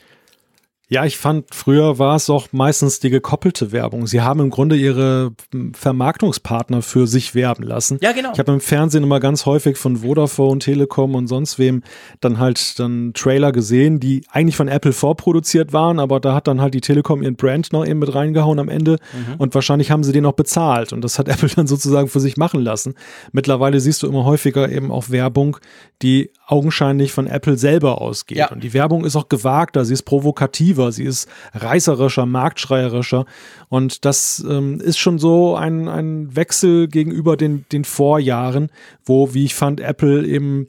Ja, 0.93 1.07
ich 1.07 1.17
fand, 1.17 1.55
früher 1.55 1.99
war 1.99 2.17
es 2.17 2.29
auch 2.29 2.49
meistens 2.53 3.01
die 3.01 3.09
gekoppelte 3.09 3.73
Werbung. 3.73 4.07
Sie 4.07 4.21
haben 4.21 4.41
im 4.41 4.51
Grunde 4.51 4.77
ihre 4.77 5.33
Vermarktungspartner 5.73 6.83
für 6.83 7.07
sich 7.07 7.35
werben 7.35 7.63
lassen. 7.63 7.97
Ja, 8.03 8.13
genau. 8.13 8.33
Ich 8.35 8.39
habe 8.39 8.53
im 8.53 8.61
Fernsehen 8.61 9.03
immer 9.03 9.19
ganz 9.19 9.47
häufig 9.47 9.79
von 9.79 10.03
Vodafone, 10.03 10.59
Telekom 10.59 11.15
und 11.15 11.29
sonst 11.29 11.59
wem 11.59 11.83
dann 12.21 12.39
halt 12.39 12.79
dann 12.79 13.15
Trailer 13.15 13.53
gesehen, 13.53 14.01
die 14.01 14.27
eigentlich 14.31 14.57
von 14.57 14.69
Apple 14.69 14.93
vorproduziert 14.93 15.73
waren, 15.73 15.99
aber 15.99 16.21
da 16.21 16.35
hat 16.35 16.47
dann 16.47 16.61
halt 16.61 16.75
die 16.75 16.83
Telekom 16.83 17.23
ihren 17.23 17.37
Brand 17.37 17.73
noch 17.73 17.87
eben 17.87 18.01
mit 18.01 18.15
reingehauen 18.15 18.59
am 18.59 18.69
Ende 18.69 18.99
mhm. 19.15 19.37
und 19.39 19.55
wahrscheinlich 19.55 19.91
haben 19.91 20.05
sie 20.05 20.13
den 20.13 20.25
noch 20.25 20.33
bezahlt 20.33 20.93
und 20.93 21.01
das 21.03 21.19
hat 21.19 21.27
Apple 21.31 21.49
dann 21.49 21.67
sozusagen 21.67 22.09
für 22.09 22.21
sich 22.21 22.37
machen 22.37 22.61
lassen. 22.61 22.97
Mittlerweile 23.33 23.81
siehst 23.81 24.03
du 24.03 24.09
immer 24.09 24.27
häufiger 24.27 24.71
eben 24.71 24.91
auch 24.91 25.09
Werbung, 25.09 25.57
die 26.03 26.33
augenscheinlich 26.53 27.13
von 27.13 27.27
Apple 27.27 27.57
selber 27.57 28.03
ausgeht. 28.03 28.37
Ja. 28.37 28.51
Und 28.51 28.63
die 28.63 28.75
Werbung 28.75 29.07
ist 29.07 29.17
auch 29.17 29.31
gewagter, 29.31 29.87
sie 29.87 29.95
ist 29.95 30.03
provokativer, 30.03 30.93
sie 30.93 31.05
ist 31.05 31.27
reißerischer, 31.55 32.27
marktschreierischer. 32.27 33.25
Und 33.71 34.05
das 34.05 34.45
ähm, 34.47 34.79
ist 34.79 34.99
schon 34.99 35.19
so 35.19 35.57
ein, 35.57 35.89
ein 35.89 36.37
Wechsel 36.37 36.89
gegenüber 36.89 37.39
den, 37.39 37.65
den 37.73 37.85
Vorjahren, 37.85 38.71
wo, 39.03 39.33
wie 39.33 39.47
ich 39.47 39.55
fand, 39.55 39.81
Apple 39.81 40.27
eben 40.27 40.69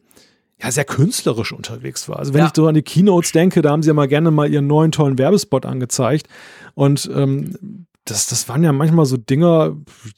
ja, 0.62 0.72
sehr 0.72 0.86
künstlerisch 0.86 1.52
unterwegs 1.52 2.08
war. 2.08 2.18
Also 2.18 2.34
wenn 2.34 2.40
ja. 2.40 2.48
ich 2.48 2.54
so 2.56 2.66
an 2.66 2.76
die 2.76 2.82
Keynotes 2.82 3.34
denke, 3.34 3.62
da 3.62 3.72
haben 3.72 3.84
sie 3.84 3.90
ja 3.90 3.94
mal 3.94 4.08
gerne 4.08 4.32
mal 4.32 4.50
ihren 4.50 4.68
neuen 4.68 4.94
tollen 4.94 5.18
Werbespot 5.18 5.66
angezeigt. 5.66 6.28
Und 6.76 7.12
ähm, 7.14 7.88
das, 8.06 8.28
das 8.28 8.50
waren 8.50 8.64
ja 8.64 8.74
manchmal 8.74 9.06
so 9.06 9.16
Dinger, 9.16 9.78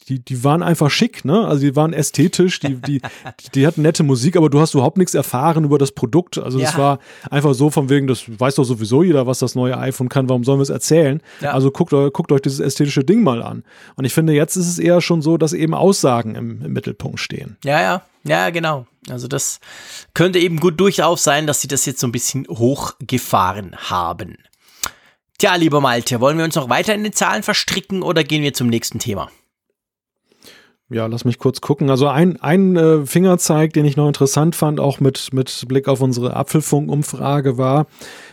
die, 0.10 0.24
die 0.24 0.44
waren 0.44 0.64
einfach 0.64 0.90
schick, 0.90 1.24
ne? 1.24 1.46
Also 1.46 1.62
die 1.62 1.76
waren 1.76 1.94
ästhetisch, 1.94 2.60
die, 2.60 2.76
die, 2.82 3.02
die 3.54 3.68
hatten 3.68 3.84
nette 3.84 4.02
Musik, 4.02 4.36
aber 4.38 4.50
du 4.50 4.60
hast 4.60 4.74
überhaupt 4.74 4.98
nichts 4.98 5.14
erfahren 5.14 5.66
über 5.66 5.78
das 5.78 5.92
Produkt. 5.92 6.40
Also 6.40 6.60
es 6.60 6.74
ja. 6.74 6.78
war 6.78 7.00
einfach 7.30 7.54
so 7.54 7.70
von 7.70 7.90
wegen, 7.90 8.08
das 8.08 8.24
weiß 8.28 8.56
doch 8.56 8.64
sowieso 8.64 9.04
jeder, 9.04 9.28
was 9.28 9.40
das 9.40 9.54
neue 9.54 9.78
iPhone 9.78 10.10
kann, 10.10 10.30
warum 10.30 10.44
sollen 10.44 10.58
wir 10.58 10.64
es 10.64 10.70
erzählen? 10.70 11.22
Ja. 11.42 11.52
Also 11.52 11.70
guckt, 11.70 11.92
guckt 11.92 12.32
euch 12.32 12.42
dieses 12.42 12.60
ästhetische 12.60 13.04
Ding 13.04 13.22
mal 13.22 13.44
an. 13.44 13.64
Und 13.96 14.06
ich 14.06 14.14
finde, 14.14 14.34
jetzt 14.34 14.56
ist 14.56 14.68
es 14.68 14.80
eher 14.80 15.00
schon 15.02 15.22
so, 15.22 15.38
dass 15.38 15.54
eben 15.54 15.76
Aussagen 15.76 16.34
im, 16.34 16.62
im 16.64 16.74
Mittelpunkt 16.74 17.20
stehen. 17.20 17.58
Ja, 17.64 17.82
ja, 17.82 18.02
ja, 18.24 18.50
genau. 18.50 18.88
Also 19.10 19.28
das 19.28 19.60
könnte 20.16 20.40
eben 20.40 20.60
gut 20.60 20.80
durchaus 20.80 21.24
sein, 21.24 21.46
dass 21.46 21.62
sie 21.62 21.68
das 21.68 21.86
jetzt 21.86 22.00
so 22.00 22.08
ein 22.08 22.12
bisschen 22.12 22.48
hochgefahren 22.50 23.76
haben. 23.78 24.38
Tja, 25.38 25.56
lieber 25.56 25.82
Malte, 25.82 26.22
wollen 26.22 26.38
wir 26.38 26.46
uns 26.46 26.56
noch 26.56 26.70
weiter 26.70 26.94
in 26.94 27.04
den 27.04 27.14
Zahlen 27.14 27.44
verstricken 27.44 28.04
oder 28.04 28.24
gehen 28.24 28.42
wir 28.42 28.54
zum 28.54 28.68
nächsten 28.68 29.00
Thema? 29.00 29.30
Ja, 30.90 31.08
lass 31.08 31.26
mich 31.26 31.40
kurz 31.40 31.62
gucken. 31.62 31.90
Also 31.90 32.08
ein, 32.08 32.40
ein 32.42 32.76
äh, 32.76 33.06
Fingerzeig, 33.06 33.74
den 33.74 33.86
ich 33.86 33.98
noch 33.98 34.08
interessant 34.08 34.56
fand, 34.56 34.80
auch 34.80 35.00
mit, 35.00 35.34
mit 35.34 35.66
Blick 35.68 35.88
auf 35.88 36.00
unsere 36.00 36.36
Apfelfunk-Umfrage 36.36 37.58
war, 37.58 37.88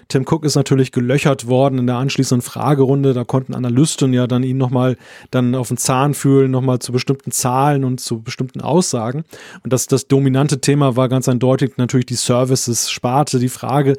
Tim 0.09 0.25
Cook 0.29 0.45
ist 0.45 0.55
natürlich 0.55 0.93
gelöchert 0.93 1.47
worden 1.47 1.79
in 1.79 1.87
der 1.87 1.97
anschließenden 1.97 2.43
Fragerunde. 2.43 3.15
Da 3.15 3.25
konnten 3.25 3.55
Analysten 3.55 4.13
ja 4.13 4.27
dann 4.27 4.43
ihn 4.43 4.59
nochmal 4.59 4.97
dann 5.31 5.55
auf 5.55 5.69
den 5.69 5.77
Zahn 5.77 6.15
fühlen, 6.15 6.51
nochmal 6.51 6.79
zu 6.79 6.93
bestimmten 6.93 7.33
Zahlen 7.33 7.85
und 7.85 8.01
zu 8.01 8.21
bestimmten 8.21 8.61
Aussagen. 8.61 9.25
Und 9.63 9.73
das, 9.73 9.87
das 9.87 10.07
dominante 10.07 10.61
Thema 10.61 10.97
war 10.97 11.09
ganz 11.09 11.29
eindeutig 11.29 11.73
natürlich 11.77 12.07
die 12.07 12.15
Services-Sparte, 12.15 13.39
die 13.39 13.49
Frage, 13.49 13.97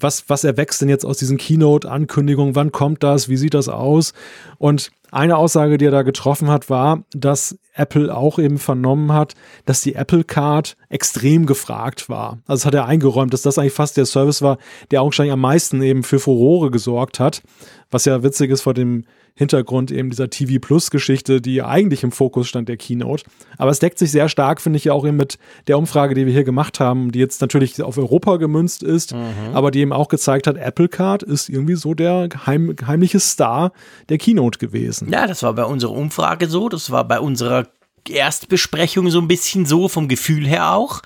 was, 0.00 0.28
was 0.28 0.44
erwächst 0.44 0.82
denn 0.82 0.88
jetzt 0.88 1.04
aus 1.04 1.18
diesen 1.18 1.38
Keynote-Ankündigungen? 1.38 2.54
Wann 2.54 2.72
kommt 2.72 3.02
das? 3.02 3.28
Wie 3.28 3.36
sieht 3.36 3.54
das 3.54 3.68
aus? 3.68 4.12
Und 4.58 4.90
eine 5.10 5.36
Aussage, 5.36 5.78
die 5.78 5.86
er 5.86 5.90
da 5.90 6.02
getroffen 6.02 6.48
hat, 6.48 6.68
war, 6.68 7.04
dass 7.12 7.58
Apple 7.74 8.14
auch 8.14 8.38
eben 8.38 8.58
vernommen 8.58 9.12
hat, 9.12 9.34
dass 9.64 9.80
die 9.80 9.94
Apple 9.94 10.24
Card 10.24 10.76
extrem 10.88 11.46
gefragt 11.46 12.08
war. 12.08 12.38
Also 12.46 12.60
das 12.60 12.66
hat 12.66 12.74
er 12.74 12.86
eingeräumt, 12.86 13.32
dass 13.32 13.42
das 13.42 13.58
eigentlich 13.58 13.72
fast 13.72 13.96
der 13.96 14.06
Service 14.06 14.42
war, 14.42 14.58
der 14.90 15.02
augenscheinlich 15.02 15.32
am 15.32 15.40
meisten 15.40 15.82
eben 15.82 16.02
für 16.02 16.18
Furore 16.18 16.70
gesorgt 16.70 17.20
hat. 17.20 17.42
Was 17.90 18.04
ja 18.04 18.22
witzig 18.22 18.50
ist 18.50 18.62
vor 18.62 18.74
dem 18.74 19.04
Hintergrund 19.36 19.90
eben 19.90 20.08
dieser 20.08 20.30
TV 20.30 20.58
Plus 20.58 20.90
Geschichte, 20.90 21.42
die 21.42 21.62
eigentlich 21.62 22.02
im 22.02 22.10
Fokus 22.10 22.48
stand 22.48 22.68
der 22.68 22.78
Keynote. 22.78 23.24
Aber 23.58 23.70
es 23.70 23.78
deckt 23.78 23.98
sich 23.98 24.10
sehr 24.10 24.30
stark, 24.30 24.62
finde 24.62 24.78
ich 24.78 24.84
ja 24.84 24.94
auch 24.94 25.06
eben 25.06 25.18
mit 25.18 25.38
der 25.66 25.78
Umfrage, 25.78 26.14
die 26.14 26.24
wir 26.24 26.32
hier 26.32 26.44
gemacht 26.44 26.80
haben, 26.80 27.12
die 27.12 27.18
jetzt 27.18 27.42
natürlich 27.42 27.82
auf 27.82 27.98
Europa 27.98 28.38
gemünzt 28.38 28.82
ist, 28.82 29.12
mhm. 29.12 29.52
aber 29.52 29.70
die 29.70 29.80
eben 29.80 29.92
auch 29.92 30.08
gezeigt 30.08 30.46
hat, 30.46 30.56
Apple 30.56 30.88
Card 30.88 31.22
ist 31.22 31.50
irgendwie 31.50 31.76
so 31.76 31.92
der 31.92 32.28
heim, 32.46 32.74
heimliche 32.86 33.20
Star 33.20 33.72
der 34.08 34.16
Keynote 34.16 34.58
gewesen. 34.58 35.12
Ja, 35.12 35.26
das 35.26 35.42
war 35.42 35.52
bei 35.52 35.64
unserer 35.64 35.92
Umfrage 35.92 36.48
so, 36.48 36.70
das 36.70 36.90
war 36.90 37.06
bei 37.06 37.20
unserer 37.20 37.66
Erstbesprechung 38.08 39.10
so 39.10 39.20
ein 39.20 39.28
bisschen 39.28 39.66
so, 39.66 39.88
vom 39.88 40.08
Gefühl 40.08 40.46
her 40.46 40.72
auch 40.72 41.02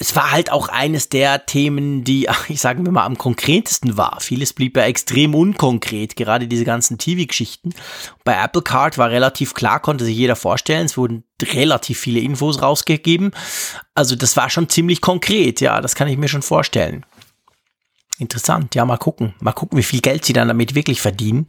es 0.00 0.16
war 0.16 0.30
halt 0.30 0.50
auch 0.50 0.68
eines 0.68 1.10
der 1.10 1.44
Themen, 1.44 2.04
die, 2.04 2.26
ich 2.48 2.60
sagen 2.60 2.84
wir 2.84 2.90
mal, 2.90 3.04
am 3.04 3.18
konkretesten 3.18 3.96
war. 3.98 4.18
Vieles 4.20 4.54
blieb 4.54 4.76
ja 4.76 4.84
extrem 4.84 5.34
unkonkret, 5.34 6.16
gerade 6.16 6.48
diese 6.48 6.64
ganzen 6.64 6.96
TV-Geschichten. 6.96 7.74
Bei 8.24 8.42
Apple 8.42 8.62
Card 8.62 8.96
war 8.96 9.10
relativ 9.10 9.52
klar, 9.52 9.78
konnte 9.78 10.06
sich 10.06 10.16
jeder 10.16 10.36
vorstellen, 10.36 10.86
es 10.86 10.96
wurden 10.96 11.24
relativ 11.42 12.00
viele 12.00 12.20
Infos 12.20 12.62
rausgegeben. 12.62 13.32
Also 13.94 14.16
das 14.16 14.36
war 14.38 14.48
schon 14.48 14.70
ziemlich 14.70 15.02
konkret, 15.02 15.60
ja, 15.60 15.82
das 15.82 15.94
kann 15.94 16.08
ich 16.08 16.16
mir 16.16 16.28
schon 16.28 16.42
vorstellen. 16.42 17.04
Interessant, 18.18 18.74
ja, 18.74 18.86
mal 18.86 18.96
gucken. 18.96 19.34
Mal 19.40 19.52
gucken, 19.52 19.78
wie 19.78 19.82
viel 19.82 20.00
Geld 20.00 20.24
sie 20.24 20.32
dann 20.32 20.48
damit 20.48 20.74
wirklich 20.74 21.00
verdienen. 21.00 21.46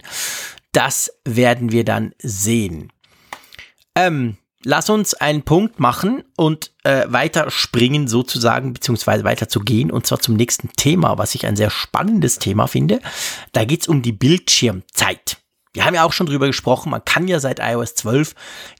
Das 0.72 1.10
werden 1.24 1.72
wir 1.72 1.84
dann 1.84 2.14
sehen. 2.18 2.92
Ähm, 3.94 4.36
lass 4.64 4.90
uns 4.90 5.14
einen 5.14 5.42
Punkt 5.42 5.80
machen 5.80 6.22
und 6.36 6.72
äh, 6.84 7.04
weiter 7.08 7.50
springen 7.50 8.08
sozusagen, 8.08 8.72
beziehungsweise 8.72 9.24
weiter 9.24 9.48
zu 9.48 9.60
gehen, 9.60 9.90
und 9.90 10.06
zwar 10.06 10.20
zum 10.20 10.34
nächsten 10.36 10.70
Thema, 10.76 11.18
was 11.18 11.34
ich 11.34 11.46
ein 11.46 11.56
sehr 11.56 11.70
spannendes 11.70 12.38
Thema 12.38 12.66
finde. 12.66 13.00
Da 13.52 13.64
geht's 13.64 13.88
um 13.88 14.02
die 14.02 14.12
Bildschirmzeit. 14.12 15.41
Wir 15.74 15.86
haben 15.86 15.94
ja 15.94 16.04
auch 16.04 16.12
schon 16.12 16.26
drüber 16.26 16.48
gesprochen, 16.48 16.90
man 16.90 17.02
kann 17.02 17.28
ja 17.28 17.40
seit 17.40 17.58
iOS 17.58 17.94
12 17.94 18.34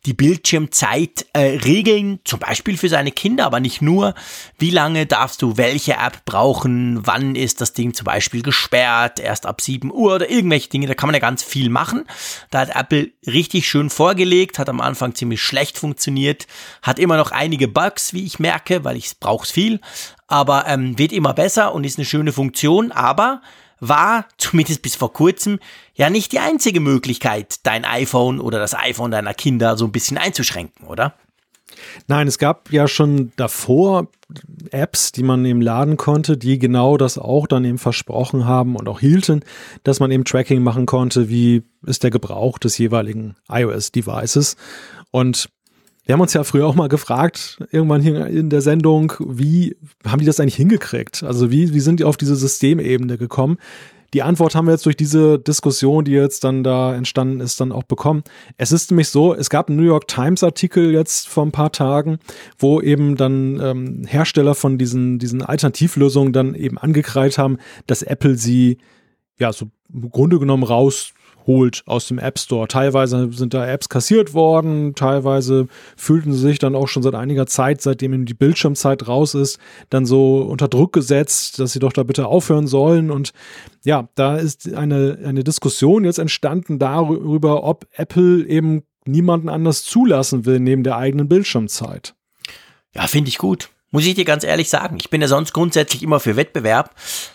die 0.04 0.12
Bildschirmzeit 0.12 1.24
äh, 1.32 1.58
regeln, 1.64 2.20
zum 2.24 2.38
Beispiel 2.38 2.76
für 2.76 2.90
seine 2.90 3.12
Kinder, 3.12 3.46
aber 3.46 3.60
nicht 3.60 3.80
nur. 3.80 4.14
Wie 4.58 4.68
lange 4.68 5.06
darfst 5.06 5.40
du 5.40 5.56
welche 5.56 5.94
App 5.94 6.26
brauchen? 6.26 7.00
Wann 7.06 7.34
ist 7.34 7.62
das 7.62 7.72
Ding 7.72 7.94
zum 7.94 8.04
Beispiel 8.04 8.42
gesperrt? 8.42 9.20
Erst 9.20 9.46
ab 9.46 9.62
7 9.62 9.90
Uhr 9.90 10.16
oder 10.16 10.28
irgendwelche 10.28 10.68
Dinge, 10.68 10.86
da 10.86 10.92
kann 10.92 11.08
man 11.08 11.14
ja 11.14 11.20
ganz 11.20 11.42
viel 11.42 11.70
machen. 11.70 12.04
Da 12.50 12.60
hat 12.60 12.76
Apple 12.76 13.10
richtig 13.26 13.66
schön 13.66 13.88
vorgelegt, 13.88 14.58
hat 14.58 14.68
am 14.68 14.82
Anfang 14.82 15.14
ziemlich 15.14 15.40
schlecht 15.40 15.78
funktioniert, 15.78 16.46
hat 16.82 16.98
immer 16.98 17.16
noch 17.16 17.30
einige 17.30 17.68
Bugs, 17.68 18.12
wie 18.12 18.26
ich 18.26 18.38
merke, 18.38 18.84
weil 18.84 18.98
ich 18.98 19.18
brauche 19.18 19.44
es 19.44 19.50
viel, 19.50 19.80
aber 20.26 20.66
ähm, 20.66 20.98
wird 20.98 21.12
immer 21.12 21.32
besser 21.32 21.74
und 21.74 21.84
ist 21.84 21.98
eine 21.98 22.04
schöne 22.04 22.32
Funktion, 22.32 22.92
aber 22.92 23.40
war, 23.82 24.26
zumindest 24.38 24.80
bis 24.80 24.94
vor 24.94 25.12
kurzem, 25.12 25.58
ja 25.94 26.08
nicht 26.08 26.32
die 26.32 26.38
einzige 26.38 26.80
Möglichkeit, 26.80 27.56
dein 27.64 27.84
iPhone 27.84 28.40
oder 28.40 28.58
das 28.58 28.74
iPhone 28.74 29.10
deiner 29.10 29.34
Kinder 29.34 29.76
so 29.76 29.84
ein 29.84 29.92
bisschen 29.92 30.16
einzuschränken, 30.16 30.86
oder? 30.86 31.14
Nein, 32.06 32.28
es 32.28 32.38
gab 32.38 32.70
ja 32.70 32.86
schon 32.86 33.32
davor 33.36 34.06
Apps, 34.70 35.10
die 35.10 35.22
man 35.22 35.44
eben 35.44 35.60
laden 35.60 35.96
konnte, 35.96 36.36
die 36.36 36.58
genau 36.58 36.96
das 36.96 37.18
auch 37.18 37.46
dann 37.46 37.64
eben 37.64 37.78
versprochen 37.78 38.46
haben 38.46 38.76
und 38.76 38.88
auch 38.88 39.00
hielten, 39.00 39.42
dass 39.82 39.98
man 39.98 40.10
eben 40.10 40.24
Tracking 40.24 40.62
machen 40.62 40.86
konnte, 40.86 41.28
wie 41.28 41.62
ist 41.84 42.04
der 42.04 42.10
Gebrauch 42.10 42.58
des 42.58 42.78
jeweiligen 42.78 43.34
iOS-Devices. 43.48 44.56
Und 45.10 45.48
wir 46.04 46.14
haben 46.14 46.20
uns 46.20 46.32
ja 46.32 46.42
früher 46.42 46.66
auch 46.66 46.74
mal 46.74 46.88
gefragt, 46.88 47.58
irgendwann 47.70 48.02
hier 48.02 48.26
in 48.26 48.50
der 48.50 48.60
Sendung, 48.60 49.12
wie 49.20 49.76
haben 50.04 50.18
die 50.18 50.26
das 50.26 50.40
eigentlich 50.40 50.56
hingekriegt? 50.56 51.22
Also 51.22 51.50
wie, 51.50 51.72
wie 51.74 51.80
sind 51.80 52.00
die 52.00 52.04
auf 52.04 52.16
diese 52.16 52.34
Systemebene 52.34 53.18
gekommen? 53.18 53.58
Die 54.12 54.22
Antwort 54.22 54.54
haben 54.54 54.66
wir 54.66 54.72
jetzt 54.72 54.84
durch 54.84 54.96
diese 54.96 55.38
Diskussion, 55.38 56.04
die 56.04 56.12
jetzt 56.12 56.44
dann 56.44 56.62
da 56.62 56.94
entstanden 56.94 57.40
ist, 57.40 57.60
dann 57.60 57.72
auch 57.72 57.84
bekommen. 57.84 58.24
Es 58.58 58.70
ist 58.70 58.90
nämlich 58.90 59.08
so, 59.08 59.34
es 59.34 59.48
gab 59.48 59.68
einen 59.68 59.78
New 59.78 59.86
York 59.86 60.06
Times 60.06 60.42
Artikel 60.42 60.92
jetzt 60.92 61.28
vor 61.28 61.46
ein 61.46 61.52
paar 61.52 61.72
Tagen, 61.72 62.18
wo 62.58 62.82
eben 62.82 63.16
dann 63.16 63.58
ähm, 63.60 64.04
Hersteller 64.06 64.54
von 64.54 64.76
diesen, 64.76 65.18
diesen 65.18 65.40
Alternativlösungen 65.40 66.34
dann 66.34 66.54
eben 66.54 66.76
angekreidet 66.76 67.38
haben, 67.38 67.56
dass 67.86 68.02
Apple 68.02 68.36
sie 68.36 68.78
ja 69.38 69.52
so 69.52 69.70
im 69.90 70.10
Grunde 70.10 70.38
genommen 70.38 70.64
raus 70.64 71.14
holt 71.46 71.82
aus 71.86 72.08
dem 72.08 72.18
App 72.18 72.38
Store. 72.38 72.68
Teilweise 72.68 73.30
sind 73.32 73.54
da 73.54 73.66
Apps 73.66 73.88
kassiert 73.88 74.34
worden, 74.34 74.94
teilweise 74.94 75.68
fühlten 75.96 76.32
sie 76.32 76.40
sich 76.40 76.58
dann 76.58 76.74
auch 76.74 76.88
schon 76.88 77.02
seit 77.02 77.14
einiger 77.14 77.46
Zeit, 77.46 77.80
seitdem 77.82 78.24
die 78.24 78.34
Bildschirmzeit 78.34 79.08
raus 79.08 79.34
ist, 79.34 79.58
dann 79.90 80.06
so 80.06 80.42
unter 80.42 80.68
Druck 80.68 80.92
gesetzt, 80.92 81.58
dass 81.58 81.72
sie 81.72 81.78
doch 81.78 81.92
da 81.92 82.02
bitte 82.02 82.26
aufhören 82.26 82.66
sollen. 82.66 83.10
Und 83.10 83.32
ja, 83.84 84.08
da 84.14 84.36
ist 84.36 84.72
eine, 84.72 85.18
eine 85.24 85.44
Diskussion 85.44 86.04
jetzt 86.04 86.18
entstanden 86.18 86.78
darüber, 86.78 87.64
ob 87.64 87.86
Apple 87.92 88.46
eben 88.46 88.82
niemanden 89.04 89.48
anders 89.48 89.84
zulassen 89.84 90.46
will 90.46 90.60
neben 90.60 90.84
der 90.84 90.96
eigenen 90.96 91.28
Bildschirmzeit. 91.28 92.14
Ja, 92.94 93.06
finde 93.06 93.28
ich 93.28 93.38
gut. 93.38 93.70
Muss 93.92 94.06
ich 94.06 94.14
dir 94.14 94.24
ganz 94.24 94.42
ehrlich 94.42 94.68
sagen. 94.68 94.96
Ich 94.98 95.10
bin 95.10 95.20
ja 95.20 95.28
sonst 95.28 95.52
grundsätzlich 95.52 96.02
immer 96.02 96.18
für 96.18 96.34
Wettbewerb. 96.34 96.94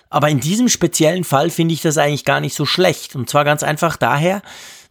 Aber 0.10 0.28
in 0.28 0.40
diesem 0.40 0.68
speziellen 0.68 1.24
Fall 1.24 1.50
finde 1.50 1.74
ich 1.74 1.82
das 1.82 1.98
eigentlich 1.98 2.26
gar 2.26 2.42
nicht 2.42 2.56
so 2.56 2.66
schlecht. 2.66 3.16
Und 3.16 3.30
zwar 3.30 3.46
ganz 3.46 3.64
einfach 3.64 3.96
daher, 3.96 4.42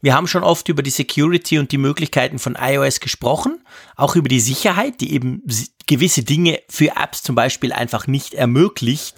wir 0.01 0.15
haben 0.15 0.29
schon 0.29 0.45
oft 0.45 0.69
über 0.69 0.83
die 0.83 0.91
Security 0.91 1.59
und 1.59 1.73
die 1.73 1.79
Möglichkeiten 1.79 2.39
von 2.39 2.57
iOS 2.61 3.01
gesprochen, 3.01 3.59
auch 3.97 4.15
über 4.15 4.29
die 4.29 4.41
Sicherheit, 4.41 5.01
die 5.01 5.13
eben 5.13 5.43
gewisse 5.87 6.23
Dinge 6.23 6.61
für 6.69 6.93
Apps 6.97 7.23
zum 7.25 7.35
Beispiel 7.35 7.73
einfach 7.73 8.07
nicht 8.07 8.35
ermöglicht. 8.35 9.17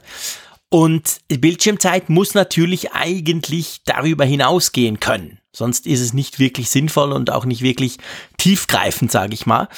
Und 0.70 1.18
Bildschirmzeit 1.28 2.08
muss 2.08 2.34
natürlich 2.34 2.92
eigentlich 2.92 3.82
darüber 3.84 4.24
hinausgehen 4.24 5.00
können. 5.00 5.38
Sonst 5.52 5.86
ist 5.86 6.00
es 6.00 6.12
nicht 6.12 6.38
wirklich 6.38 6.70
sinnvoll 6.70 7.12
und 7.12 7.30
auch 7.30 7.44
nicht 7.44 7.62
wirklich 7.62 7.98
tiefgreifend, 8.36 9.10
sage 9.10 9.34
ich 9.34 9.44
mal. 9.44 9.68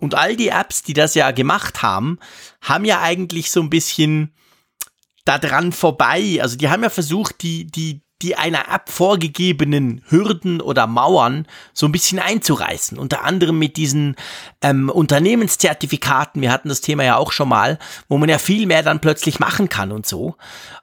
Und 0.00 0.14
all 0.14 0.36
die 0.36 0.48
Apps, 0.48 0.82
die 0.82 0.92
das 0.92 1.14
ja 1.14 1.30
gemacht 1.30 1.82
haben, 1.82 2.18
haben 2.60 2.84
ja 2.84 3.00
eigentlich 3.00 3.50
so 3.50 3.60
ein 3.60 3.70
bisschen 3.70 4.34
daran 5.24 5.72
vorbei. 5.72 6.38
Also 6.40 6.56
die 6.56 6.68
haben 6.68 6.82
ja 6.82 6.90
versucht, 6.90 7.42
die, 7.42 7.66
die, 7.66 8.02
die 8.22 8.36
einer 8.36 8.72
App 8.72 8.88
vorgegebenen 8.90 10.02
Hürden 10.08 10.60
oder 10.60 10.86
Mauern 10.86 11.46
so 11.72 11.86
ein 11.86 11.92
bisschen 11.92 12.18
einzureißen. 12.18 12.98
Unter 12.98 13.24
anderem 13.24 13.58
mit 13.58 13.76
diesen 13.76 14.16
ähm, 14.62 14.90
Unternehmenszertifikaten. 14.90 16.42
Wir 16.42 16.52
hatten 16.52 16.68
das 16.68 16.82
Thema 16.82 17.04
ja 17.04 17.16
auch 17.16 17.32
schon 17.32 17.48
mal, 17.48 17.78
wo 18.08 18.18
man 18.18 18.28
ja 18.28 18.38
viel 18.38 18.66
mehr 18.66 18.82
dann 18.82 19.00
plötzlich 19.00 19.40
machen 19.40 19.68
kann 19.68 19.92
und 19.92 20.06
so. 20.06 20.36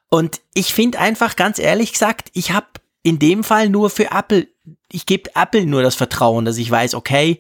Und 0.10 0.42
ich 0.54 0.74
finde 0.74 1.00
einfach 1.00 1.36
ganz 1.36 1.58
ehrlich 1.58 1.94
gesagt, 1.94 2.30
ich 2.34 2.52
habe 2.52 2.68
in 3.04 3.20
dem 3.20 3.44
Fall 3.44 3.70
nur 3.70 3.90
für 3.90 4.12
Apple, 4.12 4.48
ich 4.92 5.06
gebe 5.06 5.36
Apple 5.36 5.66
nur 5.66 5.82
das 5.84 5.96
Vertrauen, 5.96 6.46
dass 6.46 6.58
ich 6.58 6.70
weiß, 6.70 6.94
okay, 6.96 7.40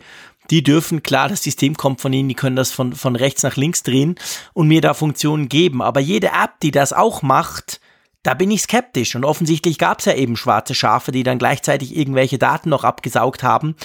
die 0.49 0.63
dürfen, 0.63 1.03
klar, 1.03 1.29
das 1.29 1.43
System 1.43 1.75
kommt 1.75 2.01
von 2.01 2.13
ihnen, 2.13 2.29
die 2.29 2.35
können 2.35 2.55
das 2.55 2.71
von, 2.71 2.93
von 2.93 3.15
rechts 3.15 3.43
nach 3.43 3.55
links 3.55 3.83
drehen 3.83 4.15
und 4.53 4.67
mir 4.67 4.81
da 4.81 4.93
Funktionen 4.93 5.49
geben. 5.49 5.81
Aber 5.81 5.99
jede 5.99 6.27
App, 6.27 6.59
die 6.61 6.71
das 6.71 6.93
auch 6.93 7.21
macht, 7.21 7.79
da 8.23 8.33
bin 8.33 8.51
ich 8.51 8.63
skeptisch. 8.63 9.15
Und 9.15 9.25
offensichtlich 9.25 9.77
gab 9.77 9.99
es 9.99 10.05
ja 10.05 10.13
eben 10.13 10.35
schwarze 10.35 10.73
Schafe, 10.73 11.11
die 11.11 11.23
dann 11.23 11.39
gleichzeitig 11.39 11.95
irgendwelche 11.95 12.37
Daten 12.37 12.69
noch 12.69 12.83
abgesaugt 12.83 13.43
haben 13.43 13.75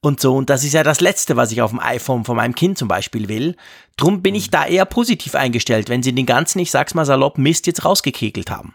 und 0.00 0.20
so. 0.20 0.36
Und 0.36 0.50
das 0.50 0.64
ist 0.64 0.74
ja 0.74 0.82
das 0.82 1.00
Letzte, 1.00 1.36
was 1.36 1.52
ich 1.52 1.62
auf 1.62 1.70
dem 1.70 1.80
iPhone 1.80 2.24
von 2.24 2.36
meinem 2.36 2.54
Kind 2.54 2.78
zum 2.78 2.88
Beispiel 2.88 3.28
will. 3.28 3.56
Drum 3.96 4.22
bin 4.22 4.34
ich 4.34 4.50
da 4.50 4.66
eher 4.66 4.84
positiv 4.84 5.34
eingestellt, 5.34 5.88
wenn 5.88 6.02
sie 6.02 6.14
den 6.14 6.26
ganzen, 6.26 6.58
ich 6.58 6.70
sag's 6.70 6.94
mal 6.94 7.06
salopp, 7.06 7.38
Mist 7.38 7.66
jetzt 7.66 7.84
rausgekegelt 7.84 8.50
haben. 8.50 8.74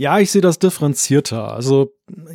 Ja, 0.00 0.18
ich 0.18 0.30
sehe 0.30 0.40
das 0.40 0.58
differenzierter. 0.58 1.52
Also 1.52 1.92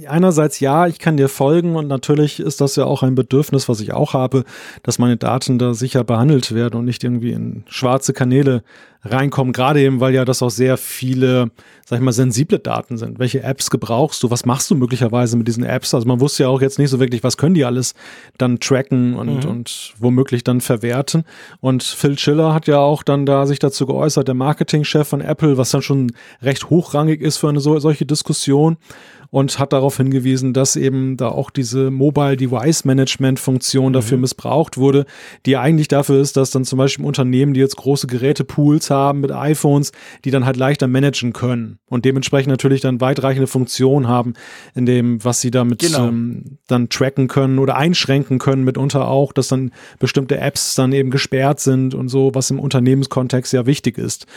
einerseits 0.08 0.60
ja, 0.60 0.86
ich 0.86 1.00
kann 1.00 1.18
dir 1.18 1.28
folgen 1.28 1.76
und 1.76 1.88
natürlich 1.88 2.40
ist 2.40 2.62
das 2.62 2.76
ja 2.76 2.86
auch 2.86 3.02
ein 3.02 3.16
Bedürfnis, 3.16 3.68
was 3.68 3.80
ich 3.80 3.92
auch 3.92 4.14
habe, 4.14 4.44
dass 4.84 5.00
meine 5.00 5.18
Daten 5.18 5.58
da 5.58 5.74
sicher 5.74 6.04
behandelt 6.04 6.54
werden 6.54 6.76
und 6.78 6.86
nicht 6.86 7.04
irgendwie 7.04 7.32
in 7.32 7.64
schwarze 7.68 8.14
Kanäle 8.14 8.62
reinkommen. 9.06 9.54
Gerade 9.54 9.82
eben, 9.82 10.00
weil 10.00 10.14
ja 10.14 10.26
das 10.26 10.42
auch 10.42 10.50
sehr 10.50 10.78
viele, 10.78 11.52
sag 11.86 12.00
ich 12.00 12.04
mal, 12.04 12.12
sensible 12.12 12.60
Daten 12.60 12.98
sind. 12.98 13.20
Welche 13.20 13.44
Apps 13.44 13.70
gebrauchst 13.70 14.22
du? 14.24 14.32
Was 14.32 14.46
machst 14.46 14.70
du 14.72 14.76
möglicherweise 14.76 15.38
mit 15.38 15.48
diesen 15.48 15.64
Apps? 15.64 15.94
Also 15.94 16.08
man 16.08 16.20
wusste 16.20 16.44
ja 16.44 16.50
auch 16.50 16.62
jetzt 16.62 16.80
nicht 16.80 16.90
so 16.90 17.00
wirklich, 17.00 17.24
was 17.24 17.38
können 17.38 17.54
die 17.54 17.66
alles 17.66 17.94
dann 18.38 18.60
tracken 18.60 19.16
und, 19.16 19.46
mhm. 19.46 19.50
und 19.50 19.94
womöglich 20.00 20.44
dann 20.44 20.60
verwerten. 20.60 21.24
Und 21.62 21.84
Phil 21.84 22.18
Schiller 22.18 22.54
hat 22.54 22.68
ja 22.68 22.80
auch 22.80 23.04
dann 23.04 23.26
da 23.26 23.46
sich 23.46 23.60
dazu 23.60 23.86
geäußert, 23.86 24.28
der 24.28 24.36
Marketingchef 24.36 25.08
von 25.08 25.22
Apple, 25.22 25.58
was 25.58 25.72
dann 25.72 25.82
schon 25.82 26.12
recht 26.42 26.70
hochrangig 26.70 27.22
ist 27.22 27.38
für 27.38 27.50
eine 27.50 27.60
so, 27.60 27.78
solche 27.80 28.06
Diskussion 28.06 28.78
und 29.36 29.60
hat 29.60 29.74
darauf 29.74 29.98
hingewiesen, 29.98 30.54
dass 30.54 30.78
eben 30.78 31.18
da 31.18 31.28
auch 31.28 31.50
diese 31.50 31.92
Mobile 31.92 32.38
Device 32.38 32.86
Management 32.86 33.38
Funktion 33.38 33.92
dafür 33.92 34.16
mhm. 34.16 34.22
missbraucht 34.22 34.78
wurde, 34.78 35.06
die 35.46 35.58
eigentlich 35.58 35.90
dafür 35.90 36.22
ist, 36.22 36.38
dass 36.38 36.52
dann 36.52 36.64
zum 36.64 36.78
Beispiel 36.78 37.04
Unternehmen, 37.04 37.54
die 37.54 37.60
jetzt 37.60 37.76
große 37.76 38.08
Gerätepools 38.08 38.90
haben 38.90 39.20
mit 39.20 39.34
iPhones, 39.34 39.92
die 40.24 40.32
dann 40.32 40.46
halt 40.46 40.56
leichter 40.56 40.88
managen 40.88 41.34
können 41.34 41.80
und 41.90 42.06
dementsprechend 42.06 42.50
natürlich 42.50 42.80
dann 42.80 43.02
weitreichende 43.02 43.48
Funktionen 43.48 44.08
haben, 44.08 44.36
in 44.74 44.86
dem, 44.86 45.22
was 45.22 45.42
sie 45.42 45.52
damit 45.52 45.80
genau. 45.80 46.08
ähm, 46.08 46.60
dann 46.68 46.88
tracken 46.88 47.28
können 47.28 47.60
oder 47.60 47.76
einschränken 47.76 48.40
können, 48.40 48.64
mitunter 48.64 49.10
auch, 49.10 49.34
dass 49.34 49.50
dann 49.50 49.72
bestimmte 50.00 50.38
Apps 50.38 50.76
dann 50.76 50.94
eben 50.94 51.12
gesperrt 51.12 51.60
sind 51.60 51.94
und 51.94 52.08
so, 52.08 52.34
was 52.34 52.52
im 52.52 52.60
Unternehmenskontext 52.60 53.52
ja 53.52 53.66
wichtig 53.66 53.98
ist 53.98 54.28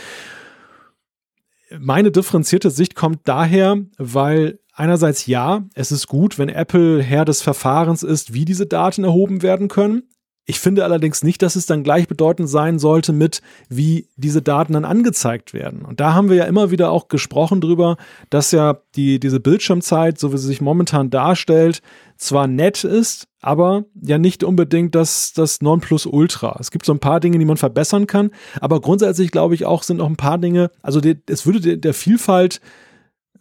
meine 1.79 2.11
differenzierte 2.11 2.71
Sicht 2.71 2.95
kommt 2.95 3.21
daher, 3.25 3.77
weil 3.99 4.59
einerseits 4.79 5.26
ja, 5.26 5.64
es 5.74 5.93
ist 5.93 6.07
gut, 6.07 6.39
wenn 6.39 6.49
Apple 6.49 7.03
Herr 7.03 7.24
des 7.24 7.43
Verfahrens 7.43 8.03
ist, 8.03 8.33
wie 8.33 8.45
diese 8.45 8.66
Daten 8.66 9.05
erhoben 9.05 9.43
werden 9.43 9.68
können. 9.68 10.05
Ich 10.51 10.61
finde 10.61 10.83
allerdings 10.83 11.22
nicht, 11.22 11.43
dass 11.43 11.57
es 11.57 11.66
dann 11.66 11.83
gleichbedeutend 11.83 12.49
sein 12.49 12.79
sollte 12.79 13.12
mit, 13.12 13.43
wie 13.68 14.09
diese 14.16 14.41
Daten 14.41 14.72
dann 14.72 14.87
angezeigt 14.87 15.53
werden. 15.53 15.83
Und 15.85 16.01
da 16.01 16.14
haben 16.14 16.31
wir 16.31 16.37
ja 16.37 16.45
immer 16.45 16.70
wieder 16.70 16.91
auch 16.91 17.09
gesprochen 17.09 17.61
drüber, 17.61 17.99
dass 18.31 18.51
ja 18.53 18.79
die, 18.97 19.20
diese 19.20 19.41
Bildschirmzeit, 19.41 20.18
so 20.18 20.33
wie 20.33 20.39
sie 20.39 20.47
sich 20.47 20.62
momentan 20.62 21.11
darstellt, 21.11 21.83
zwar 22.16 22.47
nett 22.47 22.83
ist, 22.83 23.29
aber 23.43 23.85
ja 24.01 24.16
nicht 24.16 24.43
unbedingt 24.43 24.95
das, 24.95 25.35
das 25.35 25.61
Nonplusultra. 25.61 26.57
Es 26.59 26.70
gibt 26.70 26.87
so 26.87 26.93
ein 26.95 26.99
paar 26.99 27.20
Dinge, 27.20 27.39
die 27.39 27.45
man 27.45 27.59
verbessern 27.59 28.07
kann, 28.07 28.31
aber 28.59 28.81
grundsätzlich 28.81 29.31
glaube 29.31 29.55
ich 29.55 29.66
auch, 29.66 29.83
sind 29.83 29.99
noch 29.99 30.09
ein 30.09 30.16
paar 30.16 30.39
Dinge, 30.39 30.70
also 30.81 31.01
es 31.26 31.45
würde 31.45 31.61
der, 31.61 31.76
der 31.76 31.95
Vielfalt 31.95 32.62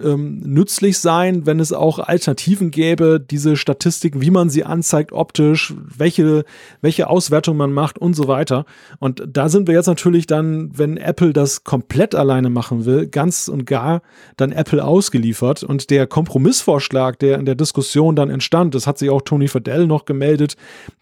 ähm, 0.03 0.39
nützlich 0.45 0.99
sein, 0.99 1.45
wenn 1.45 1.59
es 1.59 1.73
auch 1.73 1.99
Alternativen 1.99 2.71
gäbe, 2.71 3.19
diese 3.19 3.55
Statistiken, 3.55 4.21
wie 4.21 4.31
man 4.31 4.49
sie 4.49 4.63
anzeigt 4.63 5.11
optisch, 5.11 5.73
welche, 5.77 6.45
welche 6.81 7.09
Auswertung 7.09 7.57
man 7.57 7.71
macht 7.71 7.97
und 7.97 8.15
so 8.15 8.27
weiter. 8.27 8.65
Und 8.99 9.23
da 9.27 9.49
sind 9.49 9.67
wir 9.67 9.75
jetzt 9.75 9.87
natürlich 9.87 10.27
dann, 10.27 10.77
wenn 10.77 10.97
Apple 10.97 11.33
das 11.33 11.63
komplett 11.63 12.15
alleine 12.15 12.49
machen 12.49 12.85
will, 12.85 13.07
ganz 13.07 13.47
und 13.47 13.65
gar 13.65 14.01
dann 14.37 14.51
Apple 14.51 14.83
ausgeliefert. 14.83 15.63
Und 15.63 15.89
der 15.89 16.07
Kompromissvorschlag, 16.07 17.19
der 17.19 17.39
in 17.39 17.45
der 17.45 17.55
Diskussion 17.55 18.15
dann 18.15 18.29
entstand, 18.29 18.75
das 18.75 18.87
hat 18.87 18.97
sich 18.97 19.09
auch 19.09 19.21
Tony 19.21 19.47
Fadell 19.47 19.87
noch 19.87 20.05
gemeldet, 20.05 20.55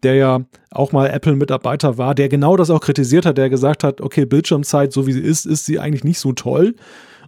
der 0.03 0.15
ja 0.15 0.41
auch 0.71 0.91
mal 0.91 1.07
Apple-Mitarbeiter 1.09 1.97
war, 1.97 2.15
der 2.15 2.29
genau 2.29 2.57
das 2.57 2.69
auch 2.69 2.81
kritisiert 2.81 3.25
hat, 3.25 3.37
der 3.37 3.49
gesagt 3.49 3.83
hat, 3.83 4.01
okay, 4.01 4.25
Bildschirmzeit, 4.25 4.91
so 4.91 5.07
wie 5.07 5.13
sie 5.13 5.21
ist, 5.21 5.45
ist 5.45 5.65
sie 5.65 5.79
eigentlich 5.79 6.03
nicht 6.03 6.19
so 6.19 6.33
toll 6.33 6.75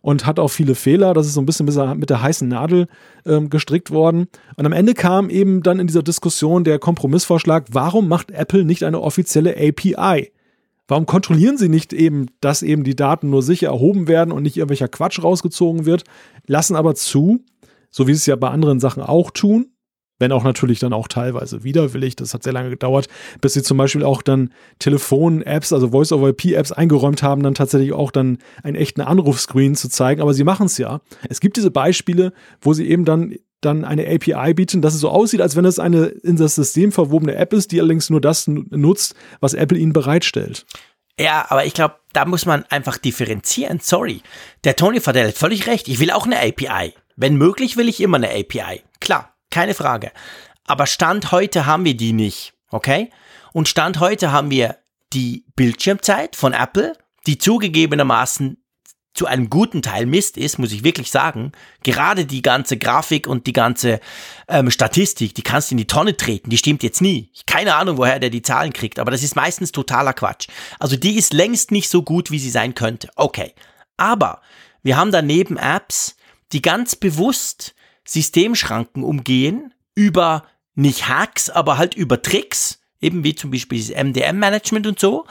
und 0.02 0.26
hat 0.26 0.40
auch 0.40 0.50
viele 0.50 0.76
Fehler. 0.76 1.14
Das 1.14 1.28
ist 1.28 1.34
so 1.34 1.42
ein 1.42 1.46
bisschen 1.46 1.66
mit 1.98 2.10
der 2.10 2.22
heißen 2.22 2.48
Nadel 2.48 2.88
ähm, 3.26 3.50
gestrickt 3.50 3.92
worden. 3.92 4.28
Und 4.56 4.66
am 4.66 4.72
Ende 4.72 4.94
kam 4.94 5.30
eben 5.30 5.64
dann 5.64 5.80
in 5.80 5.88
dieser 5.88 6.04
Diskussion 6.04 6.64
der 6.64 6.80
Kompromissvorschlag, 6.80 7.66
warum 7.72 8.08
macht 8.08 8.32
Apple 8.32 8.64
nicht 8.64 8.84
eine 8.84 9.02
offizielle 9.02 9.56
API? 9.56 10.32
Warum 10.88 11.06
kontrollieren 11.06 11.58
sie 11.58 11.70
nicht 11.70 11.92
eben, 11.92 12.28
dass 12.40 12.64
eben 12.64 12.84
die 12.84 12.96
Daten 12.96 13.30
nur 13.30 13.44
sicher 13.44 13.68
erhoben 13.68 14.08
werden 14.08 14.32
und 14.32 14.44
nicht 14.44 14.56
irgendwelcher 14.56 14.88
Quatsch 14.88 15.22
rausgezogen 15.22 15.86
wird, 15.86 16.04
lassen 16.46 16.76
aber 16.78 16.96
zu, 16.96 17.44
so 17.92 18.08
wie 18.08 18.14
sie 18.14 18.20
es 18.20 18.26
ja 18.26 18.38
bei 18.38 18.50
anderen 18.50 18.80
Sachen 18.80 19.04
auch 19.04 19.32
tun, 19.32 19.68
wenn 20.20 20.32
auch 20.32 20.44
natürlich 20.44 20.80
dann 20.80 20.94
auch 20.94 21.08
teilweise 21.08 21.64
widerwillig. 21.64 22.16
Das 22.16 22.34
hat 22.34 22.44
sehr 22.44 22.54
lange 22.54 22.70
gedauert, 22.70 23.08
bis 23.42 23.54
sie 23.54 23.64
zum 23.64 23.78
Beispiel 23.78 24.04
auch 24.04 24.22
dann 24.22 24.54
Telefon-Apps, 24.80 25.74
also 25.74 25.90
Voice-over-IP-Apps 25.90 26.72
eingeräumt 26.72 27.24
haben, 27.24 27.44
dann 27.44 27.56
tatsächlich 27.56 27.94
auch 27.94 28.12
dann 28.12 28.40
einen 28.64 28.76
echten 28.76 29.02
Anrufscreen 29.02 29.76
zu 29.76 29.90
zeigen. 29.90 30.22
Aber 30.22 30.34
sie 30.34 30.44
machen 30.44 30.68
es 30.68 30.78
ja. 30.78 31.02
Es 31.30 31.40
gibt 31.40 31.58
diese 31.58 31.72
Beispiele, 31.72 32.34
wo 32.62 32.74
sie 32.74 32.88
eben 32.88 33.06
dann 33.06 33.36
dann 33.62 33.86
eine 33.86 34.08
API 34.08 34.54
bieten, 34.54 34.84
dass 34.84 34.94
es 34.94 35.00
so 35.00 35.10
aussieht, 35.10 35.42
als 35.42 35.56
wenn 35.56 35.66
es 35.66 35.80
eine 35.80 36.06
in 36.06 36.38
das 36.38 36.54
System 36.54 36.92
verwobene 36.92 37.36
App 37.36 37.54
ist, 37.54 37.72
die 37.72 37.80
allerdings 37.80 38.10
nur 38.12 38.22
das 38.22 38.46
nutzt, 38.48 39.16
was 39.40 39.56
Apple 39.56 39.78
ihnen 39.78 39.94
bereitstellt. 39.94 40.66
Ja, 41.20 41.48
aber 41.50 41.66
ich 41.66 41.74
glaube, 41.74 41.96
da 42.14 42.26
muss 42.26 42.46
man 42.46 42.66
einfach 42.66 42.98
differenzieren. 42.98 43.80
Sorry. 43.82 44.22
Der 44.64 44.76
Tony 44.76 45.00
Fadell 45.00 45.30
hat 45.30 45.38
völlig 45.38 45.66
recht. 45.66 45.88
Ich 45.88 46.00
will 46.00 46.12
auch 46.12 46.28
eine 46.28 46.40
API. 46.40 46.94
Wenn 47.16 47.36
möglich, 47.36 47.78
will 47.78 47.90
ich 47.90 48.00
immer 48.02 48.18
eine 48.18 48.30
API. 48.30 48.84
Keine 49.50 49.74
Frage. 49.74 50.12
Aber 50.66 50.86
Stand 50.86 51.32
heute 51.32 51.66
haben 51.66 51.86
wir 51.86 51.96
die 51.96 52.14
nicht, 52.14 52.54
okay? 52.70 53.10
Und 53.54 53.68
Stand 53.68 54.00
heute 54.00 54.32
haben 54.32 54.52
wir 54.52 54.78
die 55.14 55.46
Bildschirmzeit 55.56 56.36
von 56.36 56.54
Apple, 56.54 56.94
die 57.26 57.38
zugegebenermaßen 57.38 58.58
zu 59.18 59.26
einem 59.26 59.50
guten 59.50 59.82
Teil 59.82 60.06
Mist 60.06 60.38
ist, 60.38 60.60
muss 60.60 60.72
ich 60.72 60.84
wirklich 60.84 61.10
sagen. 61.10 61.52
Gerade 61.82 62.26
die 62.26 62.44
ganze 62.44 62.78
Grafik 62.78 63.26
und 63.26 63.48
die 63.48 63.54
ganze 63.54 64.00
ähm, 64.48 64.70
Statistik, 64.70 65.34
die 65.34 65.42
kannst 65.42 65.72
du 65.72 65.74
in 65.74 65.80
die 65.80 65.88
Tonne 65.88 66.16
treten, 66.16 66.52
die 66.52 66.58
stimmt 66.58 66.84
jetzt 66.84 67.02
nie. 67.02 67.32
Keine 67.48 67.76
Ahnung, 67.76 67.98
woher 67.98 68.20
der 68.20 68.30
die 68.30 68.44
Zahlen 68.44 68.74
kriegt, 68.74 69.00
aber 69.00 69.10
das 69.10 69.24
ist 69.24 69.36
meistens 69.36 69.72
totaler 69.72 70.14
Quatsch. 70.14 70.48
Also 70.80 70.96
die 70.96 71.18
ist 71.18 71.34
längst 71.34 71.72
nicht 71.72 71.90
so 71.90 72.04
gut, 72.04 72.30
wie 72.30 72.40
sie 72.40 72.52
sein 72.52 72.76
könnte. 72.76 73.10
Okay. 73.16 73.54
Aber 73.98 74.42
wir 74.84 74.98
haben 74.98 75.12
daneben 75.12 75.58
Apps, 75.58 76.16
die 76.52 76.62
ganz 76.62 76.96
bewusst 76.96 77.74
Systemschranken 78.08 79.04
umgehen 79.04 79.74
über 79.96 80.44
nicht 80.76 81.08
Hacks, 81.08 81.50
aber 81.50 81.78
halt 81.78 81.96
über 81.96 82.22
Tricks, 82.22 82.80
eben 83.02 83.24
wie 83.24 83.36
zum 83.36 83.52
Beispiel 83.52 83.78
dieses 83.78 83.96
MDM-Management 83.96 84.88
und 84.88 85.00
so, 85.00 85.26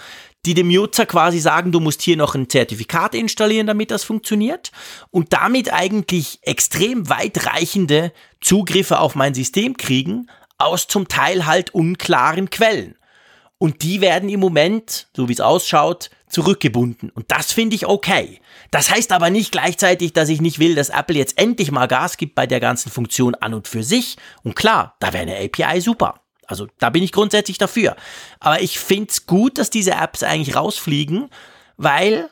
die 0.44 0.54
dem 0.54 0.68
Nutzer 0.68 1.06
quasi 1.06 1.40
sagen, 1.40 1.72
du 1.72 1.80
musst 1.80 2.02
hier 2.02 2.16
noch 2.16 2.34
ein 2.34 2.48
Zertifikat 2.48 3.14
installieren, 3.14 3.66
damit 3.66 3.90
das 3.90 4.04
funktioniert 4.04 4.70
und 5.10 5.32
damit 5.32 5.72
eigentlich 5.72 6.38
extrem 6.42 7.08
weitreichende 7.08 8.12
Zugriffe 8.40 9.00
auf 9.00 9.16
mein 9.16 9.34
System 9.34 9.76
kriegen, 9.76 10.28
aus 10.58 10.86
zum 10.86 11.08
Teil 11.08 11.46
halt 11.46 11.74
unklaren 11.74 12.50
Quellen. 12.50 12.96
Und 13.58 13.82
die 13.82 14.00
werden 14.00 14.28
im 14.28 14.40
Moment, 14.40 15.08
so 15.16 15.28
wie 15.28 15.32
es 15.32 15.40
ausschaut, 15.40 16.10
zurückgebunden. 16.28 17.10
Und 17.10 17.30
das 17.30 17.52
finde 17.52 17.74
ich 17.74 17.86
okay. 17.86 18.40
Das 18.70 18.90
heißt 18.90 19.12
aber 19.12 19.30
nicht 19.30 19.52
gleichzeitig, 19.52 20.12
dass 20.12 20.28
ich 20.28 20.40
nicht 20.40 20.58
will, 20.58 20.74
dass 20.74 20.88
Apple 20.88 21.16
jetzt 21.16 21.38
endlich 21.38 21.70
mal 21.70 21.86
Gas 21.86 22.16
gibt 22.16 22.34
bei 22.34 22.46
der 22.46 22.60
ganzen 22.60 22.90
Funktion 22.90 23.34
an 23.34 23.54
und 23.54 23.68
für 23.68 23.82
sich. 23.82 24.16
Und 24.42 24.56
klar, 24.56 24.96
da 25.00 25.12
wäre 25.12 25.22
eine 25.22 25.36
API 25.36 25.80
super. 25.80 26.20
Also 26.46 26.66
da 26.78 26.90
bin 26.90 27.02
ich 27.02 27.12
grundsätzlich 27.12 27.58
dafür. 27.58 27.96
Aber 28.40 28.60
ich 28.60 28.78
finde 28.78 29.08
es 29.10 29.26
gut, 29.26 29.58
dass 29.58 29.70
diese 29.70 29.92
Apps 29.92 30.22
eigentlich 30.22 30.56
rausfliegen, 30.56 31.28
weil 31.76 32.30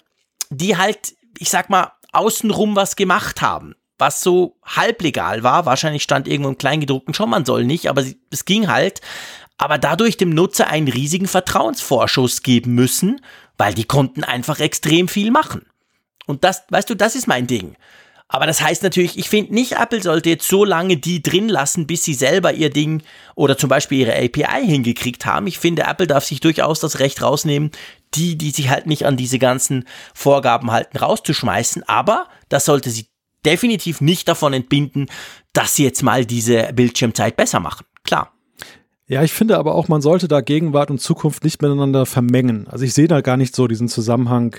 die 0.50 0.76
halt, 0.76 1.14
ich 1.38 1.50
sag 1.50 1.70
mal, 1.70 1.92
außenrum 2.12 2.76
was 2.76 2.96
gemacht 2.96 3.42
haben. 3.42 3.74
Was 3.98 4.20
so 4.20 4.56
halblegal 4.64 5.42
war. 5.42 5.66
Wahrscheinlich 5.66 6.02
stand 6.02 6.28
irgendwo 6.28 6.50
im 6.50 6.58
Kleingedruckten 6.58 7.14
schon, 7.14 7.30
man 7.30 7.44
soll 7.44 7.64
nicht, 7.64 7.88
aber 7.88 8.04
es 8.30 8.44
ging 8.44 8.68
halt. 8.68 9.00
Aber 9.56 9.78
dadurch 9.78 10.16
dem 10.16 10.30
Nutzer 10.30 10.66
einen 10.66 10.88
riesigen 10.88 11.28
Vertrauensvorschuss 11.28 12.42
geben 12.42 12.74
müssen 12.74 13.20
weil 13.58 13.74
die 13.74 13.84
konnten 13.84 14.24
einfach 14.24 14.60
extrem 14.60 15.08
viel 15.08 15.30
machen. 15.30 15.66
Und 16.26 16.44
das, 16.44 16.64
weißt 16.70 16.88
du, 16.88 16.94
das 16.94 17.14
ist 17.14 17.26
mein 17.26 17.46
Ding. 17.46 17.76
Aber 18.28 18.46
das 18.46 18.62
heißt 18.62 18.82
natürlich, 18.82 19.18
ich 19.18 19.28
finde 19.28 19.54
nicht, 19.54 19.72
Apple 19.72 20.02
sollte 20.02 20.30
jetzt 20.30 20.48
so 20.48 20.64
lange 20.64 20.96
die 20.96 21.22
drin 21.22 21.48
lassen, 21.48 21.86
bis 21.86 22.04
sie 22.04 22.14
selber 22.14 22.52
ihr 22.52 22.70
Ding 22.70 23.02
oder 23.34 23.58
zum 23.58 23.68
Beispiel 23.68 24.00
ihre 24.00 24.16
API 24.16 24.66
hingekriegt 24.66 25.26
haben. 25.26 25.46
Ich 25.46 25.58
finde, 25.58 25.82
Apple 25.82 26.06
darf 26.06 26.24
sich 26.24 26.40
durchaus 26.40 26.80
das 26.80 26.98
Recht 27.00 27.22
rausnehmen, 27.22 27.70
die, 28.14 28.36
die 28.36 28.50
sich 28.50 28.70
halt 28.70 28.86
nicht 28.86 29.06
an 29.06 29.16
diese 29.16 29.38
ganzen 29.38 29.84
Vorgaben 30.14 30.70
halten, 30.72 30.96
rauszuschmeißen. 30.96 31.82
Aber 31.86 32.26
das 32.48 32.64
sollte 32.64 32.90
sie 32.90 33.06
definitiv 33.44 34.00
nicht 34.00 34.26
davon 34.26 34.54
entbinden, 34.54 35.06
dass 35.52 35.76
sie 35.76 35.84
jetzt 35.84 36.02
mal 36.02 36.24
diese 36.24 36.72
Bildschirmzeit 36.72 37.36
besser 37.36 37.60
machen. 37.60 37.84
Klar. 38.04 38.32
Ja, 39.06 39.22
ich 39.22 39.32
finde 39.32 39.58
aber 39.58 39.74
auch, 39.74 39.88
man 39.88 40.00
sollte 40.00 40.28
da 40.28 40.40
Gegenwart 40.40 40.90
und 40.90 40.98
Zukunft 40.98 41.44
nicht 41.44 41.60
miteinander 41.60 42.06
vermengen. 42.06 42.66
Also 42.68 42.86
ich 42.86 42.94
sehe 42.94 43.06
da 43.06 43.20
gar 43.20 43.36
nicht 43.36 43.54
so 43.54 43.68
diesen 43.68 43.88
Zusammenhang, 43.88 44.56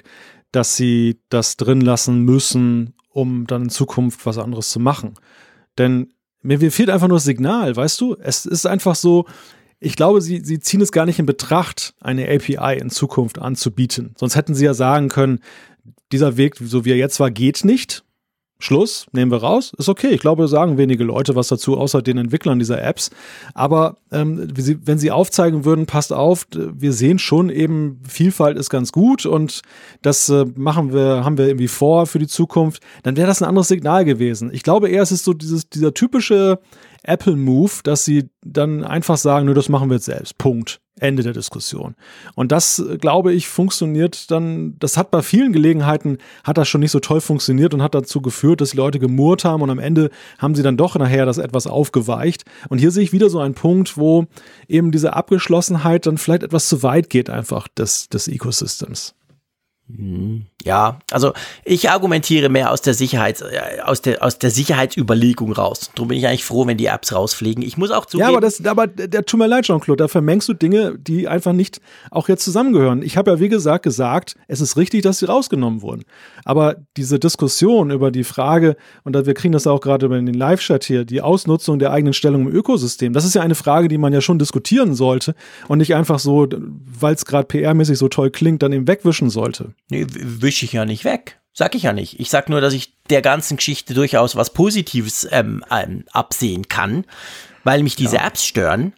dass 0.55 0.77
sie 0.77 1.19
das 1.29 1.57
drin 1.57 1.81
lassen 1.81 2.21
müssen, 2.21 2.93
um 3.09 3.45
dann 3.45 3.63
in 3.63 3.69
Zukunft 3.69 4.25
was 4.25 4.37
anderes 4.37 4.69
zu 4.69 4.79
machen. 4.79 5.15
Denn 5.77 6.13
mir, 6.41 6.71
fehlt 6.71 6.89
einfach 6.89 7.09
nur 7.09 7.17
das 7.17 7.25
Signal, 7.25 7.75
weißt 7.75 7.99
du? 7.99 8.15
Es 8.19 8.45
ist 8.45 8.65
einfach 8.65 8.95
so, 8.95 9.25
ich 9.79 9.97
glaube, 9.97 10.21
sie, 10.21 10.39
sie 10.43 10.59
ziehen 10.59 10.79
es 10.79 10.93
gar 10.93 11.05
nicht 11.05 11.19
in 11.19 11.25
Betracht, 11.25 11.93
eine 11.99 12.29
API 12.29 12.77
in 12.77 12.89
Zukunft 12.89 13.39
anzubieten. 13.39 14.13
Sonst 14.17 14.37
hätten 14.37 14.55
sie 14.55 14.63
ja 14.63 14.73
sagen 14.73 15.09
können, 15.09 15.39
dieser 16.13 16.37
Weg, 16.37 16.55
so 16.57 16.85
wie 16.85 16.91
er 16.91 16.97
jetzt 16.97 17.19
war, 17.19 17.31
geht 17.31 17.65
nicht. 17.65 18.04
Schluss, 18.57 19.05
nehmen 19.11 19.31
wir 19.31 19.39
raus, 19.39 19.73
ist 19.77 19.89
okay. 19.89 20.09
Ich 20.09 20.21
glaube, 20.21 20.47
sagen 20.47 20.77
wenige 20.77 21.03
Leute 21.03 21.35
was 21.35 21.49
dazu, 21.49 21.77
außer 21.77 22.01
den 22.01 22.17
Entwicklern 22.17 22.57
dieser 22.57 22.81
Apps. 22.81 23.11
Aber 23.53 23.97
ähm, 24.11 24.47
wenn 24.55 24.97
sie 24.97 25.11
aufzeigen 25.11 25.65
würden, 25.65 25.85
passt 25.85 26.13
auf, 26.13 26.47
wir 26.53 26.93
sehen 26.93 27.19
schon 27.19 27.49
eben, 27.49 28.01
Vielfalt 28.07 28.57
ist 28.57 28.69
ganz 28.69 28.91
gut 28.91 29.25
und 29.25 29.61
das 30.01 30.29
äh, 30.29 30.45
machen 30.55 30.93
wir, 30.93 31.25
haben 31.25 31.37
wir 31.37 31.47
irgendwie 31.47 31.67
vor 31.67 32.05
für 32.05 32.19
die 32.19 32.27
Zukunft, 32.27 32.81
dann 33.03 33.17
wäre 33.17 33.27
das 33.27 33.41
ein 33.41 33.47
anderes 33.47 33.67
Signal 33.67 34.05
gewesen. 34.05 34.49
Ich 34.53 34.63
glaube 34.63 34.89
eher, 34.89 35.01
es 35.01 35.11
ist 35.11 35.25
so 35.25 35.33
dieses, 35.33 35.69
dieser 35.69 35.93
typische 35.93 36.59
Apple-Move, 37.03 37.71
dass 37.83 38.05
sie 38.05 38.29
dann 38.43 38.83
einfach 38.83 39.17
sagen, 39.17 39.45
nur 39.45 39.55
das 39.55 39.69
machen 39.69 39.89
wir 39.89 39.95
jetzt 39.95 40.05
selbst. 40.05 40.37
Punkt. 40.37 40.79
Ende 40.99 41.23
der 41.23 41.33
Diskussion. 41.33 41.95
Und 42.35 42.51
das, 42.51 42.83
glaube 43.01 43.33
ich, 43.33 43.49
funktioniert 43.49 44.31
dann, 44.31 44.75
das 44.79 44.95
hat 44.95 45.11
bei 45.11 45.21
vielen 45.21 45.51
Gelegenheiten, 45.51 46.19
hat 46.43 46.57
das 46.57 46.69
schon 46.69 46.81
nicht 46.81 46.91
so 46.91 46.99
toll 46.99 47.19
funktioniert 47.19 47.73
und 47.73 47.81
hat 47.81 47.95
dazu 47.95 48.21
geführt, 48.21 48.61
dass 48.61 48.71
die 48.71 48.77
Leute 48.77 48.99
gemurrt 48.99 49.43
haben 49.43 49.61
und 49.61 49.69
am 49.69 49.79
Ende 49.79 50.09
haben 50.37 50.55
sie 50.55 50.63
dann 50.63 50.77
doch 50.77 50.95
nachher 50.95 51.25
das 51.25 51.37
etwas 51.37 51.67
aufgeweicht. 51.67 52.45
Und 52.69 52.77
hier 52.77 52.91
sehe 52.91 53.03
ich 53.03 53.11
wieder 53.11 53.29
so 53.29 53.39
einen 53.39 53.55
Punkt, 53.55 53.97
wo 53.97 54.25
eben 54.69 54.91
diese 54.91 55.13
Abgeschlossenheit 55.13 56.05
dann 56.05 56.17
vielleicht 56.17 56.43
etwas 56.43 56.69
zu 56.69 56.81
weit 56.81 57.09
geht 57.09 57.29
einfach 57.29 57.67
des, 57.67 58.07
des 58.07 58.29
Ecosystems. 58.29 59.15
Mhm. 59.87 60.45
Ja, 60.65 60.97
also 61.11 61.33
ich 61.63 61.91
argumentiere 61.91 62.49
mehr 62.49 62.71
aus 62.71 62.81
der 62.81 62.95
Sicherheit, 62.95 63.39
äh, 63.39 63.81
aus 63.83 64.01
der, 64.01 64.23
aus 64.23 64.39
der 64.39 64.49
Sicherheitsüberlegung 64.49 65.51
raus. 65.51 65.91
Darum 65.93 66.07
bin 66.07 66.17
ich 66.17 66.25
eigentlich 66.25 66.43
froh, 66.43 66.65
wenn 66.65 66.77
die 66.77 66.87
Apps 66.87 67.13
rausfliegen. 67.13 67.63
Ich 67.63 67.77
muss 67.77 67.91
auch 67.91 68.07
zugeben. 68.07 68.31
Ja, 68.31 68.35
aber 68.35 68.41
das, 68.41 68.65
aber 68.65 68.87
der 68.87 69.23
tut 69.25 69.39
mir 69.39 69.45
leid, 69.45 69.65
Jean-Claude, 69.65 70.03
da 70.03 70.07
vermengst 70.07 70.49
du 70.49 70.55
Dinge, 70.55 70.97
die 70.97 71.27
einfach 71.27 71.53
nicht 71.53 71.81
auch 72.09 72.27
jetzt 72.29 72.43
zusammengehören. 72.43 73.03
Ich 73.03 73.15
habe 73.15 73.29
ja, 73.29 73.39
wie 73.39 73.47
gesagt, 73.47 73.83
gesagt, 73.83 74.37
es 74.47 74.59
ist 74.59 74.75
richtig, 74.75 75.03
dass 75.03 75.19
sie 75.19 75.27
rausgenommen 75.27 75.83
wurden. 75.83 76.03
Aber 76.45 76.77
diese 76.97 77.19
Diskussion 77.19 77.91
über 77.91 78.09
die 78.09 78.23
Frage, 78.23 78.75
und 79.03 79.13
wir 79.13 79.33
kriegen 79.35 79.51
das 79.51 79.67
auch 79.67 79.81
gerade 79.81 80.07
über 80.07 80.15
den 80.15 80.33
Live-Chat 80.33 80.83
hier, 80.83 81.05
die 81.05 81.21
Ausnutzung 81.21 81.77
der 81.77 81.91
eigenen 81.91 82.13
Stellung 82.13 82.47
im 82.47 82.51
Ökosystem, 82.51 83.13
das 83.13 83.23
ist 83.23 83.35
ja 83.35 83.43
eine 83.43 83.53
Frage, 83.53 83.87
die 83.87 83.99
man 83.99 84.13
ja 84.13 84.21
schon 84.21 84.39
diskutieren 84.39 84.95
sollte 84.95 85.35
und 85.67 85.77
nicht 85.77 85.93
einfach 85.93 86.17
so, 86.17 86.47
weil 86.99 87.13
es 87.13 87.25
gerade 87.25 87.47
PR-mäßig 87.47 87.97
so 87.97 88.07
toll 88.07 88.31
klingt, 88.31 88.63
dann 88.63 88.73
eben 88.73 88.87
wegwischen 88.87 89.29
sollte. 89.29 89.75
Nee, 89.91 90.07
wische 90.55 90.65
ich 90.65 90.73
ja 90.73 90.85
nicht 90.85 91.03
weg. 91.03 91.41
Sag 91.51 91.75
ich 91.75 91.83
ja 91.83 91.91
nicht. 91.91 92.17
Ich 92.17 92.29
sag 92.29 92.47
nur, 92.47 92.61
dass 92.61 92.73
ich 92.73 92.93
der 93.09 93.21
ganzen 93.21 93.57
Geschichte 93.57 93.93
durchaus 93.93 94.37
was 94.37 94.53
Positives 94.53 95.27
ähm, 95.29 95.65
ähm, 95.69 96.05
absehen 96.13 96.69
kann, 96.69 97.03
weil 97.65 97.83
mich 97.83 97.97
diese 97.97 98.15
ja. 98.15 98.27
Apps 98.27 98.45
stören 98.45 98.93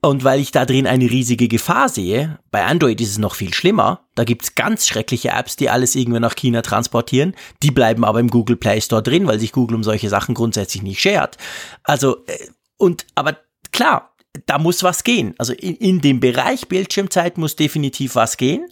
und 0.00 0.24
weil 0.24 0.40
ich 0.40 0.50
da 0.50 0.64
drin 0.64 0.88
eine 0.88 1.08
riesige 1.08 1.46
Gefahr 1.46 1.88
sehe. 1.88 2.40
Bei 2.50 2.64
Android 2.64 3.00
ist 3.00 3.10
es 3.10 3.18
noch 3.18 3.36
viel 3.36 3.54
schlimmer. 3.54 4.08
Da 4.16 4.24
gibt's 4.24 4.56
ganz 4.56 4.88
schreckliche 4.88 5.28
Apps, 5.30 5.54
die 5.54 5.70
alles 5.70 5.94
irgendwie 5.94 6.18
nach 6.18 6.34
China 6.34 6.62
transportieren. 6.62 7.36
Die 7.62 7.70
bleiben 7.70 8.04
aber 8.04 8.18
im 8.18 8.28
Google 8.28 8.56
Play 8.56 8.80
Store 8.80 9.02
drin, 9.02 9.28
weil 9.28 9.38
sich 9.38 9.52
Google 9.52 9.76
um 9.76 9.84
solche 9.84 10.08
Sachen 10.08 10.34
grundsätzlich 10.34 10.82
nicht 10.82 11.00
schert. 11.00 11.36
Also, 11.84 12.24
äh, 12.26 12.48
und, 12.76 13.06
aber 13.14 13.36
klar, 13.70 14.16
da 14.46 14.58
muss 14.58 14.82
was 14.82 15.04
gehen. 15.04 15.36
Also 15.38 15.52
in, 15.52 15.76
in 15.76 16.00
dem 16.00 16.18
Bereich 16.18 16.66
Bildschirmzeit 16.66 17.38
muss 17.38 17.54
definitiv 17.54 18.16
was 18.16 18.36
gehen. 18.36 18.66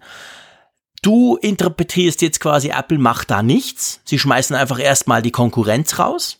Du 1.02 1.36
interpretierst 1.36 2.22
jetzt 2.22 2.40
quasi, 2.40 2.68
Apple 2.68 2.98
macht 2.98 3.30
da 3.30 3.42
nichts. 3.42 4.00
Sie 4.04 4.18
schmeißen 4.18 4.56
einfach 4.56 4.78
erstmal 4.78 5.22
die 5.22 5.30
Konkurrenz 5.30 5.98
raus. 5.98 6.38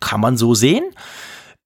Kann 0.00 0.20
man 0.20 0.36
so 0.36 0.54
sehen. 0.54 0.84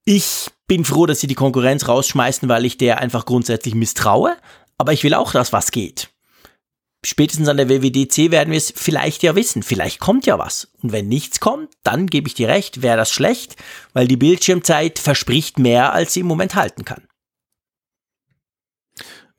Ich 0.05 0.51
bin 0.67 0.85
froh, 0.85 1.07
dass 1.07 1.21
sie 1.21 1.27
die 1.27 1.35
Konkurrenz 1.35 1.89
rausschmeißen, 1.89 2.49
weil 2.49 2.65
ich 2.65 2.79
der 2.79 2.99
einfach 2.99 3.27
grundsätzlich 3.27 3.75
misstraue. 3.75 4.37
Aber 4.79 4.93
ich 4.93 5.05
will 5.05 5.15
auch, 5.15 5.33
dass 5.33 5.53
was 5.53 5.71
geht. 5.71 6.11
Spätestens 7.05 7.49
an 7.49 7.57
der 7.57 7.69
WWDC 7.69 8.31
werden 8.31 8.51
wir 8.51 8.59
es 8.59 8.73
vielleicht 8.77 9.23
ja 9.23 9.35
wissen. 9.35 9.62
Vielleicht 9.62 10.01
kommt 10.01 10.27
ja 10.27 10.39
was. 10.39 10.69
Und 10.83 10.93
wenn 10.93 11.09
nichts 11.09 11.41
kommt, 11.41 11.71
dann 11.83 12.07
gebe 12.07 12.29
ich 12.29 12.35
dir 12.35 12.49
recht, 12.49 12.83
wäre 12.83 12.99
das 12.99 13.11
schlecht, 13.11 13.57
weil 13.95 14.07
die 14.07 14.19
Bildschirmzeit 14.19 14.99
verspricht 14.99 15.59
mehr, 15.59 15.93
als 15.95 16.12
sie 16.12 16.21
im 16.21 16.27
Moment 16.27 16.55
halten 16.55 16.85
kann. 16.85 17.07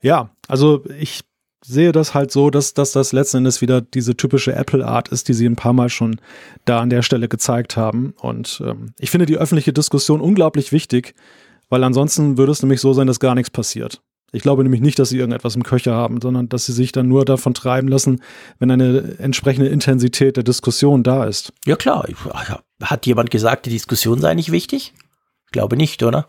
Ja, 0.00 0.34
also 0.48 0.84
ich 0.98 1.22
sehe 1.64 1.92
das 1.92 2.14
halt 2.14 2.30
so, 2.30 2.50
dass, 2.50 2.74
dass 2.74 2.92
das 2.92 3.12
letzten 3.12 3.38
Endes 3.38 3.60
wieder 3.60 3.80
diese 3.80 4.16
typische 4.16 4.54
Apple-Art 4.54 5.08
ist, 5.08 5.28
die 5.28 5.34
sie 5.34 5.46
ein 5.46 5.56
paar 5.56 5.72
Mal 5.72 5.88
schon 5.88 6.20
da 6.64 6.80
an 6.80 6.90
der 6.90 7.02
Stelle 7.02 7.28
gezeigt 7.28 7.76
haben. 7.76 8.14
Und 8.20 8.62
ähm, 8.66 8.92
ich 8.98 9.10
finde 9.10 9.26
die 9.26 9.38
öffentliche 9.38 9.72
Diskussion 9.72 10.20
unglaublich 10.20 10.72
wichtig, 10.72 11.14
weil 11.68 11.84
ansonsten 11.84 12.36
würde 12.36 12.52
es 12.52 12.62
nämlich 12.62 12.80
so 12.80 12.92
sein, 12.92 13.06
dass 13.06 13.20
gar 13.20 13.34
nichts 13.34 13.50
passiert. 13.50 14.02
Ich 14.32 14.42
glaube 14.42 14.62
nämlich 14.62 14.80
nicht, 14.80 14.98
dass 14.98 15.10
sie 15.10 15.18
irgendetwas 15.18 15.56
im 15.56 15.62
Köcher 15.62 15.94
haben, 15.94 16.20
sondern 16.20 16.48
dass 16.48 16.64
sie 16.64 16.72
sich 16.72 16.90
dann 16.90 17.06
nur 17.06 17.26
davon 17.26 17.52
treiben 17.52 17.88
lassen, 17.88 18.22
wenn 18.58 18.70
eine 18.70 19.16
entsprechende 19.18 19.68
Intensität 19.68 20.36
der 20.36 20.44
Diskussion 20.44 21.02
da 21.02 21.24
ist. 21.26 21.52
Ja 21.66 21.76
klar. 21.76 22.06
Hat 22.82 23.06
jemand 23.06 23.30
gesagt, 23.30 23.66
die 23.66 23.70
Diskussion 23.70 24.20
sei 24.20 24.34
nicht 24.34 24.50
wichtig? 24.50 24.94
Ich 25.46 25.52
glaube 25.52 25.76
nicht, 25.76 26.02
oder? 26.02 26.28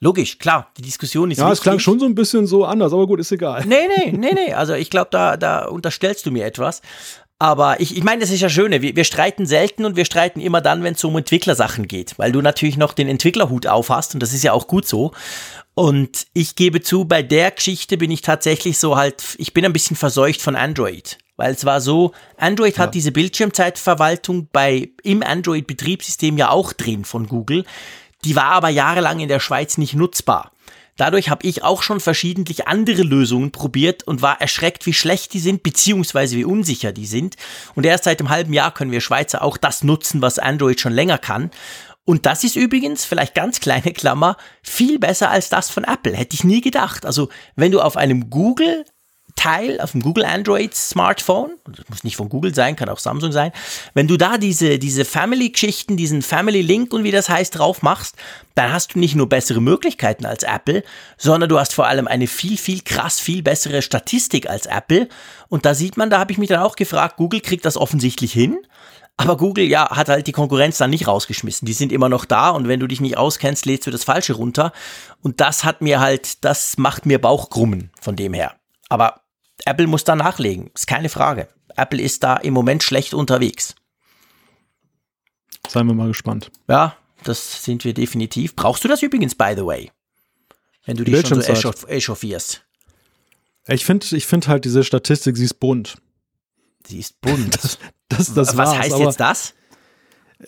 Logisch, 0.00 0.38
klar, 0.38 0.70
die 0.78 0.82
Diskussion 0.82 1.30
ist 1.30 1.38
Ja, 1.38 1.52
es 1.52 1.60
klang 1.60 1.78
schon 1.78 2.00
so 2.00 2.06
ein 2.06 2.14
bisschen 2.14 2.46
so 2.46 2.64
anders, 2.64 2.92
aber 2.92 3.06
gut, 3.06 3.20
ist 3.20 3.32
egal. 3.32 3.64
Nee, 3.66 3.86
nee, 3.96 4.12
nee, 4.16 4.32
nee, 4.32 4.54
also 4.54 4.72
ich 4.72 4.88
glaube, 4.88 5.08
da, 5.10 5.36
da 5.36 5.66
unterstellst 5.66 6.24
du 6.24 6.30
mir 6.30 6.46
etwas. 6.46 6.80
Aber 7.38 7.80
ich, 7.80 7.96
ich 7.96 8.04
meine, 8.04 8.20
das 8.20 8.30
ist 8.30 8.40
ja 8.40 8.50
schöne. 8.50 8.82
Wir, 8.82 8.96
wir 8.96 9.04
streiten 9.04 9.46
selten 9.46 9.86
und 9.86 9.96
wir 9.96 10.04
streiten 10.04 10.40
immer 10.40 10.60
dann, 10.60 10.82
wenn 10.82 10.92
es 10.92 11.04
um 11.04 11.16
Entwicklersachen 11.16 11.88
geht, 11.88 12.18
weil 12.18 12.32
du 12.32 12.42
natürlich 12.42 12.76
noch 12.76 12.92
den 12.92 13.08
Entwicklerhut 13.08 13.66
aufhast 13.66 14.12
und 14.12 14.22
das 14.22 14.34
ist 14.34 14.44
ja 14.44 14.52
auch 14.52 14.66
gut 14.66 14.86
so. 14.86 15.12
Und 15.74 16.26
ich 16.34 16.56
gebe 16.56 16.82
zu, 16.82 17.06
bei 17.06 17.22
der 17.22 17.50
Geschichte 17.50 17.96
bin 17.96 18.10
ich 18.10 18.20
tatsächlich 18.20 18.78
so 18.78 18.96
halt, 18.96 19.36
ich 19.38 19.54
bin 19.54 19.64
ein 19.64 19.72
bisschen 19.72 19.96
verseucht 19.96 20.42
von 20.42 20.56
Android. 20.56 21.18
Weil 21.36 21.54
es 21.54 21.64
war 21.64 21.80
so, 21.80 22.12
Android 22.36 22.76
ja. 22.76 22.82
hat 22.82 22.94
diese 22.94 23.12
Bildschirmzeitverwaltung 23.12 24.48
bei, 24.52 24.90
im 25.02 25.22
Android-Betriebssystem 25.22 26.36
ja 26.36 26.50
auch 26.50 26.74
drin 26.74 27.06
von 27.06 27.26
Google. 27.26 27.64
Die 28.24 28.36
war 28.36 28.46
aber 28.46 28.68
jahrelang 28.68 29.20
in 29.20 29.28
der 29.28 29.40
Schweiz 29.40 29.78
nicht 29.78 29.94
nutzbar. 29.94 30.52
Dadurch 30.96 31.30
habe 31.30 31.46
ich 31.46 31.64
auch 31.64 31.82
schon 31.82 31.98
verschiedentlich 31.98 32.68
andere 32.68 33.02
Lösungen 33.02 33.52
probiert 33.52 34.02
und 34.02 34.20
war 34.20 34.40
erschreckt, 34.40 34.84
wie 34.84 34.92
schlecht 34.92 35.32
die 35.32 35.40
sind, 35.40 35.62
beziehungsweise 35.62 36.36
wie 36.36 36.44
unsicher 36.44 36.92
die 36.92 37.06
sind. 37.06 37.36
Und 37.74 37.86
erst 37.86 38.04
seit 38.04 38.20
einem 38.20 38.28
halben 38.28 38.52
Jahr 38.52 38.74
können 38.74 38.90
wir 38.90 39.00
Schweizer 39.00 39.42
auch 39.42 39.56
das 39.56 39.82
nutzen, 39.82 40.20
was 40.20 40.38
Android 40.38 40.78
schon 40.78 40.92
länger 40.92 41.16
kann. 41.16 41.50
Und 42.04 42.26
das 42.26 42.44
ist 42.44 42.56
übrigens, 42.56 43.06
vielleicht 43.06 43.34
ganz 43.34 43.60
kleine 43.60 43.92
Klammer, 43.94 44.36
viel 44.62 44.98
besser 44.98 45.30
als 45.30 45.48
das 45.48 45.70
von 45.70 45.84
Apple. 45.84 46.14
Hätte 46.14 46.34
ich 46.34 46.44
nie 46.44 46.60
gedacht. 46.60 47.06
Also, 47.06 47.30
wenn 47.56 47.72
du 47.72 47.80
auf 47.80 47.96
einem 47.96 48.28
Google 48.28 48.84
Teil 49.36 49.80
auf 49.80 49.92
dem 49.92 50.02
Google 50.02 50.24
Android 50.24 50.74
Smartphone, 50.74 51.52
das 51.66 51.88
muss 51.88 52.04
nicht 52.04 52.16
von 52.16 52.28
Google 52.28 52.54
sein, 52.54 52.76
kann 52.76 52.88
auch 52.88 52.98
Samsung 52.98 53.32
sein, 53.32 53.52
wenn 53.94 54.08
du 54.08 54.16
da 54.16 54.38
diese, 54.38 54.78
diese 54.78 55.04
Family-Geschichten, 55.04 55.96
diesen 55.96 56.22
Family 56.22 56.62
Link 56.62 56.92
und 56.92 57.04
wie 57.04 57.10
das 57.10 57.28
heißt 57.28 57.58
drauf 57.58 57.82
machst, 57.82 58.16
dann 58.54 58.72
hast 58.72 58.94
du 58.94 58.98
nicht 58.98 59.14
nur 59.14 59.28
bessere 59.28 59.60
Möglichkeiten 59.60 60.26
als 60.26 60.42
Apple, 60.42 60.82
sondern 61.16 61.48
du 61.48 61.58
hast 61.58 61.74
vor 61.74 61.86
allem 61.86 62.06
eine 62.06 62.26
viel, 62.26 62.56
viel 62.56 62.82
krass, 62.82 63.20
viel 63.20 63.42
bessere 63.42 63.82
Statistik 63.82 64.48
als 64.48 64.66
Apple. 64.66 65.08
Und 65.48 65.64
da 65.64 65.74
sieht 65.74 65.96
man, 65.96 66.10
da 66.10 66.18
habe 66.18 66.32
ich 66.32 66.38
mich 66.38 66.48
dann 66.48 66.60
auch 66.60 66.76
gefragt, 66.76 67.16
Google 67.16 67.40
kriegt 67.40 67.64
das 67.64 67.76
offensichtlich 67.76 68.32
hin. 68.32 68.58
Aber 69.16 69.36
Google, 69.36 69.64
ja, 69.64 69.90
hat 69.90 70.08
halt 70.08 70.26
die 70.26 70.32
Konkurrenz 70.32 70.78
dann 70.78 70.90
nicht 70.90 71.06
rausgeschmissen. 71.06 71.66
Die 71.66 71.74
sind 71.74 71.92
immer 71.92 72.08
noch 72.08 72.24
da 72.24 72.50
und 72.50 72.68
wenn 72.68 72.80
du 72.80 72.86
dich 72.86 73.02
nicht 73.02 73.18
auskennst, 73.18 73.66
lädst 73.66 73.86
du 73.86 73.90
das 73.90 74.04
Falsche 74.04 74.32
runter. 74.32 74.72
Und 75.20 75.40
das 75.40 75.64
hat 75.64 75.82
mir 75.82 76.00
halt, 76.00 76.42
das 76.44 76.78
macht 76.78 77.04
mir 77.04 77.20
Bauchkrummen 77.20 77.90
von 78.00 78.16
dem 78.16 78.32
her. 78.32 78.59
Aber 78.90 79.22
Apple 79.64 79.86
muss 79.86 80.04
da 80.04 80.14
nachlegen, 80.14 80.70
ist 80.74 80.86
keine 80.86 81.08
Frage. 81.08 81.48
Apple 81.76 82.02
ist 82.02 82.22
da 82.22 82.36
im 82.36 82.52
Moment 82.52 82.82
schlecht 82.82 83.14
unterwegs. 83.14 83.74
Seien 85.68 85.86
wir 85.86 85.94
mal 85.94 86.08
gespannt. 86.08 86.50
Ja, 86.68 86.96
das 87.24 87.64
sind 87.64 87.84
wir 87.84 87.94
definitiv. 87.94 88.56
Brauchst 88.56 88.84
du 88.84 88.88
das 88.88 89.02
übrigens, 89.02 89.34
by 89.34 89.54
the 89.56 89.64
way? 89.64 89.90
Wenn 90.84 90.96
du 90.96 91.04
dich 91.04 91.26
schon 91.26 91.40
so 91.40 91.52
echauf 91.52 91.86
echauffierst. 91.88 92.64
Ich 93.68 93.84
finde 93.84 94.04
ich 94.16 94.26
find 94.26 94.48
halt 94.48 94.64
diese 94.64 94.82
Statistik, 94.82 95.36
sie 95.36 95.44
ist 95.44 95.60
bunt. 95.60 95.96
Sie 96.86 96.98
ist 96.98 97.20
bunt. 97.20 97.58
Das, 98.10 98.26
das, 98.26 98.34
das 98.34 98.56
Was 98.56 98.76
heißt 98.76 98.98
jetzt 98.98 99.20
das? 99.20 99.54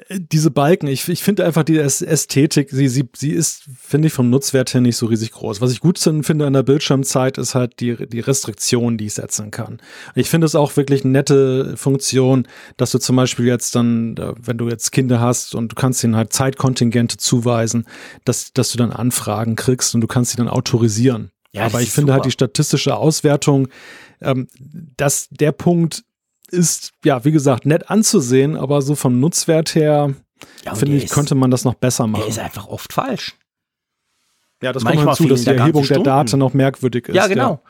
Diese 0.08 0.50
Balken, 0.50 0.86
ich, 0.86 1.06
ich 1.08 1.22
finde 1.22 1.44
einfach 1.44 1.64
die 1.64 1.76
Ästhetik, 1.76 2.70
sie, 2.70 2.88
sie, 2.88 3.08
sie 3.14 3.30
ist, 3.30 3.64
finde 3.78 4.08
ich, 4.08 4.14
vom 4.14 4.30
Nutzwert 4.30 4.72
her 4.72 4.80
nicht 4.80 4.96
so 4.96 5.06
riesig 5.06 5.32
groß. 5.32 5.60
Was 5.60 5.70
ich 5.70 5.80
gut 5.80 5.98
finde 5.98 6.46
an 6.46 6.54
der 6.54 6.62
Bildschirmzeit, 6.62 7.36
ist 7.36 7.54
halt 7.54 7.78
die, 7.80 8.06
die 8.08 8.20
Restriktion, 8.20 8.96
die 8.96 9.06
ich 9.06 9.14
setzen 9.14 9.50
kann. 9.50 9.80
Ich 10.14 10.30
finde 10.30 10.46
es 10.46 10.54
auch 10.54 10.76
wirklich 10.76 11.04
eine 11.04 11.12
nette 11.12 11.76
Funktion, 11.76 12.48
dass 12.78 12.90
du 12.92 12.98
zum 12.98 13.16
Beispiel 13.16 13.46
jetzt 13.46 13.74
dann, 13.74 14.16
wenn 14.40 14.56
du 14.56 14.68
jetzt 14.68 14.92
Kinder 14.92 15.20
hast 15.20 15.54
und 15.54 15.72
du 15.72 15.74
kannst 15.74 16.02
ihnen 16.04 16.16
halt 16.16 16.32
Zeitkontingente 16.32 17.18
zuweisen, 17.18 17.84
dass, 18.24 18.52
dass 18.54 18.72
du 18.72 18.78
dann 18.78 18.92
Anfragen 18.92 19.56
kriegst 19.56 19.94
und 19.94 20.00
du 20.00 20.06
kannst 20.06 20.30
sie 20.30 20.38
dann 20.38 20.48
autorisieren. 20.48 21.30
Ja, 21.52 21.66
Aber 21.66 21.82
ich 21.82 21.90
finde 21.90 22.12
halt 22.12 22.20
super. 22.20 22.24
halt 22.24 22.26
die 22.26 22.30
statistische 22.30 22.96
Auswertung, 22.96 23.68
ähm, 24.22 24.48
dass 24.96 25.28
der 25.30 25.52
Punkt 25.52 26.04
ist, 26.52 26.92
ja, 27.04 27.24
wie 27.24 27.32
gesagt, 27.32 27.66
nett 27.66 27.90
anzusehen, 27.90 28.56
aber 28.56 28.82
so 28.82 28.94
vom 28.94 29.18
Nutzwert 29.20 29.74
her, 29.74 30.14
ja, 30.64 30.74
finde 30.74 30.96
ich, 30.96 31.04
ist, 31.04 31.14
könnte 31.14 31.34
man 31.34 31.50
das 31.50 31.64
noch 31.64 31.74
besser 31.74 32.06
machen. 32.06 32.22
Der 32.22 32.28
ist 32.28 32.38
einfach 32.38 32.68
oft 32.68 32.92
falsch. 32.92 33.36
Ja, 34.62 34.72
das 34.72 34.84
manchmal 34.84 35.06
kommt 35.06 35.18
hinzu, 35.18 35.34
dass 35.34 35.42
die 35.42 35.50
Erhebung 35.50 35.84
der 35.86 36.00
Daten 36.00 36.38
noch 36.38 36.54
merkwürdig 36.54 37.08
ist. 37.08 37.14
Ja, 37.14 37.26
genau. 37.26 37.50
Ja. 37.50 37.60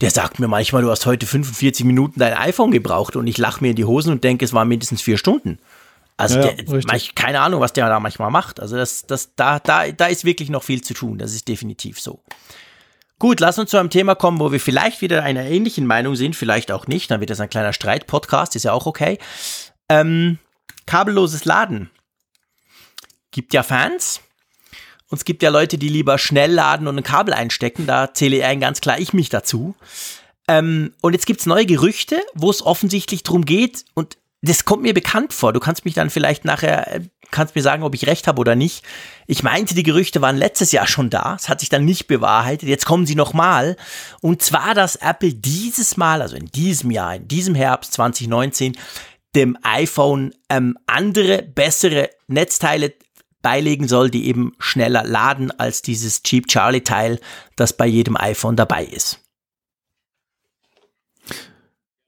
Der 0.00 0.10
sagt 0.10 0.38
mir 0.38 0.46
manchmal, 0.46 0.82
du 0.82 0.90
hast 0.90 1.06
heute 1.06 1.26
45 1.26 1.84
Minuten 1.84 2.20
dein 2.20 2.34
iPhone 2.34 2.70
gebraucht 2.70 3.16
und 3.16 3.26
ich 3.26 3.38
lache 3.38 3.62
mir 3.62 3.70
in 3.70 3.76
die 3.76 3.84
Hosen 3.84 4.12
und 4.12 4.22
denke, 4.22 4.44
es 4.44 4.52
waren 4.52 4.68
mindestens 4.68 5.02
vier 5.02 5.16
Stunden. 5.16 5.58
Also 6.18 6.38
ja, 6.38 6.52
der, 6.52 6.82
manch, 6.86 7.14
keine 7.14 7.40
Ahnung, 7.40 7.60
was 7.60 7.72
der 7.72 7.88
da 7.88 8.00
manchmal 8.00 8.30
macht. 8.30 8.60
Also 8.60 8.76
das, 8.76 9.06
das, 9.06 9.34
da, 9.34 9.58
da, 9.58 9.90
da 9.90 10.06
ist 10.06 10.24
wirklich 10.24 10.50
noch 10.50 10.62
viel 10.62 10.82
zu 10.82 10.94
tun. 10.94 11.18
Das 11.18 11.34
ist 11.34 11.48
definitiv 11.48 12.00
so. 12.00 12.20
Gut, 13.18 13.40
lass 13.40 13.58
uns 13.58 13.70
zu 13.70 13.78
einem 13.78 13.88
Thema 13.88 14.14
kommen, 14.14 14.40
wo 14.40 14.52
wir 14.52 14.60
vielleicht 14.60 15.00
wieder 15.00 15.22
einer 15.22 15.44
ähnlichen 15.44 15.86
Meinung 15.86 16.16
sind, 16.16 16.36
vielleicht 16.36 16.70
auch 16.70 16.86
nicht. 16.86 17.10
Dann 17.10 17.20
wird 17.20 17.30
das 17.30 17.40
ein 17.40 17.48
kleiner 17.48 17.72
Streit-Podcast, 17.72 18.54
ist 18.56 18.64
ja 18.64 18.72
auch 18.72 18.84
okay. 18.84 19.18
Ähm, 19.88 20.38
kabelloses 20.84 21.46
Laden. 21.46 21.90
Gibt 23.30 23.54
ja 23.54 23.62
Fans. 23.62 24.20
Und 25.08 25.18
es 25.18 25.24
gibt 25.24 25.42
ja 25.42 25.50
Leute, 25.50 25.78
die 25.78 25.88
lieber 25.88 26.18
schnell 26.18 26.52
laden 26.52 26.88
und 26.88 26.98
ein 26.98 27.04
Kabel 27.04 27.32
einstecken. 27.32 27.86
Da 27.86 28.12
zähle 28.12 28.36
ich 28.36 28.60
ganz 28.60 28.80
klar 28.80 28.98
ich 28.98 29.12
mich 29.12 29.30
dazu. 29.30 29.74
Ähm, 30.48 30.92
und 31.00 31.14
jetzt 31.14 31.26
gibt's 31.26 31.46
neue 31.46 31.66
Gerüchte, 31.66 32.20
wo 32.34 32.50
es 32.50 32.64
offensichtlich 32.64 33.22
darum 33.22 33.44
geht, 33.44 33.84
und 33.94 34.18
das 34.42 34.64
kommt 34.64 34.82
mir 34.82 34.94
bekannt 34.94 35.32
vor. 35.32 35.52
Du 35.52 35.60
kannst 35.60 35.84
mich 35.84 35.94
dann 35.94 36.10
vielleicht 36.10 36.44
nachher, 36.44 36.94
äh, 36.94 37.00
kannst 37.30 37.54
mir 37.54 37.62
sagen, 37.62 37.82
ob 37.82 37.94
ich 37.94 38.06
recht 38.06 38.26
habe 38.26 38.40
oder 38.40 38.54
nicht. 38.54 38.84
Ich 39.26 39.42
meinte, 39.42 39.74
die 39.74 39.82
Gerüchte 39.82 40.20
waren 40.20 40.36
letztes 40.36 40.72
Jahr 40.72 40.86
schon 40.86 41.10
da. 41.10 41.36
Es 41.38 41.48
hat 41.48 41.60
sich 41.60 41.68
dann 41.68 41.84
nicht 41.84 42.06
bewahrheitet. 42.06 42.68
Jetzt 42.68 42.86
kommen 42.86 43.06
sie 43.06 43.14
nochmal. 43.14 43.76
Und 44.20 44.42
zwar, 44.42 44.74
dass 44.74 44.96
Apple 44.96 45.34
dieses 45.34 45.96
Mal, 45.96 46.22
also 46.22 46.36
in 46.36 46.46
diesem 46.46 46.90
Jahr, 46.90 47.16
in 47.16 47.28
diesem 47.28 47.54
Herbst 47.54 47.92
2019, 47.94 48.76
dem 49.34 49.58
iPhone 49.62 50.34
ähm, 50.48 50.78
andere, 50.86 51.42
bessere 51.42 52.10
Netzteile 52.26 52.94
beilegen 53.42 53.86
soll, 53.86 54.10
die 54.10 54.26
eben 54.26 54.54
schneller 54.58 55.04
laden 55.04 55.52
als 55.52 55.82
dieses 55.82 56.22
Cheap 56.22 56.48
Charlie 56.48 56.80
Teil, 56.80 57.20
das 57.54 57.76
bei 57.76 57.86
jedem 57.86 58.16
iPhone 58.16 58.56
dabei 58.56 58.84
ist. 58.84 59.25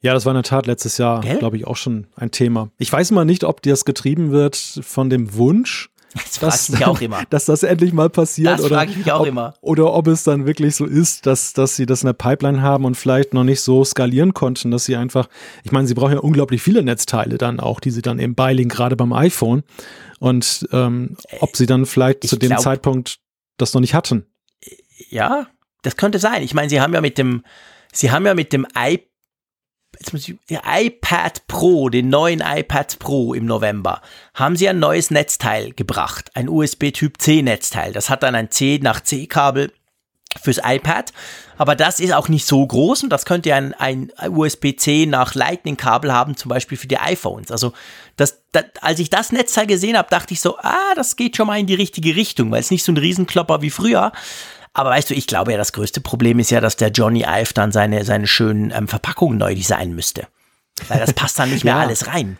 Ja, 0.01 0.15
das 0.15 0.25
war 0.25 0.33
in 0.33 0.37
der 0.37 0.45
Tat 0.45 0.67
letztes 0.67 0.97
Jahr, 0.99 1.21
glaube 1.21 1.57
ich, 1.57 1.67
auch 1.67 1.77
schon 1.77 2.07
ein 2.15 2.31
Thema. 2.31 2.71
Ich 2.79 2.93
weiß 2.93 3.11
mal 3.11 3.25
nicht, 3.25 3.43
ob 3.43 3.63
das 3.63 3.85
getrieben 3.85 4.31
wird 4.31 4.57
von 4.57 5.11
dem 5.11 5.35
Wunsch, 5.35 5.91
das 6.15 6.39
dass, 6.39 6.69
ich 6.71 6.87
auch 6.87 7.01
immer. 7.01 7.23
dass 7.31 7.47
das 7.47 7.63
endlich 7.63 7.93
mal 7.93 8.09
passiert. 8.09 8.55
Das 8.55 8.63
oder 8.63 8.77
frage 8.77 8.93
ich 8.93 8.97
mich 8.97 9.13
auch 9.13 9.21
ob, 9.21 9.27
immer. 9.27 9.55
Oder 9.61 9.93
ob 9.93 10.07
es 10.07 10.23
dann 10.25 10.47
wirklich 10.47 10.77
so 10.77 10.87
ist, 10.87 11.27
dass, 11.27 11.53
dass 11.53 11.77
sie 11.77 11.85
das 11.85 12.03
in 12.03 12.07
der 12.07 12.15
Pipeline 12.15 12.63
haben 12.63 12.85
und 12.85 12.97
vielleicht 12.97 13.35
noch 13.35 13.45
nicht 13.45 13.61
so 13.61 13.85
skalieren 13.85 14.35
konnten, 14.35 14.71
dass 14.71 14.85
sie 14.85 14.97
einfach, 14.97 15.29
ich 15.65 15.73
meine, 15.73 15.87
sie 15.87 15.95
brauchen 15.95 16.15
ja 16.15 16.21
unglaublich 16.21 16.63
viele 16.63 16.83
Netzteile 16.83 17.37
dann 17.37 17.61
auch, 17.61 17.81
die 17.81 17.91
sie 17.91 18.03
dann 18.03 18.21
eben 18.21 18.35
beilegen, 18.35 18.69
gerade 18.69 18.97
beim 18.97 19.13
iPhone. 19.13 19.65
Und 20.19 20.67
ähm, 20.73 21.17
ob 21.41 21.57
sie 21.57 21.67
dann 21.67 21.87
vielleicht 21.87 22.25
ich 22.25 22.31
zu 22.31 22.37
dem 22.37 22.51
glaub, 22.51 22.63
Zeitpunkt 22.63 23.19
das 23.57 23.75
noch 23.75 23.81
nicht 23.81 23.95
hatten. 23.95 24.27
Ja, 25.11 25.49
das 25.83 25.97
könnte 25.97 26.19
sein. 26.19 26.43
Ich 26.43 26.55
meine, 26.55 26.71
sie 26.71 26.81
haben 26.81 26.95
ja 26.95 27.01
mit 27.01 27.19
dem, 27.19 27.43
sie 27.93 28.11
haben 28.11 28.25
ja 28.25 28.35
mit 28.35 28.53
dem 28.53 28.67
iPad 28.75 29.08
jetzt 29.99 30.13
muss 30.13 30.29
ich, 30.29 30.37
der 30.49 30.63
iPad 30.67 31.47
Pro, 31.47 31.89
den 31.89 32.09
neuen 32.09 32.41
iPad 32.41 32.99
Pro 32.99 33.35
im 33.35 33.47
November, 33.47 34.01
haben 34.35 34.57
sie 34.57 34.69
ein 34.69 34.79
neues 34.79 35.11
Netzteil 35.11 35.73
gebracht, 35.73 36.31
ein 36.35 36.49
USB 36.49 36.93
Typ 36.93 37.21
C 37.21 37.43
Netzteil. 37.43 37.93
Das 37.93 38.11
hat 38.11 38.23
dann 38.23 38.35
ein 38.35 38.51
C 38.51 38.79
nach 38.83 39.01
C 39.01 39.27
Kabel 39.27 39.73
fürs 40.41 40.61
iPad, 40.63 41.13
aber 41.57 41.75
das 41.75 42.01
ist 42.01 42.13
auch 42.13 42.29
nicht 42.29 42.47
so 42.47 42.65
groß 42.65 43.03
und 43.03 43.11
das 43.11 43.25
könnte 43.25 43.55
ein, 43.55 43.75
ein 43.75 44.13
USB-C 44.29 45.07
nach 45.07 45.35
Lightning-Kabel 45.35 46.13
haben, 46.13 46.37
zum 46.37 46.51
Beispiel 46.51 46.79
für 46.79 46.87
die 46.87 46.99
iPhones. 46.99 47.51
Also 47.51 47.73
das, 48.17 48.43
das, 48.53 48.65
als 48.81 49.01
ich 49.01 49.11
das 49.11 49.33
Netzteil 49.33 49.67
gesehen 49.67 49.97
habe, 49.97 50.11
dachte 50.11 50.35
ich 50.35 50.41
so, 50.41 50.59
ah, 50.59 50.95
das 50.95 51.17
geht 51.17 51.37
schon 51.37 51.47
mal 51.47 51.59
in 51.59 51.67
die 51.67 51.75
richtige 51.75 52.15
Richtung, 52.15 52.51
weil 52.51 52.61
es 52.61 52.71
nicht 52.71 52.85
so 52.85 52.93
ein 52.93 52.99
Riesenklopper 52.99 53.63
wie 53.63 53.71
früher, 53.71 54.13
aber 54.79 54.91
weißt 54.91 55.11
du, 55.11 55.15
ich 55.15 55.27
glaube 55.27 55.51
ja, 55.51 55.59
das 55.59 55.73
größte 55.73 56.01
Problem 56.01 56.39
ist 56.39 56.51
ja, 56.51 56.61
dass 56.61 56.77
der 56.77 56.91
Johnny 56.91 57.25
Ive 57.27 57.53
dann 57.53 57.73
seine, 57.73 58.05
seine 58.05 58.29
schönen 58.29 58.71
ähm, 58.71 58.87
Verpackungen 58.87 59.37
neu 59.37 59.53
designen 59.57 59.97
müsste. 59.97 60.29
Weil 60.87 61.01
das 61.01 61.13
passt 61.13 61.37
dann 61.41 61.51
nicht 61.51 61.65
mehr 61.65 61.75
ja. 61.79 61.81
alles 61.81 62.07
rein. 62.07 62.39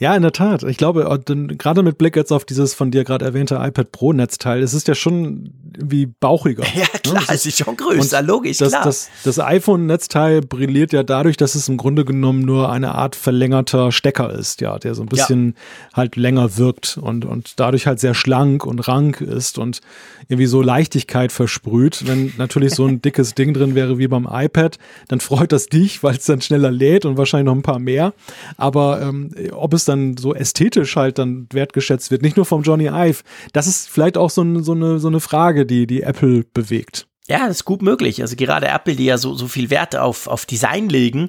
Ja, 0.00 0.14
in 0.14 0.22
der 0.22 0.30
Tat. 0.30 0.62
Ich 0.62 0.76
glaube, 0.76 1.04
äh, 1.04 1.54
gerade 1.56 1.82
mit 1.82 1.98
Blick 1.98 2.14
jetzt 2.14 2.32
auf 2.32 2.44
dieses 2.44 2.72
von 2.72 2.92
dir 2.92 3.02
gerade 3.02 3.24
erwähnte 3.24 3.56
iPad 3.56 3.90
Pro 3.90 4.12
Netzteil, 4.12 4.62
es 4.62 4.72
ist 4.72 4.86
ja 4.86 4.94
schon 4.94 5.52
irgendwie 5.74 6.06
bauchiger. 6.06 6.64
Ja, 6.78 6.84
ne? 6.84 7.00
klar, 7.02 7.22
ne? 7.22 7.26
es 7.30 7.46
ist 7.46 7.58
schon 7.58 7.76
größer, 7.76 8.22
logisch, 8.22 8.58
das, 8.58 8.70
klar. 8.70 8.84
Das, 8.84 9.08
das 9.24 9.40
iPhone-Netzteil 9.40 10.42
brilliert 10.42 10.92
ja 10.92 11.02
dadurch, 11.02 11.36
dass 11.36 11.56
es 11.56 11.68
im 11.68 11.76
Grunde 11.76 12.04
genommen 12.04 12.42
nur 12.42 12.70
eine 12.70 12.94
Art 12.94 13.16
verlängerter 13.16 13.90
Stecker 13.90 14.30
ist, 14.32 14.60
ja, 14.60 14.78
der 14.78 14.94
so 14.94 15.02
ein 15.02 15.08
bisschen 15.08 15.54
ja. 15.56 15.96
halt 15.96 16.14
länger 16.14 16.56
wirkt 16.56 16.98
und, 17.00 17.24
und 17.24 17.58
dadurch 17.58 17.88
halt 17.88 17.98
sehr 17.98 18.14
schlank 18.14 18.64
und 18.64 18.86
rank 18.86 19.20
ist 19.20 19.58
und 19.58 19.80
irgendwie 20.28 20.46
so 20.46 20.62
Leichtigkeit 20.62 21.32
versprüht. 21.32 22.06
Wenn 22.06 22.32
natürlich 22.38 22.74
so 22.74 22.86
ein 22.86 23.02
dickes 23.02 23.34
Ding 23.34 23.54
drin 23.54 23.74
wäre 23.74 23.98
wie 23.98 24.06
beim 24.06 24.28
iPad, 24.30 24.78
dann 25.08 25.20
freut 25.20 25.50
das 25.50 25.66
dich, 25.66 26.02
weil 26.04 26.16
es 26.16 26.26
dann 26.26 26.40
schneller 26.40 26.70
lädt 26.70 27.04
und 27.04 27.16
wahrscheinlich 27.16 27.46
noch 27.46 27.56
ein 27.56 27.62
paar 27.62 27.80
mehr. 27.80 28.12
Aber 28.56 29.00
ähm, 29.02 29.34
ob 29.52 29.74
es 29.74 29.84
dann 29.88 30.16
so 30.16 30.34
ästhetisch 30.34 30.96
halt 30.96 31.18
dann 31.18 31.48
wertgeschätzt 31.52 32.10
wird, 32.10 32.22
nicht 32.22 32.36
nur 32.36 32.46
vom 32.46 32.62
Johnny 32.62 32.86
Ive. 32.86 33.22
Das 33.52 33.66
ist 33.66 33.88
vielleicht 33.88 34.16
auch 34.16 34.30
so, 34.30 34.62
so, 34.62 34.72
eine, 34.72 34.98
so 34.98 35.08
eine 35.08 35.20
Frage, 35.20 35.66
die, 35.66 35.86
die 35.86 36.02
Apple 36.02 36.44
bewegt. 36.54 37.06
Ja, 37.28 37.46
das 37.46 37.58
ist 37.58 37.64
gut 37.64 37.82
möglich. 37.82 38.22
Also 38.22 38.36
gerade 38.36 38.68
Apple, 38.68 38.96
die 38.96 39.04
ja 39.04 39.18
so, 39.18 39.34
so 39.34 39.48
viel 39.48 39.70
Wert 39.70 39.96
auf, 39.96 40.26
auf 40.26 40.46
Design 40.46 40.88
legen, 40.88 41.28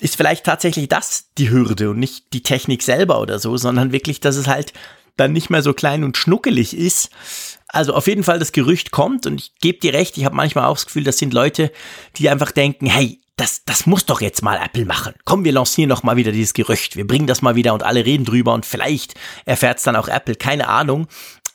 ist 0.00 0.16
vielleicht 0.16 0.44
tatsächlich 0.44 0.88
das 0.88 1.28
die 1.36 1.50
Hürde 1.50 1.90
und 1.90 1.98
nicht 1.98 2.32
die 2.32 2.42
Technik 2.42 2.82
selber 2.82 3.20
oder 3.20 3.38
so, 3.38 3.56
sondern 3.56 3.92
wirklich, 3.92 4.20
dass 4.20 4.36
es 4.36 4.46
halt 4.46 4.72
dann 5.16 5.32
nicht 5.32 5.50
mehr 5.50 5.62
so 5.62 5.74
klein 5.74 6.04
und 6.04 6.16
schnuckelig 6.16 6.74
ist. 6.74 7.10
Also 7.68 7.94
auf 7.94 8.06
jeden 8.06 8.24
Fall 8.24 8.38
das 8.38 8.52
Gerücht 8.52 8.90
kommt 8.90 9.26
und 9.26 9.40
ich 9.40 9.54
gebe 9.60 9.78
dir 9.78 9.92
recht, 9.92 10.16
ich 10.16 10.24
habe 10.24 10.34
manchmal 10.34 10.64
auch 10.64 10.76
das 10.76 10.86
Gefühl, 10.86 11.04
das 11.04 11.18
sind 11.18 11.34
Leute, 11.34 11.70
die 12.16 12.30
einfach 12.30 12.50
denken, 12.50 12.86
hey, 12.86 13.20
das, 13.40 13.64
das 13.64 13.86
muss 13.86 14.04
doch 14.04 14.20
jetzt 14.20 14.42
mal 14.42 14.60
Apple 14.62 14.84
machen. 14.84 15.14
Komm, 15.24 15.44
wir 15.44 15.52
lancieren 15.52 15.88
noch 15.88 16.02
mal 16.02 16.16
wieder 16.16 16.30
dieses 16.30 16.52
Gerücht. 16.52 16.96
Wir 16.96 17.06
bringen 17.06 17.26
das 17.26 17.40
mal 17.40 17.54
wieder 17.54 17.72
und 17.72 17.82
alle 17.82 18.04
reden 18.04 18.26
drüber 18.26 18.52
und 18.52 18.66
vielleicht 18.66 19.14
erfährt 19.46 19.78
es 19.78 19.84
dann 19.84 19.96
auch 19.96 20.08
Apple. 20.08 20.34
Keine 20.34 20.68
Ahnung. 20.68 21.06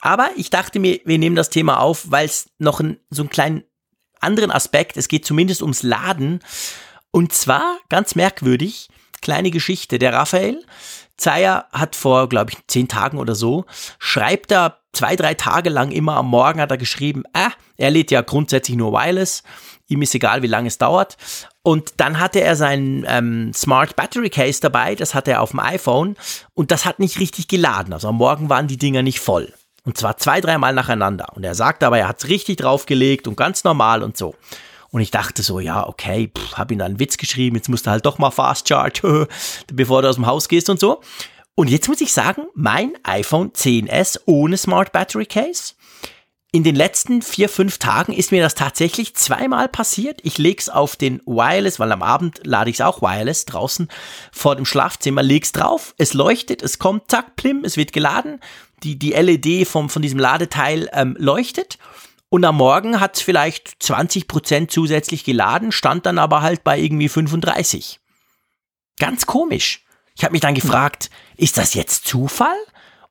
Aber 0.02 0.30
ich 0.36 0.50
dachte 0.50 0.80
mir, 0.80 1.00
wir 1.06 1.20
nehmen 1.20 1.36
das 1.36 1.52
Thema 1.52 1.80
auf, 1.80 2.10
weil 2.10 2.26
es 2.26 2.50
noch 2.58 2.80
ein, 2.80 2.98
so 3.12 3.22
einen 3.22 3.30
kleinen 3.30 3.64
anderen 4.20 4.50
Aspekt, 4.50 4.98
es 4.98 5.08
geht 5.08 5.26
zumindest 5.26 5.62
ums 5.62 5.84
Laden. 5.84 6.40
Und 7.12 7.34
zwar, 7.34 7.78
ganz 7.90 8.16
merkwürdig, 8.16 8.90
kleine 9.22 9.52
Geschichte. 9.52 10.00
Der 10.00 10.12
Raphael 10.12 10.64
Zeyer 11.18 11.68
hat 11.72 11.96
vor, 11.96 12.28
glaube 12.28 12.52
ich, 12.52 12.58
zehn 12.68 12.88
Tagen 12.88 13.20
oder 13.20 13.36
so, 13.36 13.66
schreibt 14.00 14.52
da 14.52 14.80
zwei, 14.92 15.16
drei 15.16 15.34
Tage 15.34 15.70
lang 15.70 15.92
immer 15.92 16.18
am 16.18 16.28
Morgen 16.28 16.60
hat 16.60 16.72
er 16.72 16.78
geschrieben, 16.78 17.24
ah, 17.34 17.52
er 17.78 17.92
lädt 17.92 18.12
ja 18.12 18.22
grundsätzlich 18.22 18.78
nur 18.78 18.92
Wireless 18.92 19.44
Ihm 19.88 20.02
ist 20.02 20.16
egal, 20.16 20.42
wie 20.42 20.48
lange 20.48 20.68
es 20.68 20.78
dauert. 20.78 21.18
Und 21.62 21.94
dann 21.98 22.20
hatte 22.20 22.42
er 22.42 22.56
sein 22.56 23.06
ähm, 23.08 23.54
Smart 23.54 23.96
Battery 23.96 24.30
Case 24.30 24.60
dabei, 24.62 24.96
das 24.96 25.14
hatte 25.14 25.32
er 25.32 25.42
auf 25.42 25.52
dem 25.52 25.60
iPhone 25.60 26.16
und 26.54 26.72
das 26.72 26.86
hat 26.86 27.00
nicht 27.00 27.20
richtig 27.20 27.48
geladen. 27.48 27.94
Also 27.94 28.08
am 28.10 28.16
Morgen 28.18 28.50
waren 28.50 28.68
die 28.68 28.78
Dinger 28.78 29.02
nicht 29.02 29.20
voll. 29.20 29.54
Und 29.84 29.98
zwar 29.98 30.18
zwei, 30.18 30.42
dreimal 30.42 30.74
nacheinander. 30.74 31.28
Und 31.36 31.44
er 31.44 31.54
sagt 31.54 31.84
aber, 31.84 32.00
er 32.00 32.08
hat 32.08 32.24
es 32.24 32.30
richtig 32.30 32.58
draufgelegt 32.58 33.28
und 33.28 33.38
ganz 33.38 33.64
normal 33.64 34.02
und 34.02 34.18
so. 34.18 34.36
Und 34.90 35.02
ich 35.02 35.12
dachte 35.12 35.44
so, 35.44 35.60
ja, 35.60 35.88
okay, 35.88 36.32
pff, 36.36 36.54
hab 36.54 36.72
ihm 36.72 36.80
dann 36.80 36.92
einen 36.92 37.00
Witz 37.00 37.18
geschrieben, 37.18 37.56
jetzt 37.56 37.70
musst 37.70 37.86
du 37.86 37.92
halt 37.92 38.06
doch 38.06 38.18
mal 38.18 38.32
Fast 38.32 38.68
Charge, 38.68 39.28
bevor 39.74 40.02
du 40.02 40.10
aus 40.10 40.16
dem 40.16 40.26
Haus 40.26 40.48
gehst 40.48 40.70
und 40.70 40.80
so. 40.80 41.02
Und 41.54 41.70
jetzt 41.70 41.88
muss 41.88 42.02
ich 42.02 42.12
sagen, 42.12 42.44
mein 42.54 42.94
iPhone 43.04 43.52
10s 43.52 44.20
ohne 44.26 44.58
Smart 44.58 44.92
Battery 44.92 45.26
Case 45.26 45.74
in 46.56 46.64
den 46.64 46.76
letzten 46.76 47.22
vier, 47.22 47.50
fünf 47.50 47.80
Tagen 47.80 48.14
ist 48.14 48.32
mir 48.32 48.42
das 48.42 48.56
tatsächlich 48.56 49.14
zweimal 49.14 49.68
passiert. 49.68 50.22
Ich 50.24 50.38
leg's 50.38 50.70
auf 50.70 50.96
den 50.96 51.20
Wireless, 51.26 51.82
weil 51.82 51.92
am 51.92 52.02
Abend 52.02 52.40
lade 52.46 52.70
ich 52.70 52.78
es 52.78 52.82
auch 52.82 53.02
Wireless 53.02 53.44
draußen 53.44 53.90
vor 54.32 54.56
dem 54.56 54.64
Schlafzimmer, 54.64 55.22
leg's 55.22 55.52
drauf, 55.52 55.94
es 55.98 56.14
leuchtet, 56.14 56.64
es 56.64 56.80
kommt, 56.80 57.12
zack, 57.12 57.36
plim, 57.36 57.66
es 57.66 57.76
wird 57.76 57.92
geladen, 57.92 58.40
die, 58.84 58.98
die 58.98 59.12
LED 59.12 59.68
vom, 59.68 59.90
von 59.90 60.02
diesem 60.02 60.18
Ladeteil 60.18 60.90
ähm, 60.94 61.18
leuchtet. 61.20 61.78
Und 62.30 62.46
am 62.46 62.56
Morgen 62.56 63.02
hat 63.02 63.18
es 63.18 63.22
vielleicht 63.22 63.76
20% 63.82 64.70
zusätzlich 64.70 65.26
geladen, 65.26 65.74
stand 65.74 66.06
dann 66.06 66.18
aber 66.18 66.42
halt 66.42 66.64
bei 66.64 66.80
irgendwie 66.80 67.10
35. 67.10 68.00
Ganz 68.98 69.26
komisch. 69.26 69.84
Ich 70.16 70.24
habe 70.24 70.32
mich 70.32 70.42
dann 70.42 70.56
gefragt, 70.56 71.10
ist 71.36 71.58
das 71.58 71.74
jetzt 71.74 72.08
Zufall? 72.08 72.56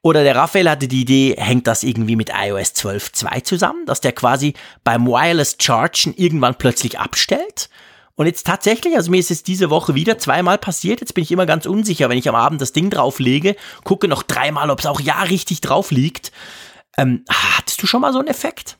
Oder 0.04 0.22
der 0.22 0.36
Raphael 0.36 0.68
hatte 0.68 0.86
die 0.86 1.00
Idee, 1.00 1.34
hängt 1.38 1.66
das 1.66 1.82
irgendwie 1.82 2.14
mit 2.14 2.28
iOS 2.28 2.74
12.2 2.74 3.42
zusammen, 3.44 3.86
dass 3.86 4.02
der 4.02 4.12
quasi 4.12 4.52
beim 4.84 5.06
Wireless 5.06 5.56
Chargen 5.58 6.12
irgendwann 6.14 6.56
plötzlich 6.56 6.98
abstellt? 6.98 7.70
Und 8.14 8.26
jetzt 8.26 8.46
tatsächlich, 8.46 8.96
also 8.96 9.10
mir 9.10 9.18
ist 9.18 9.30
es 9.30 9.42
diese 9.44 9.70
Woche 9.70 9.94
wieder 9.94 10.18
zweimal 10.18 10.58
passiert. 10.58 11.00
Jetzt 11.00 11.14
bin 11.14 11.24
ich 11.24 11.32
immer 11.32 11.46
ganz 11.46 11.64
unsicher, 11.64 12.10
wenn 12.10 12.18
ich 12.18 12.28
am 12.28 12.34
Abend 12.34 12.60
das 12.60 12.72
Ding 12.72 12.90
drauflege, 12.90 13.56
gucke 13.82 14.06
noch 14.06 14.22
dreimal, 14.22 14.68
ob 14.68 14.80
es 14.80 14.84
auch 14.86 15.00
ja 15.00 15.22
richtig 15.22 15.62
drauf 15.62 15.90
liegt. 15.90 16.32
Ähm, 16.98 17.24
hattest 17.30 17.82
du 17.82 17.86
schon 17.86 18.02
mal 18.02 18.12
so 18.12 18.18
einen 18.18 18.28
Effekt? 18.28 18.76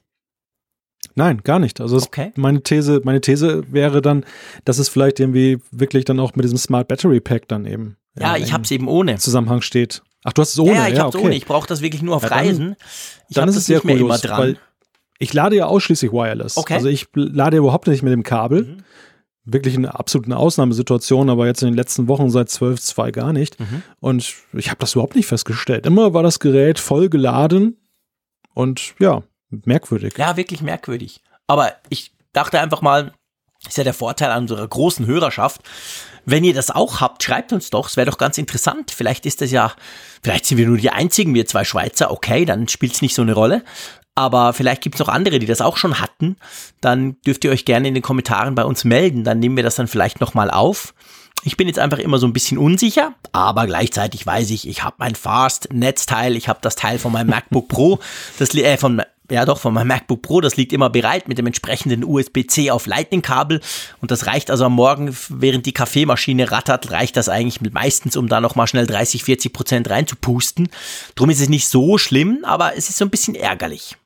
Nein, 1.15 1.41
gar 1.43 1.59
nicht. 1.59 1.81
Also 1.81 1.97
es, 1.97 2.07
Okay. 2.07 2.33
meine 2.37 2.63
These, 2.63 3.01
meine 3.03 3.23
These 3.23 3.65
wäre 3.73 4.03
dann, 4.03 4.27
dass 4.67 4.79
es 4.79 4.91
vielleicht 4.91 5.21
irgendwie 5.21 5.59
wirklich 5.71 6.05
dann 6.05 6.21
auch 6.21 6.35
mit 6.35 6.45
diesem 6.45 6.59
Smart 6.59 6.87
Battery 6.87 7.21
Pack 7.21 7.49
dann 7.49 7.65
eben 7.65 7.97
Ja, 8.19 8.37
äh, 8.37 8.41
ich 8.41 8.49
im 8.49 8.53
hab's 8.53 8.71
eben 8.71 8.89
ohne. 8.89 9.17
Zusammenhang 9.17 9.63
steht. 9.63 10.03
Ach, 10.25 10.33
du 10.33 10.43
hast 10.43 10.53
es 10.55 10.59
ohne, 10.59 10.73
ja, 10.75 10.89
ich 10.89 10.99
hab's 10.99 11.15
okay. 11.15 11.25
ohne. 11.25 11.35
Ich 11.37 11.47
brauche 11.47 11.67
das 11.69 11.81
wirklich 11.83 12.03
nur 12.03 12.17
auf 12.17 12.23
Ja, 12.23 12.31
dann- 12.31 12.39
Reisen. 12.39 12.77
Ich 13.29 13.35
dann 13.35 13.49
ist 13.49 13.57
es 13.57 13.67
sehr 13.67 13.77
nicht 13.85 13.99
kurios, 13.99 14.23
dran. 14.23 14.39
weil 14.39 14.57
ich 15.19 15.33
lade 15.33 15.55
ja 15.57 15.67
ausschließlich 15.67 16.13
wireless. 16.13 16.57
Okay. 16.57 16.75
Also 16.75 16.89
ich 16.89 17.07
lade 17.15 17.57
überhaupt 17.59 17.87
nicht 17.87 18.03
mit 18.03 18.13
dem 18.13 18.23
Kabel. 18.23 18.65
Mhm. 18.65 18.77
Wirklich 19.47 19.77
eine 19.77 19.95
absolute 19.99 20.35
Ausnahmesituation, 20.37 21.29
aber 21.29 21.47
jetzt 21.47 21.63
in 21.63 21.69
den 21.69 21.75
letzten 21.77 22.09
Wochen 22.09 22.31
seit 22.31 22.49
12.2 22.49 23.13
gar 23.13 23.35
nicht. 23.35 23.61
Mhm. 23.61 23.83
Und 24.01 24.35
ich 24.55 24.71
habe 24.71 24.79
das 24.81 24.95
überhaupt 24.95 25.15
nicht 25.17 25.27
festgestellt. 25.27 25.85
Immer 25.85 26.15
war 26.15 26.23
das 26.23 26.41
Gerät 26.41 26.79
voll 26.79 27.11
geladen 27.11 27.77
und 28.55 28.95
ja, 28.99 29.23
merkwürdig. 29.51 30.15
Ja, 30.17 30.39
wirklich 30.39 30.63
merkwürdig. 30.63 31.21
Aber 31.47 31.73
ich 31.91 32.13
dachte 32.33 32.59
einfach 32.59 32.81
mal, 32.81 33.13
ist 33.69 33.77
ja 33.77 33.85
der 33.85 33.93
Vorteil 33.95 34.31
an 34.31 34.43
unserer 34.45 34.67
großen 34.67 35.07
Hörerschaft. 35.07 35.61
Wenn 36.27 36.45
ihr 36.45 36.55
das 36.55 36.71
auch 36.71 37.01
habt, 37.01 37.23
schreibt 37.23 37.53
uns 37.53 37.71
doch. 37.71 37.89
Es 37.89 37.97
wäre 37.97 38.11
doch 38.11 38.19
ganz 38.19 38.39
interessant. 38.39 38.91
Vielleicht 38.91 39.27
ist 39.27 39.41
das 39.41 39.51
ja, 39.51 39.73
vielleicht 40.23 40.47
sind 40.47 40.59
wir 40.59 40.67
nur 40.67 40.79
die 40.79 40.91
einzigen, 40.91 41.35
wir 41.35 41.47
zwei 41.47 41.65
Schweizer. 41.65 42.11
Okay, 42.11 42.45
dann 42.45 42.69
spielt 42.69 42.95
es 42.95 43.03
nicht 43.03 43.15
so 43.15 43.23
eine 43.23 43.35
Rolle. 43.35 43.63
Aber 44.15 44.53
vielleicht 44.53 44.83
gibt 44.83 44.95
es 44.95 45.01
noch 45.01 45.09
andere, 45.09 45.39
die 45.39 45.47
das 45.47 45.61
auch 45.61 45.77
schon 45.77 46.01
hatten. 46.01 46.37
Dann 46.81 47.21
dürft 47.23 47.45
ihr 47.45 47.51
euch 47.51 47.65
gerne 47.65 47.89
in 47.89 47.95
den 47.95 48.03
Kommentaren 48.03 48.55
bei 48.55 48.65
uns 48.65 48.85
melden. 48.85 49.25
Dann 49.25 49.41
nehmen 49.41 49.57
wir 49.57 49.65
das 49.65 49.75
dann 49.75 49.89
vielleicht 49.89 50.21
nochmal 50.21 50.51
auf. 50.51 50.95
Ich 51.43 51.57
bin 51.57 51.69
jetzt 51.69 51.79
einfach 51.79 51.99
immer 51.99 52.19
so 52.19 52.27
ein 52.27 52.33
bisschen 52.33 52.57
unsicher, 52.57 53.13
aber 53.33 53.67
gleichzeitig 53.67 54.25
weiß 54.25 54.49
ich, 54.51 54.67
ich 54.67 54.83
habe 54.83 54.97
mein 54.99 55.15
Fast-Netzteil, 55.15 56.37
ich 56.37 56.49
habe 56.49 56.61
das 56.63 56.75
Teil 56.75 56.99
von 56.99 57.13
meinem 57.13 57.29
MacBook 57.29 57.69
Pro, 57.69 57.99
das 58.39 58.55
äh, 58.55 58.79
von 58.79 59.03
ja 59.31 59.45
doch, 59.45 59.59
von 59.59 59.73
meinem 59.75 59.89
MacBook 59.89 60.23
Pro, 60.23 60.41
das 60.41 60.57
liegt 60.57 60.73
immer 60.73 60.91
bereit 60.91 61.29
mit 61.29 61.39
dem 61.39 61.47
entsprechenden 61.47 62.05
USB-C 62.05 62.71
auf 62.71 62.87
Lightning-Kabel 62.87 63.61
und 64.01 64.11
das 64.11 64.27
reicht 64.27 64.51
also 64.51 64.65
am 64.67 64.75
Morgen, 64.75 65.17
während 65.29 65.67
die 65.67 65.73
Kaffeemaschine 65.73 66.51
rattert, 66.51 66.91
reicht 66.91 67.17
das 67.17 67.29
eigentlich 67.29 67.61
meistens, 67.73 68.17
um 68.17 68.29
da 68.29 68.41
nochmal 68.41 68.67
schnell 68.67 68.87
30, 68.87 69.25
40 69.25 69.53
Prozent 69.53 69.91
reinzupusten. 69.91 70.69
Drum 71.15 71.31
ist 71.31 71.41
es 71.41 71.49
nicht 71.49 71.69
so 71.69 71.99
schlimm, 71.99 72.45
aber 72.45 72.77
es 72.77 72.89
ist 72.89 72.99
so 72.99 73.05
ein 73.05 73.11
bisschen 73.11 73.35
ärgerlich. 73.35 73.97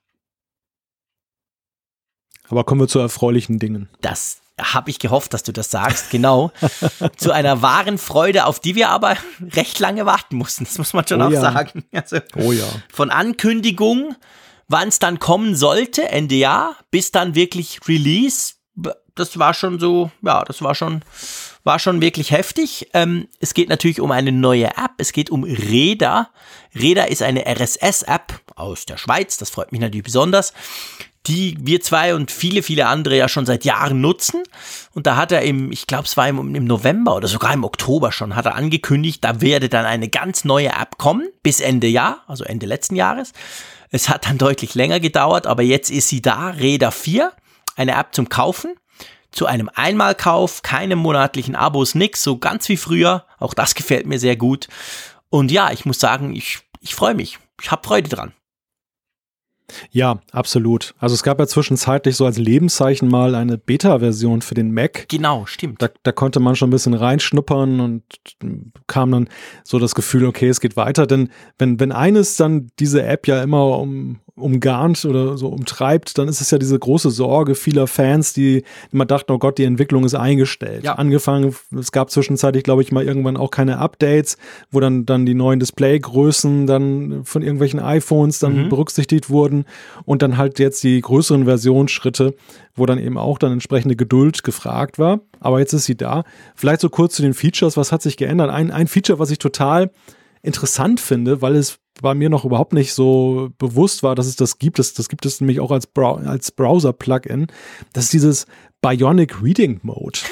Aber 2.48 2.64
kommen 2.64 2.80
wir 2.80 2.88
zu 2.88 2.98
erfreulichen 2.98 3.58
Dingen. 3.58 3.88
Das 4.00 4.38
habe 4.60 4.90
ich 4.90 4.98
gehofft, 4.98 5.34
dass 5.34 5.42
du 5.42 5.52
das 5.52 5.70
sagst, 5.70 6.10
genau. 6.10 6.50
Zu 7.16 7.32
einer 7.32 7.62
wahren 7.62 7.98
Freude, 7.98 8.46
auf 8.46 8.58
die 8.58 8.74
wir 8.74 8.88
aber 8.88 9.16
recht 9.54 9.78
lange 9.78 10.06
warten 10.06 10.36
mussten. 10.36 10.64
Das 10.64 10.78
muss 10.78 10.94
man 10.94 11.06
schon 11.06 11.22
Oh 11.22 11.26
auch 11.26 11.30
ja. 11.30 11.40
sagen. 11.40 11.84
Also 11.92 12.18
Oh 12.36 12.52
ja. 12.52 12.64
von 12.92 13.10
Ankündigung, 13.10 14.16
wann 14.68 14.88
es 14.88 14.98
dann 14.98 15.18
kommen 15.18 15.56
sollte, 15.56 16.08
Ende 16.08 16.36
Jahr, 16.36 16.76
bis 16.90 17.10
dann 17.10 17.34
wirklich 17.34 17.80
Release. 17.88 18.54
Das 19.14 19.38
war 19.38 19.54
schon 19.54 19.80
so, 19.80 20.12
ja, 20.22 20.44
das 20.44 20.62
war 20.62 20.74
schon, 20.74 21.02
war 21.64 21.80
schon 21.80 22.00
wirklich 22.00 22.30
heftig. 22.30 22.88
Ähm, 22.94 23.26
es 23.40 23.54
geht 23.54 23.68
natürlich 23.68 24.00
um 24.00 24.12
eine 24.12 24.30
neue 24.30 24.66
App. 24.66 24.92
Es 24.98 25.12
geht 25.12 25.30
um 25.30 25.42
Reda. 25.42 26.30
Reda 26.74 27.04
ist 27.04 27.22
eine 27.22 27.44
RSS-App 27.46 28.40
aus 28.54 28.86
der 28.86 28.96
Schweiz. 28.96 29.36
Das 29.38 29.50
freut 29.50 29.72
mich 29.72 29.80
natürlich 29.80 30.04
besonders 30.04 30.52
die 31.28 31.56
wir 31.60 31.80
zwei 31.80 32.14
und 32.14 32.30
viele, 32.30 32.62
viele 32.62 32.86
andere 32.86 33.16
ja 33.16 33.28
schon 33.28 33.46
seit 33.46 33.64
Jahren 33.64 34.00
nutzen. 34.00 34.42
Und 34.94 35.06
da 35.06 35.16
hat 35.16 35.30
er 35.30 35.42
im, 35.42 35.70
ich 35.70 35.86
glaube, 35.86 36.04
es 36.04 36.16
war 36.16 36.28
im, 36.28 36.54
im 36.54 36.64
November 36.64 37.14
oder 37.16 37.28
sogar 37.28 37.52
im 37.52 37.64
Oktober 37.64 38.12
schon, 38.12 38.34
hat 38.34 38.46
er 38.46 38.54
angekündigt, 38.54 39.22
da 39.22 39.40
werde 39.40 39.68
dann 39.68 39.84
eine 39.84 40.08
ganz 40.08 40.44
neue 40.44 40.68
App 40.68 40.96
kommen, 40.96 41.28
bis 41.42 41.60
Ende 41.60 41.86
Jahr, 41.86 42.22
also 42.26 42.44
Ende 42.44 42.66
letzten 42.66 42.96
Jahres. 42.96 43.32
Es 43.90 44.08
hat 44.08 44.26
dann 44.26 44.38
deutlich 44.38 44.74
länger 44.74 45.00
gedauert, 45.00 45.46
aber 45.46 45.62
jetzt 45.62 45.90
ist 45.90 46.08
sie 46.08 46.20
da, 46.20 46.50
Reda 46.50 46.90
4, 46.90 47.32
eine 47.76 47.92
App 47.92 48.14
zum 48.14 48.28
Kaufen. 48.28 48.74
Zu 49.30 49.44
einem 49.44 49.70
Einmalkauf, 49.74 50.62
keine 50.62 50.96
monatlichen 50.96 51.54
Abos, 51.54 51.94
nix, 51.94 52.22
so 52.22 52.38
ganz 52.38 52.68
wie 52.70 52.78
früher. 52.78 53.26
Auch 53.38 53.52
das 53.52 53.74
gefällt 53.74 54.06
mir 54.06 54.18
sehr 54.18 54.36
gut. 54.36 54.68
Und 55.28 55.50
ja, 55.52 55.70
ich 55.70 55.84
muss 55.84 56.00
sagen, 56.00 56.34
ich, 56.34 56.60
ich 56.80 56.94
freue 56.94 57.14
mich. 57.14 57.38
Ich 57.60 57.70
habe 57.70 57.86
Freude 57.86 58.08
dran. 58.08 58.32
Ja, 59.90 60.20
absolut. 60.32 60.94
Also 60.98 61.14
es 61.14 61.22
gab 61.22 61.38
ja 61.38 61.46
zwischenzeitlich 61.46 62.16
so 62.16 62.24
als 62.24 62.38
Lebenszeichen 62.38 63.08
mal 63.08 63.34
eine 63.34 63.58
Beta-Version 63.58 64.42
für 64.42 64.54
den 64.54 64.72
Mac. 64.72 65.08
Genau, 65.08 65.46
stimmt. 65.46 65.82
Da, 65.82 65.88
da 66.02 66.12
konnte 66.12 66.40
man 66.40 66.56
schon 66.56 66.68
ein 66.68 66.72
bisschen 66.72 66.94
reinschnuppern 66.94 67.80
und 67.80 68.02
kam 68.86 69.12
dann 69.12 69.28
so 69.64 69.78
das 69.78 69.94
Gefühl, 69.94 70.24
okay, 70.24 70.48
es 70.48 70.60
geht 70.60 70.76
weiter. 70.76 71.06
Denn 71.06 71.30
wenn, 71.58 71.80
wenn 71.80 71.92
eines 71.92 72.36
dann 72.36 72.70
diese 72.78 73.02
App 73.02 73.26
ja 73.26 73.42
immer 73.42 73.78
um, 73.78 74.20
umgarnt 74.40 75.04
oder 75.04 75.36
so 75.36 75.48
umtreibt, 75.48 76.18
dann 76.18 76.28
ist 76.28 76.40
es 76.40 76.50
ja 76.50 76.58
diese 76.58 76.78
große 76.78 77.10
Sorge 77.10 77.54
vieler 77.54 77.86
Fans, 77.86 78.32
die 78.32 78.64
immer 78.92 79.04
dachten, 79.06 79.32
oh 79.32 79.38
Gott, 79.38 79.58
die 79.58 79.64
Entwicklung 79.64 80.04
ist 80.04 80.14
eingestellt. 80.14 80.84
Ja. 80.84 80.94
Angefangen, 80.94 81.54
es 81.78 81.92
gab 81.92 82.10
zwischenzeitlich, 82.10 82.62
glaube 82.64 82.82
ich, 82.82 82.92
mal 82.92 83.04
irgendwann 83.04 83.36
auch 83.36 83.50
keine 83.50 83.78
Updates, 83.78 84.36
wo 84.70 84.80
dann, 84.80 85.06
dann 85.06 85.26
die 85.26 85.34
neuen 85.34 85.60
Displaygrößen 85.60 86.66
dann 86.66 87.24
von 87.24 87.42
irgendwelchen 87.42 87.80
iPhones 87.80 88.38
dann 88.38 88.64
Mhm. 88.64 88.68
berücksichtigt 88.68 89.30
wurden 89.30 89.64
und 90.04 90.22
dann 90.22 90.36
halt 90.36 90.58
jetzt 90.58 90.82
die 90.82 91.00
größeren 91.00 91.44
Versionsschritte, 91.44 92.34
wo 92.74 92.86
dann 92.86 92.98
eben 92.98 93.18
auch 93.18 93.38
dann 93.38 93.52
entsprechende 93.52 93.96
Geduld 93.96 94.42
gefragt 94.44 94.98
war. 94.98 95.20
Aber 95.40 95.58
jetzt 95.60 95.72
ist 95.72 95.84
sie 95.84 95.96
da. 95.96 96.24
Vielleicht 96.54 96.80
so 96.80 96.88
kurz 96.88 97.14
zu 97.14 97.22
den 97.22 97.34
Features, 97.34 97.76
was 97.76 97.92
hat 97.92 98.02
sich 98.02 98.16
geändert? 98.16 98.50
Ein, 98.50 98.70
ein 98.70 98.86
Feature, 98.88 99.18
was 99.18 99.30
ich 99.30 99.38
total 99.38 99.90
interessant 100.42 101.00
finde, 101.00 101.42
weil 101.42 101.56
es 101.56 101.78
bei 102.00 102.14
mir 102.14 102.30
noch 102.30 102.44
überhaupt 102.44 102.72
nicht 102.72 102.94
so 102.94 103.50
bewusst 103.58 104.02
war, 104.02 104.14
dass 104.14 104.26
es 104.26 104.36
das 104.36 104.58
gibt. 104.58 104.78
Das, 104.78 104.94
das 104.94 105.08
gibt 105.08 105.26
es 105.26 105.40
nämlich 105.40 105.60
auch 105.60 105.70
als, 105.70 105.86
Brow 105.86 106.18
als 106.24 106.52
Browser-Plugin. 106.52 107.48
Das 107.92 108.04
ist 108.04 108.12
dieses 108.12 108.46
Bionic 108.80 109.42
Reading 109.42 109.80
Mode. 109.82 110.20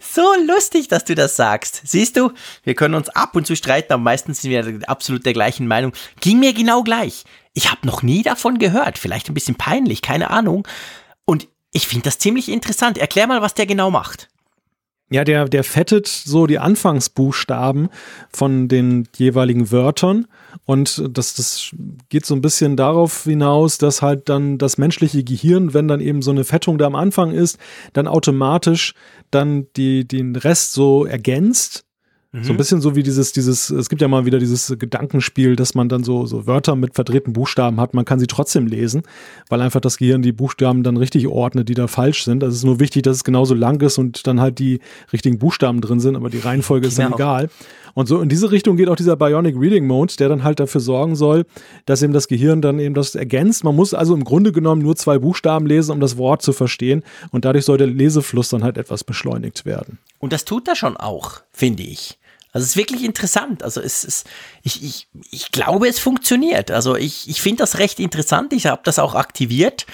So 0.00 0.22
lustig, 0.46 0.88
dass 0.88 1.04
du 1.04 1.14
das 1.14 1.36
sagst. 1.36 1.82
Siehst 1.84 2.16
du, 2.16 2.32
wir 2.64 2.74
können 2.74 2.94
uns 2.94 3.08
ab 3.08 3.36
und 3.36 3.46
zu 3.46 3.54
streiten, 3.54 3.92
aber 3.92 4.02
meistens 4.02 4.42
sind 4.42 4.50
wir 4.50 4.88
absolut 4.88 5.24
der 5.24 5.32
gleichen 5.32 5.68
Meinung. 5.68 5.92
Ging 6.20 6.40
mir 6.40 6.52
genau 6.52 6.82
gleich. 6.82 7.24
Ich 7.52 7.70
habe 7.70 7.86
noch 7.86 8.02
nie 8.02 8.22
davon 8.22 8.58
gehört. 8.58 8.98
Vielleicht 8.98 9.28
ein 9.28 9.34
bisschen 9.34 9.54
peinlich, 9.54 10.02
keine 10.02 10.30
Ahnung. 10.30 10.66
Und 11.24 11.48
ich 11.72 11.86
finde 11.86 12.04
das 12.04 12.18
ziemlich 12.18 12.48
interessant. 12.48 12.98
Erklär 12.98 13.26
mal, 13.26 13.42
was 13.42 13.54
der 13.54 13.66
genau 13.66 13.90
macht. 13.90 14.28
Ja, 15.08 15.22
der, 15.22 15.44
der 15.44 15.62
fettet 15.62 16.08
so 16.08 16.48
die 16.48 16.58
Anfangsbuchstaben 16.58 17.90
von 18.28 18.66
den 18.66 19.06
jeweiligen 19.16 19.70
Wörtern. 19.70 20.26
Und 20.64 21.00
das, 21.10 21.34
das 21.34 21.70
geht 22.08 22.26
so 22.26 22.34
ein 22.34 22.40
bisschen 22.40 22.76
darauf 22.76 23.22
hinaus, 23.22 23.78
dass 23.78 24.02
halt 24.02 24.28
dann 24.28 24.58
das 24.58 24.78
menschliche 24.78 25.22
Gehirn, 25.22 25.74
wenn 25.74 25.86
dann 25.86 26.00
eben 26.00 26.22
so 26.22 26.32
eine 26.32 26.42
Fettung 26.42 26.76
da 26.76 26.86
am 26.86 26.96
Anfang 26.96 27.30
ist, 27.30 27.58
dann 27.92 28.08
automatisch 28.08 28.94
dann 29.30 29.68
die, 29.76 30.08
den 30.08 30.34
Rest 30.34 30.72
so 30.72 31.06
ergänzt. 31.06 31.85
So 32.42 32.52
ein 32.52 32.56
bisschen 32.56 32.80
so 32.80 32.94
wie 32.96 33.02
dieses, 33.02 33.32
dieses, 33.32 33.70
es 33.70 33.88
gibt 33.88 34.02
ja 34.02 34.08
mal 34.08 34.26
wieder 34.26 34.38
dieses 34.38 34.74
Gedankenspiel, 34.78 35.56
dass 35.56 35.74
man 35.74 35.88
dann 35.88 36.04
so, 36.04 36.26
so 36.26 36.46
Wörter 36.46 36.76
mit 36.76 36.94
verdrehten 36.94 37.32
Buchstaben 37.32 37.80
hat, 37.80 37.94
man 37.94 38.04
kann 38.04 38.18
sie 38.18 38.26
trotzdem 38.26 38.66
lesen, 38.66 39.02
weil 39.48 39.60
einfach 39.60 39.80
das 39.80 39.96
Gehirn 39.96 40.22
die 40.22 40.32
Buchstaben 40.32 40.82
dann 40.82 40.96
richtig 40.96 41.28
ordnet, 41.28 41.68
die 41.68 41.74
da 41.74 41.86
falsch 41.86 42.24
sind. 42.24 42.42
Also 42.42 42.52
es 42.52 42.58
ist 42.58 42.64
nur 42.64 42.80
wichtig, 42.80 43.02
dass 43.02 43.16
es 43.18 43.24
genauso 43.24 43.54
lang 43.54 43.80
ist 43.80 43.98
und 43.98 44.26
dann 44.26 44.40
halt 44.40 44.58
die 44.58 44.80
richtigen 45.12 45.38
Buchstaben 45.38 45.80
drin 45.80 46.00
sind, 46.00 46.16
aber 46.16 46.30
die 46.30 46.38
Reihenfolge 46.38 46.88
ist 46.88 46.98
dann 46.98 47.06
Genau. 47.06 47.16
egal. 47.16 47.50
Und 47.94 48.08
so 48.08 48.20
in 48.20 48.28
diese 48.28 48.50
Richtung 48.50 48.76
geht 48.76 48.90
auch 48.90 48.96
dieser 48.96 49.16
Bionic 49.16 49.56
Reading 49.58 49.86
Mode, 49.86 50.12
der 50.18 50.28
dann 50.28 50.44
halt 50.44 50.60
dafür 50.60 50.82
sorgen 50.82 51.16
soll, 51.16 51.46
dass 51.86 52.02
eben 52.02 52.12
das 52.12 52.28
Gehirn 52.28 52.60
dann 52.60 52.78
eben 52.78 52.94
das 52.94 53.14
ergänzt. 53.14 53.64
Man 53.64 53.74
muss 53.74 53.94
also 53.94 54.14
im 54.14 54.22
Grunde 54.22 54.52
genommen 54.52 54.82
nur 54.82 54.96
zwei 54.96 55.18
Buchstaben 55.18 55.64
lesen, 55.64 55.92
um 55.92 56.00
das 56.00 56.18
Wort 56.18 56.42
zu 56.42 56.52
verstehen. 56.52 57.02
Und 57.30 57.46
dadurch 57.46 57.64
soll 57.64 57.78
der 57.78 57.86
Lesefluss 57.86 58.50
dann 58.50 58.62
halt 58.62 58.76
etwas 58.76 59.02
beschleunigt 59.02 59.64
werden. 59.64 59.96
Und 60.18 60.34
das 60.34 60.44
tut 60.44 60.68
er 60.68 60.76
schon 60.76 60.98
auch, 60.98 61.40
finde 61.52 61.84
ich. 61.84 62.18
Also 62.56 62.64
es 62.64 62.70
ist 62.70 62.76
wirklich 62.78 63.04
interessant. 63.04 63.62
Also 63.62 63.82
es 63.82 64.02
ist, 64.02 64.26
ich, 64.62 64.82
ich, 64.82 65.08
ich 65.30 65.52
glaube, 65.52 65.88
es 65.88 65.98
funktioniert. 65.98 66.70
Also 66.70 66.96
ich, 66.96 67.28
ich 67.28 67.42
finde 67.42 67.58
das 67.58 67.76
recht 67.76 68.00
interessant. 68.00 68.54
Ich 68.54 68.64
habe 68.64 68.80
das 68.82 68.98
auch 68.98 69.14
aktiviert. 69.14 69.84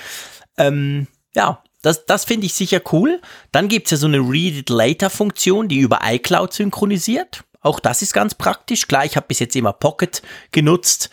Ähm, 0.57 1.09
ja, 1.35 1.61
das, 1.83 2.07
das 2.07 2.25
finde 2.25 2.47
ich 2.47 2.55
sicher 2.55 2.81
cool. 2.93 3.21
Dann 3.51 3.67
gibt 3.67 3.89
es 3.89 3.91
ja 3.91 3.97
so 3.97 4.07
eine 4.07 4.21
Read 4.21 4.55
It 4.59 4.71
Later-Funktion, 4.71 5.67
die 5.67 5.81
über 5.81 6.03
iCloud 6.05 6.53
synchronisiert. 6.53 7.43
Auch 7.63 7.81
das 7.81 8.01
ist 8.01 8.13
ganz 8.13 8.37
praktisch. 8.37 8.87
Klar, 8.87 9.07
ich 9.07 9.17
habe 9.17 9.27
bis 9.27 9.41
jetzt 9.41 9.57
immer 9.57 9.73
Pocket 9.73 10.23
genutzt, 10.53 11.11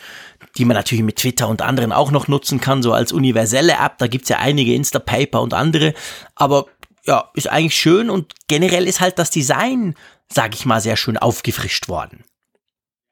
die 0.55 0.65
man 0.65 0.77
natürlich 0.77 1.03
mit 1.03 1.15
Twitter 1.15 1.47
und 1.47 1.63
anderen 1.63 1.91
auch 1.91 2.11
noch 2.11 2.27
nutzen 2.27 2.61
kann, 2.61 2.83
so 2.83 2.93
als 2.93 3.11
universelle 3.11 3.73
App. 3.73 3.97
Da 3.97 4.05
gibt 4.05 4.25
es 4.25 4.29
ja 4.29 4.37
einige 4.37 4.75
Instapaper 4.75 5.41
und 5.41 5.55
andere. 5.55 5.95
Aber 6.35 6.67
ja, 7.05 7.29
ist 7.33 7.49
eigentlich 7.49 7.75
schön 7.75 8.09
und 8.09 8.33
generell 8.47 8.87
ist 8.87 9.01
halt 9.01 9.19
das 9.19 9.31
Design, 9.31 9.95
sag 10.31 10.53
ich 10.55 10.65
mal, 10.65 10.81
sehr 10.81 10.97
schön 10.97 11.17
aufgefrischt 11.17 11.87
worden. 11.87 12.23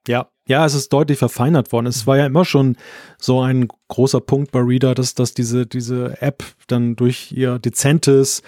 Ja, 0.08 0.30
ja, 0.48 0.66
es 0.66 0.74
ist 0.74 0.94
deutlich 0.94 1.20
verfeinert 1.20 1.74
worden. 1.74 1.88
Es 1.88 2.08
war 2.08 2.18
ja 2.18 2.26
immer 2.26 2.46
schon 2.46 2.78
so 3.20 3.42
ein 3.42 3.68
großer 3.90 4.22
Punkt 4.22 4.52
bei 4.52 4.60
Reader, 4.60 4.96
dass, 4.96 5.14
dass 5.14 5.34
diese, 5.34 5.68
diese 5.68 6.22
App 6.22 6.44
dann 6.68 6.96
durch 6.96 7.34
ihr 7.34 7.60
dezentes, 7.60 8.42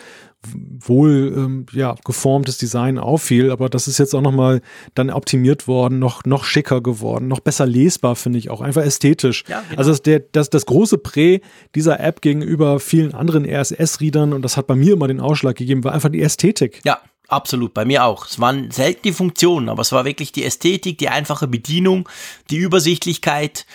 wohl 0.80 1.34
ähm, 1.36 1.66
ja, 1.74 1.96
geformtes 2.06 2.58
Design 2.58 2.98
auffiel, 2.98 3.52
aber 3.52 3.70
das 3.70 3.88
ist 3.88 3.98
jetzt 3.98 4.14
auch 4.14 4.22
nochmal 4.22 4.62
dann 4.96 5.10
optimiert 5.10 5.68
worden, 5.68 6.00
noch, 6.00 6.24
noch 6.24 6.46
schicker 6.46 6.82
geworden, 6.82 7.28
noch 7.28 7.42
besser 7.42 7.66
lesbar, 7.66 8.16
finde 8.16 8.40
ich 8.40 8.50
auch, 8.50 8.62
einfach 8.62 8.82
ästhetisch. 8.82 9.44
Ja, 9.48 9.62
genau. 9.62 9.78
Also 9.78 9.92
das, 9.92 10.02
der, 10.02 10.20
das, 10.32 10.50
das 10.50 10.66
große 10.66 10.98
Prä 10.98 11.42
dieser 11.76 12.00
App 12.00 12.22
gegenüber 12.22 12.80
vielen 12.80 13.14
anderen 13.14 13.46
RSS-Readern, 13.46 14.34
und 14.34 14.42
das 14.44 14.56
hat 14.56 14.68
bei 14.68 14.76
mir 14.76 14.94
immer 14.94 15.08
den 15.08 15.20
Ausschlag 15.20 15.58
gegeben, 15.58 15.84
war 15.84 15.94
einfach 15.94 16.10
die 16.10 16.22
Ästhetik. 16.22 16.82
Ja, 16.86 17.00
Absolut, 17.30 17.76
bei 17.76 17.86
mir 17.86 18.06
auch. 18.06 18.26
Es 18.26 18.40
waren 18.40 18.72
selten 18.72 19.02
die 19.04 19.14
Funktionen, 19.14 19.70
aber 19.70 19.84
es 19.84 19.92
war 19.92 20.04
wirklich 20.04 20.32
die 20.32 20.44
Ästhetik, 20.44 20.98
die 20.98 21.10
einfache 21.10 21.48
Bedienung, 21.48 22.10
die 22.50 22.58
Übersichtlichkeit. 22.58 23.68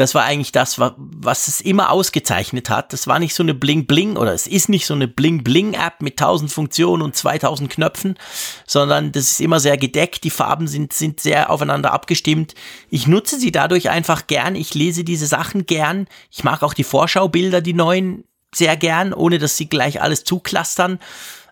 Das 0.00 0.14
war 0.14 0.24
eigentlich 0.24 0.50
das, 0.50 0.78
was 0.78 1.46
es 1.46 1.60
immer 1.60 1.90
ausgezeichnet 1.90 2.70
hat. 2.70 2.94
Das 2.94 3.06
war 3.06 3.18
nicht 3.18 3.34
so 3.34 3.42
eine 3.42 3.52
Bling-Bling 3.52 4.16
oder 4.16 4.32
es 4.32 4.46
ist 4.46 4.70
nicht 4.70 4.86
so 4.86 4.94
eine 4.94 5.06
Bling-Bling-App 5.06 6.00
mit 6.00 6.18
1000 6.18 6.50
Funktionen 6.50 7.02
und 7.02 7.14
2000 7.14 7.70
Knöpfen, 7.70 8.18
sondern 8.66 9.12
das 9.12 9.24
ist 9.24 9.42
immer 9.42 9.60
sehr 9.60 9.76
gedeckt. 9.76 10.24
Die 10.24 10.30
Farben 10.30 10.68
sind, 10.68 10.94
sind 10.94 11.20
sehr 11.20 11.50
aufeinander 11.50 11.92
abgestimmt. 11.92 12.54
Ich 12.88 13.08
nutze 13.08 13.38
sie 13.38 13.52
dadurch 13.52 13.90
einfach 13.90 14.26
gern. 14.26 14.54
Ich 14.54 14.72
lese 14.72 15.04
diese 15.04 15.26
Sachen 15.26 15.66
gern. 15.66 16.06
Ich 16.30 16.44
mag 16.44 16.62
auch 16.62 16.72
die 16.72 16.82
Vorschaubilder, 16.82 17.60
die 17.60 17.74
neuen, 17.74 18.24
sehr 18.54 18.78
gern, 18.78 19.12
ohne 19.12 19.38
dass 19.38 19.58
sie 19.58 19.68
gleich 19.68 20.00
alles 20.00 20.24
zuklastern. 20.24 20.98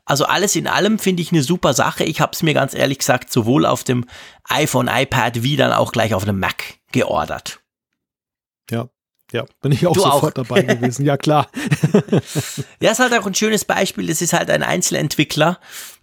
Also 0.07 0.25
alles 0.25 0.57
in 0.57 0.69
allem 0.69 0.99
finde 0.99 1.21
ich 1.21 1.33
eine 1.33 1.43
super 1.43 1.75
Sache. 1.75 2.05
Ich 2.05 2.23
habe 2.23 2.33
es 2.33 2.43
mir 2.43 2.55
ganz 2.55 2.73
ehrlich 2.73 2.97
gesagt 2.97 3.31
sowohl 3.31 3.67
auf 3.67 3.85
dem 3.85 4.07
iPhone, 4.49 4.89
iPad 4.89 5.43
wie 5.43 5.57
dann 5.57 5.73
auch 5.73 5.93
gleich 5.93 6.15
auf 6.15 6.25
dem 6.25 6.41
Mac 6.41 6.79
geordert. 6.93 7.61
Ja, 8.71 8.89
ja, 9.33 9.45
bin 9.61 9.73
ich 9.73 9.87
auch 9.87 9.93
du 9.93 10.01
sofort 10.01 10.39
auch. 10.39 10.45
dabei 10.45 10.63
gewesen. 10.75 11.05
Ja, 11.05 11.17
klar. 11.17 11.49
ja, 12.81 12.91
ist 12.91 12.99
halt 12.99 13.13
auch 13.13 13.27
ein 13.27 13.35
schönes 13.35 13.65
Beispiel. 13.65 14.09
Es 14.09 14.23
ist 14.23 14.33
halt 14.33 14.51
ein 14.51 14.63
Einzelentwickler, 14.63 15.59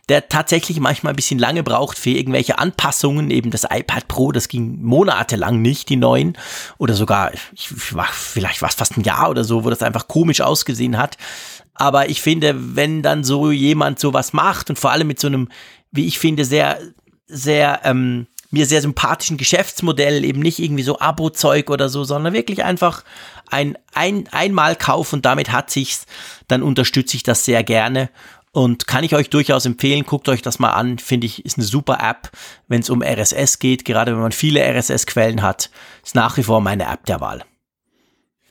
der 0.10 0.30
tatsächlich 0.30 0.80
manchmal 0.80 1.14
ein 1.14 1.16
bisschen 1.16 1.40
lange 1.40 1.64
braucht 1.64 1.98
für 1.98 2.12
irgendwelche 2.12 2.60
Anpassungen. 2.60 3.32
Eben 3.32 3.50
das 3.50 3.64
iPad 3.64 4.08
Pro, 4.08 4.32
das 4.32 4.48
ging 4.48 4.84
monatelang 4.84 5.62
nicht, 5.62 5.90
die 5.90 5.96
neuen. 5.96 6.38
Oder 6.78 6.94
sogar, 6.94 7.32
ich 7.54 7.96
war, 7.96 8.08
vielleicht 8.12 8.62
war 8.62 8.70
es 8.70 8.76
fast 8.76 8.98
ein 8.98 9.04
Jahr 9.04 9.30
oder 9.32 9.44
so, 9.44 9.64
wo 9.64 9.72
das 9.72 9.82
einfach 9.82 10.08
komisch 10.08 10.42
ausgesehen 10.42 10.98
hat. 10.98 11.18
Aber 11.74 12.10
ich 12.10 12.22
finde, 12.22 12.76
wenn 12.76 13.02
dann 13.02 13.24
so 13.24 13.52
jemand 13.52 14.00
sowas 14.00 14.34
macht 14.34 14.70
und 14.70 14.78
vor 14.78 14.92
allem 14.92 15.08
mit 15.08 15.20
so 15.20 15.28
einem, 15.28 15.50
wie 15.92 16.06
ich 16.06 16.20
finde, 16.20 16.46
sehr, 16.46 16.80
sehr, 17.28 17.82
ähm, 17.84 18.28
mir 18.56 18.66
sehr 18.66 18.82
sympathischen 18.82 19.38
Geschäftsmodell, 19.38 20.24
eben 20.24 20.40
nicht 20.40 20.60
irgendwie 20.60 20.84
so 20.84 21.00
Abo-Zeug 21.00 21.70
oder 21.70 21.90
so, 21.90 22.04
sondern 22.04 22.34
wirklich 22.34 22.64
einfach 22.64 23.04
ein, 23.52 23.78
ein 23.94 24.28
Einmalkauf 24.32 25.14
und 25.14 25.26
damit 25.26 25.52
hat 25.52 25.70
sich's, 25.70 26.06
dann 26.48 26.64
unterstütze 26.64 27.18
ich 27.18 27.24
das 27.24 27.46
sehr 27.46 27.64
gerne 27.64 28.10
und 28.56 28.88
kann 28.88 29.04
ich 29.04 29.14
euch 29.14 29.30
durchaus 29.30 29.66
empfehlen, 29.66 30.06
guckt 30.06 30.30
euch 30.30 30.42
das 30.42 30.60
mal 30.60 30.72
an, 30.72 30.98
finde 30.98 31.28
ich, 31.28 31.46
ist 31.46 31.58
eine 31.58 31.68
super 31.68 31.98
App, 32.02 32.32
wenn 32.70 32.80
es 32.80 32.90
um 32.90 33.04
RSS 33.04 33.60
geht, 33.60 33.84
gerade 33.84 34.14
wenn 34.14 34.22
man 34.22 34.32
viele 34.32 34.62
RSS-Quellen 34.62 35.42
hat, 35.42 35.70
ist 36.04 36.16
nach 36.16 36.38
wie 36.38 36.44
vor 36.44 36.62
meine 36.62 36.86
App 36.86 37.06
der 37.06 37.20
Wahl. 37.20 37.44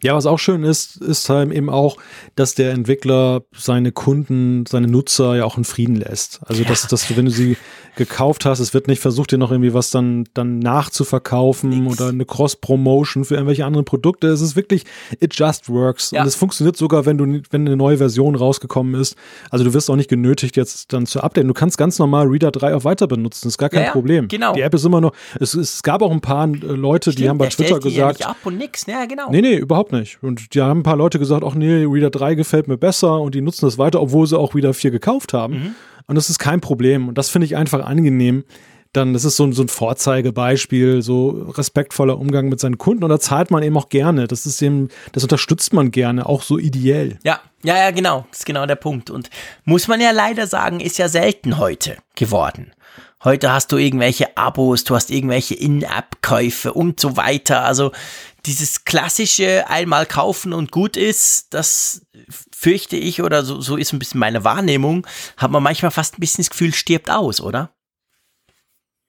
Ja, 0.05 0.14
was 0.14 0.26
auch 0.26 0.39
schön 0.39 0.64
ist, 0.64 0.97
ist 0.98 1.31
halt 1.31 1.51
eben 1.51 1.70
auch, 1.70 1.97
dass 2.36 2.55
der 2.55 2.72
Entwickler 2.72 3.44
seine 3.56 3.90
Kunden, 3.90 4.66
seine 4.66 4.86
Nutzer 4.86 5.36
ja 5.36 5.47
auch 5.47 5.56
in 5.56 5.64
Frieden 5.64 5.97
lässt. 5.97 6.40
Also, 6.44 6.62
ja. 6.62 6.68
dass, 6.68 6.86
dass 6.86 7.09
du, 7.09 7.16
wenn 7.16 7.24
du 7.24 7.31
sie 7.31 7.56
gekauft 7.96 8.44
hast, 8.44 8.60
es 8.60 8.74
wird 8.74 8.88
nicht 8.88 9.00
versucht, 9.00 9.32
dir 9.32 9.38
noch 9.38 9.50
irgendwie 9.50 9.74
was 9.74 9.90
dann, 9.90 10.24
dann 10.34 10.58
nachzuverkaufen 10.58 11.70
Nix. 11.70 12.00
oder 12.00 12.10
eine 12.10 12.24
Cross-Promotion 12.24 13.24
für 13.24 13.34
irgendwelche 13.34 13.64
anderen 13.64 13.84
Produkte. 13.84 14.28
Es 14.28 14.40
ist 14.40 14.56
wirklich, 14.56 14.84
it 15.20 15.38
just 15.38 15.68
works. 15.68 16.10
Ja. 16.10 16.22
Und 16.22 16.26
es 16.26 16.34
funktioniert 16.34 16.76
sogar, 16.76 17.06
wenn 17.06 17.18
du, 17.18 17.42
wenn 17.50 17.66
eine 17.66 17.76
neue 17.76 17.98
Version 17.98 18.34
rausgekommen 18.34 19.00
ist. 19.00 19.16
Also, 19.50 19.64
du 19.64 19.74
wirst 19.74 19.90
auch 19.90 19.96
nicht 19.96 20.10
genötigt, 20.10 20.56
jetzt 20.56 20.92
dann 20.92 21.06
zu 21.06 21.20
updaten. 21.20 21.48
Du 21.48 21.54
kannst 21.54 21.78
ganz 21.78 21.98
normal 21.98 22.26
Reader 22.26 22.50
3 22.50 22.74
auch 22.74 22.84
weiter 22.84 23.06
benutzen. 23.06 23.42
Das 23.44 23.54
ist 23.54 23.58
gar 23.58 23.68
kein 23.68 23.84
ja, 23.84 23.90
Problem. 23.92 24.28
Genau. 24.28 24.52
Die 24.54 24.60
App 24.60 24.74
ist 24.74 24.84
immer 24.84 25.00
noch, 25.00 25.12
es, 25.38 25.54
es 25.54 25.82
gab 25.82 26.02
auch 26.02 26.10
ein 26.10 26.20
paar 26.20 26.48
äh, 26.48 26.56
Leute, 26.56 27.12
Stimmt, 27.12 27.24
die 27.24 27.28
haben 27.28 27.38
bei 27.38 27.48
Twitter 27.48 27.80
gesagt. 27.80 27.94
Ja 27.94 28.08
nicht 28.08 28.26
ab 28.26 28.36
und 28.44 28.58
nix. 28.58 28.86
Ja, 28.86 29.04
genau. 29.06 29.30
Nee, 29.30 29.40
nee, 29.40 29.56
überhaupt 29.56 29.92
nicht. 29.92 30.18
Und 30.22 30.54
die 30.54 30.60
haben 30.60 30.80
ein 30.80 30.82
paar 30.82 30.96
Leute 30.96 31.18
gesagt, 31.18 31.44
ach 31.46 31.54
nee, 31.54 31.84
Reader 31.84 32.10
3 32.10 32.34
gefällt 32.34 32.68
mir 32.68 32.76
besser 32.76 33.20
und 33.20 33.34
die 33.34 33.40
nutzen 33.40 33.66
das 33.66 33.78
weiter, 33.78 34.00
obwohl 34.00 34.26
sie 34.26 34.38
auch 34.38 34.54
Reader 34.54 34.74
4 34.74 34.90
gekauft 34.90 35.32
haben. 35.32 35.54
Mhm. 35.54 35.74
Und 36.06 36.16
das 36.16 36.31
ist 36.31 36.39
kein 36.39 36.60
Problem. 36.60 37.09
Und 37.09 37.18
das 37.18 37.31
finde 37.31 37.47
ich 37.47 37.56
einfach 37.56 37.85
angenehm. 37.85 38.44
Dann, 38.93 39.12
das 39.12 39.24
ist 39.24 39.36
so, 39.36 39.51
so 39.51 39.62
ein 39.62 39.68
Vorzeigebeispiel, 39.68 41.02
so 41.02 41.31
respektvoller 41.56 42.16
Umgang 42.16 42.48
mit 42.48 42.60
seinen 42.60 42.78
Kunden. 42.78 43.02
Und 43.02 43.10
da 43.10 43.18
zahlt 43.18 43.51
man 43.51 43.62
eben 43.64 43.76
auch 43.76 43.89
gerne. 43.89 44.28
Das 44.28 44.47
ist 44.47 44.62
eben, 44.62 44.89
das 45.12 45.24
unterstützt 45.24 45.72
man 45.72 45.90
gerne, 45.90 46.26
auch 46.26 46.43
so 46.43 46.59
ideell. 46.59 47.18
Ja, 47.24 47.40
ja, 47.64 47.76
ja, 47.76 47.90
genau. 47.90 48.24
Das 48.31 48.40
ist 48.40 48.47
genau 48.47 48.66
der 48.66 48.76
Punkt. 48.76 49.10
Und 49.10 49.31
muss 49.64 49.89
man 49.89 50.01
ja 50.01 50.12
leider 50.12 50.47
sagen, 50.47 50.78
ist 50.78 50.98
ja 50.98 51.09
selten 51.09 51.59
heute 51.59 51.97
geworden. 52.14 52.72
Heute 53.24 53.51
hast 53.51 53.72
du 53.72 53.78
irgendwelche 53.78 54.36
Abos, 54.36 54.85
du 54.85 54.94
hast 54.94 55.10
irgendwelche 55.10 55.55
In-App-Käufe 55.55 56.74
und 56.74 57.01
so 57.01 57.16
weiter. 57.16 57.64
Also 57.64 57.90
dieses 58.44 58.85
klassische 58.85 59.64
einmal 59.68 60.05
kaufen 60.05 60.52
und 60.52 60.70
gut 60.70 60.98
ist, 60.98 61.55
das 61.55 62.02
fürchte 62.65 62.97
ich 62.97 63.23
oder 63.23 63.45
so, 63.45 63.61
so 63.61 63.77
ist 63.77 63.93
ein 63.93 63.99
bisschen 63.99 64.19
meine 64.19 64.43
Wahrnehmung, 64.43 65.07
hat 65.36 65.51
man 65.51 65.62
manchmal 65.62 65.91
fast 65.91 66.16
ein 66.16 66.20
bisschen 66.20 66.43
das 66.43 66.49
Gefühl, 66.49 66.73
stirbt 66.73 67.11
aus, 67.11 67.43
oder? 67.43 67.70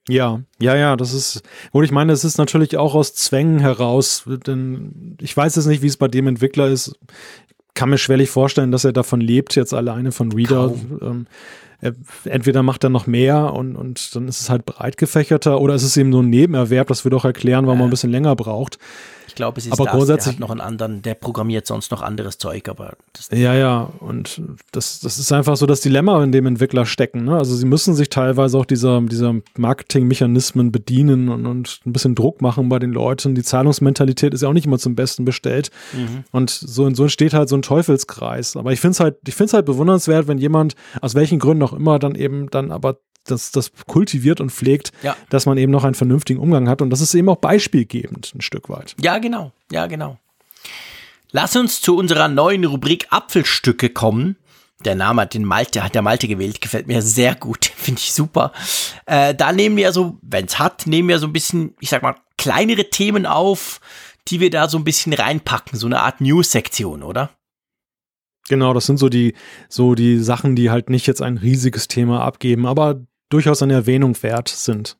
Ja, 0.09 0.41
ja, 0.59 0.75
ja, 0.75 0.97
das 0.97 1.13
ist, 1.13 1.41
und 1.71 1.85
ich 1.85 1.91
meine, 1.91 2.11
es 2.11 2.25
ist 2.25 2.37
natürlich 2.37 2.75
auch 2.75 2.93
aus 2.93 3.15
Zwängen 3.15 3.59
heraus, 3.59 4.23
denn 4.25 5.17
ich 5.21 5.35
weiß 5.35 5.55
jetzt 5.55 5.67
nicht, 5.67 5.81
wie 5.81 5.87
es 5.87 5.95
bei 5.95 6.09
dem 6.09 6.27
Entwickler 6.27 6.67
ist. 6.67 6.99
Kann 7.75 7.89
mir 7.89 7.97
schwerlich 7.97 8.29
vorstellen, 8.29 8.73
dass 8.73 8.83
er 8.83 8.93
davon 8.93 9.21
lebt, 9.21 9.55
jetzt 9.55 9.73
alleine 9.73 10.11
von 10.11 10.33
Reader. 10.33 10.73
Ähm, 11.01 11.25
entweder 12.25 12.61
macht 12.61 12.83
er 12.83 12.89
noch 12.89 13.07
mehr 13.07 13.53
und, 13.53 13.77
und 13.77 14.15
dann 14.15 14.27
ist 14.27 14.41
es 14.41 14.49
halt 14.49 14.65
breit 14.65 14.97
gefächerter 14.97 15.61
oder 15.61 15.75
ist 15.75 15.83
es 15.83 15.95
eben 15.95 16.11
so 16.11 16.21
ein 16.21 16.29
Nebenerwerb, 16.29 16.87
das 16.87 17.05
wird 17.05 17.13
auch 17.13 17.25
erklären, 17.25 17.65
warum 17.67 17.79
man 17.79 17.87
ein 17.87 17.91
bisschen 17.91 18.11
länger 18.11 18.35
braucht. 18.35 18.79
Ich 19.35 19.37
glaube, 19.37 19.59
es 19.59 19.65
ist 19.65 19.73
aber 19.73 19.83
das, 19.83 19.93
grundsätzlich, 19.93 20.39
noch 20.39 20.49
einen 20.49 20.61
anderen, 20.61 21.01
der 21.01 21.13
programmiert 21.13 21.67
sonst 21.67 21.91
noch 21.91 22.01
anderes 22.01 22.37
Zeug, 22.37 22.69
aber 22.69 22.93
Ja, 23.33 23.53
ja, 23.53 23.91
und 23.99 24.41
das, 24.71 25.01
das 25.01 25.19
ist 25.19 25.33
einfach 25.33 25.57
so 25.57 25.65
das 25.65 25.81
Dilemma, 25.81 26.23
in 26.23 26.31
dem 26.31 26.45
Entwickler 26.45 26.85
stecken. 26.85 27.25
Ne? 27.25 27.37
Also 27.37 27.53
sie 27.53 27.65
müssen 27.65 27.95
sich 27.95 28.09
teilweise 28.09 28.57
auch 28.57 28.63
dieser, 28.63 29.01
dieser 29.01 29.35
Marketingmechanismen 29.57 30.71
bedienen 30.71 31.27
und, 31.27 31.45
und 31.45 31.81
ein 31.85 31.91
bisschen 31.91 32.15
Druck 32.15 32.41
machen 32.41 32.69
bei 32.69 32.79
den 32.79 32.93
Leuten. 32.93 33.35
Die 33.35 33.43
Zahlungsmentalität 33.43 34.33
ist 34.33 34.43
ja 34.43 34.47
auch 34.47 34.53
nicht 34.53 34.67
immer 34.67 34.79
zum 34.79 34.95
Besten 34.95 35.25
bestellt. 35.25 35.69
Mhm. 35.91 36.23
Und 36.31 36.49
so, 36.49 36.89
so 36.93 37.03
entsteht 37.03 37.33
halt 37.33 37.49
so 37.49 37.57
ein 37.57 37.61
Teufelskreis. 37.61 38.55
Aber 38.55 38.71
ich 38.71 38.79
finde 38.79 38.93
es 38.93 38.99
halt, 39.01 39.17
ich 39.27 39.35
finde 39.35 39.47
es 39.47 39.53
halt 39.53 39.65
bewundernswert, 39.65 40.29
wenn 40.29 40.37
jemand, 40.37 40.75
aus 41.01 41.13
welchen 41.13 41.39
Gründen 41.39 41.63
auch 41.63 41.73
immer, 41.73 41.99
dann 41.99 42.15
eben 42.15 42.49
dann 42.51 42.71
aber 42.71 42.99
das, 43.25 43.51
das 43.51 43.71
kultiviert 43.87 44.39
und 44.39 44.51
pflegt, 44.51 44.91
ja. 45.01 45.15
dass 45.29 45.45
man 45.45 45.57
eben 45.57 45.71
noch 45.71 45.83
einen 45.83 45.95
vernünftigen 45.95 46.39
Umgang 46.39 46.69
hat. 46.69 46.81
Und 46.81 46.89
das 46.89 47.01
ist 47.01 47.13
eben 47.13 47.29
auch 47.29 47.37
beispielgebend 47.37 48.33
ein 48.35 48.41
Stück 48.41 48.69
weit. 48.69 48.95
Ja, 49.01 49.17
genau. 49.17 49.51
Ja, 49.71 49.87
genau. 49.87 50.17
Lass 51.31 51.55
uns 51.55 51.81
zu 51.81 51.97
unserer 51.97 52.27
neuen 52.27 52.63
Rubrik 52.63 53.07
Apfelstücke 53.09 53.89
kommen. 53.89 54.37
Der 54.83 54.95
Name 54.95 55.23
hat 55.23 55.33
den 55.33 55.45
Malte, 55.45 55.83
hat 55.83 55.95
der 55.95 56.01
Malte 56.01 56.27
gewählt, 56.27 56.61
gefällt 56.61 56.87
mir 56.87 57.01
sehr 57.01 57.33
gut, 57.35 57.65
finde 57.75 57.99
ich 57.99 58.13
super. 58.13 58.51
Äh, 59.05 59.33
da 59.33 59.51
nehmen 59.51 59.77
wir 59.77 59.91
so, 59.91 60.17
wenn 60.21 60.45
es 60.45 60.59
hat, 60.59 60.85
nehmen 60.87 61.09
wir 61.09 61.19
so 61.19 61.27
ein 61.27 61.33
bisschen, 61.33 61.75
ich 61.79 61.89
sag 61.89 62.03
mal, 62.03 62.15
kleinere 62.37 62.89
Themen 62.89 63.25
auf, 63.25 63.79
die 64.27 64.39
wir 64.39 64.49
da 64.49 64.69
so 64.69 64.77
ein 64.77 64.83
bisschen 64.83 65.13
reinpacken, 65.13 65.79
so 65.79 65.87
eine 65.87 66.01
Art 66.01 66.21
News-Sektion, 66.21 67.03
oder? 67.03 67.31
Genau, 68.47 68.73
das 68.73 68.85
sind 68.85 68.97
so 68.97 69.09
die, 69.09 69.33
so 69.69 69.95
die 69.95 70.19
Sachen, 70.19 70.55
die 70.55 70.69
halt 70.69 70.89
nicht 70.89 71.07
jetzt 71.07 71.21
ein 71.21 71.37
riesiges 71.37 71.87
Thema 71.87 72.21
abgeben, 72.21 72.65
aber 72.65 73.01
durchaus 73.29 73.61
eine 73.61 73.73
Erwähnung 73.73 74.21
wert 74.23 74.49
sind. 74.49 74.97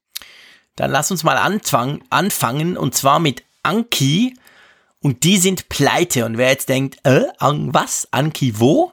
Dann 0.75 0.91
lass 0.91 1.11
uns 1.11 1.23
mal 1.23 1.37
anfang, 1.37 2.03
anfangen 2.09 2.77
und 2.77 2.95
zwar 2.95 3.19
mit 3.19 3.43
Anki 3.63 4.35
und 4.99 5.23
die 5.23 5.37
sind 5.37 5.69
pleite 5.69 6.25
und 6.25 6.37
wer 6.37 6.49
jetzt 6.49 6.69
denkt, 6.69 6.97
äh, 7.03 7.23
an 7.37 7.73
was? 7.73 8.07
Anki 8.11 8.59
wo? 8.59 8.91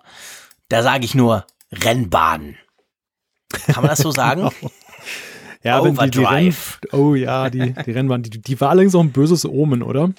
Da 0.69 0.83
sage 0.83 1.05
ich 1.05 1.15
nur 1.15 1.47
Rennbahn. 1.73 2.57
Kann 3.67 3.83
man 3.83 3.89
das 3.89 3.99
so 3.99 4.11
sagen? 4.13 4.43
genau. 4.43 4.73
Ja, 5.65 5.85
wenn 5.85 5.95
die, 5.97 6.11
die 6.11 6.25
Renn, 6.25 6.55
oh 6.93 7.15
ja, 7.15 7.49
die, 7.49 7.73
die 7.73 7.91
Rennbahn, 7.93 8.23
die, 8.25 8.31
die 8.31 8.61
war 8.61 8.71
allerdings 8.71 8.95
auch 8.95 9.01
ein 9.01 9.13
böses 9.13 9.45
Omen, 9.45 9.83
oder? 9.83 10.11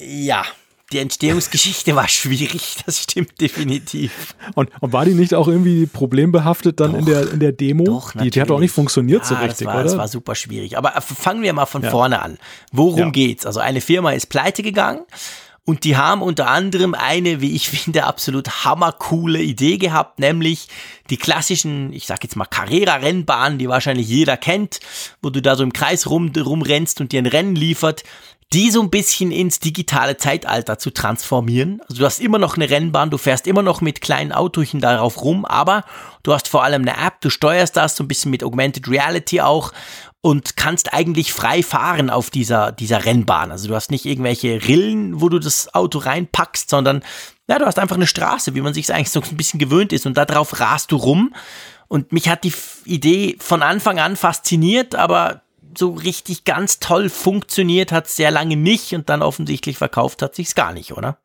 Ja, 0.00 0.44
die 0.92 0.98
Entstehungsgeschichte 0.98 1.96
war 1.96 2.08
schwierig, 2.08 2.76
das 2.86 3.02
stimmt 3.02 3.40
definitiv. 3.40 4.34
Und, 4.54 4.70
und 4.80 4.92
war 4.92 5.04
die 5.04 5.14
nicht 5.14 5.34
auch 5.34 5.48
irgendwie 5.48 5.86
problembehaftet 5.86 6.80
dann 6.80 6.92
doch, 6.92 6.98
in, 6.98 7.06
der, 7.06 7.32
in 7.32 7.40
der 7.40 7.52
Demo? 7.52 7.84
Doch, 7.84 8.12
die, 8.12 8.30
die 8.30 8.40
hat 8.40 8.50
auch 8.50 8.60
nicht 8.60 8.72
funktioniert 8.72 9.22
ja, 9.22 9.28
so 9.28 9.34
richtig, 9.36 9.58
das 9.58 9.66
war, 9.66 9.74
oder? 9.74 9.84
Das 9.84 9.96
war 9.96 10.08
super 10.08 10.34
schwierig. 10.34 10.76
Aber 10.76 10.92
fangen 11.00 11.42
wir 11.42 11.52
mal 11.52 11.66
von 11.66 11.82
ja. 11.82 11.90
vorne 11.90 12.22
an. 12.22 12.38
Worum 12.72 12.98
ja. 12.98 13.10
geht's? 13.10 13.46
Also 13.46 13.60
eine 13.60 13.80
Firma 13.80 14.12
ist 14.12 14.26
pleite 14.26 14.62
gegangen 14.62 15.04
Und 15.64 15.84
die 15.84 15.96
haben 15.96 16.22
unter 16.22 16.48
anderem 16.48 16.94
eine, 16.94 17.40
wie 17.40 17.54
ich 17.54 17.68
finde, 17.70 18.04
absolut 18.04 18.64
hammercoole 18.64 19.40
Idee 19.40 19.78
gehabt, 19.78 20.18
nämlich 20.18 20.68
die 21.08 21.16
klassischen, 21.16 21.92
ich 21.92 22.06
sag 22.06 22.22
jetzt 22.24 22.36
mal 22.36 22.46
Carrera-Rennbahnen, 22.46 23.58
die 23.58 23.68
wahrscheinlich 23.68 24.08
jeder 24.08 24.36
kennt, 24.36 24.80
wo 25.22 25.30
du 25.30 25.40
da 25.40 25.56
so 25.56 25.62
im 25.62 25.72
Kreis 25.72 26.10
rum, 26.10 26.32
rumrennst 26.36 27.00
und 27.00 27.12
dir 27.12 27.20
ein 27.20 27.26
Rennen 27.26 27.54
liefert, 27.54 28.02
die 28.52 28.70
so 28.70 28.82
ein 28.82 28.90
bisschen 28.90 29.32
ins 29.32 29.60
digitale 29.60 30.16
Zeitalter 30.16 30.78
zu 30.78 30.90
transformieren. 30.90 31.80
Also 31.88 32.00
du 32.00 32.04
hast 32.04 32.20
immer 32.20 32.38
noch 32.38 32.56
eine 32.56 32.68
Rennbahn, 32.68 33.10
du 33.10 33.18
fährst 33.18 33.46
immer 33.46 33.62
noch 33.62 33.80
mit 33.80 34.00
kleinen 34.00 34.32
Autochen 34.32 34.80
darauf 34.80 35.22
rum, 35.22 35.44
aber 35.44 35.84
du 36.22 36.32
hast 36.32 36.48
vor 36.48 36.62
allem 36.62 36.82
eine 36.82 36.96
App, 36.96 37.20
du 37.20 37.30
steuerst 37.30 37.76
das 37.76 37.96
so 37.96 38.04
ein 38.04 38.08
bisschen 38.08 38.30
mit 38.30 38.44
Augmented 38.44 38.88
Reality 38.88 39.40
auch 39.40 39.72
und 40.20 40.56
kannst 40.56 40.92
eigentlich 40.92 41.32
frei 41.32 41.62
fahren 41.62 42.10
auf 42.10 42.30
dieser, 42.30 42.72
dieser 42.72 43.04
Rennbahn. 43.04 43.50
Also 43.50 43.68
du 43.68 43.74
hast 43.74 43.90
nicht 43.90 44.04
irgendwelche 44.04 44.66
Rillen, 44.68 45.20
wo 45.20 45.28
du 45.28 45.38
das 45.38 45.74
Auto 45.74 45.98
reinpackst, 45.98 46.70
sondern 46.70 47.02
ja, 47.48 47.58
du 47.58 47.66
hast 47.66 47.78
einfach 47.78 47.96
eine 47.96 48.06
Straße, 48.06 48.54
wie 48.54 48.60
man 48.60 48.74
sich 48.74 48.92
eigentlich 48.92 49.10
so 49.10 49.20
ein 49.20 49.36
bisschen 49.36 49.58
gewöhnt 49.58 49.92
ist 49.92 50.06
und 50.06 50.16
darauf 50.16 50.60
rast 50.60 50.92
du 50.92 50.96
rum. 50.96 51.34
Und 51.88 52.12
mich 52.12 52.28
hat 52.28 52.44
die 52.44 52.54
Idee 52.84 53.36
von 53.38 53.62
Anfang 53.62 53.98
an 53.98 54.16
fasziniert, 54.16 54.94
aber 54.94 55.42
so 55.76 55.90
richtig 55.90 56.44
ganz 56.44 56.78
toll 56.78 57.08
funktioniert 57.08 57.92
hat 57.92 58.08
sehr 58.08 58.30
lange 58.30 58.56
nicht 58.56 58.94
und 58.94 59.08
dann 59.08 59.22
offensichtlich 59.22 59.78
verkauft 59.78 60.22
hat 60.22 60.34
sich's 60.34 60.54
gar 60.54 60.72
nicht, 60.72 60.92
oder? 60.92 61.18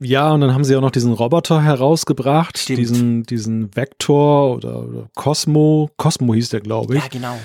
Ja, 0.00 0.32
und 0.32 0.40
dann 0.40 0.52
haben 0.52 0.64
sie 0.64 0.74
auch 0.76 0.80
noch 0.80 0.90
diesen 0.90 1.12
Roboter 1.12 1.62
herausgebracht, 1.62 2.58
Stimmt. 2.58 2.78
diesen, 2.78 3.22
diesen 3.24 3.74
Vector 3.76 4.56
oder, 4.56 4.80
oder 4.80 5.08
Cosmo. 5.14 5.90
Cosmo 5.96 6.34
hieß 6.34 6.48
der, 6.50 6.60
glaube 6.60 6.96
ich. 6.96 7.02
Ja, 7.02 7.08
genau. 7.08 7.38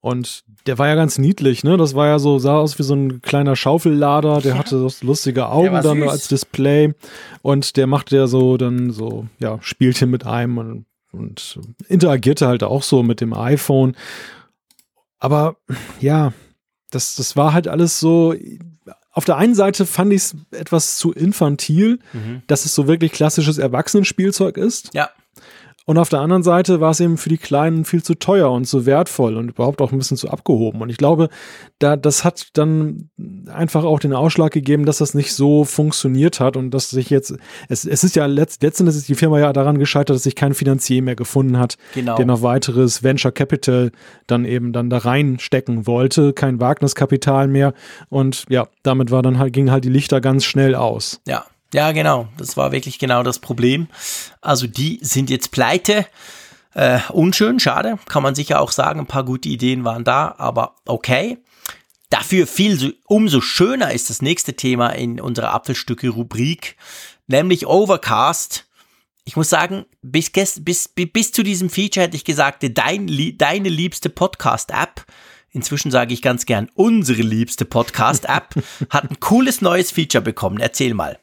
Und 0.00 0.44
der 0.66 0.78
war 0.78 0.86
ja 0.88 0.94
ganz 0.94 1.18
niedlich, 1.18 1.64
ne? 1.64 1.76
Das 1.78 1.94
war 1.94 2.06
ja 2.06 2.18
so, 2.18 2.38
sah 2.38 2.58
aus 2.58 2.78
wie 2.78 2.82
so 2.82 2.94
ein 2.94 3.22
kleiner 3.22 3.56
Schaufellader, 3.56 4.40
der 4.40 4.52
Ja. 4.52 4.58
hatte 4.58 4.78
so 4.78 4.90
lustige 5.06 5.48
Augen 5.48 5.72
dann 5.82 6.00
süß. 6.00 6.10
als 6.10 6.28
Display. 6.28 6.92
Und 7.42 7.76
der 7.76 7.86
machte 7.86 8.16
ja 8.16 8.26
so 8.26 8.56
dann 8.56 8.90
so, 8.90 9.26
ja, 9.40 9.58
spielte 9.62 10.06
mit 10.06 10.26
einem 10.26 10.58
und, 10.58 10.86
und 11.12 11.58
interagierte 11.88 12.46
halt 12.46 12.62
auch 12.62 12.82
so 12.82 13.02
mit 13.02 13.20
dem 13.22 13.32
iPhone. 13.32 13.96
Aber 15.24 15.56
ja, 16.00 16.34
das, 16.90 17.16
das 17.16 17.34
war 17.34 17.54
halt 17.54 17.66
alles 17.66 17.98
so. 17.98 18.34
Auf 19.10 19.24
der 19.24 19.36
einen 19.38 19.54
Seite 19.54 19.86
fand 19.86 20.12
ich 20.12 20.18
es 20.22 20.36
etwas 20.50 20.98
zu 20.98 21.12
infantil, 21.12 21.98
Mhm. 22.12 22.42
dass 22.46 22.66
es 22.66 22.74
so 22.74 22.86
wirklich 22.88 23.12
klassisches 23.12 23.56
Erwachsenenspielzeug 23.56 24.58
ist. 24.58 24.90
Ja, 24.92 25.08
Und 25.86 25.98
auf 25.98 26.08
der 26.08 26.20
anderen 26.20 26.42
Seite 26.42 26.80
war 26.80 26.92
es 26.92 27.00
eben 27.00 27.18
für 27.18 27.28
die 27.28 27.36
Kleinen 27.36 27.84
viel 27.84 28.02
zu 28.02 28.14
teuer 28.14 28.50
und 28.50 28.64
zu 28.64 28.86
wertvoll 28.86 29.36
und 29.36 29.50
überhaupt 29.50 29.82
auch 29.82 29.92
ein 29.92 29.98
bisschen 29.98 30.16
zu 30.16 30.30
abgehoben. 30.30 30.80
Und 30.80 30.88
ich 30.88 30.96
glaube, 30.96 31.28
da, 31.78 31.96
das 31.96 32.24
hat 32.24 32.48
dann 32.54 33.10
einfach 33.52 33.84
auch 33.84 34.00
den 34.00 34.14
Ausschlag 34.14 34.52
gegeben, 34.52 34.86
dass 34.86 34.98
das 34.98 35.12
nicht 35.12 35.34
so 35.34 35.64
funktioniert 35.64 36.40
hat 36.40 36.56
und 36.56 36.70
dass 36.70 36.88
sich 36.88 37.10
jetzt, 37.10 37.34
es, 37.68 37.84
es 37.84 38.02
ist 38.02 38.16
ja 38.16 38.24
letzt, 38.24 38.62
letztendlich 38.62 38.96
ist 38.96 39.08
die 39.08 39.14
Firma 39.14 39.38
ja 39.38 39.52
daran 39.52 39.78
gescheitert, 39.78 40.16
dass 40.16 40.22
sich 40.22 40.36
kein 40.36 40.54
Finanzier 40.54 41.02
mehr 41.02 41.16
gefunden 41.16 41.58
hat, 41.58 41.76
Genau. 41.94 42.16
der 42.16 42.24
noch 42.24 42.40
weiteres 42.40 43.02
Venture 43.02 43.32
Capital 43.32 43.92
dann 44.26 44.46
eben 44.46 44.72
dann 44.72 44.88
da 44.88 44.98
reinstecken 44.98 45.86
wollte, 45.86 46.32
kein 46.32 46.60
Wagniskapital 46.60 47.46
mehr. 47.46 47.74
Und 48.08 48.46
ja, 48.48 48.68
damit 48.82 49.10
war 49.10 49.20
dann 49.20 49.38
halt, 49.38 49.52
ging 49.52 49.70
halt 49.70 49.84
die 49.84 49.90
Lichter 49.90 50.20
ganz 50.22 50.44
schnell 50.44 50.74
aus. 50.74 51.20
Ja, 51.26 51.44
ja, 51.74 51.92
genau. 51.92 52.28
Das 52.38 52.56
war 52.56 52.72
wirklich 52.72 52.98
genau 52.98 53.22
das 53.22 53.38
Problem. 53.38 53.88
Also 54.40 54.66
die 54.66 54.98
sind 55.02 55.28
jetzt 55.28 55.50
pleite. 55.50 56.06
Äh, 56.72 57.00
unschön, 57.10 57.60
schade, 57.60 57.98
kann 58.06 58.22
man 58.22 58.34
sicher 58.34 58.60
auch 58.60 58.72
sagen. 58.72 59.00
Ein 59.00 59.06
paar 59.06 59.24
gute 59.24 59.48
Ideen 59.48 59.84
waren 59.84 60.04
da, 60.04 60.34
aber 60.38 60.76
okay. 60.86 61.38
Dafür 62.10 62.46
viel 62.46 62.78
so, 62.78 62.90
umso 63.06 63.40
schöner 63.40 63.92
ist 63.92 64.08
das 64.10 64.22
nächste 64.22 64.54
Thema 64.54 64.90
in 64.90 65.20
unserer 65.20 65.52
Apfelstücke-Rubrik, 65.52 66.76
nämlich 67.26 67.66
Overcast. 67.66 68.66
Ich 69.24 69.36
muss 69.36 69.48
sagen, 69.50 69.84
bis, 70.02 70.28
ges- 70.28 70.62
bis, 70.62 70.86
bi- 70.88 71.06
bis 71.06 71.32
zu 71.32 71.42
diesem 71.42 71.70
Feature 71.70 72.04
hätte 72.06 72.16
ich 72.16 72.24
gesagt, 72.24 72.64
dein, 72.74 73.08
deine 73.38 73.68
liebste 73.68 74.10
Podcast-App, 74.10 75.04
inzwischen 75.50 75.90
sage 75.90 76.12
ich 76.12 76.22
ganz 76.22 76.44
gern, 76.46 76.68
unsere 76.74 77.22
liebste 77.22 77.64
Podcast-App, 77.64 78.54
hat 78.90 79.10
ein 79.10 79.18
cooles 79.20 79.60
neues 79.60 79.90
Feature 79.90 80.22
bekommen. 80.22 80.58
Erzähl 80.60 80.94
mal. 80.94 81.18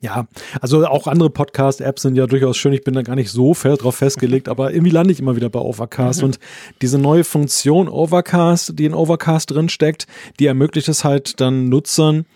Ja, 0.00 0.28
also 0.60 0.86
auch 0.86 1.08
andere 1.08 1.28
Podcast-Apps 1.28 2.02
sind 2.02 2.14
ja 2.14 2.26
durchaus 2.26 2.56
schön. 2.56 2.72
Ich 2.72 2.84
bin 2.84 2.94
da 2.94 3.02
gar 3.02 3.16
nicht 3.16 3.30
so 3.30 3.52
fest 3.52 3.82
drauf 3.82 3.96
festgelegt, 3.96 4.48
aber 4.48 4.72
irgendwie 4.72 4.92
lande 4.92 5.12
ich 5.12 5.18
immer 5.18 5.34
wieder 5.34 5.50
bei 5.50 5.58
Overcast. 5.58 6.22
Und 6.22 6.38
diese 6.82 6.98
neue 6.98 7.24
Funktion 7.24 7.88
Overcast, 7.88 8.78
die 8.78 8.84
in 8.84 8.94
Overcast 8.94 9.50
drin 9.50 9.68
steckt, 9.68 10.06
die 10.38 10.46
ermöglicht 10.46 10.88
es 10.88 11.02
halt 11.02 11.40
dann 11.40 11.68
Nutzern, 11.68 12.26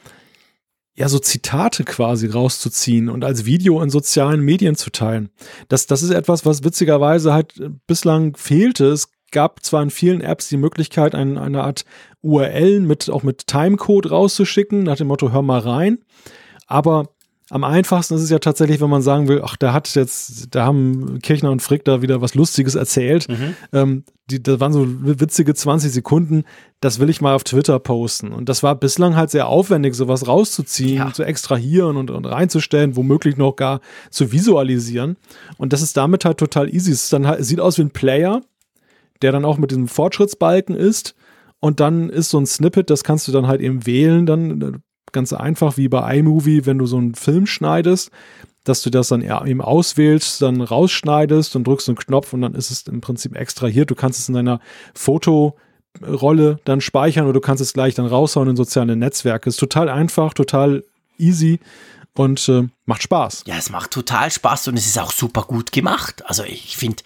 ja, 0.94 1.08
so 1.08 1.20
Zitate 1.20 1.84
quasi 1.84 2.26
rauszuziehen 2.26 3.08
und 3.08 3.24
als 3.24 3.44
Video 3.44 3.80
in 3.80 3.90
sozialen 3.90 4.40
Medien 4.40 4.74
zu 4.74 4.90
teilen. 4.90 5.30
Das, 5.68 5.86
das 5.86 6.02
ist 6.02 6.10
etwas, 6.10 6.44
was 6.44 6.64
witzigerweise 6.64 7.32
halt 7.32 7.54
bislang 7.86 8.36
fehlte. 8.36 8.86
Es 8.86 9.08
gab 9.30 9.64
zwar 9.64 9.84
in 9.84 9.90
vielen 9.90 10.20
Apps 10.20 10.48
die 10.48 10.56
Möglichkeit, 10.56 11.14
ein, 11.14 11.38
eine 11.38 11.62
Art 11.62 11.84
URL 12.22 12.80
mit, 12.80 13.08
auch 13.08 13.22
mit 13.22 13.46
Timecode 13.46 14.10
rauszuschicken, 14.10 14.82
nach 14.82 14.96
dem 14.96 15.06
Motto, 15.06 15.32
hör 15.32 15.42
mal 15.42 15.60
rein. 15.60 15.98
Aber 16.66 17.08
am 17.52 17.64
einfachsten 17.64 18.14
ist 18.14 18.22
es 18.22 18.30
ja 18.30 18.38
tatsächlich, 18.38 18.80
wenn 18.80 18.88
man 18.88 19.02
sagen 19.02 19.28
will, 19.28 19.42
ach, 19.44 19.56
da 19.58 19.74
hat 19.74 19.94
jetzt, 19.94 20.54
da 20.54 20.64
haben 20.64 21.18
Kirchner 21.22 21.50
und 21.50 21.60
Frick 21.60 21.84
da 21.84 22.00
wieder 22.00 22.22
was 22.22 22.34
Lustiges 22.34 22.74
erzählt. 22.76 23.26
Ähm, 23.74 24.04
die, 24.30 24.42
das 24.42 24.58
waren 24.58 24.72
so 24.72 24.86
witzige 24.88 25.52
20 25.54 25.92
Sekunden, 25.92 26.44
das 26.80 26.98
will 26.98 27.10
ich 27.10 27.20
mal 27.20 27.34
auf 27.34 27.44
Twitter 27.44 27.78
posten. 27.78 28.32
Und 28.32 28.48
das 28.48 28.62
war 28.62 28.74
bislang 28.74 29.16
halt 29.16 29.30
sehr 29.30 29.48
aufwendig, 29.48 29.94
sowas 29.94 30.26
rauszuziehen, 30.26 30.96
Ja. 30.96 31.12
zu 31.12 31.24
extrahieren 31.24 31.98
und, 31.98 32.10
und 32.10 32.24
reinzustellen, 32.24 32.96
womöglich 32.96 33.36
noch 33.36 33.54
gar 33.54 33.80
zu 34.10 34.32
visualisieren. 34.32 35.18
Und 35.58 35.74
das 35.74 35.82
ist 35.82 35.96
damit 35.98 36.24
halt 36.24 36.38
total 36.38 36.72
easy. 36.74 36.92
Es 36.92 37.10
dann 37.10 37.26
halt, 37.26 37.44
sieht 37.44 37.60
aus 37.60 37.76
wie 37.76 37.82
ein 37.82 37.90
Player, 37.90 38.40
der 39.20 39.30
dann 39.30 39.44
auch 39.44 39.58
mit 39.58 39.70
diesem 39.72 39.88
Fortschrittsbalken 39.88 40.74
ist. 40.74 41.14
Und 41.60 41.80
dann 41.80 42.08
ist 42.08 42.30
so 42.30 42.38
ein 42.40 42.46
Snippet, 42.46 42.88
das 42.88 43.04
kannst 43.04 43.28
du 43.28 43.32
dann 43.32 43.46
halt 43.46 43.60
eben 43.60 43.84
wählen, 43.84 44.24
dann 44.24 44.60
äh, 44.62 44.72
ganz 45.12 45.32
einfach 45.32 45.76
wie 45.76 45.88
bei 45.88 46.18
iMovie, 46.18 46.66
wenn 46.66 46.78
du 46.78 46.86
so 46.86 46.96
einen 46.96 47.14
Film 47.14 47.46
schneidest, 47.46 48.10
dass 48.64 48.82
du 48.82 48.90
das 48.90 49.08
dann 49.08 49.22
eben 49.22 49.60
auswählst, 49.60 50.40
dann 50.42 50.60
rausschneidest 50.60 51.56
und 51.56 51.66
drückst 51.66 51.88
einen 51.88 51.96
Knopf 51.96 52.32
und 52.32 52.42
dann 52.42 52.54
ist 52.54 52.70
es 52.70 52.86
im 52.86 53.00
Prinzip 53.00 53.36
extrahiert. 53.36 53.90
Du 53.90 53.94
kannst 53.94 54.20
es 54.20 54.28
in 54.28 54.34
deiner 54.34 54.60
Fotorolle 54.94 56.60
dann 56.64 56.80
speichern 56.80 57.24
oder 57.24 57.34
du 57.34 57.40
kannst 57.40 57.60
es 57.60 57.72
gleich 57.72 57.94
dann 57.94 58.06
raushauen 58.06 58.50
in 58.50 58.56
soziale 58.56 58.96
Netzwerke. 58.96 59.48
Ist 59.48 59.56
total 59.56 59.88
einfach, 59.88 60.34
total 60.34 60.84
easy 61.18 61.60
und 62.14 62.48
äh, 62.48 62.68
macht 62.84 63.02
Spaß. 63.02 63.44
Ja, 63.46 63.56
es 63.56 63.70
macht 63.70 63.90
total 63.90 64.30
Spaß 64.30 64.68
und 64.68 64.78
es 64.78 64.86
ist 64.86 64.98
auch 64.98 65.12
super 65.12 65.42
gut 65.42 65.72
gemacht. 65.72 66.22
Also 66.26 66.44
ich 66.44 66.76
finde, 66.76 67.02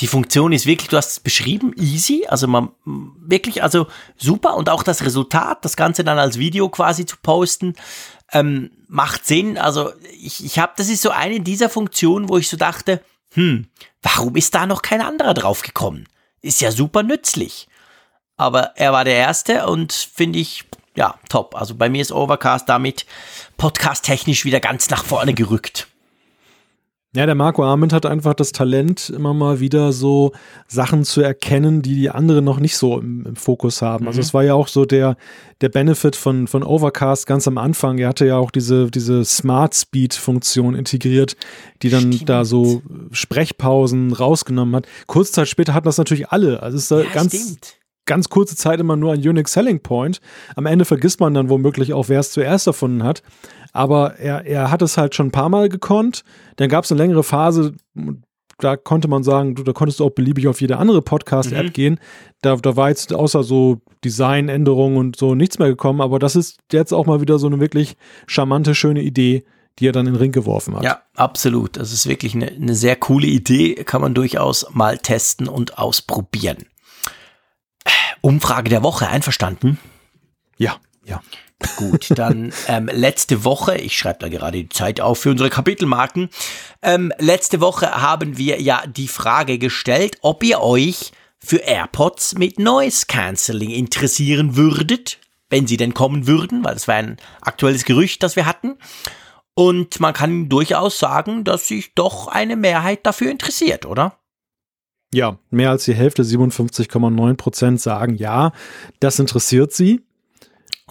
die 0.00 0.06
Funktion 0.06 0.52
ist 0.52 0.66
wirklich, 0.66 0.88
du 0.88 0.96
hast 0.96 1.10
es 1.10 1.20
beschrieben, 1.20 1.72
easy. 1.76 2.26
Also 2.28 2.48
man 2.48 2.70
wirklich, 2.84 3.62
also 3.62 3.86
super 4.16 4.56
und 4.56 4.68
auch 4.68 4.82
das 4.82 5.04
Resultat, 5.04 5.64
das 5.64 5.76
Ganze 5.76 6.04
dann 6.04 6.18
als 6.18 6.38
Video 6.38 6.68
quasi 6.68 7.06
zu 7.06 7.16
posten, 7.22 7.74
ähm, 8.32 8.70
macht 8.88 9.26
Sinn. 9.26 9.56
Also 9.56 9.92
ich, 10.20 10.44
ich 10.44 10.58
habe, 10.58 10.72
das 10.76 10.88
ist 10.88 11.02
so 11.02 11.10
eine 11.10 11.40
dieser 11.40 11.68
Funktionen, 11.68 12.28
wo 12.28 12.38
ich 12.38 12.48
so 12.48 12.56
dachte, 12.56 13.02
hm, 13.34 13.68
warum 14.02 14.36
ist 14.36 14.54
da 14.54 14.66
noch 14.66 14.82
kein 14.82 15.00
anderer 15.00 15.34
drauf 15.34 15.62
gekommen? 15.62 16.08
Ist 16.40 16.60
ja 16.60 16.72
super 16.72 17.02
nützlich. 17.02 17.68
Aber 18.36 18.76
er 18.76 18.92
war 18.92 19.04
der 19.04 19.16
Erste 19.16 19.66
und 19.66 19.92
finde 19.92 20.40
ich, 20.40 20.64
ja, 20.96 21.18
top. 21.28 21.54
Also 21.54 21.74
bei 21.74 21.88
mir 21.88 22.02
ist 22.02 22.12
Overcast 22.12 22.68
damit 22.68 23.06
podcast-technisch 23.56 24.44
wieder 24.44 24.60
ganz 24.60 24.90
nach 24.90 25.04
vorne 25.04 25.34
gerückt. 25.34 25.88
Ja, 27.16 27.26
der 27.26 27.36
Marco 27.36 27.62
Arment 27.62 27.92
hat 27.92 28.06
einfach 28.06 28.34
das 28.34 28.50
Talent, 28.50 29.08
immer 29.10 29.32
mal 29.34 29.60
wieder 29.60 29.92
so 29.92 30.32
Sachen 30.66 31.04
zu 31.04 31.20
erkennen, 31.20 31.80
die 31.80 31.94
die 31.94 32.10
anderen 32.10 32.44
noch 32.44 32.58
nicht 32.58 32.76
so 32.76 32.98
im, 32.98 33.24
im 33.24 33.36
Fokus 33.36 33.82
haben. 33.82 34.08
Also 34.08 34.20
es 34.20 34.34
war 34.34 34.42
ja 34.42 34.54
auch 34.54 34.66
so 34.66 34.84
der, 34.84 35.16
der 35.60 35.68
Benefit 35.68 36.16
von, 36.16 36.48
von 36.48 36.64
Overcast 36.64 37.28
ganz 37.28 37.46
am 37.46 37.56
Anfang. 37.56 37.98
Er 37.98 38.08
hatte 38.08 38.26
ja 38.26 38.36
auch 38.36 38.50
diese, 38.50 38.90
diese 38.90 39.24
Smart 39.24 39.76
Speed 39.76 40.14
Funktion 40.14 40.74
integriert, 40.74 41.36
die 41.82 41.88
dann 41.88 42.12
Stimmt. 42.12 42.28
da 42.28 42.44
so 42.44 42.82
Sprechpausen 43.12 44.12
rausgenommen 44.12 44.74
hat. 44.74 44.86
Kurz 45.06 45.30
Zeit 45.30 45.48
später 45.48 45.72
hatten 45.72 45.86
das 45.86 45.98
natürlich 45.98 46.30
alle. 46.30 46.62
Also 46.64 46.76
es 46.76 46.82
ist 46.84 46.90
da 46.90 47.00
Ja, 47.00 47.10
ganz, 47.12 47.34
stimmt. 47.34 47.76
Ganz 48.06 48.28
kurze 48.28 48.56
Zeit 48.56 48.80
immer 48.80 48.96
nur 48.96 49.12
ein 49.12 49.20
Unique 49.26 49.48
Selling 49.48 49.80
Point. 49.80 50.20
Am 50.56 50.66
Ende 50.66 50.84
vergisst 50.84 51.20
man 51.20 51.34
dann 51.34 51.48
womöglich 51.48 51.92
auch, 51.92 52.08
wer 52.08 52.20
es 52.20 52.30
zuerst 52.32 52.66
erfunden 52.66 53.02
hat. 53.02 53.22
Aber 53.72 54.16
er, 54.18 54.44
er 54.46 54.70
hat 54.70 54.82
es 54.82 54.96
halt 54.96 55.14
schon 55.14 55.28
ein 55.28 55.32
paar 55.32 55.48
Mal 55.48 55.68
gekonnt. 55.68 56.22
Dann 56.56 56.68
gab 56.68 56.84
es 56.84 56.92
eine 56.92 57.00
längere 57.00 57.24
Phase, 57.24 57.74
da 58.58 58.76
konnte 58.76 59.08
man 59.08 59.24
sagen, 59.24 59.56
du, 59.56 59.64
da 59.64 59.72
konntest 59.72 59.98
du 59.98 60.04
auch 60.04 60.10
beliebig 60.10 60.46
auf 60.46 60.60
jede 60.60 60.76
andere 60.78 61.02
Podcast-App 61.02 61.66
Mhm. 61.66 61.72
gehen. 61.72 62.00
Da, 62.40 62.54
da 62.56 62.76
war 62.76 62.88
jetzt 62.88 63.12
außer 63.12 63.42
so 63.42 63.80
Designänderungen 64.04 64.96
und 64.96 65.16
so 65.16 65.34
nichts 65.34 65.58
mehr 65.58 65.68
gekommen. 65.68 66.00
Aber 66.00 66.18
das 66.18 66.36
ist 66.36 66.58
jetzt 66.72 66.92
auch 66.92 67.06
mal 67.06 67.20
wieder 67.20 67.38
so 67.38 67.46
eine 67.48 67.58
wirklich 67.58 67.96
charmante, 68.28 68.74
schöne 68.76 69.02
Idee, 69.02 69.44
die 69.80 69.88
er 69.88 69.92
dann 69.92 70.06
in 70.06 70.12
den 70.12 70.20
Ring 70.20 70.30
geworfen 70.30 70.76
hat. 70.76 70.84
Ja, 70.84 71.00
absolut. 71.16 71.76
Das 71.76 71.92
ist 71.92 72.08
wirklich 72.08 72.34
eine, 72.36 72.46
eine 72.46 72.74
sehr 72.76 72.94
coole 72.94 73.26
Idee. 73.26 73.74
Kann 73.74 74.00
man 74.00 74.14
durchaus 74.14 74.66
mal 74.72 74.98
testen 74.98 75.48
und 75.48 75.78
ausprobieren. 75.78 76.58
Umfrage 78.24 78.70
der 78.70 78.82
Woche, 78.82 79.06
einverstanden? 79.08 79.78
ja. 80.56 80.76
Ja. 81.04 81.20
Gut, 81.76 82.08
dann 82.16 82.54
ähm, 82.68 82.88
letzte 82.90 83.44
Woche, 83.44 83.76
ich 83.76 83.98
schreibe 83.98 84.20
da 84.20 84.28
gerade 84.28 84.62
die 84.62 84.68
Zeit 84.70 85.00
auf 85.00 85.18
für 85.18 85.30
unsere 85.30 85.50
Kapitelmarken. 85.50 86.30
Ähm, 86.80 87.12
letzte 87.18 87.60
Woche 87.60 87.90
haben 87.90 88.38
wir 88.38 88.62
ja 88.62 88.86
die 88.86 89.08
Frage 89.08 89.58
gestellt, 89.58 90.16
ob 90.22 90.42
ihr 90.42 90.60
euch 90.60 91.12
für 91.38 91.58
AirPods 91.58 92.36
mit 92.38 92.58
Noise 92.58 93.04
Cancelling 93.06 93.70
interessieren 93.70 94.56
würdet, 94.56 95.18
wenn 95.50 95.66
sie 95.66 95.76
denn 95.76 95.92
kommen 95.92 96.26
würden, 96.26 96.64
weil 96.64 96.74
das 96.74 96.88
war 96.88 96.94
ein 96.94 97.18
aktuelles 97.42 97.84
Gerücht, 97.84 98.22
das 98.22 98.36
wir 98.36 98.46
hatten. 98.46 98.78
Und 99.52 100.00
man 100.00 100.14
kann 100.14 100.48
durchaus 100.48 100.98
sagen, 100.98 101.44
dass 101.44 101.68
sich 101.68 101.94
doch 101.94 102.28
eine 102.28 102.56
Mehrheit 102.56 103.04
dafür 103.04 103.30
interessiert, 103.30 103.84
oder? 103.84 104.18
Ja, 105.14 105.38
mehr 105.50 105.70
als 105.70 105.84
die 105.84 105.94
Hälfte, 105.94 106.24
57,9 106.24 107.34
Prozent 107.34 107.80
sagen 107.80 108.16
ja, 108.16 108.50
das 108.98 109.20
interessiert 109.20 109.72
sie. 109.72 110.00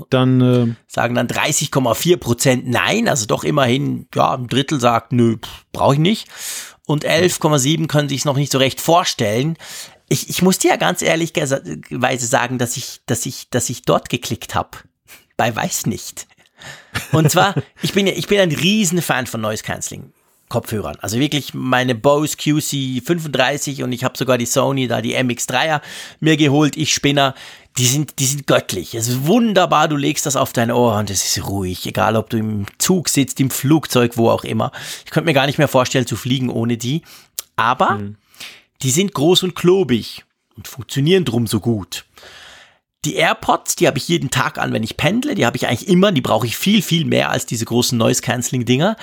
Dann 0.09 0.41
äh, 0.41 0.75
sagen 0.87 1.15
dann 1.15 1.27
30,4 1.27 2.17
Prozent 2.17 2.67
nein, 2.67 3.09
also 3.09 3.25
doch 3.25 3.43
immerhin, 3.43 4.07
ja, 4.15 4.33
ein 4.33 4.47
Drittel 4.47 4.79
sagt, 4.79 5.11
nö, 5.11 5.35
brauche 5.73 5.95
ich 5.95 5.99
nicht. 5.99 6.29
Und 6.87 7.05
11,7 7.05 7.87
können 7.87 8.07
sich 8.07 8.19
es 8.19 8.25
noch 8.25 8.37
nicht 8.37 8.51
so 8.51 8.59
recht 8.59 8.79
vorstellen. 8.79 9.57
Ich, 10.07 10.29
ich 10.29 10.41
muss 10.41 10.57
dir 10.57 10.71
ja 10.71 10.77
ganz 10.77 11.01
ehrlicherweise 11.01 12.25
sagen, 12.25 12.57
dass 12.57 12.77
ich, 12.77 13.01
dass 13.05 13.25
ich, 13.25 13.49
dass 13.49 13.69
ich 13.69 13.81
dort 13.81 14.07
geklickt 14.07 14.55
habe. 14.55 14.69
Bei 15.35 15.53
Weiß 15.53 15.85
nicht. 15.85 16.27
Und 17.11 17.29
zwar, 17.29 17.55
ich 17.81 17.91
bin 17.91 18.07
ja, 18.07 18.13
ich 18.13 18.27
bin 18.27 18.39
ein 18.39 18.53
riesen 18.53 19.01
Fan 19.01 19.27
von 19.27 19.41
Noise 19.41 19.63
Cancelling. 19.63 20.13
Kopfhörern. 20.53 20.97
Also 21.01 21.17
wirklich 21.17 21.55
meine 21.55 21.95
Bose 21.95 22.38
QC35 22.38 23.84
und 23.84 23.91
ich 23.91 24.03
habe 24.03 24.15
sogar 24.15 24.38
die 24.38 24.45
Sony, 24.45 24.88
da 24.88 25.01
die 25.01 25.17
MX3er 25.17 25.81
mir 26.19 26.38
geholt. 26.38 26.77
Ich 26.77 26.93
Spinner, 26.93 27.34
die 27.80 27.88
sind, 27.88 28.19
die 28.19 28.27
sind 28.27 28.45
göttlich. 28.45 28.93
Es 28.93 29.07
ist 29.07 29.25
wunderbar, 29.25 29.88
du 29.88 29.95
legst 29.95 30.27
das 30.27 30.35
auf 30.35 30.53
dein 30.53 30.69
Ohr 30.69 30.99
und 30.99 31.09
es 31.09 31.25
ist 31.25 31.47
ruhig, 31.47 31.88
egal 31.88 32.15
ob 32.15 32.30
du 32.30 32.38
im 32.38 32.67
Zug 32.77 33.09
sitzt, 33.09 33.39
im 33.39 33.49
Flugzeug, 33.49 34.15
wo 34.15 34.30
auch 34.30 34.43
immer. 34.43 34.71
Ich 35.05 35.09
könnte 35.09 35.25
mir 35.25 35.34
gar 35.34 35.47
nicht 35.47 35.57
mehr 35.57 35.67
vorstellen 35.67 36.05
zu 36.05 36.15
fliegen 36.15 36.51
ohne 36.51 36.77
die. 36.77 37.01
Aber 37.55 37.95
mhm. 37.95 38.17
die 38.84 38.91
sind 38.91 39.11
groß 39.15 39.41
und 39.41 39.55
klobig 39.55 40.23
und 40.55 40.67
funktionieren 40.67 41.25
drum 41.25 41.47
so 41.47 41.61
gut. 41.61 42.05
Die 43.05 43.15
AirPods, 43.15 43.75
die 43.75 43.88
habe 43.88 43.97
ich 43.97 44.07
jeden 44.07 44.30
Tag 44.30 44.59
an, 44.59 44.71
wenn 44.71 44.84
ich 44.84 44.97
pendle. 44.97 45.34
Die 45.34 45.47
habe 45.47 45.57
ich 45.57 45.67
eigentlich 45.67 45.88
immer. 45.88 46.11
Die 46.11 46.21
brauche 46.21 46.45
ich 46.45 46.55
viel, 46.57 46.84
viel 46.84 47.05
mehr 47.05 47.31
als 47.31 47.47
diese 47.47 47.65
großen 47.65 47.97
Noise-Canceling-Dinger 47.97 48.97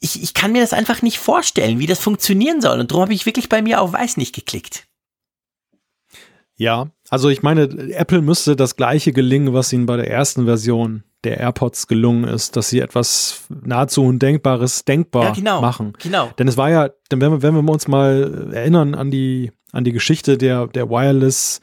ich, 0.00 0.22
ich 0.22 0.34
kann 0.34 0.52
mir 0.52 0.60
das 0.60 0.72
einfach 0.72 1.02
nicht 1.02 1.18
vorstellen, 1.18 1.78
wie 1.78 1.86
das 1.86 1.98
funktionieren 1.98 2.60
soll. 2.60 2.80
Und 2.80 2.90
darum 2.90 3.02
habe 3.02 3.14
ich 3.14 3.26
wirklich 3.26 3.48
bei 3.48 3.62
mir 3.62 3.80
auf 3.80 3.92
Weiß 3.92 4.16
nicht 4.16 4.34
geklickt. 4.34 4.86
Ja, 6.56 6.90
also 7.08 7.28
ich 7.28 7.42
meine, 7.42 7.62
Apple 7.94 8.20
müsste 8.20 8.56
das 8.56 8.76
gleiche 8.76 9.12
gelingen, 9.12 9.54
was 9.54 9.72
ihnen 9.72 9.86
bei 9.86 9.96
der 9.96 10.10
ersten 10.10 10.44
Version 10.44 11.04
der 11.24 11.38
AirPods 11.38 11.86
gelungen 11.86 12.24
ist, 12.24 12.56
dass 12.56 12.68
sie 12.68 12.80
etwas 12.80 13.44
nahezu 13.48 14.04
Undenkbares 14.04 14.84
denkbar 14.84 15.24
ja, 15.24 15.32
genau, 15.32 15.60
machen. 15.60 15.92
Genau. 16.00 16.30
Denn 16.38 16.48
es 16.48 16.56
war 16.56 16.70
ja, 16.70 16.90
wenn 17.10 17.20
wir, 17.20 17.42
wenn 17.42 17.54
wir 17.54 17.72
uns 17.72 17.88
mal 17.88 18.50
erinnern 18.52 18.94
an 18.94 19.10
die, 19.10 19.52
an 19.72 19.84
die 19.84 19.92
Geschichte 19.92 20.38
der, 20.38 20.66
der 20.68 20.90
Wireless 20.90 21.60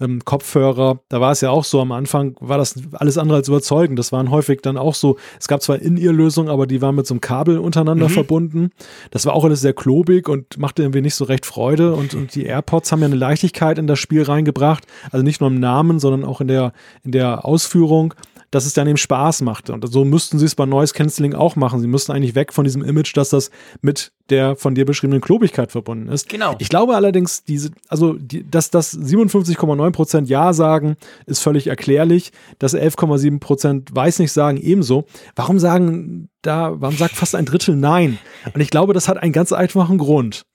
ähm, 0.00 0.24
Kopfhörer, 0.24 1.00
da 1.08 1.20
war 1.20 1.32
es 1.32 1.40
ja 1.40 1.50
auch 1.50 1.64
so, 1.64 1.80
am 1.80 1.92
Anfang 1.92 2.36
war 2.40 2.58
das 2.58 2.76
alles 2.92 3.18
andere 3.18 3.38
als 3.38 3.48
überzeugend. 3.48 3.98
Das 3.98 4.12
waren 4.12 4.30
häufig 4.30 4.60
dann 4.62 4.76
auch 4.76 4.94
so, 4.94 5.16
es 5.40 5.48
gab 5.48 5.62
zwar 5.62 5.80
In-Ear-Lösungen, 5.80 6.50
aber 6.50 6.66
die 6.66 6.80
waren 6.80 6.94
mit 6.94 7.06
so 7.06 7.14
einem 7.14 7.20
Kabel 7.20 7.58
untereinander 7.58 8.08
mhm. 8.08 8.12
verbunden. 8.12 8.70
Das 9.10 9.26
war 9.26 9.34
auch 9.34 9.44
alles 9.44 9.60
sehr 9.60 9.72
klobig 9.72 10.28
und 10.28 10.58
machte 10.58 10.82
irgendwie 10.82 11.00
nicht 11.00 11.14
so 11.14 11.24
recht 11.24 11.46
Freude. 11.46 11.94
Und, 11.94 12.14
und 12.14 12.34
die 12.34 12.44
AirPods 12.44 12.92
haben 12.92 13.00
ja 13.00 13.06
eine 13.06 13.16
Leichtigkeit 13.16 13.78
in 13.78 13.86
das 13.86 13.98
Spiel 13.98 14.22
reingebracht. 14.22 14.84
Also 15.10 15.24
nicht 15.24 15.40
nur 15.40 15.50
im 15.50 15.58
Namen, 15.58 15.98
sondern 15.98 16.24
auch 16.24 16.40
in 16.40 16.48
der, 16.48 16.72
in 17.04 17.12
der 17.12 17.44
Ausführung 17.44 18.14
dass 18.50 18.66
es 18.66 18.72
dann 18.72 18.86
eben 18.86 18.96
Spaß 18.96 19.42
machte. 19.42 19.72
Und 19.72 19.86
so 19.90 20.04
müssten 20.04 20.38
sie 20.38 20.46
es 20.46 20.54
bei 20.54 20.66
Noise 20.66 20.94
Cancelling 20.94 21.34
auch 21.34 21.56
machen. 21.56 21.80
Sie 21.80 21.86
müssten 21.86 22.12
eigentlich 22.12 22.34
weg 22.34 22.52
von 22.52 22.64
diesem 22.64 22.82
Image, 22.82 23.16
dass 23.16 23.30
das 23.30 23.50
mit 23.82 24.12
der 24.30 24.56
von 24.56 24.74
dir 24.74 24.84
beschriebenen 24.84 25.20
Klobigkeit 25.20 25.72
verbunden 25.72 26.08
ist. 26.08 26.28
Genau. 26.28 26.54
Ich 26.58 26.68
glaube 26.68 26.94
allerdings, 26.94 27.44
diese, 27.44 27.70
also 27.88 28.14
die, 28.14 28.48
dass 28.48 28.70
das 28.70 28.96
57,9 28.96 29.90
Prozent 29.90 30.28
Ja 30.28 30.52
sagen, 30.52 30.96
ist 31.26 31.40
völlig 31.40 31.66
erklärlich. 31.66 32.32
Dass 32.58 32.74
11,7 32.74 33.40
Prozent 33.40 33.94
Weiß 33.94 34.18
nicht 34.18 34.32
sagen, 34.32 34.58
ebenso. 34.58 35.06
Warum 35.36 35.58
sagen 35.58 36.28
da, 36.42 36.72
warum 36.80 36.96
sagt 36.96 37.14
fast 37.16 37.34
ein 37.34 37.46
Drittel 37.46 37.76
Nein? 37.76 38.18
Und 38.54 38.60
ich 38.60 38.70
glaube, 38.70 38.94
das 38.94 39.08
hat 39.08 39.18
einen 39.18 39.32
ganz 39.32 39.52
einfachen 39.52 39.98
Grund. 39.98 40.46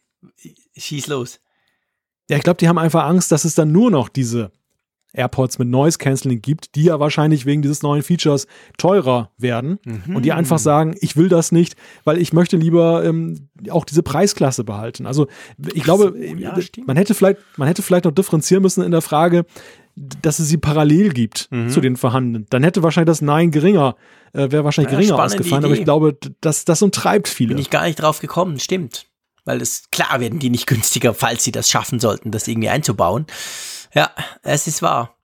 Schieß 0.75 1.07
los. 1.07 1.39
Ja, 2.29 2.37
ich 2.37 2.43
glaube, 2.43 2.57
die 2.57 2.67
haben 2.67 2.77
einfach 2.77 3.03
Angst, 3.03 3.31
dass 3.31 3.45
es 3.45 3.55
dann 3.55 3.71
nur 3.71 3.91
noch 3.91 4.09
diese 4.09 4.51
AirPods 5.13 5.59
mit 5.59 5.67
Noise 5.67 5.97
Cancelling 5.97 6.41
gibt, 6.41 6.75
die 6.75 6.83
ja 6.83 6.99
wahrscheinlich 6.99 7.45
wegen 7.45 7.61
dieses 7.61 7.83
neuen 7.83 8.01
Features 8.01 8.47
teurer 8.77 9.31
werden 9.37 9.79
mhm. 9.85 10.15
und 10.15 10.25
die 10.25 10.33
einfach 10.33 10.59
sagen, 10.59 10.95
ich 10.99 11.15
will 11.15 11.29
das 11.29 11.51
nicht, 11.51 11.75
weil 12.03 12.17
ich 12.17 12.33
möchte 12.33 12.57
lieber 12.57 13.05
ähm, 13.05 13.49
auch 13.69 13.85
diese 13.85 14.03
Preisklasse 14.03 14.63
behalten. 14.63 15.05
Also 15.05 15.27
ich 15.73 15.83
glaube, 15.83 16.13
so, 16.15 16.35
ja, 16.35 16.57
man 16.85 16.97
hätte 16.97 17.13
vielleicht, 17.13 17.39
man 17.57 17.67
hätte 17.67 17.81
vielleicht 17.81 18.05
noch 18.05 18.11
differenzieren 18.11 18.63
müssen 18.63 18.83
in 18.83 18.91
der 18.91 19.01
Frage, 19.01 19.45
dass 19.95 20.39
es 20.39 20.47
sie 20.47 20.57
parallel 20.57 21.09
gibt 21.09 21.47
mhm. 21.51 21.69
zu 21.69 21.79
den 21.79 21.95
vorhandenen. 21.95 22.47
Dann 22.49 22.63
hätte 22.63 22.81
wahrscheinlich 22.81 23.11
das 23.11 23.21
Nein 23.21 23.51
geringer, 23.51 23.95
äh, 24.33 24.51
wäre 24.51 24.63
wahrscheinlich 24.63 24.91
ja, 24.91 24.99
geringer 24.99 25.23
ausgefallen, 25.23 25.65
aber 25.65 25.75
ich 25.75 25.83
glaube, 25.83 26.17
das, 26.41 26.65
das 26.65 26.81
umtreibt 26.81 27.27
viele. 27.27 27.49
Bin 27.49 27.59
ich 27.59 27.69
gar 27.69 27.83
nicht 27.83 28.01
drauf 28.01 28.19
gekommen, 28.19 28.59
stimmt. 28.59 29.05
Weil 29.45 29.61
es, 29.61 29.83
klar 29.91 30.19
werden 30.19 30.39
die 30.39 30.49
nicht 30.49 30.67
günstiger, 30.67 31.13
falls 31.13 31.43
sie 31.43 31.51
das 31.51 31.69
schaffen 31.69 31.99
sollten, 31.99 32.31
das 32.31 32.47
irgendwie 32.47 32.69
einzubauen. 32.69 33.27
Ja, 33.93 34.11
es 34.41 34.67
ist 34.67 34.81
wahr. 34.81 35.15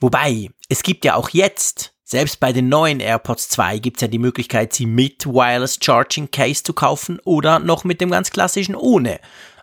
Wobei, 0.00 0.50
es 0.68 0.82
gibt 0.82 1.04
ja 1.04 1.14
auch 1.14 1.30
jetzt, 1.30 1.94
selbst 2.04 2.38
bei 2.38 2.52
den 2.52 2.68
neuen 2.68 3.00
AirPods 3.00 3.48
2 3.48 3.78
gibt 3.78 3.96
es 3.96 4.02
ja 4.02 4.08
die 4.08 4.18
Möglichkeit, 4.18 4.72
sie 4.72 4.86
mit 4.86 5.26
Wireless 5.26 5.78
Charging 5.82 6.30
Case 6.30 6.62
zu 6.62 6.72
kaufen 6.72 7.18
oder 7.24 7.58
noch 7.58 7.84
mit 7.84 8.00
dem 8.00 8.10
ganz 8.10 8.30
klassischen 8.30 8.74
ohne. 8.74 9.20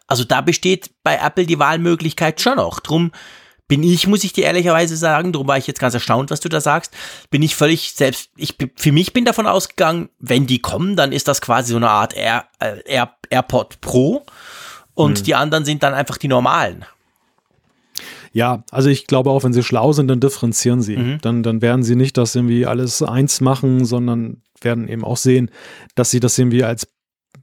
Also 0.08 0.24
da 0.24 0.42
besteht 0.42 0.92
bei 1.04 1.16
Apple 1.16 1.46
die 1.46 1.60
Wahlmöglichkeit 1.60 2.42
schon 2.42 2.58
noch. 2.58 2.80
Drum 2.80 3.12
bin 3.70 3.84
ich, 3.84 4.06
muss 4.08 4.26
ich 4.26 4.34
dir 4.34 4.44
ehrlicherweise 4.44 4.98
sagen, 4.98 5.32
darum 5.32 5.48
war 5.48 5.58
ich 5.58 5.68
jetzt 5.68 5.80
ganz 5.80 5.94
erstaunt, 5.94 6.30
was 6.30 6.42
du 6.42 6.50
da 6.50 6.60
sagst, 6.60 6.94
bin 7.30 7.42
ich 7.42 7.56
völlig 7.56 7.94
selbst, 7.94 8.30
ich, 8.36 8.58
für 8.76 8.92
mich 8.92 9.14
bin 9.14 9.24
davon 9.24 9.48
ausgegangen, 9.48 10.10
wenn 10.20 10.46
die 10.46 10.60
kommen, 10.60 10.98
dann 10.98 11.14
ist 11.14 11.30
das 11.30 11.40
quasi 11.40 11.72
so 11.72 11.78
eine 11.78 11.90
Art 11.90 12.14
Air, 12.14 12.50
äh, 12.60 12.82
Air, 12.86 13.16
AirPod 13.30 13.80
Pro 13.80 14.26
und 14.94 15.20
hm. 15.20 15.24
die 15.24 15.36
anderen 15.36 15.64
sind 15.64 15.84
dann 15.84 15.94
einfach 15.94 16.18
die 16.18 16.28
normalen. 16.28 16.84
Ja, 18.34 18.64
also 18.72 18.90
ich 18.90 19.08
glaube 19.08 19.30
auch, 19.30 19.44
wenn 19.44 19.54
sie 19.54 19.64
schlau 19.64 19.92
sind, 19.92 20.08
dann 20.08 20.20
differenzieren 20.20 20.82
sie. 20.82 20.98
Mhm. 20.98 21.18
Dann, 21.22 21.44
dann 21.44 21.62
werden 21.62 21.84
sie 21.84 21.96
nicht 21.96 22.18
das 22.18 22.36
irgendwie 22.36 22.66
alles 22.66 23.02
eins 23.02 23.42
machen, 23.42 23.86
sondern 23.86 24.42
werden 24.62 24.88
eben 24.88 25.04
auch 25.04 25.18
sehen, 25.18 25.52
dass 25.96 26.12
sie 26.12 26.20
das 26.20 26.38
irgendwie 26.38 26.64
als 26.64 26.88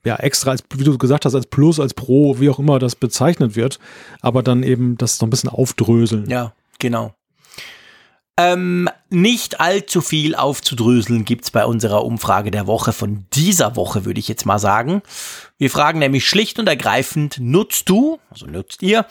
ja, 0.05 0.17
extra, 0.17 0.53
als, 0.53 0.65
wie 0.75 0.85
du 0.85 0.97
gesagt 0.97 1.25
hast, 1.25 1.35
als 1.35 1.47
Plus, 1.47 1.81
als 1.81 1.95
Pro, 1.95 2.41
wie 2.41 2.49
auch 2.49 2.59
immer 2.59 2.79
das 2.79 2.95
bezeichnet 2.95 3.57
wird, 3.57 3.79
aber 4.21 4.43
dann 4.43 4.63
eben 4.63 4.97
das 4.97 5.19
so 5.19 5.27
ein 5.27 5.31
bisschen 5.31 5.51
aufdröseln. 5.51 6.29
Ja, 6.31 6.53
genau. 6.79 7.15
Ähm, 8.41 8.89
nicht 9.11 9.59
allzu 9.59 10.01
viel 10.01 10.37
aufzudröseln 10.37 11.25
gibt's 11.25 11.51
bei 11.51 11.65
unserer 11.65 12.05
Umfrage 12.05 12.53
der 12.53 12.69
Woche 12.69 12.93
von 12.93 13.27
dieser 13.33 13.75
Woche, 13.75 14.05
würde 14.05 14.21
ich 14.21 14.29
jetzt 14.29 14.47
mal 14.47 14.61
sagen. 14.61 15.03
Wir 15.59 15.71
fragen 15.71 15.99
nämlich 15.99 16.29
schlicht 16.29 16.61
und 16.61 16.69
ergreifend, 16.69 17.39
nutzt 17.41 17.89
du, 17.89 18.21
also 18.31 18.47
nutzt 18.47 18.81
ihr, 18.81 19.07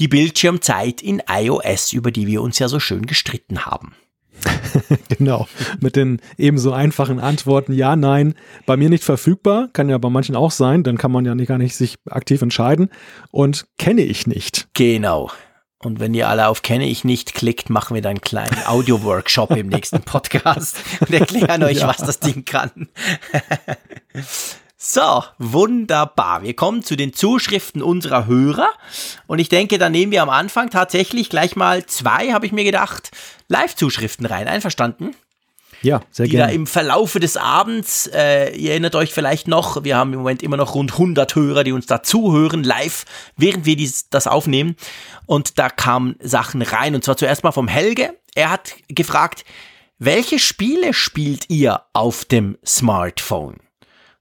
die 0.00 0.08
Bildschirmzeit 0.08 1.02
in 1.02 1.22
iOS, 1.28 1.92
über 1.92 2.10
die 2.10 2.26
wir 2.26 2.42
uns 2.42 2.58
ja 2.58 2.68
so 2.68 2.80
schön 2.80 3.06
gestritten 3.06 3.66
haben. 3.66 3.94
genau, 5.18 5.46
mit 5.80 5.96
den 5.96 6.20
ebenso 6.38 6.72
einfachen 6.72 7.20
Antworten 7.20 7.74
ja, 7.74 7.94
nein, 7.94 8.34
bei 8.64 8.78
mir 8.78 8.88
nicht 8.88 9.04
verfügbar, 9.04 9.68
kann 9.74 9.90
ja 9.90 9.98
bei 9.98 10.08
manchen 10.08 10.34
auch 10.34 10.50
sein, 10.50 10.82
dann 10.82 10.96
kann 10.96 11.12
man 11.12 11.26
ja 11.26 11.34
nicht, 11.34 11.48
gar 11.48 11.58
nicht 11.58 11.76
sich 11.76 11.96
aktiv 12.08 12.40
entscheiden 12.40 12.90
und 13.30 13.66
kenne 13.76 14.00
ich 14.00 14.26
nicht. 14.26 14.68
Genau. 14.72 15.30
Und 15.82 15.98
wenn 15.98 16.12
ihr 16.14 16.28
alle 16.28 16.48
auf 16.48 16.62
kenne 16.62 16.86
ich 16.86 17.04
nicht 17.04 17.34
klickt, 17.34 17.70
machen 17.70 17.94
wir 17.94 18.02
dann 18.02 18.10
einen 18.10 18.20
kleinen 18.20 18.66
Audio-Workshop 18.66 19.50
im 19.52 19.68
nächsten 19.68 20.00
Podcast 20.04 20.78
und 21.00 21.12
erklären 21.12 21.62
euch, 21.62 21.78
ja. 21.78 21.88
was 21.88 21.98
das 21.98 22.20
Ding 22.20 22.44
kann. 22.44 22.88
So, 24.82 25.22
wunderbar. 25.36 26.42
Wir 26.42 26.56
kommen 26.56 26.82
zu 26.82 26.96
den 26.96 27.12
Zuschriften 27.12 27.82
unserer 27.82 28.24
Hörer. 28.24 28.70
Und 29.26 29.38
ich 29.38 29.50
denke, 29.50 29.76
da 29.76 29.90
nehmen 29.90 30.10
wir 30.10 30.22
am 30.22 30.30
Anfang 30.30 30.70
tatsächlich 30.70 31.28
gleich 31.28 31.54
mal 31.54 31.84
zwei, 31.84 32.32
habe 32.32 32.46
ich 32.46 32.52
mir 32.52 32.64
gedacht, 32.64 33.10
Live-Zuschriften 33.48 34.24
rein. 34.24 34.48
Einverstanden? 34.48 35.14
Ja, 35.82 36.00
sehr 36.10 36.24
die 36.24 36.30
gerne. 36.32 36.46
Da 36.46 36.54
im 36.54 36.66
Verlaufe 36.66 37.20
des 37.20 37.36
Abends, 37.36 38.06
äh, 38.06 38.56
ihr 38.56 38.70
erinnert 38.70 38.94
euch 38.94 39.12
vielleicht 39.12 39.48
noch, 39.48 39.84
wir 39.84 39.98
haben 39.98 40.14
im 40.14 40.20
Moment 40.20 40.42
immer 40.42 40.56
noch 40.56 40.74
rund 40.74 40.92
100 40.92 41.34
Hörer, 41.34 41.62
die 41.62 41.72
uns 41.72 41.84
da 41.84 42.02
zuhören, 42.02 42.64
live, 42.64 43.04
während 43.36 43.66
wir 43.66 43.76
dies, 43.76 44.08
das 44.08 44.26
aufnehmen. 44.26 44.76
Und 45.26 45.58
da 45.58 45.68
kamen 45.68 46.16
Sachen 46.20 46.62
rein. 46.62 46.94
Und 46.94 47.04
zwar 47.04 47.18
zuerst 47.18 47.44
mal 47.44 47.52
vom 47.52 47.68
Helge. 47.68 48.14
Er 48.34 48.48
hat 48.48 48.76
gefragt, 48.88 49.44
welche 49.98 50.38
Spiele 50.38 50.94
spielt 50.94 51.50
ihr 51.50 51.82
auf 51.92 52.24
dem 52.24 52.56
Smartphone? 52.64 53.58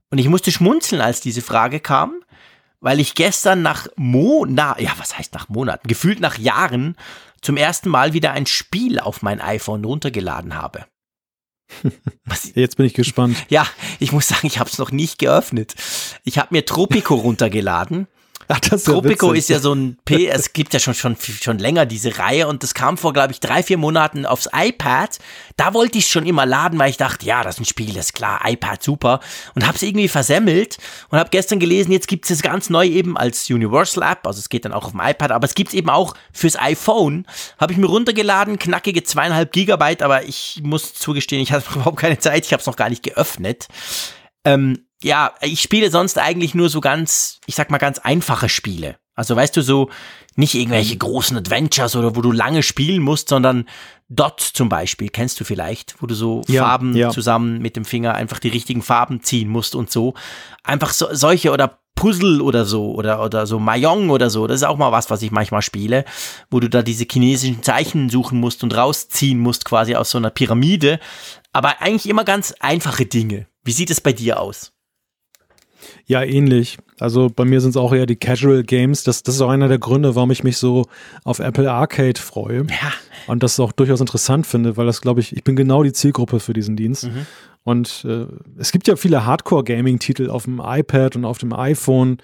Und 0.09 0.17
ich 0.17 0.27
musste 0.27 0.51
schmunzeln, 0.51 1.01
als 1.01 1.21
diese 1.21 1.41
Frage 1.41 1.79
kam, 1.79 2.21
weil 2.79 2.99
ich 2.99 3.15
gestern 3.15 3.61
nach 3.61 3.87
Monaten, 3.95 4.83
ja, 4.83 4.93
was 4.97 5.17
heißt 5.17 5.33
nach 5.33 5.49
Monaten, 5.49 5.87
gefühlt 5.87 6.19
nach 6.19 6.37
Jahren 6.37 6.95
zum 7.41 7.57
ersten 7.57 7.89
Mal 7.89 8.13
wieder 8.13 8.31
ein 8.31 8.45
Spiel 8.45 8.99
auf 8.99 9.21
mein 9.21 9.41
iPhone 9.41 9.85
runtergeladen 9.85 10.55
habe. 10.55 10.85
Was? 12.25 12.51
Jetzt 12.55 12.77
bin 12.77 12.85
ich 12.85 12.93
gespannt. 12.93 13.37
Ja, 13.49 13.67
ich 13.99 14.11
muss 14.11 14.27
sagen, 14.27 14.47
ich 14.47 14.59
habe 14.59 14.69
es 14.69 14.79
noch 14.79 14.91
nicht 14.91 15.19
geöffnet. 15.19 15.75
Ich 16.23 16.39
habe 16.39 16.49
mir 16.51 16.65
Tropico 16.65 17.15
runtergeladen 17.15 18.07
Ach, 18.51 18.59
das 18.61 18.81
ist 18.81 18.85
Tropico 18.85 19.31
ist 19.31 19.47
ja 19.49 19.59
so 19.59 19.75
ein 19.75 19.99
P, 20.05 20.27
es 20.27 20.53
gibt 20.53 20.73
ja 20.73 20.79
schon, 20.79 20.95
schon, 20.95 21.15
schon 21.15 21.59
länger 21.59 21.85
diese 21.85 22.17
Reihe 22.17 22.47
und 22.47 22.63
das 22.63 22.73
kam 22.73 22.97
vor, 22.97 23.13
glaube 23.13 23.31
ich, 23.31 23.39
drei, 23.39 23.61
vier 23.61 23.77
Monaten 23.77 24.25
aufs 24.25 24.49
iPad. 24.51 25.19
Da 25.55 25.75
wollte 25.75 25.99
ich 25.99 26.05
es 26.05 26.09
schon 26.09 26.25
immer 26.25 26.47
laden, 26.47 26.79
weil 26.79 26.89
ich 26.89 26.97
dachte, 26.97 27.27
ja, 27.27 27.43
das 27.43 27.55
ist 27.55 27.61
ein 27.61 27.65
Spiel, 27.65 27.93
das 27.93 28.07
ist 28.07 28.13
klar, 28.13 28.41
iPad 28.43 28.81
super. 28.81 29.19
Und 29.53 29.67
habe 29.67 29.75
es 29.75 29.83
irgendwie 29.83 30.07
versemmelt 30.07 30.79
und 31.09 31.19
habe 31.19 31.29
gestern 31.29 31.59
gelesen, 31.59 31.91
jetzt 31.91 32.07
gibt 32.07 32.27
es 32.27 32.41
ganz 32.41 32.71
neu 32.71 32.87
eben 32.87 33.17
als 33.17 33.47
Universal 33.51 34.11
App, 34.11 34.25
also 34.25 34.39
es 34.39 34.49
geht 34.49 34.65
dann 34.65 34.73
auch 34.73 34.85
auf 34.85 34.91
dem 34.93 35.01
iPad, 35.01 35.31
aber 35.31 35.45
es 35.45 35.53
gibt 35.53 35.69
es 35.69 35.75
eben 35.75 35.91
auch 35.91 36.15
fürs 36.33 36.57
iPhone. 36.57 37.27
Habe 37.59 37.73
ich 37.73 37.77
mir 37.77 37.85
runtergeladen, 37.85 38.57
knackige 38.57 39.03
zweieinhalb 39.03 39.51
Gigabyte, 39.51 40.01
aber 40.01 40.23
ich 40.23 40.59
muss 40.63 40.95
zugestehen, 40.95 41.43
ich 41.43 41.51
hatte 41.51 41.65
überhaupt 41.75 41.97
keine 41.99 42.17
Zeit, 42.17 42.47
ich 42.47 42.53
habe 42.53 42.61
es 42.61 42.65
noch 42.67 42.77
gar 42.77 42.89
nicht 42.89 43.03
geöffnet. 43.03 43.67
Ähm, 44.43 44.88
ja, 45.03 45.33
ich 45.41 45.61
spiele 45.61 45.91
sonst 45.91 46.17
eigentlich 46.17 46.55
nur 46.55 46.69
so 46.69 46.81
ganz, 46.81 47.39
ich 47.45 47.55
sag 47.55 47.71
mal, 47.71 47.77
ganz 47.77 47.99
einfache 47.99 48.49
Spiele. 48.49 48.97
Also 49.15 49.35
weißt 49.35 49.55
du, 49.57 49.61
so 49.61 49.89
nicht 50.35 50.55
irgendwelche 50.55 50.95
mhm. 50.95 50.99
großen 50.99 51.37
Adventures 51.37 51.95
oder 51.95 52.15
wo 52.15 52.21
du 52.21 52.31
lange 52.31 52.63
spielen 52.63 53.01
musst, 53.01 53.29
sondern 53.29 53.65
Dot 54.07 54.39
zum 54.39 54.69
Beispiel, 54.69 55.09
kennst 55.09 55.39
du 55.39 55.43
vielleicht, 55.43 56.01
wo 56.01 56.07
du 56.07 56.15
so 56.15 56.41
ja, 56.47 56.63
Farben 56.63 56.95
ja. 56.95 57.09
zusammen 57.09 57.61
mit 57.61 57.75
dem 57.75 57.85
Finger 57.85 58.15
einfach 58.15 58.39
die 58.39 58.47
richtigen 58.47 58.81
Farben 58.81 59.21
ziehen 59.21 59.49
musst 59.49 59.75
und 59.75 59.91
so. 59.91 60.13
Einfach 60.63 60.91
so, 60.91 61.07
solche 61.11 61.51
oder 61.51 61.79
Puzzle 61.95 62.41
oder 62.41 62.63
so 62.63 62.93
oder, 62.93 63.21
oder 63.21 63.45
so 63.45 63.59
Mahjong 63.59 64.09
oder 64.09 64.29
so. 64.29 64.47
Das 64.47 64.61
ist 64.61 64.67
auch 64.67 64.77
mal 64.77 64.93
was, 64.93 65.09
was 65.09 65.21
ich 65.21 65.31
manchmal 65.31 65.61
spiele, 65.61 66.05
wo 66.49 66.61
du 66.61 66.69
da 66.69 66.81
diese 66.81 67.05
chinesischen 67.09 67.61
Zeichen 67.61 68.09
suchen 68.09 68.39
musst 68.39 68.63
und 68.63 68.75
rausziehen 68.75 69.37
musst 69.37 69.65
quasi 69.65 69.95
aus 69.95 70.11
so 70.11 70.17
einer 70.17 70.29
Pyramide. 70.29 70.99
Aber 71.51 71.81
eigentlich 71.81 72.07
immer 72.07 72.23
ganz 72.23 72.53
einfache 72.61 73.05
Dinge. 73.05 73.47
Wie 73.65 73.73
sieht 73.73 73.91
es 73.91 73.99
bei 73.99 74.13
dir 74.13 74.39
aus? 74.39 74.71
Ja, 76.05 76.23
ähnlich. 76.23 76.77
Also 76.99 77.29
bei 77.33 77.45
mir 77.45 77.61
sind 77.61 77.71
es 77.71 77.77
auch 77.77 77.93
eher 77.93 78.05
die 78.05 78.15
Casual 78.15 78.63
Games. 78.63 79.03
Das, 79.03 79.23
das 79.23 79.35
ist 79.35 79.41
auch 79.41 79.49
einer 79.49 79.67
der 79.67 79.79
Gründe, 79.79 80.15
warum 80.15 80.31
ich 80.31 80.43
mich 80.43 80.57
so 80.57 80.85
auf 81.23 81.39
Apple 81.39 81.71
Arcade 81.71 82.19
freue. 82.19 82.65
Ja. 82.69 82.93
Und 83.27 83.43
das 83.43 83.59
auch 83.59 83.71
durchaus 83.71 84.01
interessant 84.01 84.47
finde, 84.47 84.77
weil 84.77 84.85
das, 84.85 85.01
glaube 85.01 85.19
ich, 85.19 85.35
ich 85.35 85.43
bin 85.43 85.55
genau 85.55 85.83
die 85.83 85.93
Zielgruppe 85.93 86.39
für 86.39 86.53
diesen 86.53 86.75
Dienst. 86.75 87.05
Mhm. 87.05 87.25
Und 87.63 88.05
äh, 88.07 88.25
es 88.57 88.71
gibt 88.71 88.87
ja 88.87 88.95
viele 88.95 89.25
Hardcore-Gaming-Titel 89.25 90.29
auf 90.29 90.45
dem 90.45 90.61
iPad 90.63 91.15
und 91.15 91.25
auf 91.25 91.37
dem 91.37 91.53
iPhone. 91.53 92.17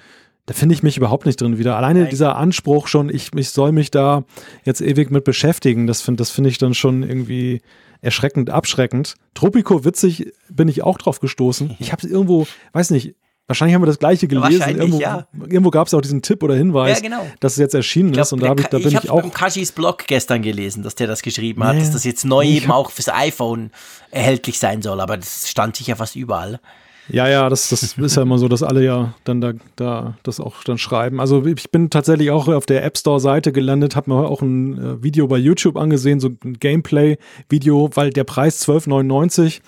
Da 0.45 0.53
finde 0.53 0.75
ich 0.75 0.83
mich 0.83 0.97
überhaupt 0.97 1.25
nicht 1.25 1.41
drin 1.41 1.57
wieder. 1.57 1.75
Alleine 1.77 2.01
Nein. 2.01 2.09
dieser 2.09 2.35
Anspruch 2.37 2.87
schon, 2.87 3.09
ich, 3.09 3.33
ich 3.35 3.49
soll 3.49 3.71
mich 3.71 3.91
da 3.91 4.23
jetzt 4.63 4.81
ewig 4.81 5.11
mit 5.11 5.23
beschäftigen, 5.23 5.87
das 5.87 6.01
finde 6.01 6.21
das 6.21 6.31
find 6.31 6.47
ich 6.47 6.57
dann 6.57 6.73
schon 6.73 7.03
irgendwie 7.03 7.61
erschreckend, 8.01 8.49
abschreckend. 8.51 9.15
Tropico 9.33 9.83
witzig 9.83 10.31
bin 10.49 10.67
ich 10.67 10.83
auch 10.83 10.97
drauf 10.97 11.19
gestoßen. 11.19 11.75
Ich 11.79 11.91
habe 11.91 12.05
es 12.05 12.11
irgendwo, 12.11 12.47
weiß 12.73 12.91
nicht, 12.91 13.15
Wahrscheinlich 13.47 13.75
haben 13.75 13.83
wir 13.83 13.87
das 13.87 13.99
gleiche 13.99 14.27
gelesen. 14.27 14.67
Irgendwo, 14.69 14.99
ja. 14.99 15.27
irgendwo 15.47 15.69
gab 15.69 15.85
es 15.85 15.93
auch 15.93 16.01
diesen 16.01 16.23
Tipp 16.23 16.41
oder 16.41 16.55
Hinweis, 16.55 16.97
ja, 16.97 17.03
genau. 17.03 17.27
dass 17.39 17.53
es 17.53 17.59
jetzt 17.59 17.75
erschienen 17.75 18.11
glaub, 18.11 18.23
ist. 18.23 18.33
Und 18.33 18.41
da, 18.41 18.49
hab 18.49 18.59
ich, 18.59 18.65
da 18.67 18.79
bin 18.79 18.87
ich, 18.87 18.93
ich 19.03 19.09
auch. 19.11 19.19
Ich 19.19 19.25
habe 19.25 19.33
Kashis 19.33 19.71
Blog 19.71 20.07
gestern 20.07 20.41
gelesen, 20.41 20.81
dass 20.81 20.95
der 20.95 21.05
das 21.05 21.21
geschrieben 21.21 21.63
hat, 21.63 21.75
nee. 21.75 21.81
dass 21.81 21.91
das 21.91 22.03
jetzt 22.05 22.25
neu 22.25 22.43
eben 22.43 22.71
auch 22.71 22.89
fürs 22.89 23.09
iPhone 23.09 23.69
erhältlich 24.09 24.57
sein 24.57 24.81
soll. 24.81 24.99
Aber 24.99 25.17
das 25.17 25.47
stand 25.47 25.75
sicher 25.75 25.95
fast 25.95 26.15
überall. 26.15 26.59
Ja, 27.07 27.27
ja, 27.27 27.49
das, 27.49 27.69
das 27.69 27.83
ist 27.97 28.15
ja 28.15 28.23
immer 28.23 28.39
so, 28.39 28.47
dass 28.47 28.63
alle 28.63 28.83
ja 28.83 29.13
dann 29.23 29.41
da, 29.41 29.53
da 29.75 30.17
das 30.23 30.39
auch 30.39 30.63
dann 30.63 30.77
schreiben. 30.77 31.19
Also 31.19 31.45
ich 31.45 31.71
bin 31.71 31.89
tatsächlich 31.89 32.31
auch 32.31 32.47
auf 32.47 32.65
der 32.65 32.83
App 32.83 32.97
Store 32.97 33.19
Seite 33.19 33.51
gelandet, 33.51 33.95
habe 33.95 34.11
mir 34.11 34.27
auch 34.27 34.41
ein 34.41 34.77
äh, 34.77 35.03
Video 35.03 35.27
bei 35.27 35.37
YouTube 35.37 35.77
angesehen, 35.77 36.19
so 36.19 36.29
ein 36.43 36.57
Gameplay-Video, 36.59 37.89
weil 37.93 38.09
der 38.09 38.23
Preis 38.23 38.67
12,99 38.67 39.61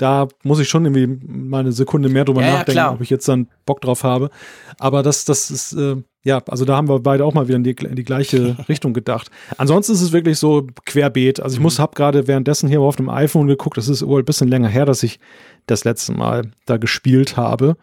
da 0.00 0.28
muss 0.42 0.60
ich 0.60 0.68
schon 0.68 0.86
irgendwie 0.86 1.20
mal 1.26 1.58
eine 1.58 1.72
Sekunde 1.72 2.08
mehr 2.08 2.24
drüber 2.24 2.40
ja, 2.40 2.52
nachdenken, 2.54 2.78
ja, 2.78 2.92
ob 2.92 3.02
ich 3.02 3.10
jetzt 3.10 3.28
dann 3.28 3.48
Bock 3.66 3.82
drauf 3.82 4.02
habe. 4.02 4.30
Aber 4.78 5.02
das, 5.02 5.26
das 5.26 5.50
ist, 5.50 5.74
äh, 5.74 5.96
ja, 6.24 6.42
also 6.48 6.64
da 6.64 6.76
haben 6.76 6.88
wir 6.88 7.00
beide 7.00 7.22
auch 7.24 7.34
mal 7.34 7.48
wieder 7.48 7.56
in 7.56 7.64
die, 7.64 7.72
in 7.72 7.96
die 7.96 8.04
gleiche 8.04 8.56
Richtung 8.68 8.94
gedacht. 8.94 9.30
Ansonsten 9.58 9.92
ist 9.92 10.00
es 10.00 10.12
wirklich 10.12 10.38
so 10.38 10.66
querbeet. 10.86 11.40
Also 11.40 11.56
ich 11.56 11.60
muss, 11.60 11.76
mhm. 11.76 11.82
habe 11.82 11.94
gerade 11.96 12.26
währenddessen 12.26 12.68
hier 12.68 12.80
auf 12.80 12.96
dem 12.96 13.10
iPhone 13.10 13.46
geguckt, 13.46 13.76
das 13.76 13.88
ist 13.88 14.06
wohl 14.06 14.22
ein 14.22 14.24
bisschen 14.24 14.48
länger 14.48 14.68
her, 14.68 14.86
dass 14.86 15.02
ich 15.02 15.20
das 15.66 15.84
letzte 15.84 16.12
Mal 16.12 16.50
da 16.64 16.78
gespielt 16.78 17.36
habe. 17.36 17.76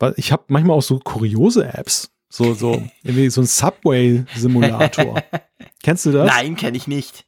Weil 0.00 0.14
ich 0.16 0.32
habe 0.32 0.42
manchmal 0.48 0.76
auch 0.76 0.82
so 0.82 0.98
kuriose 0.98 1.72
Apps. 1.72 2.10
So, 2.28 2.52
so, 2.54 2.82
irgendwie 3.04 3.30
so 3.30 3.42
ein 3.42 3.46
Subway-Simulator. 3.46 5.22
Kennst 5.84 6.04
du 6.06 6.10
das? 6.10 6.26
Nein, 6.26 6.56
kenne 6.56 6.76
ich 6.76 6.88
nicht. 6.88 7.26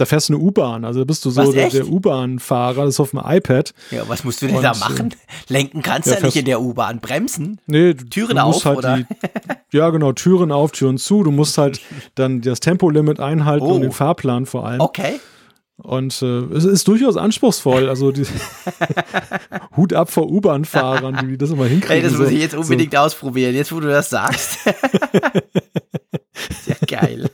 Da 0.00 0.06
fährst 0.06 0.30
du 0.30 0.32
eine 0.32 0.42
U-Bahn, 0.42 0.86
also 0.86 1.04
bist 1.04 1.26
du 1.26 1.30
so 1.30 1.42
was, 1.42 1.50
der, 1.50 1.68
der 1.68 1.86
U-Bahn-Fahrer, 1.86 2.86
das 2.86 2.94
ist 2.94 3.00
auf 3.00 3.10
dem 3.10 3.20
iPad. 3.22 3.74
Ja, 3.90 4.08
was 4.08 4.24
musst 4.24 4.40
du 4.40 4.46
denn 4.46 4.56
und, 4.56 4.62
da 4.62 4.72
machen? 4.72 5.14
Lenken 5.48 5.82
kannst 5.82 6.06
du 6.06 6.12
ja, 6.12 6.20
ja 6.20 6.24
nicht 6.24 6.36
in 6.36 6.46
der 6.46 6.62
U-Bahn, 6.62 7.00
bremsen? 7.00 7.60
Nee, 7.66 7.92
Türen 7.92 8.38
auf, 8.38 8.64
halt 8.64 8.78
oder? 8.78 8.96
Die, 8.96 9.76
ja, 9.76 9.90
genau, 9.90 10.12
Türen 10.12 10.52
auf, 10.52 10.72
Türen 10.72 10.96
zu. 10.96 11.22
Du 11.22 11.30
musst 11.30 11.58
halt 11.58 11.82
dann 12.14 12.40
das 12.40 12.60
Tempolimit 12.60 13.20
einhalten 13.20 13.66
oh. 13.66 13.74
und 13.74 13.82
den 13.82 13.92
Fahrplan 13.92 14.46
vor 14.46 14.66
allem. 14.66 14.80
Okay. 14.80 15.20
Und 15.76 16.22
äh, 16.22 16.44
es 16.54 16.64
ist 16.64 16.88
durchaus 16.88 17.18
anspruchsul. 17.18 17.90
Also 17.90 18.10
die, 18.10 18.24
Hut 19.76 19.92
ab 19.92 20.10
vor 20.10 20.30
U-Bahn-Fahrern, 20.30 21.28
die 21.28 21.36
das 21.36 21.50
immer 21.50 21.66
hinkriegen. 21.66 22.02
Hey, 22.02 22.02
das 22.02 22.18
muss 22.18 22.30
ich 22.30 22.40
jetzt 22.40 22.54
unbedingt 22.54 22.92
so. 22.92 23.00
ausprobieren, 23.00 23.54
jetzt 23.54 23.70
wo 23.70 23.80
du 23.80 23.88
das 23.88 24.08
sagst. 24.08 24.60
Sehr 26.64 26.76
geil. 26.86 27.30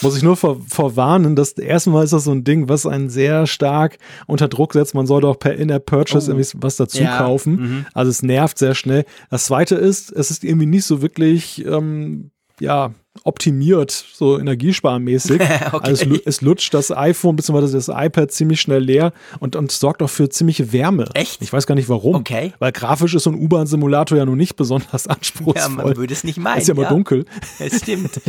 Muss 0.00 0.16
ich 0.16 0.22
nur 0.22 0.36
vor, 0.36 0.60
vorwarnen, 0.68 1.36
dass 1.36 1.52
erstmal 1.52 2.04
ist 2.04 2.12
das 2.12 2.24
so 2.24 2.32
ein 2.32 2.44
Ding, 2.44 2.68
was 2.68 2.86
einen 2.86 3.10
sehr 3.10 3.46
stark 3.46 3.98
unter 4.26 4.48
Druck 4.48 4.72
setzt. 4.72 4.94
Man 4.94 5.06
soll 5.06 5.20
doch 5.20 5.38
per 5.38 5.54
In-App-Purchase 5.54 6.30
oh. 6.30 6.34
irgendwie 6.34 6.58
was 6.62 6.76
dazu 6.76 7.02
ja. 7.02 7.18
kaufen. 7.18 7.54
Mhm. 7.54 7.86
Also 7.94 8.10
es 8.10 8.22
nervt 8.22 8.58
sehr 8.58 8.74
schnell. 8.74 9.04
Das 9.30 9.44
zweite 9.44 9.74
ist, 9.74 10.10
es 10.12 10.30
ist 10.30 10.44
irgendwie 10.44 10.66
nicht 10.66 10.84
so 10.84 11.02
wirklich 11.02 11.64
ähm, 11.66 12.30
ja, 12.60 12.92
optimiert, 13.24 13.90
so 13.90 14.38
energiesparmäßig. 14.38 15.40
okay. 15.72 15.78
Also 15.82 16.06
es, 16.24 16.40
lutscht 16.40 16.72
das 16.74 16.90
iPhone 16.90 17.36
bzw. 17.36 17.72
das 17.72 17.88
iPad 17.88 18.32
ziemlich 18.32 18.60
schnell 18.60 18.82
leer 18.82 19.12
und, 19.38 19.54
und 19.54 19.70
sorgt 19.70 20.02
auch 20.02 20.10
für 20.10 20.28
ziemliche 20.28 20.72
Wärme. 20.72 21.08
Echt? 21.14 21.42
Ich 21.42 21.52
weiß 21.52 21.66
gar 21.66 21.74
nicht 21.74 21.88
warum. 21.88 22.16
Okay. 22.16 22.52
Weil 22.58 22.72
grafisch 22.72 23.14
ist 23.14 23.24
so 23.24 23.30
ein 23.30 23.36
U-Bahn-Simulator 23.36 24.16
ja 24.16 24.24
nun 24.24 24.38
nicht 24.38 24.56
besonders 24.56 25.06
anspruchsvoll. 25.08 25.54
Ja, 25.56 25.68
man 25.68 25.96
würde 25.96 26.12
es 26.12 26.24
nicht 26.24 26.38
meinen. 26.38 26.60
Ist 26.60 26.68
ja 26.68 26.74
immer 26.74 26.84
ja. 26.84 26.88
dunkel. 26.88 27.24
Es 27.58 27.78
stimmt. 27.80 28.20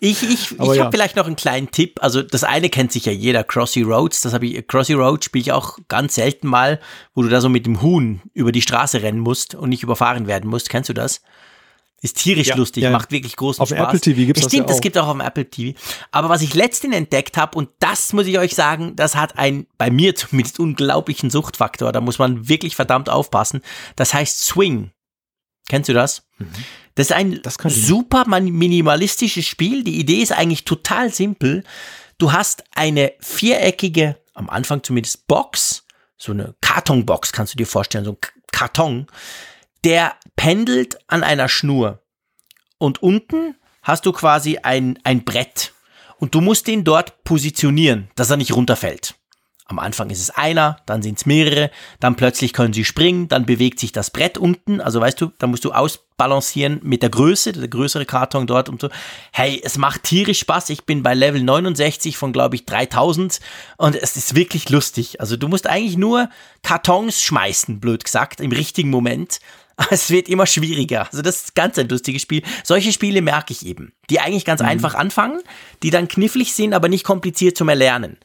Ich, 0.00 0.22
ich, 0.22 0.52
ich 0.52 0.58
habe 0.58 0.76
ja. 0.76 0.90
vielleicht 0.90 1.16
noch 1.16 1.26
einen 1.26 1.36
kleinen 1.36 1.70
Tipp. 1.70 1.98
Also 2.02 2.22
das 2.22 2.44
eine 2.44 2.70
kennt 2.70 2.92
sich 2.92 3.04
ja 3.04 3.12
jeder, 3.12 3.44
Crossy 3.44 3.82
Roads. 3.82 4.22
Das 4.22 4.32
habe 4.32 4.46
ich, 4.46 4.66
Crossy 4.66 4.94
Roads 4.94 5.26
spiele 5.26 5.42
ich 5.42 5.52
auch 5.52 5.78
ganz 5.88 6.14
selten 6.16 6.48
mal, 6.48 6.80
wo 7.14 7.22
du 7.22 7.28
da 7.28 7.40
so 7.40 7.48
mit 7.48 7.66
dem 7.66 7.82
Huhn 7.82 8.20
über 8.32 8.52
die 8.52 8.62
Straße 8.62 9.02
rennen 9.02 9.20
musst 9.20 9.54
und 9.54 9.68
nicht 9.68 9.82
überfahren 9.82 10.26
werden 10.26 10.50
musst. 10.50 10.70
Kennst 10.70 10.88
du 10.88 10.94
das? 10.94 11.20
Ist 12.04 12.18
tierisch 12.18 12.48
ja, 12.48 12.56
lustig, 12.56 12.82
ja. 12.82 12.90
macht 12.90 13.12
wirklich 13.12 13.34
großen 13.34 13.62
auf 13.62 13.70
Spaß. 13.70 13.80
Auf 13.80 13.86
Apple 13.86 14.00
TV 14.00 14.26
gibt 14.26 14.36
es 14.36 14.44
das 14.44 14.52
Stimmt, 14.52 14.68
ja 14.68 14.76
auch. 14.76 14.80
gibt 14.82 14.98
auch 14.98 15.06
auf 15.06 15.12
dem 15.12 15.22
Apple 15.22 15.48
TV. 15.48 15.78
Aber 16.10 16.28
was 16.28 16.42
ich 16.42 16.52
letztens 16.52 16.94
entdeckt 16.94 17.38
habe, 17.38 17.56
und 17.56 17.70
das 17.78 18.12
muss 18.12 18.26
ich 18.26 18.38
euch 18.38 18.54
sagen, 18.54 18.94
das 18.94 19.16
hat 19.16 19.38
einen, 19.38 19.66
bei 19.78 19.88
mir 19.88 20.14
zumindest, 20.14 20.60
unglaublichen 20.60 21.30
Suchtfaktor. 21.30 21.92
Da 21.92 22.02
muss 22.02 22.18
man 22.18 22.46
wirklich 22.46 22.76
verdammt 22.76 23.08
aufpassen. 23.08 23.62
Das 23.96 24.12
heißt 24.12 24.44
Swing. 24.44 24.90
Kennst 25.66 25.88
du 25.88 25.94
das? 25.94 26.26
Mhm. 26.36 26.48
Das 26.94 27.06
ist 27.06 27.12
ein 27.12 27.40
das 27.40 27.56
super 27.56 28.26
minimalistisches 28.26 29.46
Spiel. 29.46 29.82
Die 29.82 29.98
Idee 29.98 30.20
ist 30.20 30.32
eigentlich 30.32 30.66
total 30.66 31.10
simpel. 31.10 31.64
Du 32.18 32.32
hast 32.32 32.64
eine 32.74 33.14
viereckige, 33.20 34.18
am 34.34 34.50
Anfang 34.50 34.82
zumindest, 34.82 35.26
Box, 35.26 35.86
so 36.18 36.32
eine 36.32 36.54
Kartonbox, 36.60 37.32
kannst 37.32 37.54
du 37.54 37.56
dir 37.56 37.66
vorstellen, 37.66 38.04
so 38.04 38.10
ein 38.10 38.18
Karton 38.52 39.06
der 39.84 40.16
pendelt 40.36 40.98
an 41.08 41.22
einer 41.22 41.48
Schnur. 41.48 42.02
Und 42.78 43.02
unten 43.02 43.54
hast 43.82 44.06
du 44.06 44.12
quasi 44.12 44.58
ein, 44.58 44.98
ein 45.04 45.24
Brett. 45.24 45.72
Und 46.18 46.34
du 46.34 46.40
musst 46.40 46.66
den 46.66 46.84
dort 46.84 47.22
positionieren, 47.24 48.08
dass 48.16 48.30
er 48.30 48.36
nicht 48.36 48.54
runterfällt. 48.54 49.14
Am 49.66 49.78
Anfang 49.78 50.10
ist 50.10 50.20
es 50.20 50.28
einer, 50.28 50.76
dann 50.84 51.00
sind 51.00 51.18
es 51.18 51.24
mehrere, 51.24 51.70
dann 51.98 52.16
plötzlich 52.16 52.52
können 52.52 52.74
sie 52.74 52.84
springen, 52.84 53.28
dann 53.28 53.46
bewegt 53.46 53.80
sich 53.80 53.92
das 53.92 54.10
Brett 54.10 54.36
unten. 54.36 54.82
Also 54.82 55.00
weißt 55.00 55.18
du, 55.18 55.32
da 55.38 55.46
musst 55.46 55.64
du 55.64 55.72
ausbalancieren 55.72 56.80
mit 56.82 57.02
der 57.02 57.08
Größe, 57.08 57.52
der 57.52 57.68
größere 57.68 58.04
Karton 58.04 58.46
dort 58.46 58.68
und 58.68 58.82
so. 58.82 58.90
Hey, 59.32 59.62
es 59.64 59.78
macht 59.78 60.02
tierisch 60.02 60.40
Spaß. 60.40 60.68
Ich 60.68 60.84
bin 60.84 61.02
bei 61.02 61.14
Level 61.14 61.42
69 61.42 62.18
von, 62.18 62.34
glaube 62.34 62.56
ich, 62.56 62.66
3000 62.66 63.40
und 63.78 63.96
es 63.96 64.16
ist 64.16 64.34
wirklich 64.34 64.68
lustig. 64.68 65.20
Also 65.20 65.38
du 65.38 65.48
musst 65.48 65.66
eigentlich 65.66 65.96
nur 65.96 66.28
Kartons 66.62 67.22
schmeißen, 67.22 67.80
blöd 67.80 68.04
gesagt, 68.04 68.40
im 68.40 68.52
richtigen 68.52 68.90
Moment. 68.90 69.40
Es 69.90 70.10
wird 70.10 70.28
immer 70.28 70.46
schwieriger. 70.46 71.06
Also 71.06 71.22
das 71.22 71.44
ist 71.44 71.54
ganz 71.54 71.78
ein 71.78 71.88
lustiges 71.88 72.22
Spiel. 72.22 72.42
Solche 72.62 72.92
Spiele 72.92 73.22
merke 73.22 73.52
ich 73.52 73.66
eben, 73.66 73.92
die 74.10 74.20
eigentlich 74.20 74.44
ganz 74.44 74.60
mhm. 74.60 74.68
einfach 74.68 74.94
anfangen, 74.94 75.40
die 75.82 75.90
dann 75.90 76.08
knifflig 76.08 76.52
sind, 76.54 76.74
aber 76.74 76.88
nicht 76.88 77.04
kompliziert 77.04 77.56
zum 77.56 77.68
Erlernen. 77.68 78.16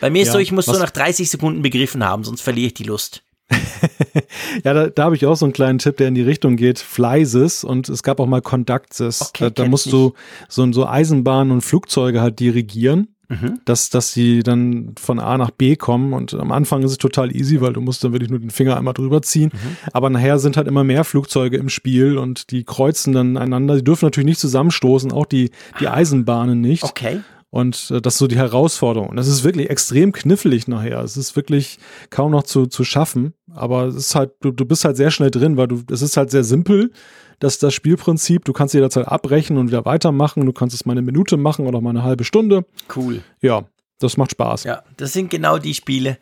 Bei 0.00 0.10
mir 0.10 0.22
ist 0.22 0.28
ja, 0.28 0.32
so, 0.34 0.38
ich 0.38 0.52
muss 0.52 0.66
so 0.66 0.78
nach 0.78 0.90
30 0.90 1.28
Sekunden 1.28 1.60
begriffen 1.60 2.04
haben, 2.04 2.24
sonst 2.24 2.40
verliere 2.40 2.68
ich 2.68 2.74
die 2.74 2.84
Lust. 2.84 3.22
ja, 4.64 4.72
da, 4.72 4.86
da 4.88 5.04
habe 5.04 5.16
ich 5.16 5.26
auch 5.26 5.34
so 5.34 5.44
einen 5.44 5.52
kleinen 5.52 5.78
Tipp, 5.78 5.96
der 5.96 6.08
in 6.08 6.14
die 6.14 6.22
Richtung 6.22 6.56
geht. 6.56 6.78
Flysys 6.78 7.64
und 7.64 7.88
es 7.88 8.02
gab 8.02 8.20
auch 8.20 8.26
mal 8.26 8.40
Conductsys. 8.40 9.20
Okay, 9.20 9.44
da, 9.44 9.50
da 9.50 9.66
musst 9.66 9.92
du 9.92 10.14
so, 10.48 10.72
so 10.72 10.86
Eisenbahnen 10.86 11.52
und 11.52 11.62
Flugzeuge 11.62 12.20
halt 12.20 12.38
dirigieren. 12.40 13.14
Mhm. 13.30 13.60
Dass, 13.64 13.90
dass 13.90 14.12
sie 14.12 14.42
dann 14.42 14.92
von 14.98 15.20
A 15.20 15.38
nach 15.38 15.52
B 15.52 15.76
kommen 15.76 16.12
und 16.12 16.34
am 16.34 16.50
Anfang 16.50 16.82
ist 16.82 16.90
es 16.90 16.98
total 16.98 17.34
easy, 17.34 17.60
weil 17.60 17.72
du 17.72 17.80
musst 17.80 18.02
dann 18.02 18.12
wirklich 18.12 18.28
nur 18.28 18.40
den 18.40 18.50
Finger 18.50 18.76
einmal 18.76 18.92
drüber 18.92 19.22
ziehen. 19.22 19.52
Mhm. 19.52 19.76
Aber 19.92 20.10
nachher 20.10 20.40
sind 20.40 20.56
halt 20.56 20.66
immer 20.66 20.82
mehr 20.82 21.04
Flugzeuge 21.04 21.56
im 21.56 21.68
Spiel 21.68 22.18
und 22.18 22.50
die 22.50 22.64
kreuzen 22.64 23.12
dann 23.12 23.36
einander. 23.36 23.76
Die 23.76 23.84
dürfen 23.84 24.04
natürlich 24.06 24.26
nicht 24.26 24.40
zusammenstoßen, 24.40 25.12
auch 25.12 25.26
die, 25.26 25.50
die 25.78 25.86
ah. 25.86 25.94
Eisenbahnen 25.94 26.60
nicht. 26.60 26.82
Okay. 26.82 27.20
Und 27.50 27.90
äh, 27.90 28.00
das 28.00 28.14
ist 28.14 28.18
so 28.18 28.26
die 28.26 28.36
Herausforderung. 28.36 29.10
Und 29.10 29.16
das 29.16 29.28
ist 29.28 29.44
wirklich 29.44 29.70
extrem 29.70 30.12
knifflig 30.12 30.68
nachher. 30.68 31.00
Es 31.00 31.16
ist 31.16 31.36
wirklich 31.36 31.78
kaum 32.08 32.32
noch 32.32 32.44
zu, 32.44 32.66
zu 32.66 32.84
schaffen. 32.84 33.34
Aber 33.52 33.86
es 33.86 33.96
ist 33.96 34.14
halt, 34.14 34.32
du, 34.40 34.50
du 34.50 34.64
bist 34.64 34.84
halt 34.84 34.96
sehr 34.96 35.10
schnell 35.10 35.30
drin, 35.30 35.56
weil 35.56 35.68
du, 35.68 35.82
es 35.90 36.02
ist 36.02 36.16
halt 36.16 36.30
sehr 36.30 36.44
simpel, 36.44 36.92
das, 37.40 37.58
das 37.58 37.74
Spielprinzip. 37.74 38.44
Du 38.44 38.52
kannst 38.52 38.74
jederzeit 38.74 39.08
abbrechen 39.08 39.58
und 39.58 39.68
wieder 39.68 39.84
weitermachen. 39.84 40.46
Du 40.46 40.52
kannst 40.52 40.74
es 40.74 40.86
mal 40.86 40.92
eine 40.92 41.02
Minute 41.02 41.36
machen 41.36 41.66
oder 41.66 41.80
mal 41.80 41.90
eine 41.90 42.04
halbe 42.04 42.24
Stunde. 42.24 42.64
Cool. 42.94 43.22
Ja, 43.40 43.64
das 43.98 44.16
macht 44.16 44.32
Spaß. 44.32 44.64
Ja, 44.64 44.84
das 44.96 45.12
sind 45.12 45.30
genau 45.30 45.58
die 45.58 45.74
Spiele, 45.74 46.18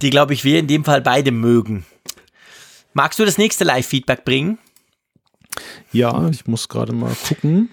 die, 0.00 0.10
glaube 0.10 0.34
ich, 0.34 0.44
wir 0.44 0.58
in 0.58 0.68
dem 0.68 0.84
Fall 0.84 1.00
beide 1.00 1.32
mögen. 1.32 1.84
Magst 2.92 3.18
du 3.18 3.24
das 3.24 3.38
nächste 3.38 3.64
Live-Feedback 3.64 4.24
bringen? 4.24 4.58
Ja, 5.90 6.28
ich 6.28 6.46
muss 6.46 6.68
gerade 6.68 6.92
mal 6.92 7.14
gucken. 7.26 7.70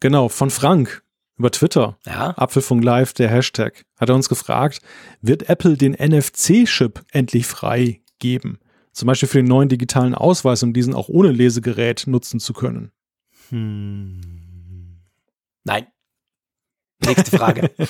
Genau, 0.00 0.28
von 0.28 0.50
Frank 0.50 1.02
über 1.36 1.50
Twitter. 1.50 1.98
Ja. 2.04 2.30
Apfelfunk 2.36 2.84
Live, 2.84 3.12
der 3.14 3.28
Hashtag. 3.28 3.84
Hat 3.98 4.08
er 4.08 4.14
uns 4.14 4.28
gefragt, 4.28 4.80
wird 5.22 5.48
Apple 5.48 5.76
den 5.76 5.92
NFC-Chip 5.92 7.04
endlich 7.12 7.46
frei 7.46 8.00
geben? 8.18 8.58
Zum 8.92 9.06
Beispiel 9.06 9.28
für 9.28 9.38
den 9.38 9.46
neuen 9.46 9.68
digitalen 9.68 10.14
Ausweis, 10.14 10.62
um 10.62 10.72
diesen 10.72 10.94
auch 10.94 11.08
ohne 11.08 11.30
Lesegerät 11.30 12.04
nutzen 12.06 12.40
zu 12.40 12.52
können. 12.52 12.90
Hm. 13.50 15.00
Nein. 15.64 15.86
Nächste 17.04 17.36
Frage. 17.36 17.70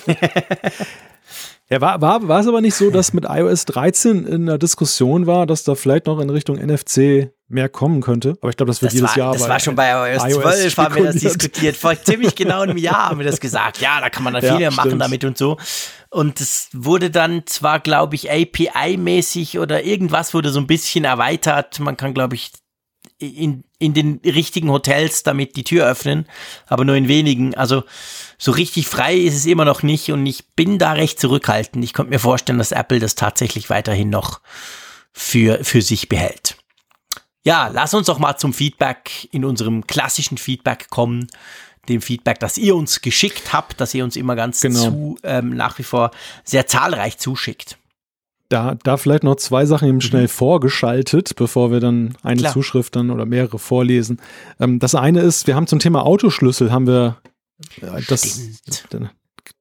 Ja, 1.73 1.81
war, 1.81 2.01
war, 2.01 2.27
war 2.27 2.41
es 2.41 2.49
aber 2.49 2.61
nicht 2.61 2.75
so, 2.75 2.91
dass 2.91 3.13
mit 3.13 3.27
iOS 3.29 3.65
13 3.65 4.27
in 4.27 4.47
der 4.47 4.59
Diskussion 4.59 5.29
war, 5.29 5.47
dass 5.47 5.63
da 5.63 5.77
vielleicht 5.77 6.07
noch 6.07 6.19
in 6.19 6.29
Richtung 6.29 6.57
NFC 6.57 7.31
mehr 7.51 7.69
kommen 7.69 8.01
könnte? 8.01 8.37
Aber 8.41 8.51
ich 8.51 8.57
glaube, 8.57 8.71
das 8.71 8.83
wird 8.83 8.93
das 8.93 8.95
jedes 8.95 9.11
war, 9.11 9.19
Jahr. 9.19 9.33
Das 9.33 9.49
war 9.49 9.61
schon 9.61 9.75
bei 9.75 9.91
iOS, 9.91 10.25
iOS 10.25 10.43
12, 10.43 10.77
haben 10.79 10.95
wir 10.95 11.05
das 11.05 11.17
diskutiert. 11.17 11.77
Vor 11.77 12.01
ziemlich 12.03 12.35
genau 12.35 12.63
einem 12.63 12.77
Jahr 12.77 13.11
haben 13.11 13.19
wir 13.19 13.27
das 13.27 13.41
gesagt. 13.41 13.81
Ja, 13.81 14.01
da 14.01 14.11
kann 14.11 14.23
man 14.23 14.35
dann 14.35 14.45
ja, 14.45 14.57
viele 14.57 14.71
machen 14.71 14.99
damit 14.99 15.25
und 15.25 15.37
so. 15.37 15.59
Und 16.11 16.41
es 16.41 16.69
wurde 16.73 17.11
dann 17.11 17.47
zwar, 17.47 17.81
glaube 17.81 18.15
ich, 18.15 18.31
API-mäßig 18.31 19.59
oder 19.59 19.85
irgendwas 19.85 20.35
wurde 20.35 20.51
so 20.51 20.61
ein 20.61 20.67
bisschen 20.67 21.05
erweitert. 21.05 21.79
Man 21.81 21.97
kann, 21.97 22.15
glaube 22.15 22.35
ich, 22.35 22.53
in, 23.19 23.65
in 23.79 23.95
den 23.95 24.21
richtigen 24.25 24.71
Hotels 24.71 25.23
damit 25.23 25.57
die 25.57 25.65
Tür 25.65 25.87
öffnen, 25.87 26.27
aber 26.67 26.85
nur 26.85 26.97
in 26.97 27.09
wenigen. 27.09 27.55
Also 27.55 27.85
so 28.39 28.53
richtig 28.53 28.87
frei 28.87 29.17
ist 29.17 29.35
es 29.35 29.47
immer 29.47 29.65
noch 29.65 29.83
nicht 29.83 30.11
und 30.11 30.25
ich 30.27 30.49
bin 30.55 30.79
da 30.79 30.93
recht 30.93 31.21
zurückhaltend. 31.21 31.85
Ich 31.85 31.93
könnte 31.93 32.11
mir 32.11 32.19
vorstellen, 32.19 32.59
dass 32.59 32.73
Apple 32.73 32.99
das 32.99 33.15
tatsächlich 33.15 33.71
weiterhin 33.71 34.11
noch 34.11 34.41
für, 35.13 35.65
für 35.65 35.83
sich 35.83 36.09
behält. 36.09 36.57
Ja, 37.45 37.71
lass 37.73 37.95
uns 37.95 38.07
doch 38.07 38.19
mal 38.19 38.37
zum 38.37 38.53
Feedback 38.53 39.29
in 39.33 39.45
unserem 39.45 39.87
klassischen 39.87 40.39
Feedback 40.39 40.91
kommen. 40.91 41.29
Dem 41.89 42.03
Feedback, 42.03 42.39
das 42.39 42.59
ihr 42.59 42.77
uns 42.77 43.01
geschickt 43.01 43.53
habt, 43.53 43.81
das 43.81 43.95
ihr 43.95 44.05
uns 44.05 44.15
immer 44.15 44.37
ganz 44.37 44.61
genau. 44.61 44.79
zu, 44.79 45.19
ähm, 45.23 45.57
nach 45.57 45.79
wie 45.79 45.83
vor 45.83 46.11
sehr 46.45 46.67
zahlreich 46.67 47.17
zuschickt. 47.19 47.79
Da, 48.51 48.75
da 48.83 48.97
vielleicht 48.97 49.23
noch 49.23 49.37
zwei 49.37 49.65
Sachen 49.65 49.89
eben 49.89 50.01
schnell 50.01 50.25
mhm. 50.25 50.29
vorgeschaltet, 50.29 51.37
bevor 51.37 51.71
wir 51.71 51.81
dann 51.81 52.17
eine 52.23 52.41
Klar. 52.41 52.53
Zuschrift 52.53 52.97
dann 52.97 53.11
oder 53.11 53.25
mehrere 53.25 53.59
vorlesen. 53.59 54.21
Ähm, 54.59 54.79
das 54.79 54.95
eine 54.95 55.21
ist, 55.21 55.47
wir 55.47 55.55
haben 55.55 55.67
zum 55.67 55.79
Thema 55.79 56.05
Autoschlüssel 56.05 56.71
haben 56.71 56.87
wir 56.87 57.17
äh, 57.81 58.03
das, 58.09 58.41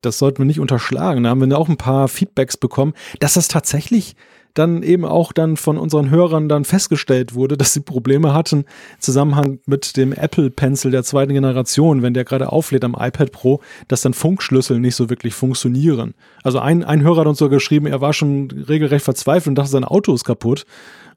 das 0.02 0.18
sollten 0.18 0.40
wir 0.40 0.46
nicht 0.46 0.60
unterschlagen. 0.60 1.24
Da 1.24 1.30
haben 1.30 1.48
wir 1.48 1.58
auch 1.58 1.70
ein 1.70 1.78
paar 1.78 2.08
Feedbacks 2.08 2.58
bekommen, 2.58 2.94
dass 3.20 3.36
das 3.36 3.48
tatsächlich 3.48 4.16
dann 4.54 4.84
eben 4.84 5.06
auch 5.06 5.32
dann 5.32 5.58
von 5.58 5.78
unseren 5.78 6.10
Hörern 6.10 6.50
dann 6.50 6.66
festgestellt 6.66 7.34
wurde, 7.34 7.58
dass 7.58 7.74
sie 7.74 7.82
Probleme 7.82 8.34
hatten 8.34 8.60
im 8.60 8.66
Zusammenhang 9.00 9.60
mit 9.66 9.98
dem 9.98 10.14
Apple 10.14 10.50
Pencil 10.50 10.92
der 10.92 11.04
zweiten 11.04 11.34
Generation, 11.34 12.02
wenn 12.02 12.14
der 12.14 12.26
gerade 12.26 12.52
auflädt 12.52 12.84
am 12.84 12.96
iPad 13.00 13.32
Pro, 13.32 13.62
dass 13.88 14.02
dann 14.02 14.14
Funkschlüssel 14.14 14.80
nicht 14.80 14.96
so 14.96 15.10
wirklich 15.10 15.34
funktionieren. 15.34 16.14
Also 16.44 16.60
ein, 16.60 16.84
ein 16.84 17.04
Hörer 17.04 17.22
hat 17.22 17.28
uns 17.28 17.40
so 17.40 17.50
geschrieben, 17.50 17.86
er 17.88 18.02
war 18.02 18.14
schon 18.14 18.50
regelrecht 18.52 19.06
verzweifelt 19.06 19.48
und 19.50 19.56
dachte, 19.56 19.72
sein 19.72 19.84
Auto 19.84 20.14
ist 20.14 20.26
kaputt. 20.26 20.66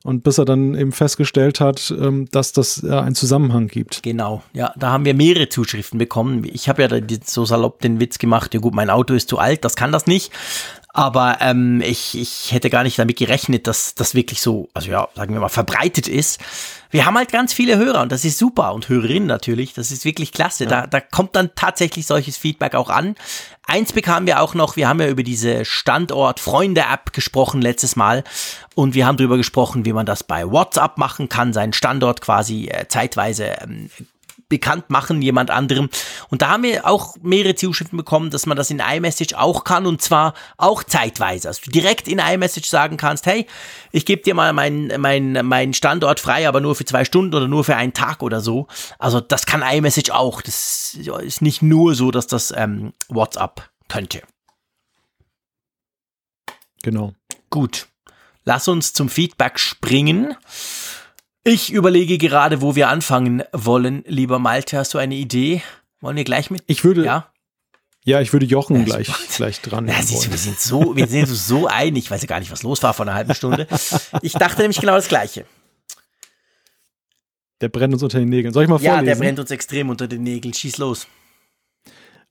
Und 0.04 0.24
bis 0.24 0.38
er 0.38 0.44
dann 0.44 0.74
eben 0.74 0.90
festgestellt 0.90 1.60
hat, 1.60 1.94
ähm, 1.96 2.26
dass 2.32 2.52
das 2.52 2.82
einen 2.84 3.14
Zusammenhang 3.14 3.68
gibt. 3.68 4.02
Genau, 4.02 4.42
ja, 4.52 4.72
da 4.76 4.90
haben 4.90 5.04
wir 5.04 5.14
mehrere 5.14 5.48
Zuschriften 5.48 5.96
bekommen. 5.96 6.44
Ich 6.52 6.68
habe 6.68 6.82
ja 6.82 6.88
so 7.24 7.44
salopp 7.44 7.80
den 7.80 8.00
Witz 8.00 8.18
gemacht, 8.18 8.52
ja 8.52 8.58
gut, 8.58 8.74
mein 8.74 8.90
Auto 8.90 9.14
ist 9.14 9.28
zu 9.28 9.38
alt, 9.38 9.64
das 9.64 9.76
kann 9.76 9.92
das 9.92 10.08
nicht. 10.08 10.32
Aber 10.94 11.38
ähm, 11.40 11.80
ich, 11.80 12.18
ich 12.18 12.52
hätte 12.52 12.68
gar 12.68 12.82
nicht 12.82 12.98
damit 12.98 13.16
gerechnet, 13.16 13.66
dass 13.66 13.94
das 13.94 14.14
wirklich 14.14 14.42
so, 14.42 14.68
also 14.74 14.90
ja, 14.90 15.08
sagen 15.14 15.32
wir 15.32 15.40
mal, 15.40 15.48
verbreitet 15.48 16.06
ist. 16.06 16.38
Wir 16.90 17.06
haben 17.06 17.16
halt 17.16 17.32
ganz 17.32 17.54
viele 17.54 17.78
Hörer 17.78 18.02
und 18.02 18.12
das 18.12 18.26
ist 18.26 18.36
super 18.36 18.74
und 18.74 18.90
Hörerinnen 18.90 19.26
natürlich. 19.26 19.72
Das 19.72 19.90
ist 19.90 20.04
wirklich 20.04 20.32
klasse. 20.32 20.64
Ja. 20.64 20.70
Da, 20.70 20.86
da 20.86 21.00
kommt 21.00 21.34
dann 21.34 21.50
tatsächlich 21.54 22.06
solches 22.06 22.36
Feedback 22.36 22.74
auch 22.74 22.90
an. 22.90 23.14
Eins 23.66 23.94
bekamen 23.94 24.26
wir 24.26 24.42
auch 24.42 24.52
noch, 24.52 24.76
wir 24.76 24.86
haben 24.86 25.00
ja 25.00 25.08
über 25.08 25.22
diese 25.22 25.64
Standort-Freunde-App 25.64 27.14
gesprochen 27.14 27.62
letztes 27.62 27.96
Mal 27.96 28.22
und 28.74 28.92
wir 28.92 29.06
haben 29.06 29.16
darüber 29.16 29.38
gesprochen, 29.38 29.86
wie 29.86 29.94
man 29.94 30.04
das 30.04 30.22
bei 30.24 30.50
WhatsApp 30.50 30.98
machen 30.98 31.30
kann, 31.30 31.54
seinen 31.54 31.72
Standort 31.72 32.20
quasi 32.20 32.66
äh, 32.66 32.86
zeitweise 32.88 33.44
ähm, 33.62 33.88
bekannt 34.52 34.90
machen 34.90 35.22
jemand 35.22 35.50
anderem. 35.50 35.88
Und 36.28 36.42
da 36.42 36.50
haben 36.50 36.62
wir 36.62 36.86
auch 36.86 37.16
mehrere 37.22 37.54
Zuschriften 37.54 37.96
bekommen, 37.96 38.30
dass 38.30 38.44
man 38.44 38.54
das 38.54 38.68
in 38.68 38.80
iMessage 38.80 39.32
auch 39.34 39.64
kann 39.64 39.86
und 39.86 40.02
zwar 40.02 40.34
auch 40.58 40.84
zeitweise. 40.84 41.48
Also 41.48 41.62
du 41.64 41.70
direkt 41.70 42.06
in 42.06 42.18
iMessage 42.18 42.68
sagen 42.68 42.98
kannst, 42.98 43.24
hey, 43.24 43.46
ich 43.92 44.04
gebe 44.04 44.20
dir 44.20 44.34
mal 44.34 44.52
meinen 44.52 45.00
mein, 45.00 45.38
mein 45.46 45.72
Standort 45.72 46.20
frei, 46.20 46.46
aber 46.46 46.60
nur 46.60 46.74
für 46.74 46.84
zwei 46.84 47.06
Stunden 47.06 47.34
oder 47.34 47.48
nur 47.48 47.64
für 47.64 47.76
einen 47.76 47.94
Tag 47.94 48.22
oder 48.22 48.42
so. 48.42 48.66
Also 48.98 49.20
das 49.20 49.46
kann 49.46 49.62
iMessage 49.62 50.10
auch. 50.10 50.42
Das 50.42 50.98
ist 51.22 51.40
nicht 51.40 51.62
nur 51.62 51.94
so, 51.94 52.10
dass 52.10 52.26
das 52.26 52.52
ähm, 52.54 52.92
WhatsApp 53.08 53.70
könnte. 53.88 54.20
Genau. 56.82 57.14
Gut. 57.48 57.86
Lass 58.44 58.68
uns 58.68 58.92
zum 58.92 59.08
Feedback 59.08 59.58
springen. 59.58 60.36
Ich 61.44 61.72
überlege 61.72 62.18
gerade, 62.18 62.62
wo 62.62 62.76
wir 62.76 62.88
anfangen 62.88 63.42
wollen. 63.52 64.04
Lieber 64.06 64.38
Malte, 64.38 64.78
hast 64.78 64.94
du 64.94 64.98
eine 64.98 65.16
Idee? 65.16 65.62
Wollen 66.00 66.16
wir 66.16 66.24
gleich 66.24 66.50
mit? 66.50 66.62
Ich 66.66 66.84
würde. 66.84 67.04
Ja. 67.04 67.32
Ja, 68.04 68.20
ich 68.20 68.32
würde 68.32 68.46
Jochen 68.46 68.78
ja, 68.78 68.84
gleich, 68.84 69.08
gleich 69.36 69.60
dran. 69.60 69.86
Ja, 69.86 70.02
siehst 70.02 70.26
du, 70.26 70.30
wir 70.30 70.38
sind 70.38 70.58
so, 70.58 70.96
wir 70.96 71.06
sind 71.06 71.28
so 71.28 71.68
einig. 71.68 72.04
Ich 72.04 72.10
weiß 72.10 72.22
ja 72.22 72.26
gar 72.26 72.40
nicht, 72.40 72.50
was 72.50 72.64
los 72.64 72.82
war 72.82 72.94
vor 72.94 73.06
einer 73.06 73.14
halben 73.14 73.34
Stunde. 73.34 73.68
Ich 74.22 74.32
dachte 74.32 74.60
nämlich 74.60 74.80
genau 74.80 74.94
das 74.94 75.06
Gleiche. 75.06 75.44
Der 77.60 77.68
brennt 77.68 77.92
uns 77.94 78.02
unter 78.02 78.18
den 78.18 78.28
Nägeln. 78.28 78.52
Soll 78.52 78.64
ich 78.64 78.68
mal 78.68 78.78
vorlesen? 78.78 78.96
Ja, 78.96 79.02
der 79.02 79.14
brennt 79.14 79.38
uns 79.38 79.52
extrem 79.52 79.88
unter 79.88 80.08
den 80.08 80.24
Nägeln. 80.24 80.52
Schieß 80.52 80.78
los. 80.78 81.06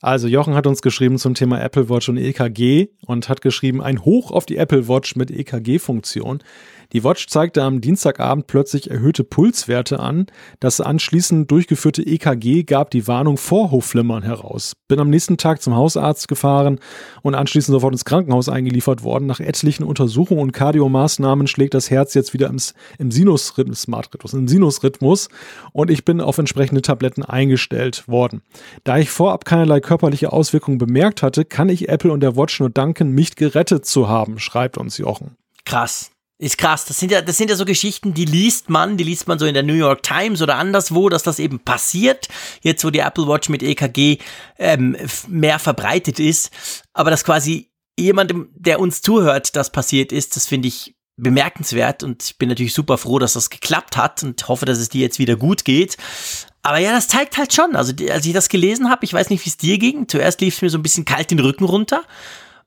Also 0.02 0.28
Jochen 0.28 0.56
hat 0.56 0.68
uns 0.68 0.82
geschrieben 0.82 1.18
zum 1.18 1.36
Thema 1.36 1.62
Apple 1.62 1.88
Watch 1.88 2.10
und 2.10 2.18
EKG 2.18 2.90
und 3.06 3.30
hat 3.30 3.42
geschrieben 3.42 3.82
ein 3.82 4.04
Hoch 4.04 4.32
auf 4.32 4.46
die 4.46 4.58
Apple 4.58 4.88
Watch 4.88 5.16
mit 5.16 5.32
EKG-Funktion. 5.32 6.44
Die 6.94 7.06
Watch 7.06 7.28
zeigte 7.28 7.64
am 7.64 7.80
Dienstagabend 7.80 8.48
plötzlich 8.48 8.92
erhöhte 8.92 9.24
Pulswerte 9.24 10.00
an. 10.00 10.26
Das 10.60 10.82
anschließend 10.82 11.50
durchgeführte 11.50 12.04
EKG 12.04 12.64
gab 12.64 12.92
die 12.92 13.08
Warnung 13.08 13.38
Vorhofflimmern 13.38 14.24
heraus. 14.24 14.74
Bin 14.90 15.00
am 15.00 15.10
nächsten 15.10 15.38
Tag 15.38 15.62
zum 15.62 15.74
Hausarzt 15.76 16.28
gefahren 16.28 16.80
und 17.22 17.34
anschließend 17.34 17.74
sofort 17.74 17.94
ins 17.94 18.04
Krankenhaus 18.04 18.50
eingeliefert 18.50 19.04
worden. 19.04 19.26
Nach 19.26 19.40
etlichen 19.40 19.84
Untersuchungen 19.84 20.42
und 20.42 20.52
Kardiomaßnahmen 20.52 21.48
schlägt 21.48 21.74
das 21.76 21.90
Herz 21.90 22.14
jetzt 22.14 22.34
wieder 22.34 22.48
im, 22.48 22.58
im 22.98 23.12
Sinusrhythmus, 23.12 23.88
im 24.34 24.48
Sinusrhythmus 24.50 25.30
und 25.72 25.90
ich 25.90 26.04
bin 26.04 26.20
auf 26.20 26.40
entsprechende 26.40 26.82
Tabletten 26.82 27.24
eingestellt 27.24 28.08
worden. 28.10 28.42
Da 28.84 28.98
ich 28.98 29.10
vorab 29.10 29.46
keinerlei 29.46 29.80
körperliche 29.80 30.34
Auswirkungen 30.34 30.78
bemerkt 30.78 31.24
hatte, 31.24 31.46
kann 31.46 31.70
ich 31.70 31.88
Apple 31.88 32.12
und 32.12 32.20
der 32.20 32.36
Watch 32.36 32.60
nur 32.60 32.70
danken, 32.70 33.12
mich 33.12 33.36
gerettet 33.38 33.86
zu 33.86 34.10
haben, 34.10 34.40
schreibt 34.40 34.78
uns 34.78 34.98
Jochen. 34.98 35.38
Krass. 35.64 36.11
Ist 36.42 36.58
krass. 36.58 36.86
Das 36.86 36.98
sind 36.98 37.12
ja, 37.12 37.22
das 37.22 37.38
sind 37.38 37.52
ja 37.52 37.56
so 37.56 37.66
Geschichten, 37.66 38.16
die 38.16 38.26
liest 38.26 38.68
man, 38.68 38.98
die 38.98 39.04
liest 39.04 39.28
man 39.28 39.38
so 39.38 39.46
in 39.46 39.54
der 39.54 39.62
New 39.62 39.76
York 39.76 40.02
Times 40.02 40.42
oder 40.42 40.56
anderswo, 40.56 41.08
dass 41.08 41.22
das 41.22 41.38
eben 41.38 41.60
passiert. 41.60 42.30
Jetzt, 42.62 42.84
wo 42.84 42.90
die 42.90 42.98
Apple 42.98 43.28
Watch 43.28 43.48
mit 43.48 43.62
EKG 43.62 44.18
ähm, 44.58 44.98
mehr 45.28 45.60
verbreitet 45.60 46.20
ist. 46.20 46.50
Aber 46.94 47.12
dass 47.12 47.24
quasi 47.24 47.70
jemandem, 47.96 48.50
der 48.56 48.80
uns 48.80 49.04
zuhört, 49.04 49.56
das 49.56 49.72
passiert 49.72 50.12
ist, 50.12 50.36
das 50.36 50.48
finde 50.48 50.70
ich 50.70 50.96
bemerkenswert 51.16 52.02
und 52.02 52.24
ich 52.24 52.38
bin 52.40 52.50
natürlich 52.50 52.74
super 52.74 52.98
froh, 52.98 53.20
dass 53.20 53.34
das 53.34 53.52
geklappt 53.52 53.96
hat 53.96 54.24
und 54.24 54.48
hoffe, 54.48 54.66
dass 54.66 54.80
es 54.80 54.90
dir 54.90 55.02
jetzt 55.02 55.20
wieder 55.20 55.36
gut 55.36 55.64
geht. 55.64 55.96
Aber 56.64 56.80
ja, 56.80 56.92
das 56.92 57.08
zeigt 57.08 57.38
halt 57.38 57.54
schon. 57.54 57.76
Also, 57.76 57.94
als 58.10 58.26
ich 58.26 58.34
das 58.34 58.50
gelesen 58.50 58.90
habe, 58.90 59.06
ich 59.06 59.14
weiß 59.14 59.30
nicht, 59.30 59.46
wie 59.46 59.50
es 59.50 59.58
dir 59.58 59.78
ging. 59.78 60.08
Zuerst 60.08 60.42
lief 60.42 60.56
es 60.56 60.62
mir 60.64 60.72
so 60.72 60.80
ein 60.80 60.84
bisschen 60.84 61.06
kalt 61.06 61.30
den 61.30 61.40
Rücken 61.40 61.66
runter. 61.66 62.02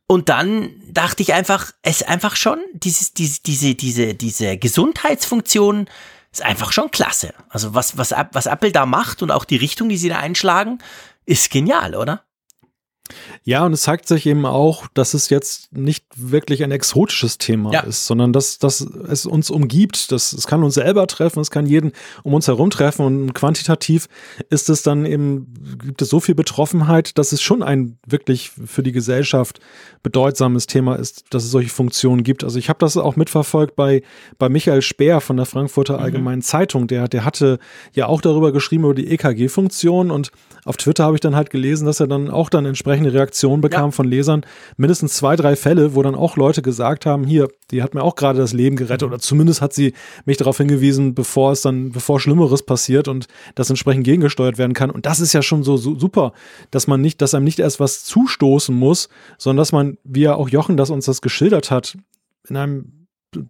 Und 0.06 0.28
dann 0.28 0.70
dachte 0.90 1.22
ich 1.22 1.32
einfach, 1.32 1.72
es 1.82 2.02
ist 2.02 2.09
einfach 2.09 2.36
schon, 2.36 2.59
dieses, 2.72 3.14
diese, 3.14 3.40
diese, 3.40 3.74
diese, 3.74 4.14
diese 4.14 4.59
Gesundheitsfunktion 4.59 5.89
ist 6.31 6.43
einfach 6.43 6.72
schon 6.72 6.90
klasse. 6.90 7.32
Also 7.48 7.74
was, 7.74 7.97
was, 7.97 8.12
was 8.32 8.47
Apple 8.47 8.72
da 8.72 8.86
macht 8.86 9.22
und 9.22 9.31
auch 9.31 9.44
die 9.44 9.56
Richtung, 9.56 9.89
die 9.89 9.97
sie 9.97 10.09
da 10.09 10.18
einschlagen, 10.18 10.78
ist 11.26 11.51
genial, 11.51 11.94
oder? 11.94 12.23
Ja, 13.45 13.65
und 13.65 13.73
es 13.73 13.82
zeigt 13.82 14.09
sich 14.09 14.27
eben 14.27 14.47
auch, 14.47 14.86
dass 14.95 15.15
es 15.15 15.28
jetzt 15.31 15.73
nicht 15.73 16.05
wirklich 16.16 16.62
ein 16.65 16.70
exotisches 16.70 17.39
Thema 17.39 17.73
ja. 17.73 17.81
ist, 17.81 18.07
sondern 18.07 18.32
dass, 18.32 18.59
dass 18.59 18.81
es 18.81 19.27
uns 19.27 19.51
umgibt. 19.51 20.12
Das, 20.12 20.32
es 20.32 20.47
kann 20.47 20.62
uns 20.62 20.74
selber 20.74 21.07
treffen, 21.07 21.41
es 21.41 21.51
kann 21.51 21.66
jeden 21.66 21.93
um 22.23 22.35
uns 22.35 22.49
herum 22.49 22.70
treffen 22.70 23.05
und 23.05 23.35
quantitativ 23.35 24.09
ist 24.51 24.69
es 24.69 24.82
dann 24.82 25.07
eben, 25.07 25.78
gibt 25.82 26.03
es 26.03 26.09
so 26.09 26.20
viel 26.20 26.35
Betroffenheit, 26.35 27.19
dass 27.19 27.32
es 27.32 27.43
schon 27.43 27.62
ein 27.62 27.99
wirklich 28.07 28.51
für 28.51 28.82
die 28.82 28.93
Gesellschaft 28.93 29.61
bedeutsames 30.03 30.66
Thema 30.66 30.97
ist, 30.97 31.24
dass 31.31 31.45
es 31.45 31.51
solche 31.51 31.70
Funktionen 31.70 32.23
gibt. 32.23 32.45
Also 32.45 32.59
ich 32.59 32.69
habe 32.69 32.78
das 32.78 32.97
auch 32.97 33.16
mitverfolgt 33.16 33.74
bei, 33.74 34.03
bei 34.39 34.49
Michael 34.49 34.82
Speer 34.82 35.20
von 35.20 35.36
der 35.36 35.47
Frankfurter 35.47 35.95
mhm. 35.95 36.03
Allgemeinen 36.05 36.39
mhm. 36.39 36.43
Zeitung. 36.43 36.86
Der, 36.86 37.09
der 37.09 37.24
hatte 37.24 37.59
ja 37.95 38.07
auch 38.07 38.20
darüber 38.20 38.53
geschrieben, 38.53 38.85
über 38.85 38.95
die 38.95 39.11
EKG-Funktion 39.11 40.11
und 40.11 40.31
auf 40.65 40.77
Twitter 40.77 41.05
habe 41.05 41.16
ich 41.16 41.20
dann 41.20 41.36
halt 41.36 41.51
gelesen, 41.51 41.86
dass 41.86 42.01
er 42.01 42.07
dann 42.07 42.31
auch 42.31 42.49
dann 42.49 42.66
entsprechende 43.05 43.12
Reaktionen 43.12 43.60
bekam 43.60 43.86
ja. 43.86 43.90
von 43.90 44.06
Lesern. 44.06 44.43
Mindestens 44.76 45.14
zwei, 45.14 45.36
drei 45.36 45.56
Fälle, 45.56 45.94
wo 45.94 46.02
dann 46.02 46.14
auch 46.14 46.36
Leute 46.36 46.62
gesagt 46.62 47.06
haben, 47.06 47.24
hier, 47.24 47.48
die 47.70 47.82
hat 47.82 47.94
mir 47.94 48.02
auch 48.02 48.16
gerade 48.16 48.39
das 48.39 48.52
Leben 48.52 48.76
gerettet 48.76 49.05
oder 49.05 49.18
zumindest 49.18 49.60
hat 49.60 49.72
sie 49.72 49.94
mich 50.24 50.36
darauf 50.36 50.59
hingewiesen, 50.59 51.14
bevor 51.14 51.52
es 51.52 51.62
dann, 51.62 51.90
bevor 51.93 52.20
Schlimmeres 52.20 52.62
passiert 52.62 53.09
und 53.09 53.26
das 53.55 53.70
entsprechend 53.70 54.05
gegengesteuert 54.05 54.59
werden 54.59 54.74
kann. 54.74 54.90
Und 54.90 55.06
das 55.06 55.20
ist 55.20 55.32
ja 55.32 55.43
schon 55.43 55.62
so, 55.62 55.76
so 55.76 55.98
super, 55.98 56.32
dass 56.70 56.86
man 56.86 57.01
nicht, 57.01 57.20
dass 57.20 57.35
einem 57.35 57.44
nicht 57.44 57.59
erst 57.59 57.81
was 57.81 58.05
zustoßen 58.05 58.74
muss, 58.74 59.09
sondern 59.39 59.59
dass 59.59 59.72
man, 59.72 59.98
wie 60.05 60.22
ja 60.22 60.35
auch 60.35 60.48
Jochen 60.48 60.76
das 60.76 60.90
uns 60.90 61.06
das 61.06 61.20
geschildert 61.20 61.70
hat, 61.70 61.97
in 62.48 62.56
einem 62.56 63.06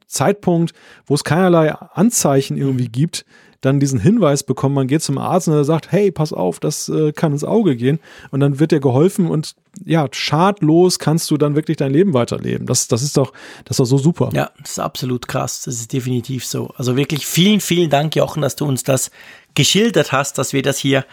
Zeitpunkt, 0.07 0.73
wo 1.07 1.15
es 1.15 1.25
keinerlei 1.25 1.73
Anzeichen 1.73 2.57
irgendwie 2.57 2.89
gibt, 2.89 3.25
dann 3.65 3.81
diesen 3.81 4.01
Hinweis 4.01 4.43
bekommen, 4.43 4.75
man 4.75 4.87
geht 4.87 5.03
zum 5.03 5.19
Arzt 5.19 5.49
und 5.49 5.55
er 5.55 5.65
sagt, 5.65 5.93
hey, 5.93 6.11
pass 6.11 6.33
auf, 6.33 6.61
das 6.61 6.89
äh, 6.89 7.13
kann 7.13 7.33
ins 7.33 7.45
Auge 7.45 7.77
gehen. 7.77 8.01
Und 8.31 8.41
dann 8.41 8.61
wird 8.61 8.73
dir 8.73 8.81
geholfen 8.81 9.29
und 9.31 9.55
ja, 9.85 10.07
schadlos 10.11 10.99
kannst 10.99 11.31
du 11.31 11.37
dann 11.37 11.57
wirklich 11.57 11.77
dein 11.77 11.93
Leben 11.93 12.15
weiterleben. 12.15 12.67
Das, 12.67 12.89
das 12.89 13.03
ist 13.03 13.17
doch, 13.17 13.33
das 13.65 13.75
ist 13.75 13.81
doch 13.81 13.85
so 13.87 13.99
super. 13.99 14.31
Ja, 14.33 14.51
das 14.61 14.73
ist 14.73 14.79
absolut 14.79 15.27
krass. 15.27 15.63
Das 15.63 15.75
ist 15.75 15.93
definitiv 15.93 16.47
so. 16.47 16.69
Also 16.77 16.97
wirklich 16.97 17.27
vielen, 17.27 17.61
vielen 17.61 17.91
Dank, 17.91 18.15
Jochen, 18.15 18.43
dass 18.43 18.57
du 18.57 18.67
uns 18.67 18.85
das 18.85 19.11
geschildert 19.55 20.13
hast, 20.13 20.39
dass 20.39 20.53
wir 20.53 20.63
das 20.63 20.79
hier 20.79 21.05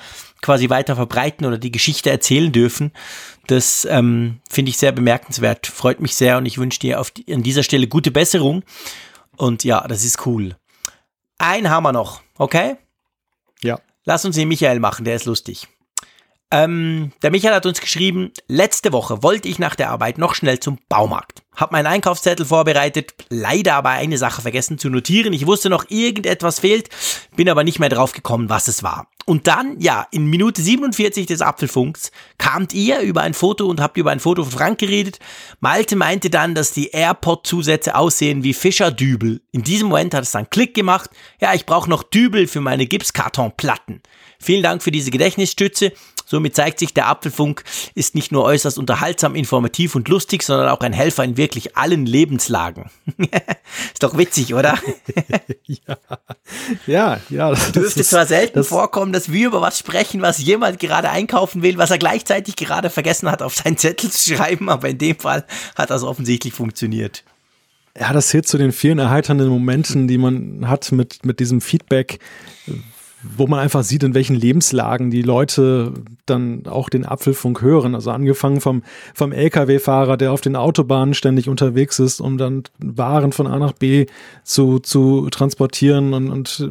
quasi 0.41 0.69
weiter 0.69 0.95
verbreiten 0.95 1.45
oder 1.45 1.57
die 1.57 1.72
Geschichte 1.72 2.10
erzählen 2.10 2.52
dürfen. 2.52 2.91
Das 3.48 3.88
ähm, 3.90 4.40
finde 4.49 4.69
ich 4.69 4.78
sehr 4.78 4.91
bemerkenswert, 4.91 5.68
freut 5.68 5.99
mich 5.99 6.15
sehr 6.15 6.38
und 6.38 6.45
ich 6.45 6.57
wünsche 6.57 6.80
dir 6.80 6.99
auf 6.99 7.11
die, 7.11 7.32
an 7.34 7.44
dieser 7.44 7.64
Stelle 7.64 7.88
gute 7.88 8.11
Besserung. 8.11 8.64
Und 9.38 9.64
ja, 9.64 9.88
das 9.88 10.03
ist 10.03 10.26
cool. 10.26 10.56
Ein 11.41 11.72
haben 11.72 11.81
wir 11.81 11.91
noch, 11.91 12.22
okay? 12.38 12.77
Ja. 13.63 13.80
Lass 14.03 14.23
uns 14.26 14.35
den 14.35 14.47
Michael 14.47 14.80
machen, 14.80 15.05
der 15.05 15.15
ist 15.15 15.26
lustig. 15.26 15.68
Ähm, 16.51 17.13
der 17.23 17.31
Michael 17.31 17.55
hat 17.55 17.65
uns 17.65 17.81
geschrieben, 17.81 18.31
letzte 18.47 18.93
Woche 18.93 19.23
wollte 19.23 19.47
ich 19.47 19.57
nach 19.57 19.73
der 19.73 19.89
Arbeit 19.89 20.19
noch 20.19 20.35
schnell 20.35 20.59
zum 20.59 20.77
Baumarkt. 20.88 21.40
Hab 21.56 21.73
meinen 21.73 21.88
Einkaufszettel 21.88 22.45
vorbereitet, 22.45 23.14
leider 23.30 23.76
aber 23.76 23.90
eine 23.90 24.18
Sache 24.18 24.41
vergessen 24.41 24.78
zu 24.78 24.90
notieren. 24.90 25.34
Ich 25.34 25.45
wusste 25.45 25.69
noch, 25.69 25.86
irgendetwas 25.90 26.60
fehlt, 26.60 26.90
bin 27.36 27.49
aber 27.49 27.64
nicht 27.64 27.78
mehr 27.78 27.90
drauf 27.90 28.14
gekommen, 28.14 28.49
was 28.49 28.69
es 28.69 28.84
war. 28.84 29.07
Und 29.26 29.48
dann, 29.48 29.80
ja, 29.80 30.07
in 30.11 30.26
Minute 30.26 30.61
47 30.61 31.26
des 31.26 31.41
Apfelfunks 31.41 32.11
kamt 32.38 32.73
ihr 32.73 33.02
über 33.02 33.22
ein 33.22 33.34
Foto 33.34 33.68
und 33.68 33.82
habt 33.82 33.98
über 33.98 34.11
ein 34.11 34.19
Foto 34.19 34.44
von 34.44 34.52
Frank 34.52 34.80
geredet. 34.80 35.19
Malte 35.60 35.95
meinte 35.95 36.30
dann, 36.30 36.56
dass 36.56 36.72
die 36.72 36.90
AirPod-Zusätze 36.90 37.95
aussehen 37.95 38.44
wie 38.44 38.53
Fischerdübel. 38.53 39.41
In 39.52 39.64
diesem 39.64 39.90
Moment 39.90 40.14
hat 40.14 40.23
es 40.23 40.32
dann 40.32 40.49
Klick 40.49 40.73
gemacht. 40.73 41.10
Ja, 41.40 41.53
ich 41.53 41.65
brauche 41.65 41.90
noch 41.90 42.03
Dübel 42.03 42.48
für 42.48 42.61
meine 42.61 42.88
Gipskartonplatten. 42.88 44.02
Vielen 44.40 44.64
Dank 44.64 44.82
für 44.82 44.91
diese 44.91 45.11
Gedächtnisstütze. 45.11 45.91
Somit 46.32 46.56
zeigt 46.56 46.80
sich, 46.80 46.94
der 46.94 47.08
Apfelfunk 47.08 47.66
ist 47.94 48.16
nicht 48.16 48.32
nur 48.32 48.45
äußerst 48.45 48.80
unterhaltsam, 48.80 49.36
informativ 49.36 49.95
und 49.95 50.08
lustig, 50.08 50.44
sondern 50.44 50.70
auch 50.70 50.80
ein 50.80 50.94
Helfer 50.94 51.26
in 51.26 51.36
wirklich 51.36 51.76
allen 51.76 52.06
Lebenslagen. 52.06 52.90
ist 53.94 54.02
doch 54.02 54.18
witzig, 54.18 54.53
oder? 54.53 54.78
ja, 55.68 55.98
ja. 56.88 57.20
ja 57.30 57.53
Dürfte 57.53 58.02
zwar 58.06 58.26
selten 58.26 58.60
das 58.60 58.70
vorkommen, 58.70 59.12
dass 59.12 59.34
wir 59.34 59.48
über 59.48 59.60
was 59.60 59.78
sprechen, 59.78 60.22
was 60.22 60.38
jemand 60.38 60.80
gerade 60.80 61.10
einkaufen 61.10 61.64
will, 61.64 61.78
was 61.78 61.91
er 61.91 61.98
gleichzeitig 61.98 62.56
gerade 62.56 62.90
vergessen 62.90 63.30
hat, 63.30 63.41
auf 63.41 63.56
seinen 63.56 63.76
Zettel 63.76 64.10
zu 64.10 64.34
schreiben, 64.34 64.70
aber 64.70 64.88
in 64.88 64.99
dem 64.99 65.20
Fall 65.20 65.45
hat 65.76 65.90
das 65.90 66.03
offensichtlich 66.03 66.53
funktioniert. 66.53 67.26
Ja, 67.99 68.14
das 68.14 68.30
zählt 68.30 68.48
zu 68.48 68.58
den 68.58 68.72
vielen 68.72 68.99
erheiternden 68.99 69.49
Momenten, 69.49 70.08
die 70.08 70.18
man 70.18 70.70
hat 70.70 70.94
mit, 70.94 71.26
mit 71.26 71.41
diesem 71.41 71.60
Feedback, 71.60 72.20
wo 73.23 73.48
man 73.48 73.60
einfach 73.60 73.84
sieht, 73.84 74.03
in 74.03 74.14
welchen 74.14 74.35
Lebenslagen 74.35 75.11
die 75.11 75.22
Leute 75.22 75.93
dann 76.26 76.65
auch 76.65 76.89
den 76.89 77.06
Apfelfunk 77.06 77.61
hören. 77.61 77.93
Also 77.93 78.11
angefangen 78.11 78.61
vom, 78.61 78.84
vom 79.14 79.31
Lkw-Fahrer, 79.31 80.18
der 80.18 80.31
auf 80.31 80.41
den 80.41 80.56
Autobahnen 80.56 81.14
ständig 81.14 81.48
unterwegs 81.48 81.99
ist, 81.99 82.19
um 82.19 82.38
dann 82.38 82.64
Waren 82.80 83.31
von 83.31 83.48
A 83.48 83.60
nach 83.60 83.73
B 83.73 84.07
zu, 84.43 84.80
zu 84.80 85.30
transportieren 85.30 86.14
und, 86.14 86.30
und 86.30 86.69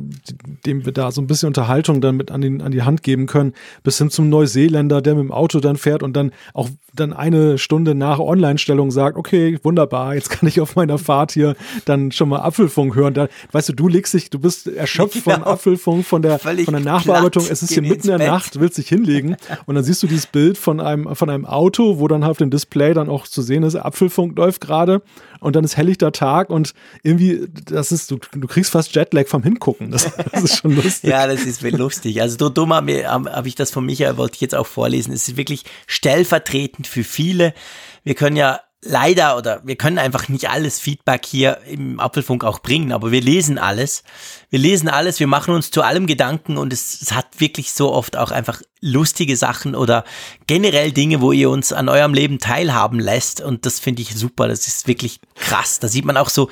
dem 0.67 0.85
wir 0.85 0.93
da 0.93 1.13
so 1.13 1.21
ein 1.21 1.27
bisschen 1.27 1.49
Unterhaltung 1.49 2.01
dann 2.01 2.17
mit 2.17 2.31
an, 2.31 2.41
den, 2.41 2.63
an 2.63 2.73
die 2.73 2.83
Hand 2.83 3.03
geben 3.03 3.27
können, 3.27 3.53
bis 3.83 3.99
hin 3.99 4.11
zum 4.11 4.29
Neuseeländer, 4.29 5.03
der 5.03 5.15
mit 5.15 5.25
dem 5.25 5.33
Auto 5.33 5.61
dann 5.61 5.77
fährt 5.77 6.03
und 6.03 6.15
dann 6.15 6.33
auch 6.55 6.69
dann 6.95 7.13
eine 7.13 7.59
Stunde 7.59 7.95
nach 7.95 8.19
Online-Stellung 8.19 8.91
sagt, 8.91 9.17
okay, 9.17 9.59
wunderbar, 9.63 10.15
jetzt 10.15 10.31
kann 10.31 10.49
ich 10.49 10.61
auf 10.61 10.77
meiner 10.77 10.99
Fahrt 10.99 11.33
hier 11.33 11.55
dann 11.85 12.13
schon 12.13 12.29
mal 12.29 12.41
Apfelfunk 12.41 12.95
hören. 12.95 13.15
Da, 13.15 13.29
weißt 13.53 13.69
du, 13.69 13.73
du 13.73 13.89
legst 13.89 14.15
dich, 14.15 14.31
du 14.31 14.39
bist 14.39 14.67
erschöpft 14.67 15.15
genau. 15.25 15.37
vom 15.37 15.45
Apfelfunk, 15.45 16.07
von 16.07 16.23
der, 16.23 16.40
von 16.41 16.75
der 16.75 16.81
Nachbearbeitung. 16.83 17.47
Es 17.49 17.63
ist 17.63 17.73
hier 17.73 17.83
mitten 17.83 18.11
in 18.11 18.19
der 18.19 18.29
Nacht, 18.29 18.59
willst 18.61 18.79
dich 18.79 18.89
hinlegen 18.89 19.37
und 19.67 19.75
dann 19.75 19.85
siehst 19.85 20.03
du 20.03 20.07
dieses 20.07 20.27
Bild 20.27 20.59
von 20.59 20.81
einem, 20.81 21.15
von 21.15 21.31
einem 21.31 21.47
Auto, 21.47 21.99
wo 21.99 22.09
dann 22.09 22.25
auf 22.25 22.39
dem 22.39 22.51
Display 22.51 22.95
dann 22.95 23.09
auch 23.09 23.27
zu 23.27 23.43
sehen 23.43 23.63
ist, 23.63 23.77
Apfelfunk 23.77 24.37
läuft 24.37 24.61
gerade 24.61 25.03
und 25.41 25.57
dann 25.57 25.65
ist 25.65 25.77
helllichter 25.77 26.13
Tag 26.13 26.51
und 26.51 26.75
irgendwie, 27.03 27.49
das 27.67 27.93
ist, 27.93 28.11
du, 28.11 28.19
du 28.33 28.47
kriegst 28.47 28.71
fast 28.71 28.95
Jetlag 28.95 29.27
vom 29.27 29.43
Hingucken. 29.43 29.91
Das, 29.91 30.11
das 30.33 30.45
ist 30.45 30.57
schon 30.59 30.75
lustig. 30.77 31.11
ja, 31.11 31.27
das 31.27 31.45
ist 31.45 31.63
lustig. 31.63 32.21
Also 32.21 32.37
so 32.39 32.49
dumm 32.49 32.73
habe 32.73 33.05
hab 33.07 33.47
ich 33.47 33.55
das 33.55 33.71
von 33.71 33.85
Michael, 33.85 34.17
wollte 34.17 34.35
ich 34.35 34.41
jetzt 34.41 34.55
auch 34.55 34.67
vorlesen. 34.67 35.13
Es 35.13 35.29
ist 35.29 35.37
wirklich 35.37 35.65
stellvertretend 35.87 36.87
für 36.87 37.05
viele. 37.05 37.55
Wir 38.05 38.15
können 38.15 38.37
ja 38.37 38.61
leider 38.83 39.37
oder 39.37 39.61
wir 39.65 39.77
können 39.77 39.99
einfach 39.99 40.29
nicht 40.29 40.49
alles 40.49 40.81
Feedback 40.81 41.27
hier 41.27 41.59
im 41.67 42.01
Apfelfunk 42.01 42.45
auch 42.45 42.61
bringen, 42.61 42.93
aber 42.93 43.11
wir 43.13 43.21
lesen 43.21 43.59
alles. 43.59 44.03
Wir 44.49 44.59
lesen 44.59 44.89
alles, 44.89 45.21
wir 45.21 45.27
machen 45.27 45.55
uns 45.55 45.71
zu 45.71 45.83
allem 45.83 46.07
Gedanken 46.07 46.57
und 46.57 46.73
es, 46.73 47.03
es, 47.03 47.13
hat 47.13 47.41
wirklich 47.41 47.73
so 47.73 47.93
oft 47.93 48.17
auch 48.17 48.31
einfach 48.31 48.63
lustige 48.81 49.37
Sachen 49.37 49.75
oder 49.75 50.05
generell 50.47 50.93
Dinge, 50.93 51.21
wo 51.21 51.33
ihr 51.33 51.51
uns 51.51 51.73
an 51.73 51.89
eurem 51.89 52.15
Leben 52.15 52.39
teilhaben 52.39 52.99
lässt 52.99 53.41
und 53.43 53.67
das 53.67 53.79
finde 53.79 54.03
ich 54.03 54.15
super, 54.17 54.49
das 54.49 54.67
ist 54.67 54.87
wirklich 54.87 55.21
krass. 55.35 55.79
Da 55.79 55.89
sieht 55.89 56.07
man 56.07 56.17
auch 56.17 56.31
so, 56.31 56.49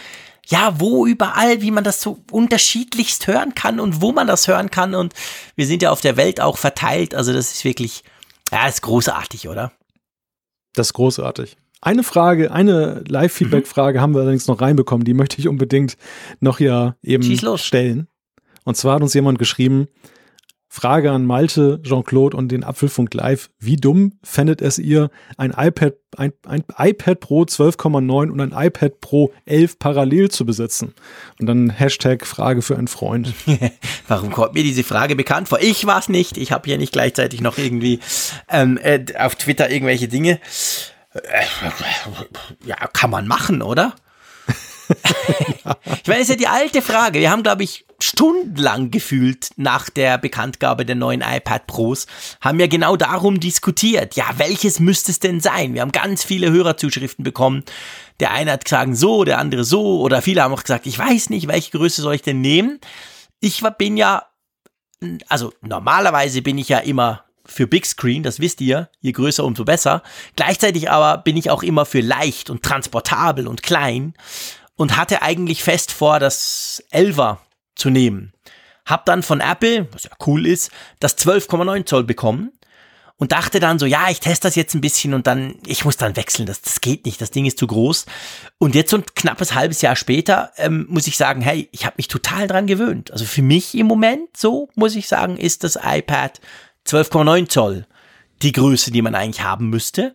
ja, 0.48 0.78
wo 0.78 1.06
überall, 1.06 1.62
wie 1.62 1.70
man 1.70 1.84
das 1.84 2.02
so 2.02 2.22
unterschiedlichst 2.30 3.26
hören 3.26 3.54
kann 3.54 3.80
und 3.80 4.02
wo 4.02 4.12
man 4.12 4.26
das 4.26 4.48
hören 4.48 4.70
kann 4.70 4.94
und 4.94 5.14
wir 5.56 5.66
sind 5.66 5.82
ja 5.82 5.90
auf 5.90 6.02
der 6.02 6.16
Welt 6.16 6.40
auch 6.40 6.58
verteilt, 6.58 7.14
also 7.14 7.32
das 7.32 7.52
ist 7.52 7.64
wirklich, 7.64 8.04
ja, 8.52 8.66
ist 8.66 8.82
großartig, 8.82 9.48
oder? 9.48 9.72
Das 10.74 10.88
ist 10.88 10.92
großartig. 10.92 11.56
Eine 11.80 12.02
Frage, 12.02 12.50
eine 12.50 13.04
Live-Feedback-Frage 13.06 13.98
mhm. 13.98 14.02
haben 14.02 14.14
wir 14.14 14.22
allerdings 14.22 14.46
noch 14.46 14.60
reinbekommen, 14.60 15.04
die 15.04 15.14
möchte 15.14 15.38
ich 15.38 15.48
unbedingt 15.48 15.96
noch 16.40 16.60
ja 16.60 16.96
eben 17.02 17.58
stellen. 17.58 18.08
Und 18.64 18.76
zwar 18.76 18.96
hat 18.96 19.02
uns 19.02 19.14
jemand 19.14 19.38
geschrieben, 19.38 19.88
Frage 20.70 21.10
an 21.10 21.24
Malte, 21.24 21.80
Jean-Claude 21.82 22.36
und 22.36 22.52
den 22.52 22.62
Apfelfunk 22.62 23.14
Live. 23.14 23.48
Wie 23.58 23.76
dumm 23.76 24.12
fändet 24.22 24.60
es 24.60 24.78
ihr, 24.78 25.10
ein 25.38 25.54
iPad, 25.56 25.94
ein, 26.16 26.32
ein 26.46 26.62
iPad 26.76 27.20
Pro 27.20 27.42
12,9 27.42 28.30
und 28.30 28.40
ein 28.40 28.52
iPad 28.52 29.00
Pro 29.00 29.32
11 29.46 29.78
parallel 29.78 30.30
zu 30.30 30.44
besitzen? 30.44 30.92
Und 31.40 31.46
dann 31.46 31.70
Hashtag 31.70 32.26
Frage 32.26 32.60
für 32.60 32.76
einen 32.76 32.88
Freund. 32.88 33.32
Warum 34.08 34.30
kommt 34.30 34.54
mir 34.54 34.62
diese 34.62 34.84
Frage 34.84 35.16
bekannt 35.16 35.48
vor? 35.48 35.58
Ich 35.62 35.86
war 35.86 36.00
es 36.00 36.10
nicht. 36.10 36.36
Ich 36.36 36.52
habe 36.52 36.66
hier 36.66 36.76
nicht 36.76 36.92
gleichzeitig 36.92 37.40
noch 37.40 37.56
irgendwie 37.56 38.00
ähm, 38.50 38.78
äh, 38.82 39.02
auf 39.18 39.36
Twitter 39.36 39.70
irgendwelche 39.70 40.08
Dinge. 40.08 40.38
Ja, 42.64 42.76
kann 42.88 43.10
man 43.10 43.26
machen, 43.26 43.62
oder? 43.62 43.94
ich 44.88 46.06
meine, 46.06 46.20
es 46.20 46.28
ist 46.28 46.30
ja 46.30 46.36
die 46.36 46.48
alte 46.48 46.82
Frage. 46.82 47.18
Wir 47.18 47.30
haben, 47.30 47.42
glaube 47.42 47.62
ich, 47.62 47.84
stundenlang 48.00 48.90
gefühlt 48.90 49.50
nach 49.56 49.90
der 49.90 50.18
Bekanntgabe 50.18 50.86
der 50.86 50.94
neuen 50.94 51.20
iPad 51.20 51.66
Pros, 51.66 52.06
haben 52.40 52.60
ja 52.60 52.68
genau 52.68 52.96
darum 52.96 53.40
diskutiert. 53.40 54.14
Ja, 54.14 54.26
welches 54.36 54.78
müsste 54.78 55.10
es 55.10 55.18
denn 55.18 55.40
sein? 55.40 55.74
Wir 55.74 55.82
haben 55.82 55.92
ganz 55.92 56.24
viele 56.24 56.50
Hörerzuschriften 56.50 57.24
bekommen. 57.24 57.64
Der 58.20 58.30
eine 58.30 58.52
hat 58.52 58.64
gesagt 58.64 58.96
so, 58.96 59.24
der 59.24 59.38
andere 59.38 59.64
so, 59.64 60.00
oder 60.00 60.22
viele 60.22 60.42
haben 60.42 60.54
auch 60.54 60.62
gesagt, 60.62 60.86
ich 60.86 60.98
weiß 60.98 61.30
nicht, 61.30 61.48
welche 61.48 61.72
Größe 61.72 62.02
soll 62.02 62.14
ich 62.14 62.22
denn 62.22 62.40
nehmen? 62.40 62.80
Ich 63.40 63.62
bin 63.78 63.96
ja, 63.96 64.26
also 65.28 65.52
normalerweise 65.60 66.42
bin 66.42 66.58
ich 66.58 66.68
ja 66.68 66.78
immer 66.78 67.24
für 67.48 67.66
Big 67.66 67.86
Screen, 67.86 68.22
das 68.22 68.40
wisst 68.40 68.60
ihr, 68.60 68.90
je 69.00 69.12
größer, 69.12 69.44
umso 69.44 69.64
besser. 69.64 70.02
Gleichzeitig 70.36 70.90
aber 70.90 71.22
bin 71.22 71.36
ich 71.36 71.50
auch 71.50 71.62
immer 71.62 71.86
für 71.86 72.00
leicht 72.00 72.50
und 72.50 72.62
transportabel 72.62 73.46
und 73.48 73.62
klein 73.62 74.14
und 74.76 74.96
hatte 74.96 75.22
eigentlich 75.22 75.64
fest 75.64 75.90
vor, 75.90 76.20
das 76.20 76.84
11er 76.92 77.38
zu 77.74 77.90
nehmen. 77.90 78.32
Hab 78.86 79.04
dann 79.04 79.22
von 79.22 79.40
Apple, 79.40 79.88
was 79.92 80.04
ja 80.04 80.10
cool 80.26 80.46
ist, 80.46 80.70
das 81.00 81.18
12,9 81.18 81.84
Zoll 81.84 82.04
bekommen 82.04 82.52
und 83.18 83.32
dachte 83.32 83.58
dann 83.58 83.78
so, 83.78 83.84
ja, 83.84 84.08
ich 84.10 84.20
teste 84.20 84.46
das 84.46 84.54
jetzt 84.54 84.74
ein 84.74 84.80
bisschen 84.80 85.12
und 85.12 85.26
dann, 85.26 85.56
ich 85.66 85.84
muss 85.84 85.96
dann 85.96 86.16
wechseln, 86.16 86.46
das, 86.46 86.62
das 86.62 86.80
geht 86.80 87.04
nicht, 87.04 87.20
das 87.20 87.32
Ding 87.32 87.46
ist 87.46 87.58
zu 87.58 87.66
groß. 87.66 88.06
Und 88.58 88.76
jetzt 88.76 88.90
so 88.90 88.98
ein 88.98 89.04
knappes 89.14 89.54
halbes 89.54 89.82
Jahr 89.82 89.96
später 89.96 90.52
ähm, 90.56 90.86
muss 90.88 91.08
ich 91.08 91.16
sagen, 91.16 91.42
hey, 91.42 91.68
ich 91.72 91.84
habe 91.84 91.96
mich 91.96 92.06
total 92.06 92.46
dran 92.46 92.68
gewöhnt. 92.68 93.10
Also 93.10 93.24
für 93.24 93.42
mich 93.42 93.74
im 93.74 93.86
Moment, 93.86 94.36
so 94.36 94.68
muss 94.76 94.94
ich 94.94 95.08
sagen, 95.08 95.36
ist 95.36 95.64
das 95.64 95.76
iPad 95.82 96.40
12,9 96.88 97.48
Zoll 97.48 97.86
die 98.42 98.52
Größe, 98.52 98.90
die 98.90 99.02
man 99.02 99.14
eigentlich 99.14 99.42
haben 99.42 99.68
müsste. 99.68 100.14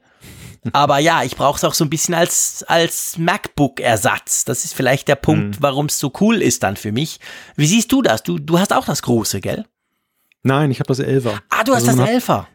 Aber 0.72 0.98
ja, 1.00 1.24
ich 1.24 1.36
brauche 1.36 1.58
es 1.58 1.66
auch 1.66 1.74
so 1.74 1.84
ein 1.84 1.90
bisschen 1.90 2.14
als, 2.14 2.64
als 2.68 3.18
MacBook-Ersatz. 3.18 4.46
Das 4.46 4.64
ist 4.64 4.74
vielleicht 4.74 5.10
der 5.10 5.16
Punkt, 5.16 5.58
mhm. 5.58 5.62
warum 5.62 5.88
es 5.88 6.00
so 6.00 6.12
cool 6.22 6.42
ist 6.42 6.64
dann 6.64 6.78
für 6.78 6.94
mich. 6.94 7.20
Wie 7.58 7.68
siehst 7.68 7.92
du 7.92 8.02
das? 8.02 8.24
Du, 8.24 8.40
du 8.40 8.60
hast 8.60 8.72
auch 8.72 8.86
das 8.86 9.02
Große, 9.02 9.42
gell? 9.42 9.66
Nein, 10.42 10.72
ich 10.72 10.80
habe 10.80 10.88
das 10.88 11.02
11er. 11.02 11.38
Ah, 11.50 11.64
du 11.66 11.76
hast 11.76 11.88
also 11.88 12.02
das 12.02 12.10
11er 12.10 12.46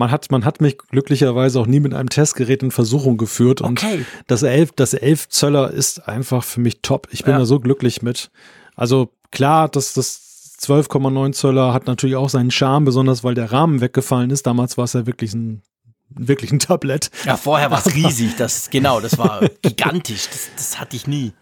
man 0.00 0.10
hat, 0.10 0.30
man 0.30 0.44
hat 0.44 0.60
mich 0.60 0.78
glücklicherweise 0.78 1.60
auch 1.60 1.66
nie 1.66 1.78
mit 1.78 1.94
einem 1.94 2.08
Testgerät 2.08 2.62
in 2.62 2.70
Versuchung 2.70 3.18
geführt. 3.18 3.60
Und 3.60 3.78
okay. 3.78 4.04
das 4.26 4.42
11, 4.42 4.72
das 4.72 4.94
11 4.94 5.28
Zöller 5.28 5.70
ist 5.70 6.08
einfach 6.08 6.42
für 6.42 6.60
mich 6.60 6.80
top. 6.80 7.08
Ich 7.10 7.22
bin 7.22 7.32
ja. 7.32 7.38
da 7.38 7.44
so 7.44 7.60
glücklich 7.60 8.02
mit. 8.02 8.30
Also 8.74 9.12
klar, 9.30 9.68
dass 9.68 9.92
das 9.92 10.29
12,9 10.60 11.32
Zöller 11.32 11.72
hat 11.72 11.86
natürlich 11.86 12.16
auch 12.16 12.28
seinen 12.28 12.50
Charme, 12.50 12.84
besonders 12.84 13.24
weil 13.24 13.34
der 13.34 13.50
Rahmen 13.50 13.80
weggefallen 13.80 14.30
ist. 14.30 14.46
Damals 14.46 14.76
war 14.76 14.84
es 14.84 14.92
ja 14.92 15.06
wirklich 15.06 15.34
ein 15.34 15.62
wirklich 16.10 16.52
ein 16.52 16.58
Tablett. 16.58 17.10
Ja, 17.24 17.36
vorher 17.36 17.70
war 17.70 17.78
es 17.78 17.94
riesig. 17.94 18.36
Das, 18.36 18.68
genau, 18.70 19.00
das 19.00 19.16
war 19.16 19.42
gigantisch. 19.62 20.26
Das, 20.26 20.50
das 20.56 20.80
hatte 20.80 20.96
ich 20.96 21.06
nie. 21.06 21.32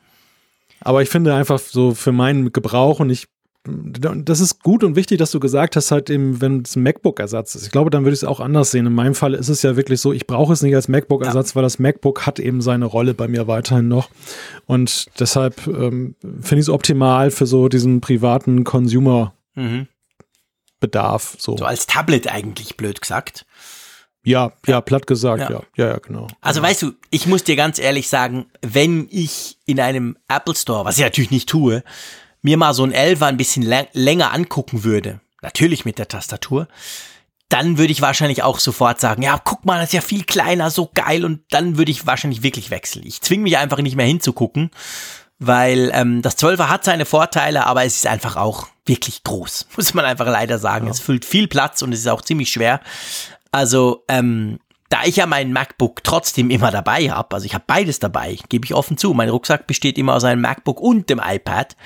Aber 0.81 1.03
ich 1.03 1.09
finde 1.09 1.35
einfach 1.35 1.59
so 1.59 1.95
für 1.95 2.13
meinen 2.13 2.53
Gebrauch 2.53 3.01
und 3.01 3.11
ich 3.11 3.27
das 3.65 4.41
ist 4.41 4.63
gut 4.63 4.85
und 4.85 4.97
wichtig, 4.97 5.19
dass 5.19 5.31
du 5.31 5.41
gesagt 5.41 5.77
hast, 5.77 5.91
halt 5.91 6.11
eben, 6.11 6.41
wenn 6.41 6.63
es 6.63 6.77
ein 6.77 6.83
MacBook-Ersatz 6.83 7.55
ist. 7.55 7.65
Ich 7.65 7.71
glaube, 7.71 7.91
dann 7.91 8.05
würde 8.05 8.15
ich 8.15 8.23
es 8.23 8.25
auch 8.25 8.41
anders 8.41 8.71
sehen. 8.71 8.87
In 8.87 8.95
meinem 8.95 9.15
Fall 9.15 9.35
ist 9.35 9.49
es 9.49 9.63
ja 9.63 9.77
wirklich 9.77 10.01
so, 10.01 10.13
ich 10.13 10.27
brauche 10.27 10.53
es 10.53 10.63
nicht 10.63 10.75
als 10.75 10.89
MacBook-Ersatz, 10.89 11.51
ja. 11.51 11.57
weil 11.57 11.65
das 11.65 11.79
MacBook 11.79 12.27
hat 12.27 12.39
eben 12.39 12.63
seine 12.63 12.87
Rolle 12.87 13.15
bei 13.15 13.29
mir 13.29 13.47
weiterhin 13.47 13.89
noch. 13.89 14.11
Und 14.67 15.07
deshalb 15.19 15.67
ähm, 15.67 16.15
finde 16.23 16.57
ich 16.57 16.61
es 16.61 16.71
optimal 16.71 17.31
für 17.31 17.47
so 17.47 17.69
diesen 17.69 18.01
privaten 18.01 18.65
Consumer-Bedarf. 18.65 21.35
Mhm. 21.35 21.39
So. 21.39 21.57
so 21.57 21.65
als 21.65 21.87
Tablet 21.87 22.33
eigentlich, 22.33 22.77
blöd 22.77 23.01
gesagt. 23.01 23.45
Ja, 24.25 24.53
ja, 24.67 24.81
platt 24.81 25.07
gesagt, 25.07 25.49
ja. 25.49 25.51
ja, 25.51 25.63
ja, 25.77 25.87
ja 25.93 25.99
genau. 25.99 26.27
Also 26.41 26.63
weißt 26.63 26.83
du, 26.83 26.93
ich 27.11 27.27
muss 27.27 27.45
dir 27.45 27.57
ganz 27.57 27.79
ehrlich 27.79 28.09
sagen, 28.09 28.47
wenn 28.63 29.07
ich 29.11 29.59
in 29.65 29.81
einem 29.81 30.17
Apple 30.29 30.55
Store, 30.55 30.85
was 30.85 30.99
ich 30.99 31.05
natürlich 31.05 31.31
nicht 31.31 31.49
tue, 31.49 31.83
mir 32.43 32.57
mal 32.57 32.75
so 32.75 32.85
ein 32.85 32.93
Elfer 32.93 33.27
ein 33.27 33.37
bisschen 33.37 33.63
länger 33.93 34.33
angucken 34.33 34.85
würde, 34.85 35.21
natürlich 35.43 35.85
mit 35.85 35.99
der 35.99 36.09
Tastatur, 36.09 36.69
dann 37.49 37.79
würde 37.79 37.93
ich 37.93 38.03
wahrscheinlich 38.03 38.43
auch 38.43 38.59
sofort 38.59 39.01
sagen, 39.01 39.23
ja, 39.23 39.41
guck 39.43 39.65
mal, 39.65 39.79
das 39.79 39.89
ist 39.89 39.95
ja 39.95 40.01
viel 40.01 40.25
kleiner, 40.25 40.71
so 40.71 40.91
geil 40.93 41.25
und 41.25 41.41
dann 41.51 41.79
würde 41.79 41.91
ich 41.91 42.07
wahrscheinlich 42.07 42.43
wirklich 42.43 42.71
wechseln. 42.71 43.07
Ich 43.07 43.23
zwinge 43.23 43.43
mich 43.45 43.57
einfach 43.57 43.79
nicht 43.79 43.97
mehr 43.97 44.07
hinzugucken, 44.07 44.71
weil 45.39 45.91
ähm, 45.95 46.21
das 46.21 46.37
12er 46.39 46.69
hat 46.69 46.85
seine 46.85 47.07
Vorteile, 47.07 47.67
aber 47.67 47.85
es 47.85 47.97
ist 47.97 48.07
einfach 48.07 48.37
auch 48.37 48.69
wirklich 48.85 49.25
groß, 49.25 49.69
muss 49.77 49.95
man 49.95 50.05
einfach 50.05 50.27
leider 50.27 50.59
sagen. 50.59 50.87
Ja. 50.87 50.93
Es 50.93 51.01
füllt 51.01 51.25
viel 51.25 51.49
Platz 51.49 51.83
und 51.83 51.93
es 51.93 52.01
ist 52.01 52.09
auch 52.09 52.23
ziemlich 52.23 52.51
schwer. 52.51 52.81
Also 53.51 54.05
ähm, 54.09 54.59
da 54.89 55.03
ich 55.05 55.17
ja 55.17 55.27
mein 55.27 55.53
MacBook 55.53 56.03
trotzdem 56.03 56.51
immer 56.51 56.71
dabei 56.71 57.11
habe, 57.11 57.35
also 57.35 57.45
ich 57.45 57.55
habe 57.55 57.65
beides 57.67 57.99
dabei, 57.99 58.39
gebe 58.49 58.65
ich 58.65 58.75
offen 58.75 58.97
zu. 58.97 59.13
Mein 59.13 59.29
Rucksack 59.29 59.67
besteht 59.67 59.99
immer 59.99 60.15
aus 60.15 60.25
einem 60.25 60.41
MacBook 60.41 60.81
und 60.81 61.11
dem 61.11 61.21
iPad, 61.23 61.77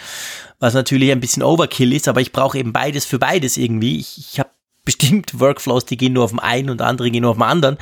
was 0.60 0.74
natürlich 0.74 1.10
ein 1.10 1.20
bisschen 1.20 1.42
Overkill 1.42 1.92
ist, 1.92 2.08
aber 2.08 2.20
ich 2.20 2.32
brauche 2.32 2.58
eben 2.58 2.72
beides 2.72 3.04
für 3.04 3.18
beides 3.18 3.56
irgendwie. 3.56 3.98
Ich, 3.98 4.18
ich 4.18 4.38
habe 4.38 4.50
bestimmt 4.84 5.38
Workflows, 5.40 5.84
die 5.84 5.96
gehen 5.96 6.12
nur 6.12 6.24
auf 6.24 6.30
dem 6.30 6.40
einen 6.40 6.70
und 6.70 6.80
andere 6.80 7.10
gehen 7.10 7.22
nur 7.22 7.32
auf 7.32 7.36
dem 7.36 7.42
anderen. 7.42 7.78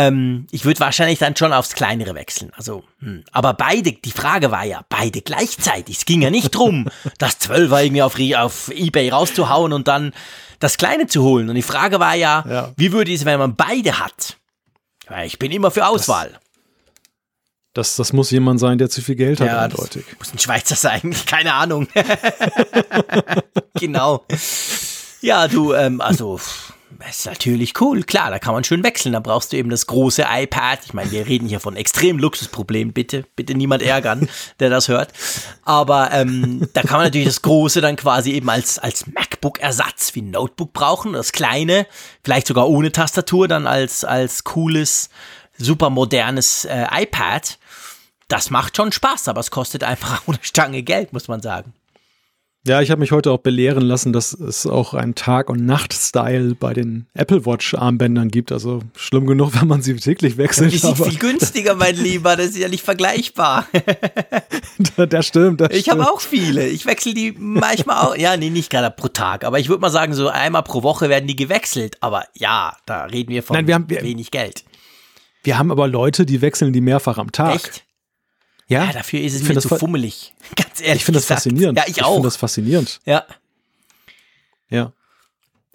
Ähm, 0.00 0.46
ich 0.50 0.64
würde 0.64 0.80
wahrscheinlich 0.80 1.18
dann 1.18 1.36
schon 1.36 1.52
aufs 1.52 1.74
kleinere 1.74 2.14
wechseln. 2.14 2.52
Also, 2.56 2.84
hm. 3.00 3.22
aber 3.32 3.52
beide, 3.52 3.92
die 3.92 4.12
Frage 4.12 4.50
war 4.50 4.64
ja, 4.64 4.82
beide 4.88 5.20
gleichzeitig. 5.20 5.98
Es 5.98 6.04
ging 6.06 6.22
ja 6.22 6.30
nicht 6.30 6.52
drum, 6.52 6.88
das 7.18 7.38
12er 7.40 7.84
irgendwie 7.84 8.02
auf, 8.02 8.18
auf 8.38 8.70
Ebay 8.72 9.10
rauszuhauen 9.10 9.74
und 9.74 9.88
dann 9.88 10.12
das 10.58 10.78
Kleine 10.78 11.06
zu 11.06 11.22
holen. 11.22 11.50
Und 11.50 11.54
die 11.54 11.62
Frage 11.62 12.00
war 12.00 12.14
ja, 12.14 12.44
ja. 12.48 12.72
wie 12.76 12.92
würde 12.92 13.12
es, 13.12 13.26
wenn 13.26 13.38
man 13.38 13.56
beide 13.56 13.98
hat? 13.98 14.38
Ich 15.24 15.38
bin 15.38 15.52
immer 15.52 15.70
für 15.70 15.86
Auswahl. 15.86 16.38
Das, 17.74 17.96
das 17.96 18.12
muss 18.12 18.30
jemand 18.30 18.58
sein, 18.58 18.78
der 18.78 18.88
zu 18.88 19.02
viel 19.02 19.16
Geld 19.16 19.40
hat, 19.40 19.48
ja, 19.48 19.60
eindeutig. 19.60 20.04
Muss 20.18 20.32
ein 20.32 20.38
Schweizer 20.38 20.76
sein, 20.76 21.14
keine 21.26 21.52
Ahnung. 21.52 21.88
genau. 23.74 24.24
Ja, 25.20 25.46
du, 25.46 25.74
ähm, 25.74 26.00
also 26.00 26.40
ist 27.08 27.26
natürlich 27.26 27.80
cool, 27.80 28.02
klar, 28.02 28.30
da 28.30 28.38
kann 28.38 28.54
man 28.54 28.64
schön 28.64 28.82
wechseln. 28.82 29.12
Da 29.12 29.20
brauchst 29.20 29.52
du 29.52 29.56
eben 29.56 29.70
das 29.70 29.86
große 29.86 30.26
iPad. 30.28 30.80
Ich 30.84 30.94
meine, 30.94 31.10
wir 31.10 31.26
reden 31.26 31.48
hier 31.48 31.60
von 31.60 31.76
extrem 31.76 32.18
Luxusproblemen. 32.18 32.92
Bitte, 32.92 33.24
bitte 33.36 33.54
niemand 33.54 33.82
ärgern, 33.82 34.28
der 34.60 34.70
das 34.70 34.88
hört. 34.88 35.12
Aber 35.64 36.10
ähm, 36.12 36.68
da 36.72 36.82
kann 36.82 36.98
man 36.98 37.06
natürlich 37.06 37.28
das 37.28 37.42
große 37.42 37.80
dann 37.80 37.96
quasi 37.96 38.32
eben 38.32 38.48
als, 38.50 38.78
als 38.78 39.06
MacBook-Ersatz 39.06 40.14
wie 40.14 40.22
ein 40.22 40.30
Notebook 40.30 40.72
brauchen. 40.72 41.12
Das 41.12 41.32
kleine, 41.32 41.86
vielleicht 42.24 42.46
sogar 42.46 42.68
ohne 42.68 42.92
Tastatur, 42.92 43.48
dann 43.48 43.66
als, 43.66 44.04
als 44.04 44.44
cooles, 44.44 45.10
super 45.56 45.90
modernes 45.90 46.64
äh, 46.64 46.86
iPad. 46.90 47.58
Das 48.28 48.50
macht 48.50 48.76
schon 48.76 48.92
Spaß, 48.92 49.28
aber 49.28 49.40
es 49.40 49.50
kostet 49.50 49.84
einfach 49.84 50.22
eine 50.26 50.38
Stange 50.42 50.82
Geld, 50.82 51.12
muss 51.12 51.28
man 51.28 51.40
sagen. 51.40 51.74
Ja, 52.66 52.82
ich 52.82 52.90
habe 52.90 53.00
mich 53.00 53.10
heute 53.10 53.30
auch 53.32 53.38
belehren 53.38 53.82
lassen, 53.82 54.12
dass 54.12 54.34
es 54.34 54.66
auch 54.66 54.92
einen 54.92 55.14
Tag- 55.14 55.48
und 55.48 55.64
Nacht-Style 55.64 56.54
bei 56.54 56.74
den 56.74 57.06
Apple 57.14 57.46
Watch-Armbändern 57.46 58.28
gibt. 58.28 58.52
Also 58.52 58.80
schlimm 58.94 59.26
genug, 59.26 59.52
wenn 59.60 59.66
man 59.66 59.80
sie 59.80 59.96
täglich 59.96 60.36
wechselt. 60.36 60.70
Die 60.70 60.76
sind 60.76 60.98
viel 60.98 61.18
günstiger, 61.18 61.74
mein 61.74 61.96
Lieber. 61.96 62.36
Das 62.36 62.48
ist 62.48 62.58
ja 62.58 62.68
nicht 62.68 62.84
vergleichbar. 62.84 63.66
das 64.96 65.26
stimmt. 65.26 65.62
Das 65.62 65.70
ich 65.70 65.88
habe 65.88 66.02
auch 66.02 66.20
viele. 66.20 66.68
Ich 66.68 66.84
wechsle 66.84 67.14
die 67.14 67.34
manchmal 67.38 68.06
auch. 68.06 68.16
Ja, 68.16 68.36
nee, 68.36 68.50
nicht 68.50 68.68
gerade 68.68 68.94
pro 68.94 69.08
Tag. 69.08 69.44
Aber 69.44 69.58
ich 69.58 69.70
würde 69.70 69.80
mal 69.80 69.90
sagen, 69.90 70.12
so 70.12 70.28
einmal 70.28 70.62
pro 70.62 70.82
Woche 70.82 71.08
werden 71.08 71.26
die 71.26 71.36
gewechselt. 71.36 71.96
Aber 72.00 72.24
ja, 72.34 72.76
da 72.84 73.04
reden 73.04 73.30
wir 73.30 73.42
von 73.42 73.56
Nein, 73.56 73.66
wir 73.68 73.74
haben, 73.74 73.88
wir, 73.88 74.02
wenig 74.02 74.30
Geld. 74.30 74.64
Wir 75.42 75.58
haben 75.58 75.70
aber 75.70 75.88
Leute, 75.88 76.26
die 76.26 76.42
wechseln 76.42 76.74
die 76.74 76.82
mehrfach 76.82 77.16
am 77.16 77.32
Tag. 77.32 77.54
Echt? 77.54 77.84
Ja, 78.70 78.84
ja 78.84 78.92
dafür 78.92 79.20
ist 79.20 79.34
es 79.34 79.42
mir 79.42 79.58
zu 79.58 79.68
fummelig. 79.68 80.32
Ganz 80.56 80.80
ehrlich. 80.80 80.96
Ich 80.96 81.04
finde 81.04 81.18
das 81.18 81.26
faszinierend. 81.26 81.76
Ja, 81.76 81.84
ich 81.86 82.02
auch. 82.02 82.08
Ich 82.08 82.14
finde 82.14 82.26
das 82.28 82.36
faszinierend. 82.36 83.00
Ja. 83.04 83.24
Ja. 84.70 84.92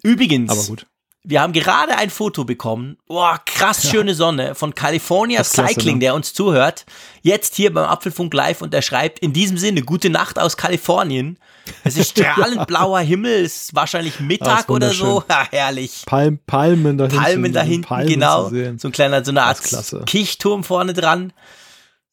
Übrigens. 0.02 0.50
Aber 0.50 0.62
gut. 0.62 0.86
Wir 1.28 1.42
haben 1.42 1.52
gerade 1.52 1.98
ein 1.98 2.08
Foto 2.08 2.44
bekommen. 2.44 2.96
Boah, 3.08 3.40
krass 3.44 3.82
ja. 3.82 3.90
schöne 3.90 4.14
Sonne 4.14 4.54
von 4.54 4.74
California 4.74 5.42
klasse, 5.42 5.74
Cycling, 5.74 5.96
ne? 5.96 6.00
der 6.00 6.14
uns 6.14 6.32
zuhört. 6.32 6.86
Jetzt 7.20 7.56
hier 7.56 7.74
beim 7.74 7.84
Apfelfunk 7.84 8.32
Live 8.32 8.62
und 8.62 8.72
er 8.72 8.80
schreibt 8.80 9.18
in 9.18 9.32
diesem 9.32 9.58
Sinne 9.58 9.82
gute 9.82 10.08
Nacht 10.08 10.38
aus 10.38 10.56
Kalifornien. 10.56 11.38
Es 11.82 11.96
ist 11.96 12.10
strahlend 12.10 12.66
blauer 12.68 13.00
Himmel, 13.00 13.42
ist 13.42 13.74
wahrscheinlich 13.74 14.20
Mittag 14.20 14.70
oder 14.70 14.94
so. 14.94 15.24
Ja, 15.28 15.48
herrlich. 15.50 16.04
Palm, 16.06 16.38
Palmen 16.46 16.96
da 16.96 17.06
hinten. 17.06 17.18
Palmen 17.18 17.52
da 17.52 17.62
hinten, 17.62 17.88
Palmen 17.88 18.08
genau. 18.08 18.48
So 18.48 18.88
ein 18.88 18.92
kleiner, 18.92 19.24
so 19.24 19.32
eine 19.32 19.42
Art 19.42 19.60
Kichturm 20.06 20.62
vorne 20.62 20.94
dran. 20.94 21.32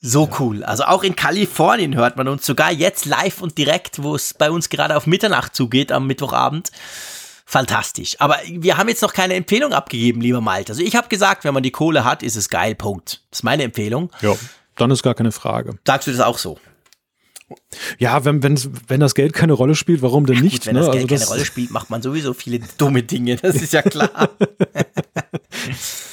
So 0.06 0.30
cool. 0.38 0.66
Also 0.66 0.84
auch 0.84 1.02
in 1.04 1.16
Kalifornien 1.16 1.96
hört 1.96 2.18
man 2.18 2.28
uns 2.28 2.46
sogar 2.46 2.74
jetzt 2.74 3.06
live 3.06 3.42
und 3.42 3.58
direkt, 3.58 4.04
wo 4.04 4.16
es 4.16 4.34
bei 4.34 4.52
uns 4.52 4.68
gerade 4.68 4.98
auf 4.98 5.08
Mitternacht 5.08 5.56
zugeht 5.56 5.94
am 5.94 6.08
Mittwochabend. 6.08 6.72
Fantastisch. 7.46 8.18
Aber 8.20 8.38
wir 8.50 8.76
haben 8.76 8.90
jetzt 8.90 9.02
noch 9.02 9.14
keine 9.14 9.36
Empfehlung 9.36 9.72
abgegeben, 9.72 10.20
lieber 10.20 10.42
Malte. 10.42 10.74
Also 10.74 10.84
ich 10.84 10.98
habe 10.98 11.08
gesagt, 11.08 11.46
wenn 11.46 11.54
man 11.54 11.64
die 11.64 11.72
Kohle 11.72 12.04
hat, 12.04 12.22
ist 12.22 12.36
es 12.36 12.50
geil. 12.50 12.76
Punkt. 12.76 13.22
Das 13.30 13.40
ist 13.40 13.44
meine 13.44 13.64
Empfehlung. 13.64 14.12
Ja, 14.20 14.36
dann 14.76 14.92
ist 14.92 15.04
gar 15.04 15.14
keine 15.14 15.32
Frage. 15.32 15.80
Sagst 15.88 16.10
du 16.10 16.12
das 16.12 16.20
auch 16.20 16.38
so? 16.38 16.60
Ja, 17.98 18.26
wenn, 18.26 18.44
wenn, 18.44 18.60
wenn 18.90 19.00
das 19.00 19.16
Geld 19.16 19.32
keine 19.32 19.54
Rolle 19.54 19.76
spielt, 19.76 20.02
warum 20.02 20.26
denn 20.26 20.36
ja, 20.36 20.42
nicht? 20.42 20.66
wenn 20.66 20.74
ne? 20.74 20.82
das 20.82 20.92
Geld 20.92 21.10
also 21.10 21.16
keine 21.16 21.30
Rolle 21.30 21.46
spielt, 21.52 21.72
macht 21.72 21.90
man 21.90 22.02
sowieso 22.02 22.34
viele 22.34 22.60
dumme 22.78 23.04
Dinge. 23.04 23.38
Das 23.38 23.56
ist 23.56 23.72
ja 23.72 23.82
klar. 23.82 24.30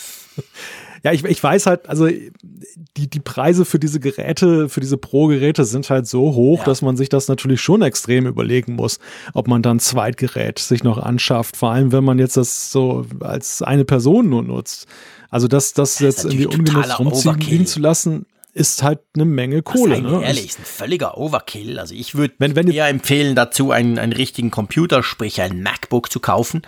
Ja, 1.03 1.13
ich, 1.13 1.25
ich 1.25 1.43
weiß 1.43 1.67
halt, 1.67 1.89
also 1.89 2.09
die, 2.09 3.09
die 3.09 3.21
Preise 3.21 3.65
für 3.65 3.79
diese 3.79 4.01
Geräte, 4.01 4.69
für 4.69 4.81
diese 4.81 4.99
Pro-Geräte 4.99 5.65
sind 5.65 5.89
halt 5.89 6.07
so 6.07 6.35
hoch, 6.35 6.59
ja. 6.59 6.65
dass 6.65 6.83
man 6.83 6.97
sich 6.97 7.09
das 7.09 7.29
natürlich 7.29 7.61
schon 7.61 7.83
extrem 7.83 8.27
überlegen 8.27 8.75
muss, 8.75 8.99
ob 9.33 9.49
man 9.49 9.63
dann 9.63 9.81
Zweitgerät 9.81 10.59
sich 10.59 10.85
noch 10.85 10.99
anschafft. 10.99 11.57
Vor 11.57 11.71
allem, 11.71 11.93
wenn 11.93 12.05
man 12.05 12.19
jetzt 12.19 12.37
das 12.37 12.71
so 12.71 13.07
als 13.21 13.63
eine 13.63 13.85
Person 13.85 14.29
nur 14.29 14.43
nutzt. 14.43 14.87
Also 15.31 15.49
das, 15.49 15.73
das, 15.73 15.95
das 15.95 16.01
jetzt 16.01 16.25
irgendwie 16.25 16.47
ungenutzt 16.47 16.99
rumziehen 16.99 17.67
zu 17.67 17.81
lassen, 17.81 18.27
ist 18.53 18.83
halt 18.83 18.99
eine 19.15 19.25
Menge 19.25 19.63
Kohle. 19.63 20.03
Ne? 20.03 20.23
Ehrlich, 20.25 20.47
ist 20.47 20.59
ein 20.59 20.65
völliger 20.65 21.17
Overkill. 21.17 21.79
Also 21.79 21.95
ich 21.95 22.17
würde 22.17 22.35
eher 22.73 22.89
empfehlen, 22.89 23.37
dazu 23.37 23.71
einen, 23.71 23.99
einen 23.99 24.13
richtigen 24.13 24.51
Computer, 24.51 25.03
sprich 25.03 25.41
ein 25.41 25.63
MacBook 25.63 26.11
zu 26.11 26.21
kaufen 26.21 26.63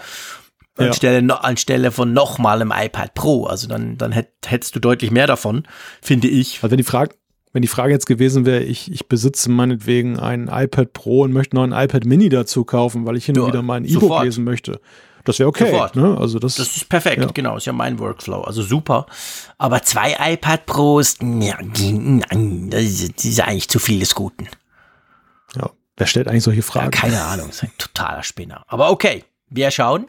Ja. 0.79 0.87
Anstelle, 0.87 1.45
anstelle 1.45 1.91
von 1.93 2.13
nochmal 2.13 2.61
einem 2.63 2.73
iPad 2.75 3.15
Pro. 3.15 3.45
Also 3.45 3.69
dann, 3.69 3.99
dann 3.99 4.11
hätt, 4.13 4.31
hättest 4.47 4.75
du 4.75 4.81
deutlich 4.81 5.11
mehr 5.11 5.27
davon, 5.27 5.65
finde 6.01 6.29
ich. 6.29 6.57
Also 6.63 6.71
wenn 6.71 6.79
die 6.79 6.85
Frage, 6.85 7.15
wenn 7.53 7.61
die 7.63 7.69
Frage 7.69 7.93
jetzt 7.93 8.07
gewesen 8.07 8.47
wäre, 8.47 8.63
ich, 8.63 8.91
ich 8.91 9.07
besitze 9.09 9.51
meinetwegen 9.51 10.19
ein 10.19 10.49
iPad 10.49 10.95
Pro 10.95 11.21
und 11.23 11.33
möchte 11.33 11.57
noch 11.57 11.65
ein 11.65 11.73
iPad 11.73 12.07
Mini 12.07 12.31
dazu 12.31 12.65
kaufen, 12.65 13.05
weil 13.05 13.17
ich 13.19 13.27
hin 13.27 13.37
und 13.39 13.43
Ja, 13.43 13.49
wieder 13.53 13.63
mal 13.63 13.75
ein 13.75 13.85
E-Book 13.85 14.23
lesen 14.25 14.45
möchte. 14.45 14.81
Das 15.25 15.39
wäre 15.39 15.49
okay. 15.51 15.71
Sofort. 15.71 15.95
Ne? 15.95 16.17
Also 16.19 16.39
das, 16.39 16.57
Das 16.57 16.75
ist 16.75 16.89
perfekt, 16.89 17.23
Ja. 17.23 17.29
genau, 17.33 17.57
ist 17.59 17.67
ja 17.67 17.73
mein 17.75 17.99
Workflow. 17.99 18.41
Also 18.41 18.63
super. 18.63 19.07
Aber 19.59 19.83
zwei 19.83 20.17
iPad 20.33 20.65
Pros, 20.67 21.17
ja, 21.21 21.59
nein, 21.61 22.71
das 22.71 22.83
ist, 22.83 23.41
eigentlich 23.41 23.69
zu 23.69 23.79
viel 23.79 24.01
des 24.01 24.15
Guten. 24.15 24.49
ja. 25.57 25.71
Wer 25.99 26.07
stellt 26.07 26.27
eigentlich 26.27 26.43
solche 26.45 26.61
Ja, 26.61 26.67
Fragen? 26.67 26.91
keine 26.91 27.21
Ahnung, 27.23 27.51
ist 27.51 27.63
ein 27.63 27.71
totaler 27.77 28.23
Spinner. 28.23 28.65
Aber 28.67 28.91
okay, 28.91 29.25
wir 29.55 29.71
schauen. 29.71 30.09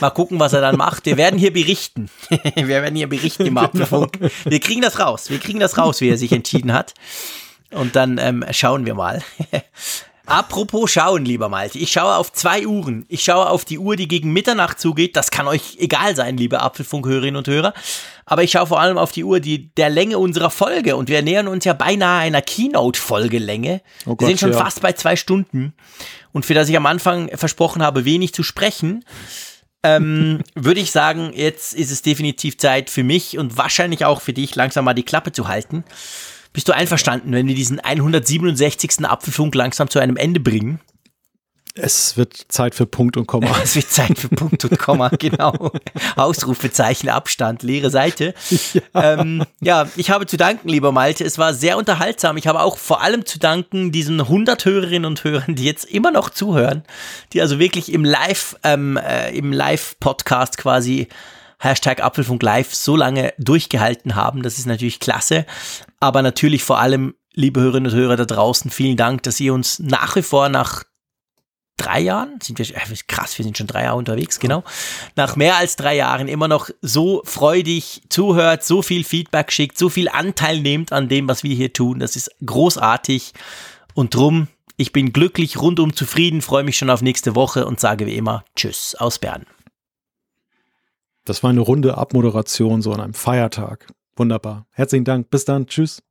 Mal 0.00 0.10
gucken, 0.10 0.38
was 0.40 0.52
er 0.52 0.60
dann 0.60 0.76
macht. 0.76 1.06
Wir 1.06 1.16
werden 1.16 1.38
hier 1.38 1.52
berichten. 1.52 2.10
wir 2.54 2.68
werden 2.68 2.96
hier 2.96 3.08
berichten 3.08 3.46
im 3.46 3.58
Apfelfunk. 3.58 4.18
Wir 4.44 4.60
kriegen 4.60 4.82
das 4.82 4.98
raus. 4.98 5.30
Wir 5.30 5.38
kriegen 5.38 5.60
das 5.60 5.78
raus, 5.78 6.00
wie 6.00 6.08
er 6.08 6.18
sich 6.18 6.32
entschieden 6.32 6.72
hat. 6.72 6.94
Und 7.70 7.96
dann 7.96 8.18
ähm, 8.18 8.44
schauen 8.50 8.86
wir 8.86 8.94
mal. 8.94 9.22
Apropos 10.28 10.90
schauen, 10.90 11.24
lieber 11.24 11.48
Malte. 11.48 11.78
Ich 11.78 11.90
schaue 11.90 12.14
auf 12.16 12.32
zwei 12.34 12.66
Uhren. 12.66 13.06
Ich 13.08 13.24
schaue 13.24 13.48
auf 13.48 13.64
die 13.64 13.78
Uhr, 13.78 13.96
die 13.96 14.08
gegen 14.08 14.30
Mitternacht 14.32 14.78
zugeht. 14.78 15.16
Das 15.16 15.30
kann 15.30 15.48
euch 15.48 15.78
egal 15.78 16.14
sein, 16.14 16.36
liebe 16.36 16.60
Apfelfunkhörerinnen 16.60 17.36
und 17.36 17.48
Hörer. 17.48 17.72
Aber 18.26 18.42
ich 18.42 18.50
schaue 18.50 18.66
vor 18.66 18.78
allem 18.78 18.98
auf 18.98 19.10
die 19.10 19.24
Uhr, 19.24 19.40
die 19.40 19.74
der 19.76 19.88
Länge 19.88 20.18
unserer 20.18 20.50
Folge. 20.50 20.96
Und 20.96 21.08
wir 21.08 21.22
nähern 21.22 21.48
uns 21.48 21.64
ja 21.64 21.72
beinahe 21.72 22.20
einer 22.20 22.42
Keynote-Folgelänge. 22.42 23.80
Oh 24.04 24.16
wir 24.18 24.26
sind 24.26 24.38
schon 24.38 24.52
ja. 24.52 24.58
fast 24.58 24.82
bei 24.82 24.92
zwei 24.92 25.16
Stunden. 25.16 25.72
Und 26.32 26.44
für 26.44 26.52
das 26.52 26.68
ich 26.68 26.76
am 26.76 26.84
Anfang 26.84 27.30
versprochen 27.34 27.82
habe, 27.82 28.04
wenig 28.04 28.34
zu 28.34 28.42
sprechen, 28.42 29.06
ähm, 29.82 30.42
würde 30.54 30.80
ich 30.80 30.90
sagen, 30.90 31.32
jetzt 31.34 31.72
ist 31.72 31.90
es 31.90 32.02
definitiv 32.02 32.58
Zeit 32.58 32.90
für 32.90 33.02
mich 33.02 33.38
und 33.38 33.56
wahrscheinlich 33.56 34.04
auch 34.04 34.20
für 34.20 34.34
dich, 34.34 34.54
langsam 34.56 34.84
mal 34.84 34.92
die 34.92 35.04
Klappe 35.04 35.32
zu 35.32 35.48
halten. 35.48 35.84
Bist 36.58 36.66
du 36.66 36.72
einverstanden, 36.72 37.30
wenn 37.30 37.46
wir 37.46 37.54
diesen 37.54 37.78
167. 37.78 39.04
Apfelfunk 39.04 39.54
langsam 39.54 39.88
zu 39.88 40.00
einem 40.00 40.16
Ende 40.16 40.40
bringen? 40.40 40.80
Es 41.76 42.16
wird 42.16 42.46
Zeit 42.48 42.74
für 42.74 42.84
Punkt 42.84 43.16
und 43.16 43.28
Komma. 43.28 43.56
Es 43.62 43.76
wird 43.76 43.88
Zeit 43.88 44.18
für 44.18 44.28
Punkt 44.28 44.64
und 44.64 44.76
Komma, 44.76 45.08
genau. 45.20 45.70
Ausrufezeichen, 46.16 47.10
Abstand, 47.10 47.62
leere 47.62 47.90
Seite. 47.90 48.34
Ja. 48.74 48.80
Ähm, 48.92 49.44
ja, 49.60 49.88
ich 49.94 50.10
habe 50.10 50.26
zu 50.26 50.36
danken, 50.36 50.68
lieber 50.68 50.90
Malte. 50.90 51.22
Es 51.22 51.38
war 51.38 51.54
sehr 51.54 51.78
unterhaltsam. 51.78 52.36
Ich 52.36 52.48
habe 52.48 52.60
auch 52.60 52.76
vor 52.76 53.02
allem 53.02 53.24
zu 53.24 53.38
danken 53.38 53.92
diesen 53.92 54.20
100 54.20 54.64
Hörerinnen 54.64 55.04
und 55.04 55.22
Hörern, 55.22 55.54
die 55.54 55.64
jetzt 55.64 55.84
immer 55.84 56.10
noch 56.10 56.28
zuhören, 56.28 56.82
die 57.34 57.40
also 57.40 57.60
wirklich 57.60 57.92
im 57.92 58.04
Live, 58.04 58.56
ähm, 58.64 58.96
äh, 58.96 59.30
im 59.30 59.52
Live-Podcast 59.52 60.58
quasi 60.58 61.06
Hashtag 61.58 62.02
Apfelfunk 62.02 62.42
Live 62.42 62.74
so 62.74 62.96
lange 62.96 63.32
durchgehalten 63.38 64.14
haben. 64.14 64.42
Das 64.42 64.58
ist 64.58 64.66
natürlich 64.66 65.00
klasse. 65.00 65.44
Aber 66.00 66.22
natürlich 66.22 66.62
vor 66.62 66.78
allem, 66.78 67.14
liebe 67.34 67.60
Hörerinnen 67.60 67.92
und 67.92 67.98
Hörer 67.98 68.16
da 68.16 68.24
draußen, 68.24 68.70
vielen 68.70 68.96
Dank, 68.96 69.22
dass 69.24 69.40
ihr 69.40 69.52
uns 69.52 69.78
nach 69.78 70.16
wie 70.16 70.22
vor 70.22 70.48
nach 70.48 70.84
drei 71.78 72.00
Jahren, 72.00 72.38
sind 72.42 72.58
wir, 72.58 72.68
äh, 72.76 72.96
krass, 73.06 73.38
wir 73.38 73.44
sind 73.44 73.56
schon 73.56 73.66
drei 73.66 73.84
Jahre 73.84 73.96
unterwegs, 73.96 74.40
genau, 74.40 74.64
nach 75.16 75.36
mehr 75.36 75.56
als 75.56 75.76
drei 75.76 75.96
Jahren 75.96 76.28
immer 76.28 76.48
noch 76.48 76.70
so 76.82 77.22
freudig 77.24 78.02
zuhört, 78.08 78.64
so 78.64 78.82
viel 78.82 79.04
Feedback 79.04 79.52
schickt, 79.52 79.78
so 79.78 79.88
viel 79.88 80.08
Anteil 80.08 80.60
nehmt 80.60 80.92
an 80.92 81.08
dem, 81.08 81.28
was 81.28 81.44
wir 81.44 81.54
hier 81.54 81.72
tun. 81.72 82.00
Das 82.00 82.16
ist 82.16 82.30
großartig. 82.44 83.32
Und 83.94 84.14
drum, 84.14 84.48
ich 84.76 84.92
bin 84.92 85.12
glücklich, 85.12 85.60
rundum 85.60 85.94
zufrieden, 85.94 86.42
freue 86.42 86.64
mich 86.64 86.76
schon 86.76 86.90
auf 86.90 87.02
nächste 87.02 87.34
Woche 87.34 87.64
und 87.66 87.80
sage 87.80 88.06
wie 88.06 88.16
immer 88.16 88.44
Tschüss 88.54 88.94
aus 88.96 89.18
Bern. 89.18 89.46
Das 91.28 91.42
war 91.42 91.50
eine 91.50 91.60
runde 91.60 91.98
Abmoderation 91.98 92.80
so 92.80 92.90
an 92.90 93.00
einem 93.00 93.12
Feiertag. 93.12 93.86
Wunderbar. 94.16 94.66
Herzlichen 94.70 95.04
Dank. 95.04 95.28
Bis 95.28 95.44
dann. 95.44 95.66
Tschüss. 95.66 96.02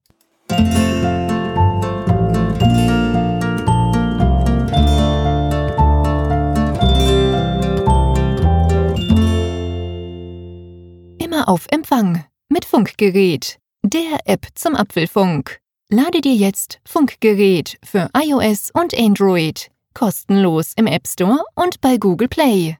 Immer 11.18 11.50
auf 11.50 11.66
Empfang 11.72 12.24
mit 12.50 12.66
Funkgerät, 12.66 13.58
der 13.82 14.20
App 14.26 14.46
zum 14.54 14.76
Apfelfunk. 14.76 15.58
Lade 15.90 16.22
dir 16.22 16.36
jetzt 16.36 16.80
Funkgerät 16.88 17.80
für 17.84 18.10
iOS 18.16 18.70
und 18.72 18.96
Android 18.96 19.72
kostenlos 19.96 20.74
im 20.76 20.86
App 20.86 21.08
Store 21.08 21.40
und 21.56 21.82
bei 21.82 21.98
Google 21.98 22.28
Play. 22.28 22.78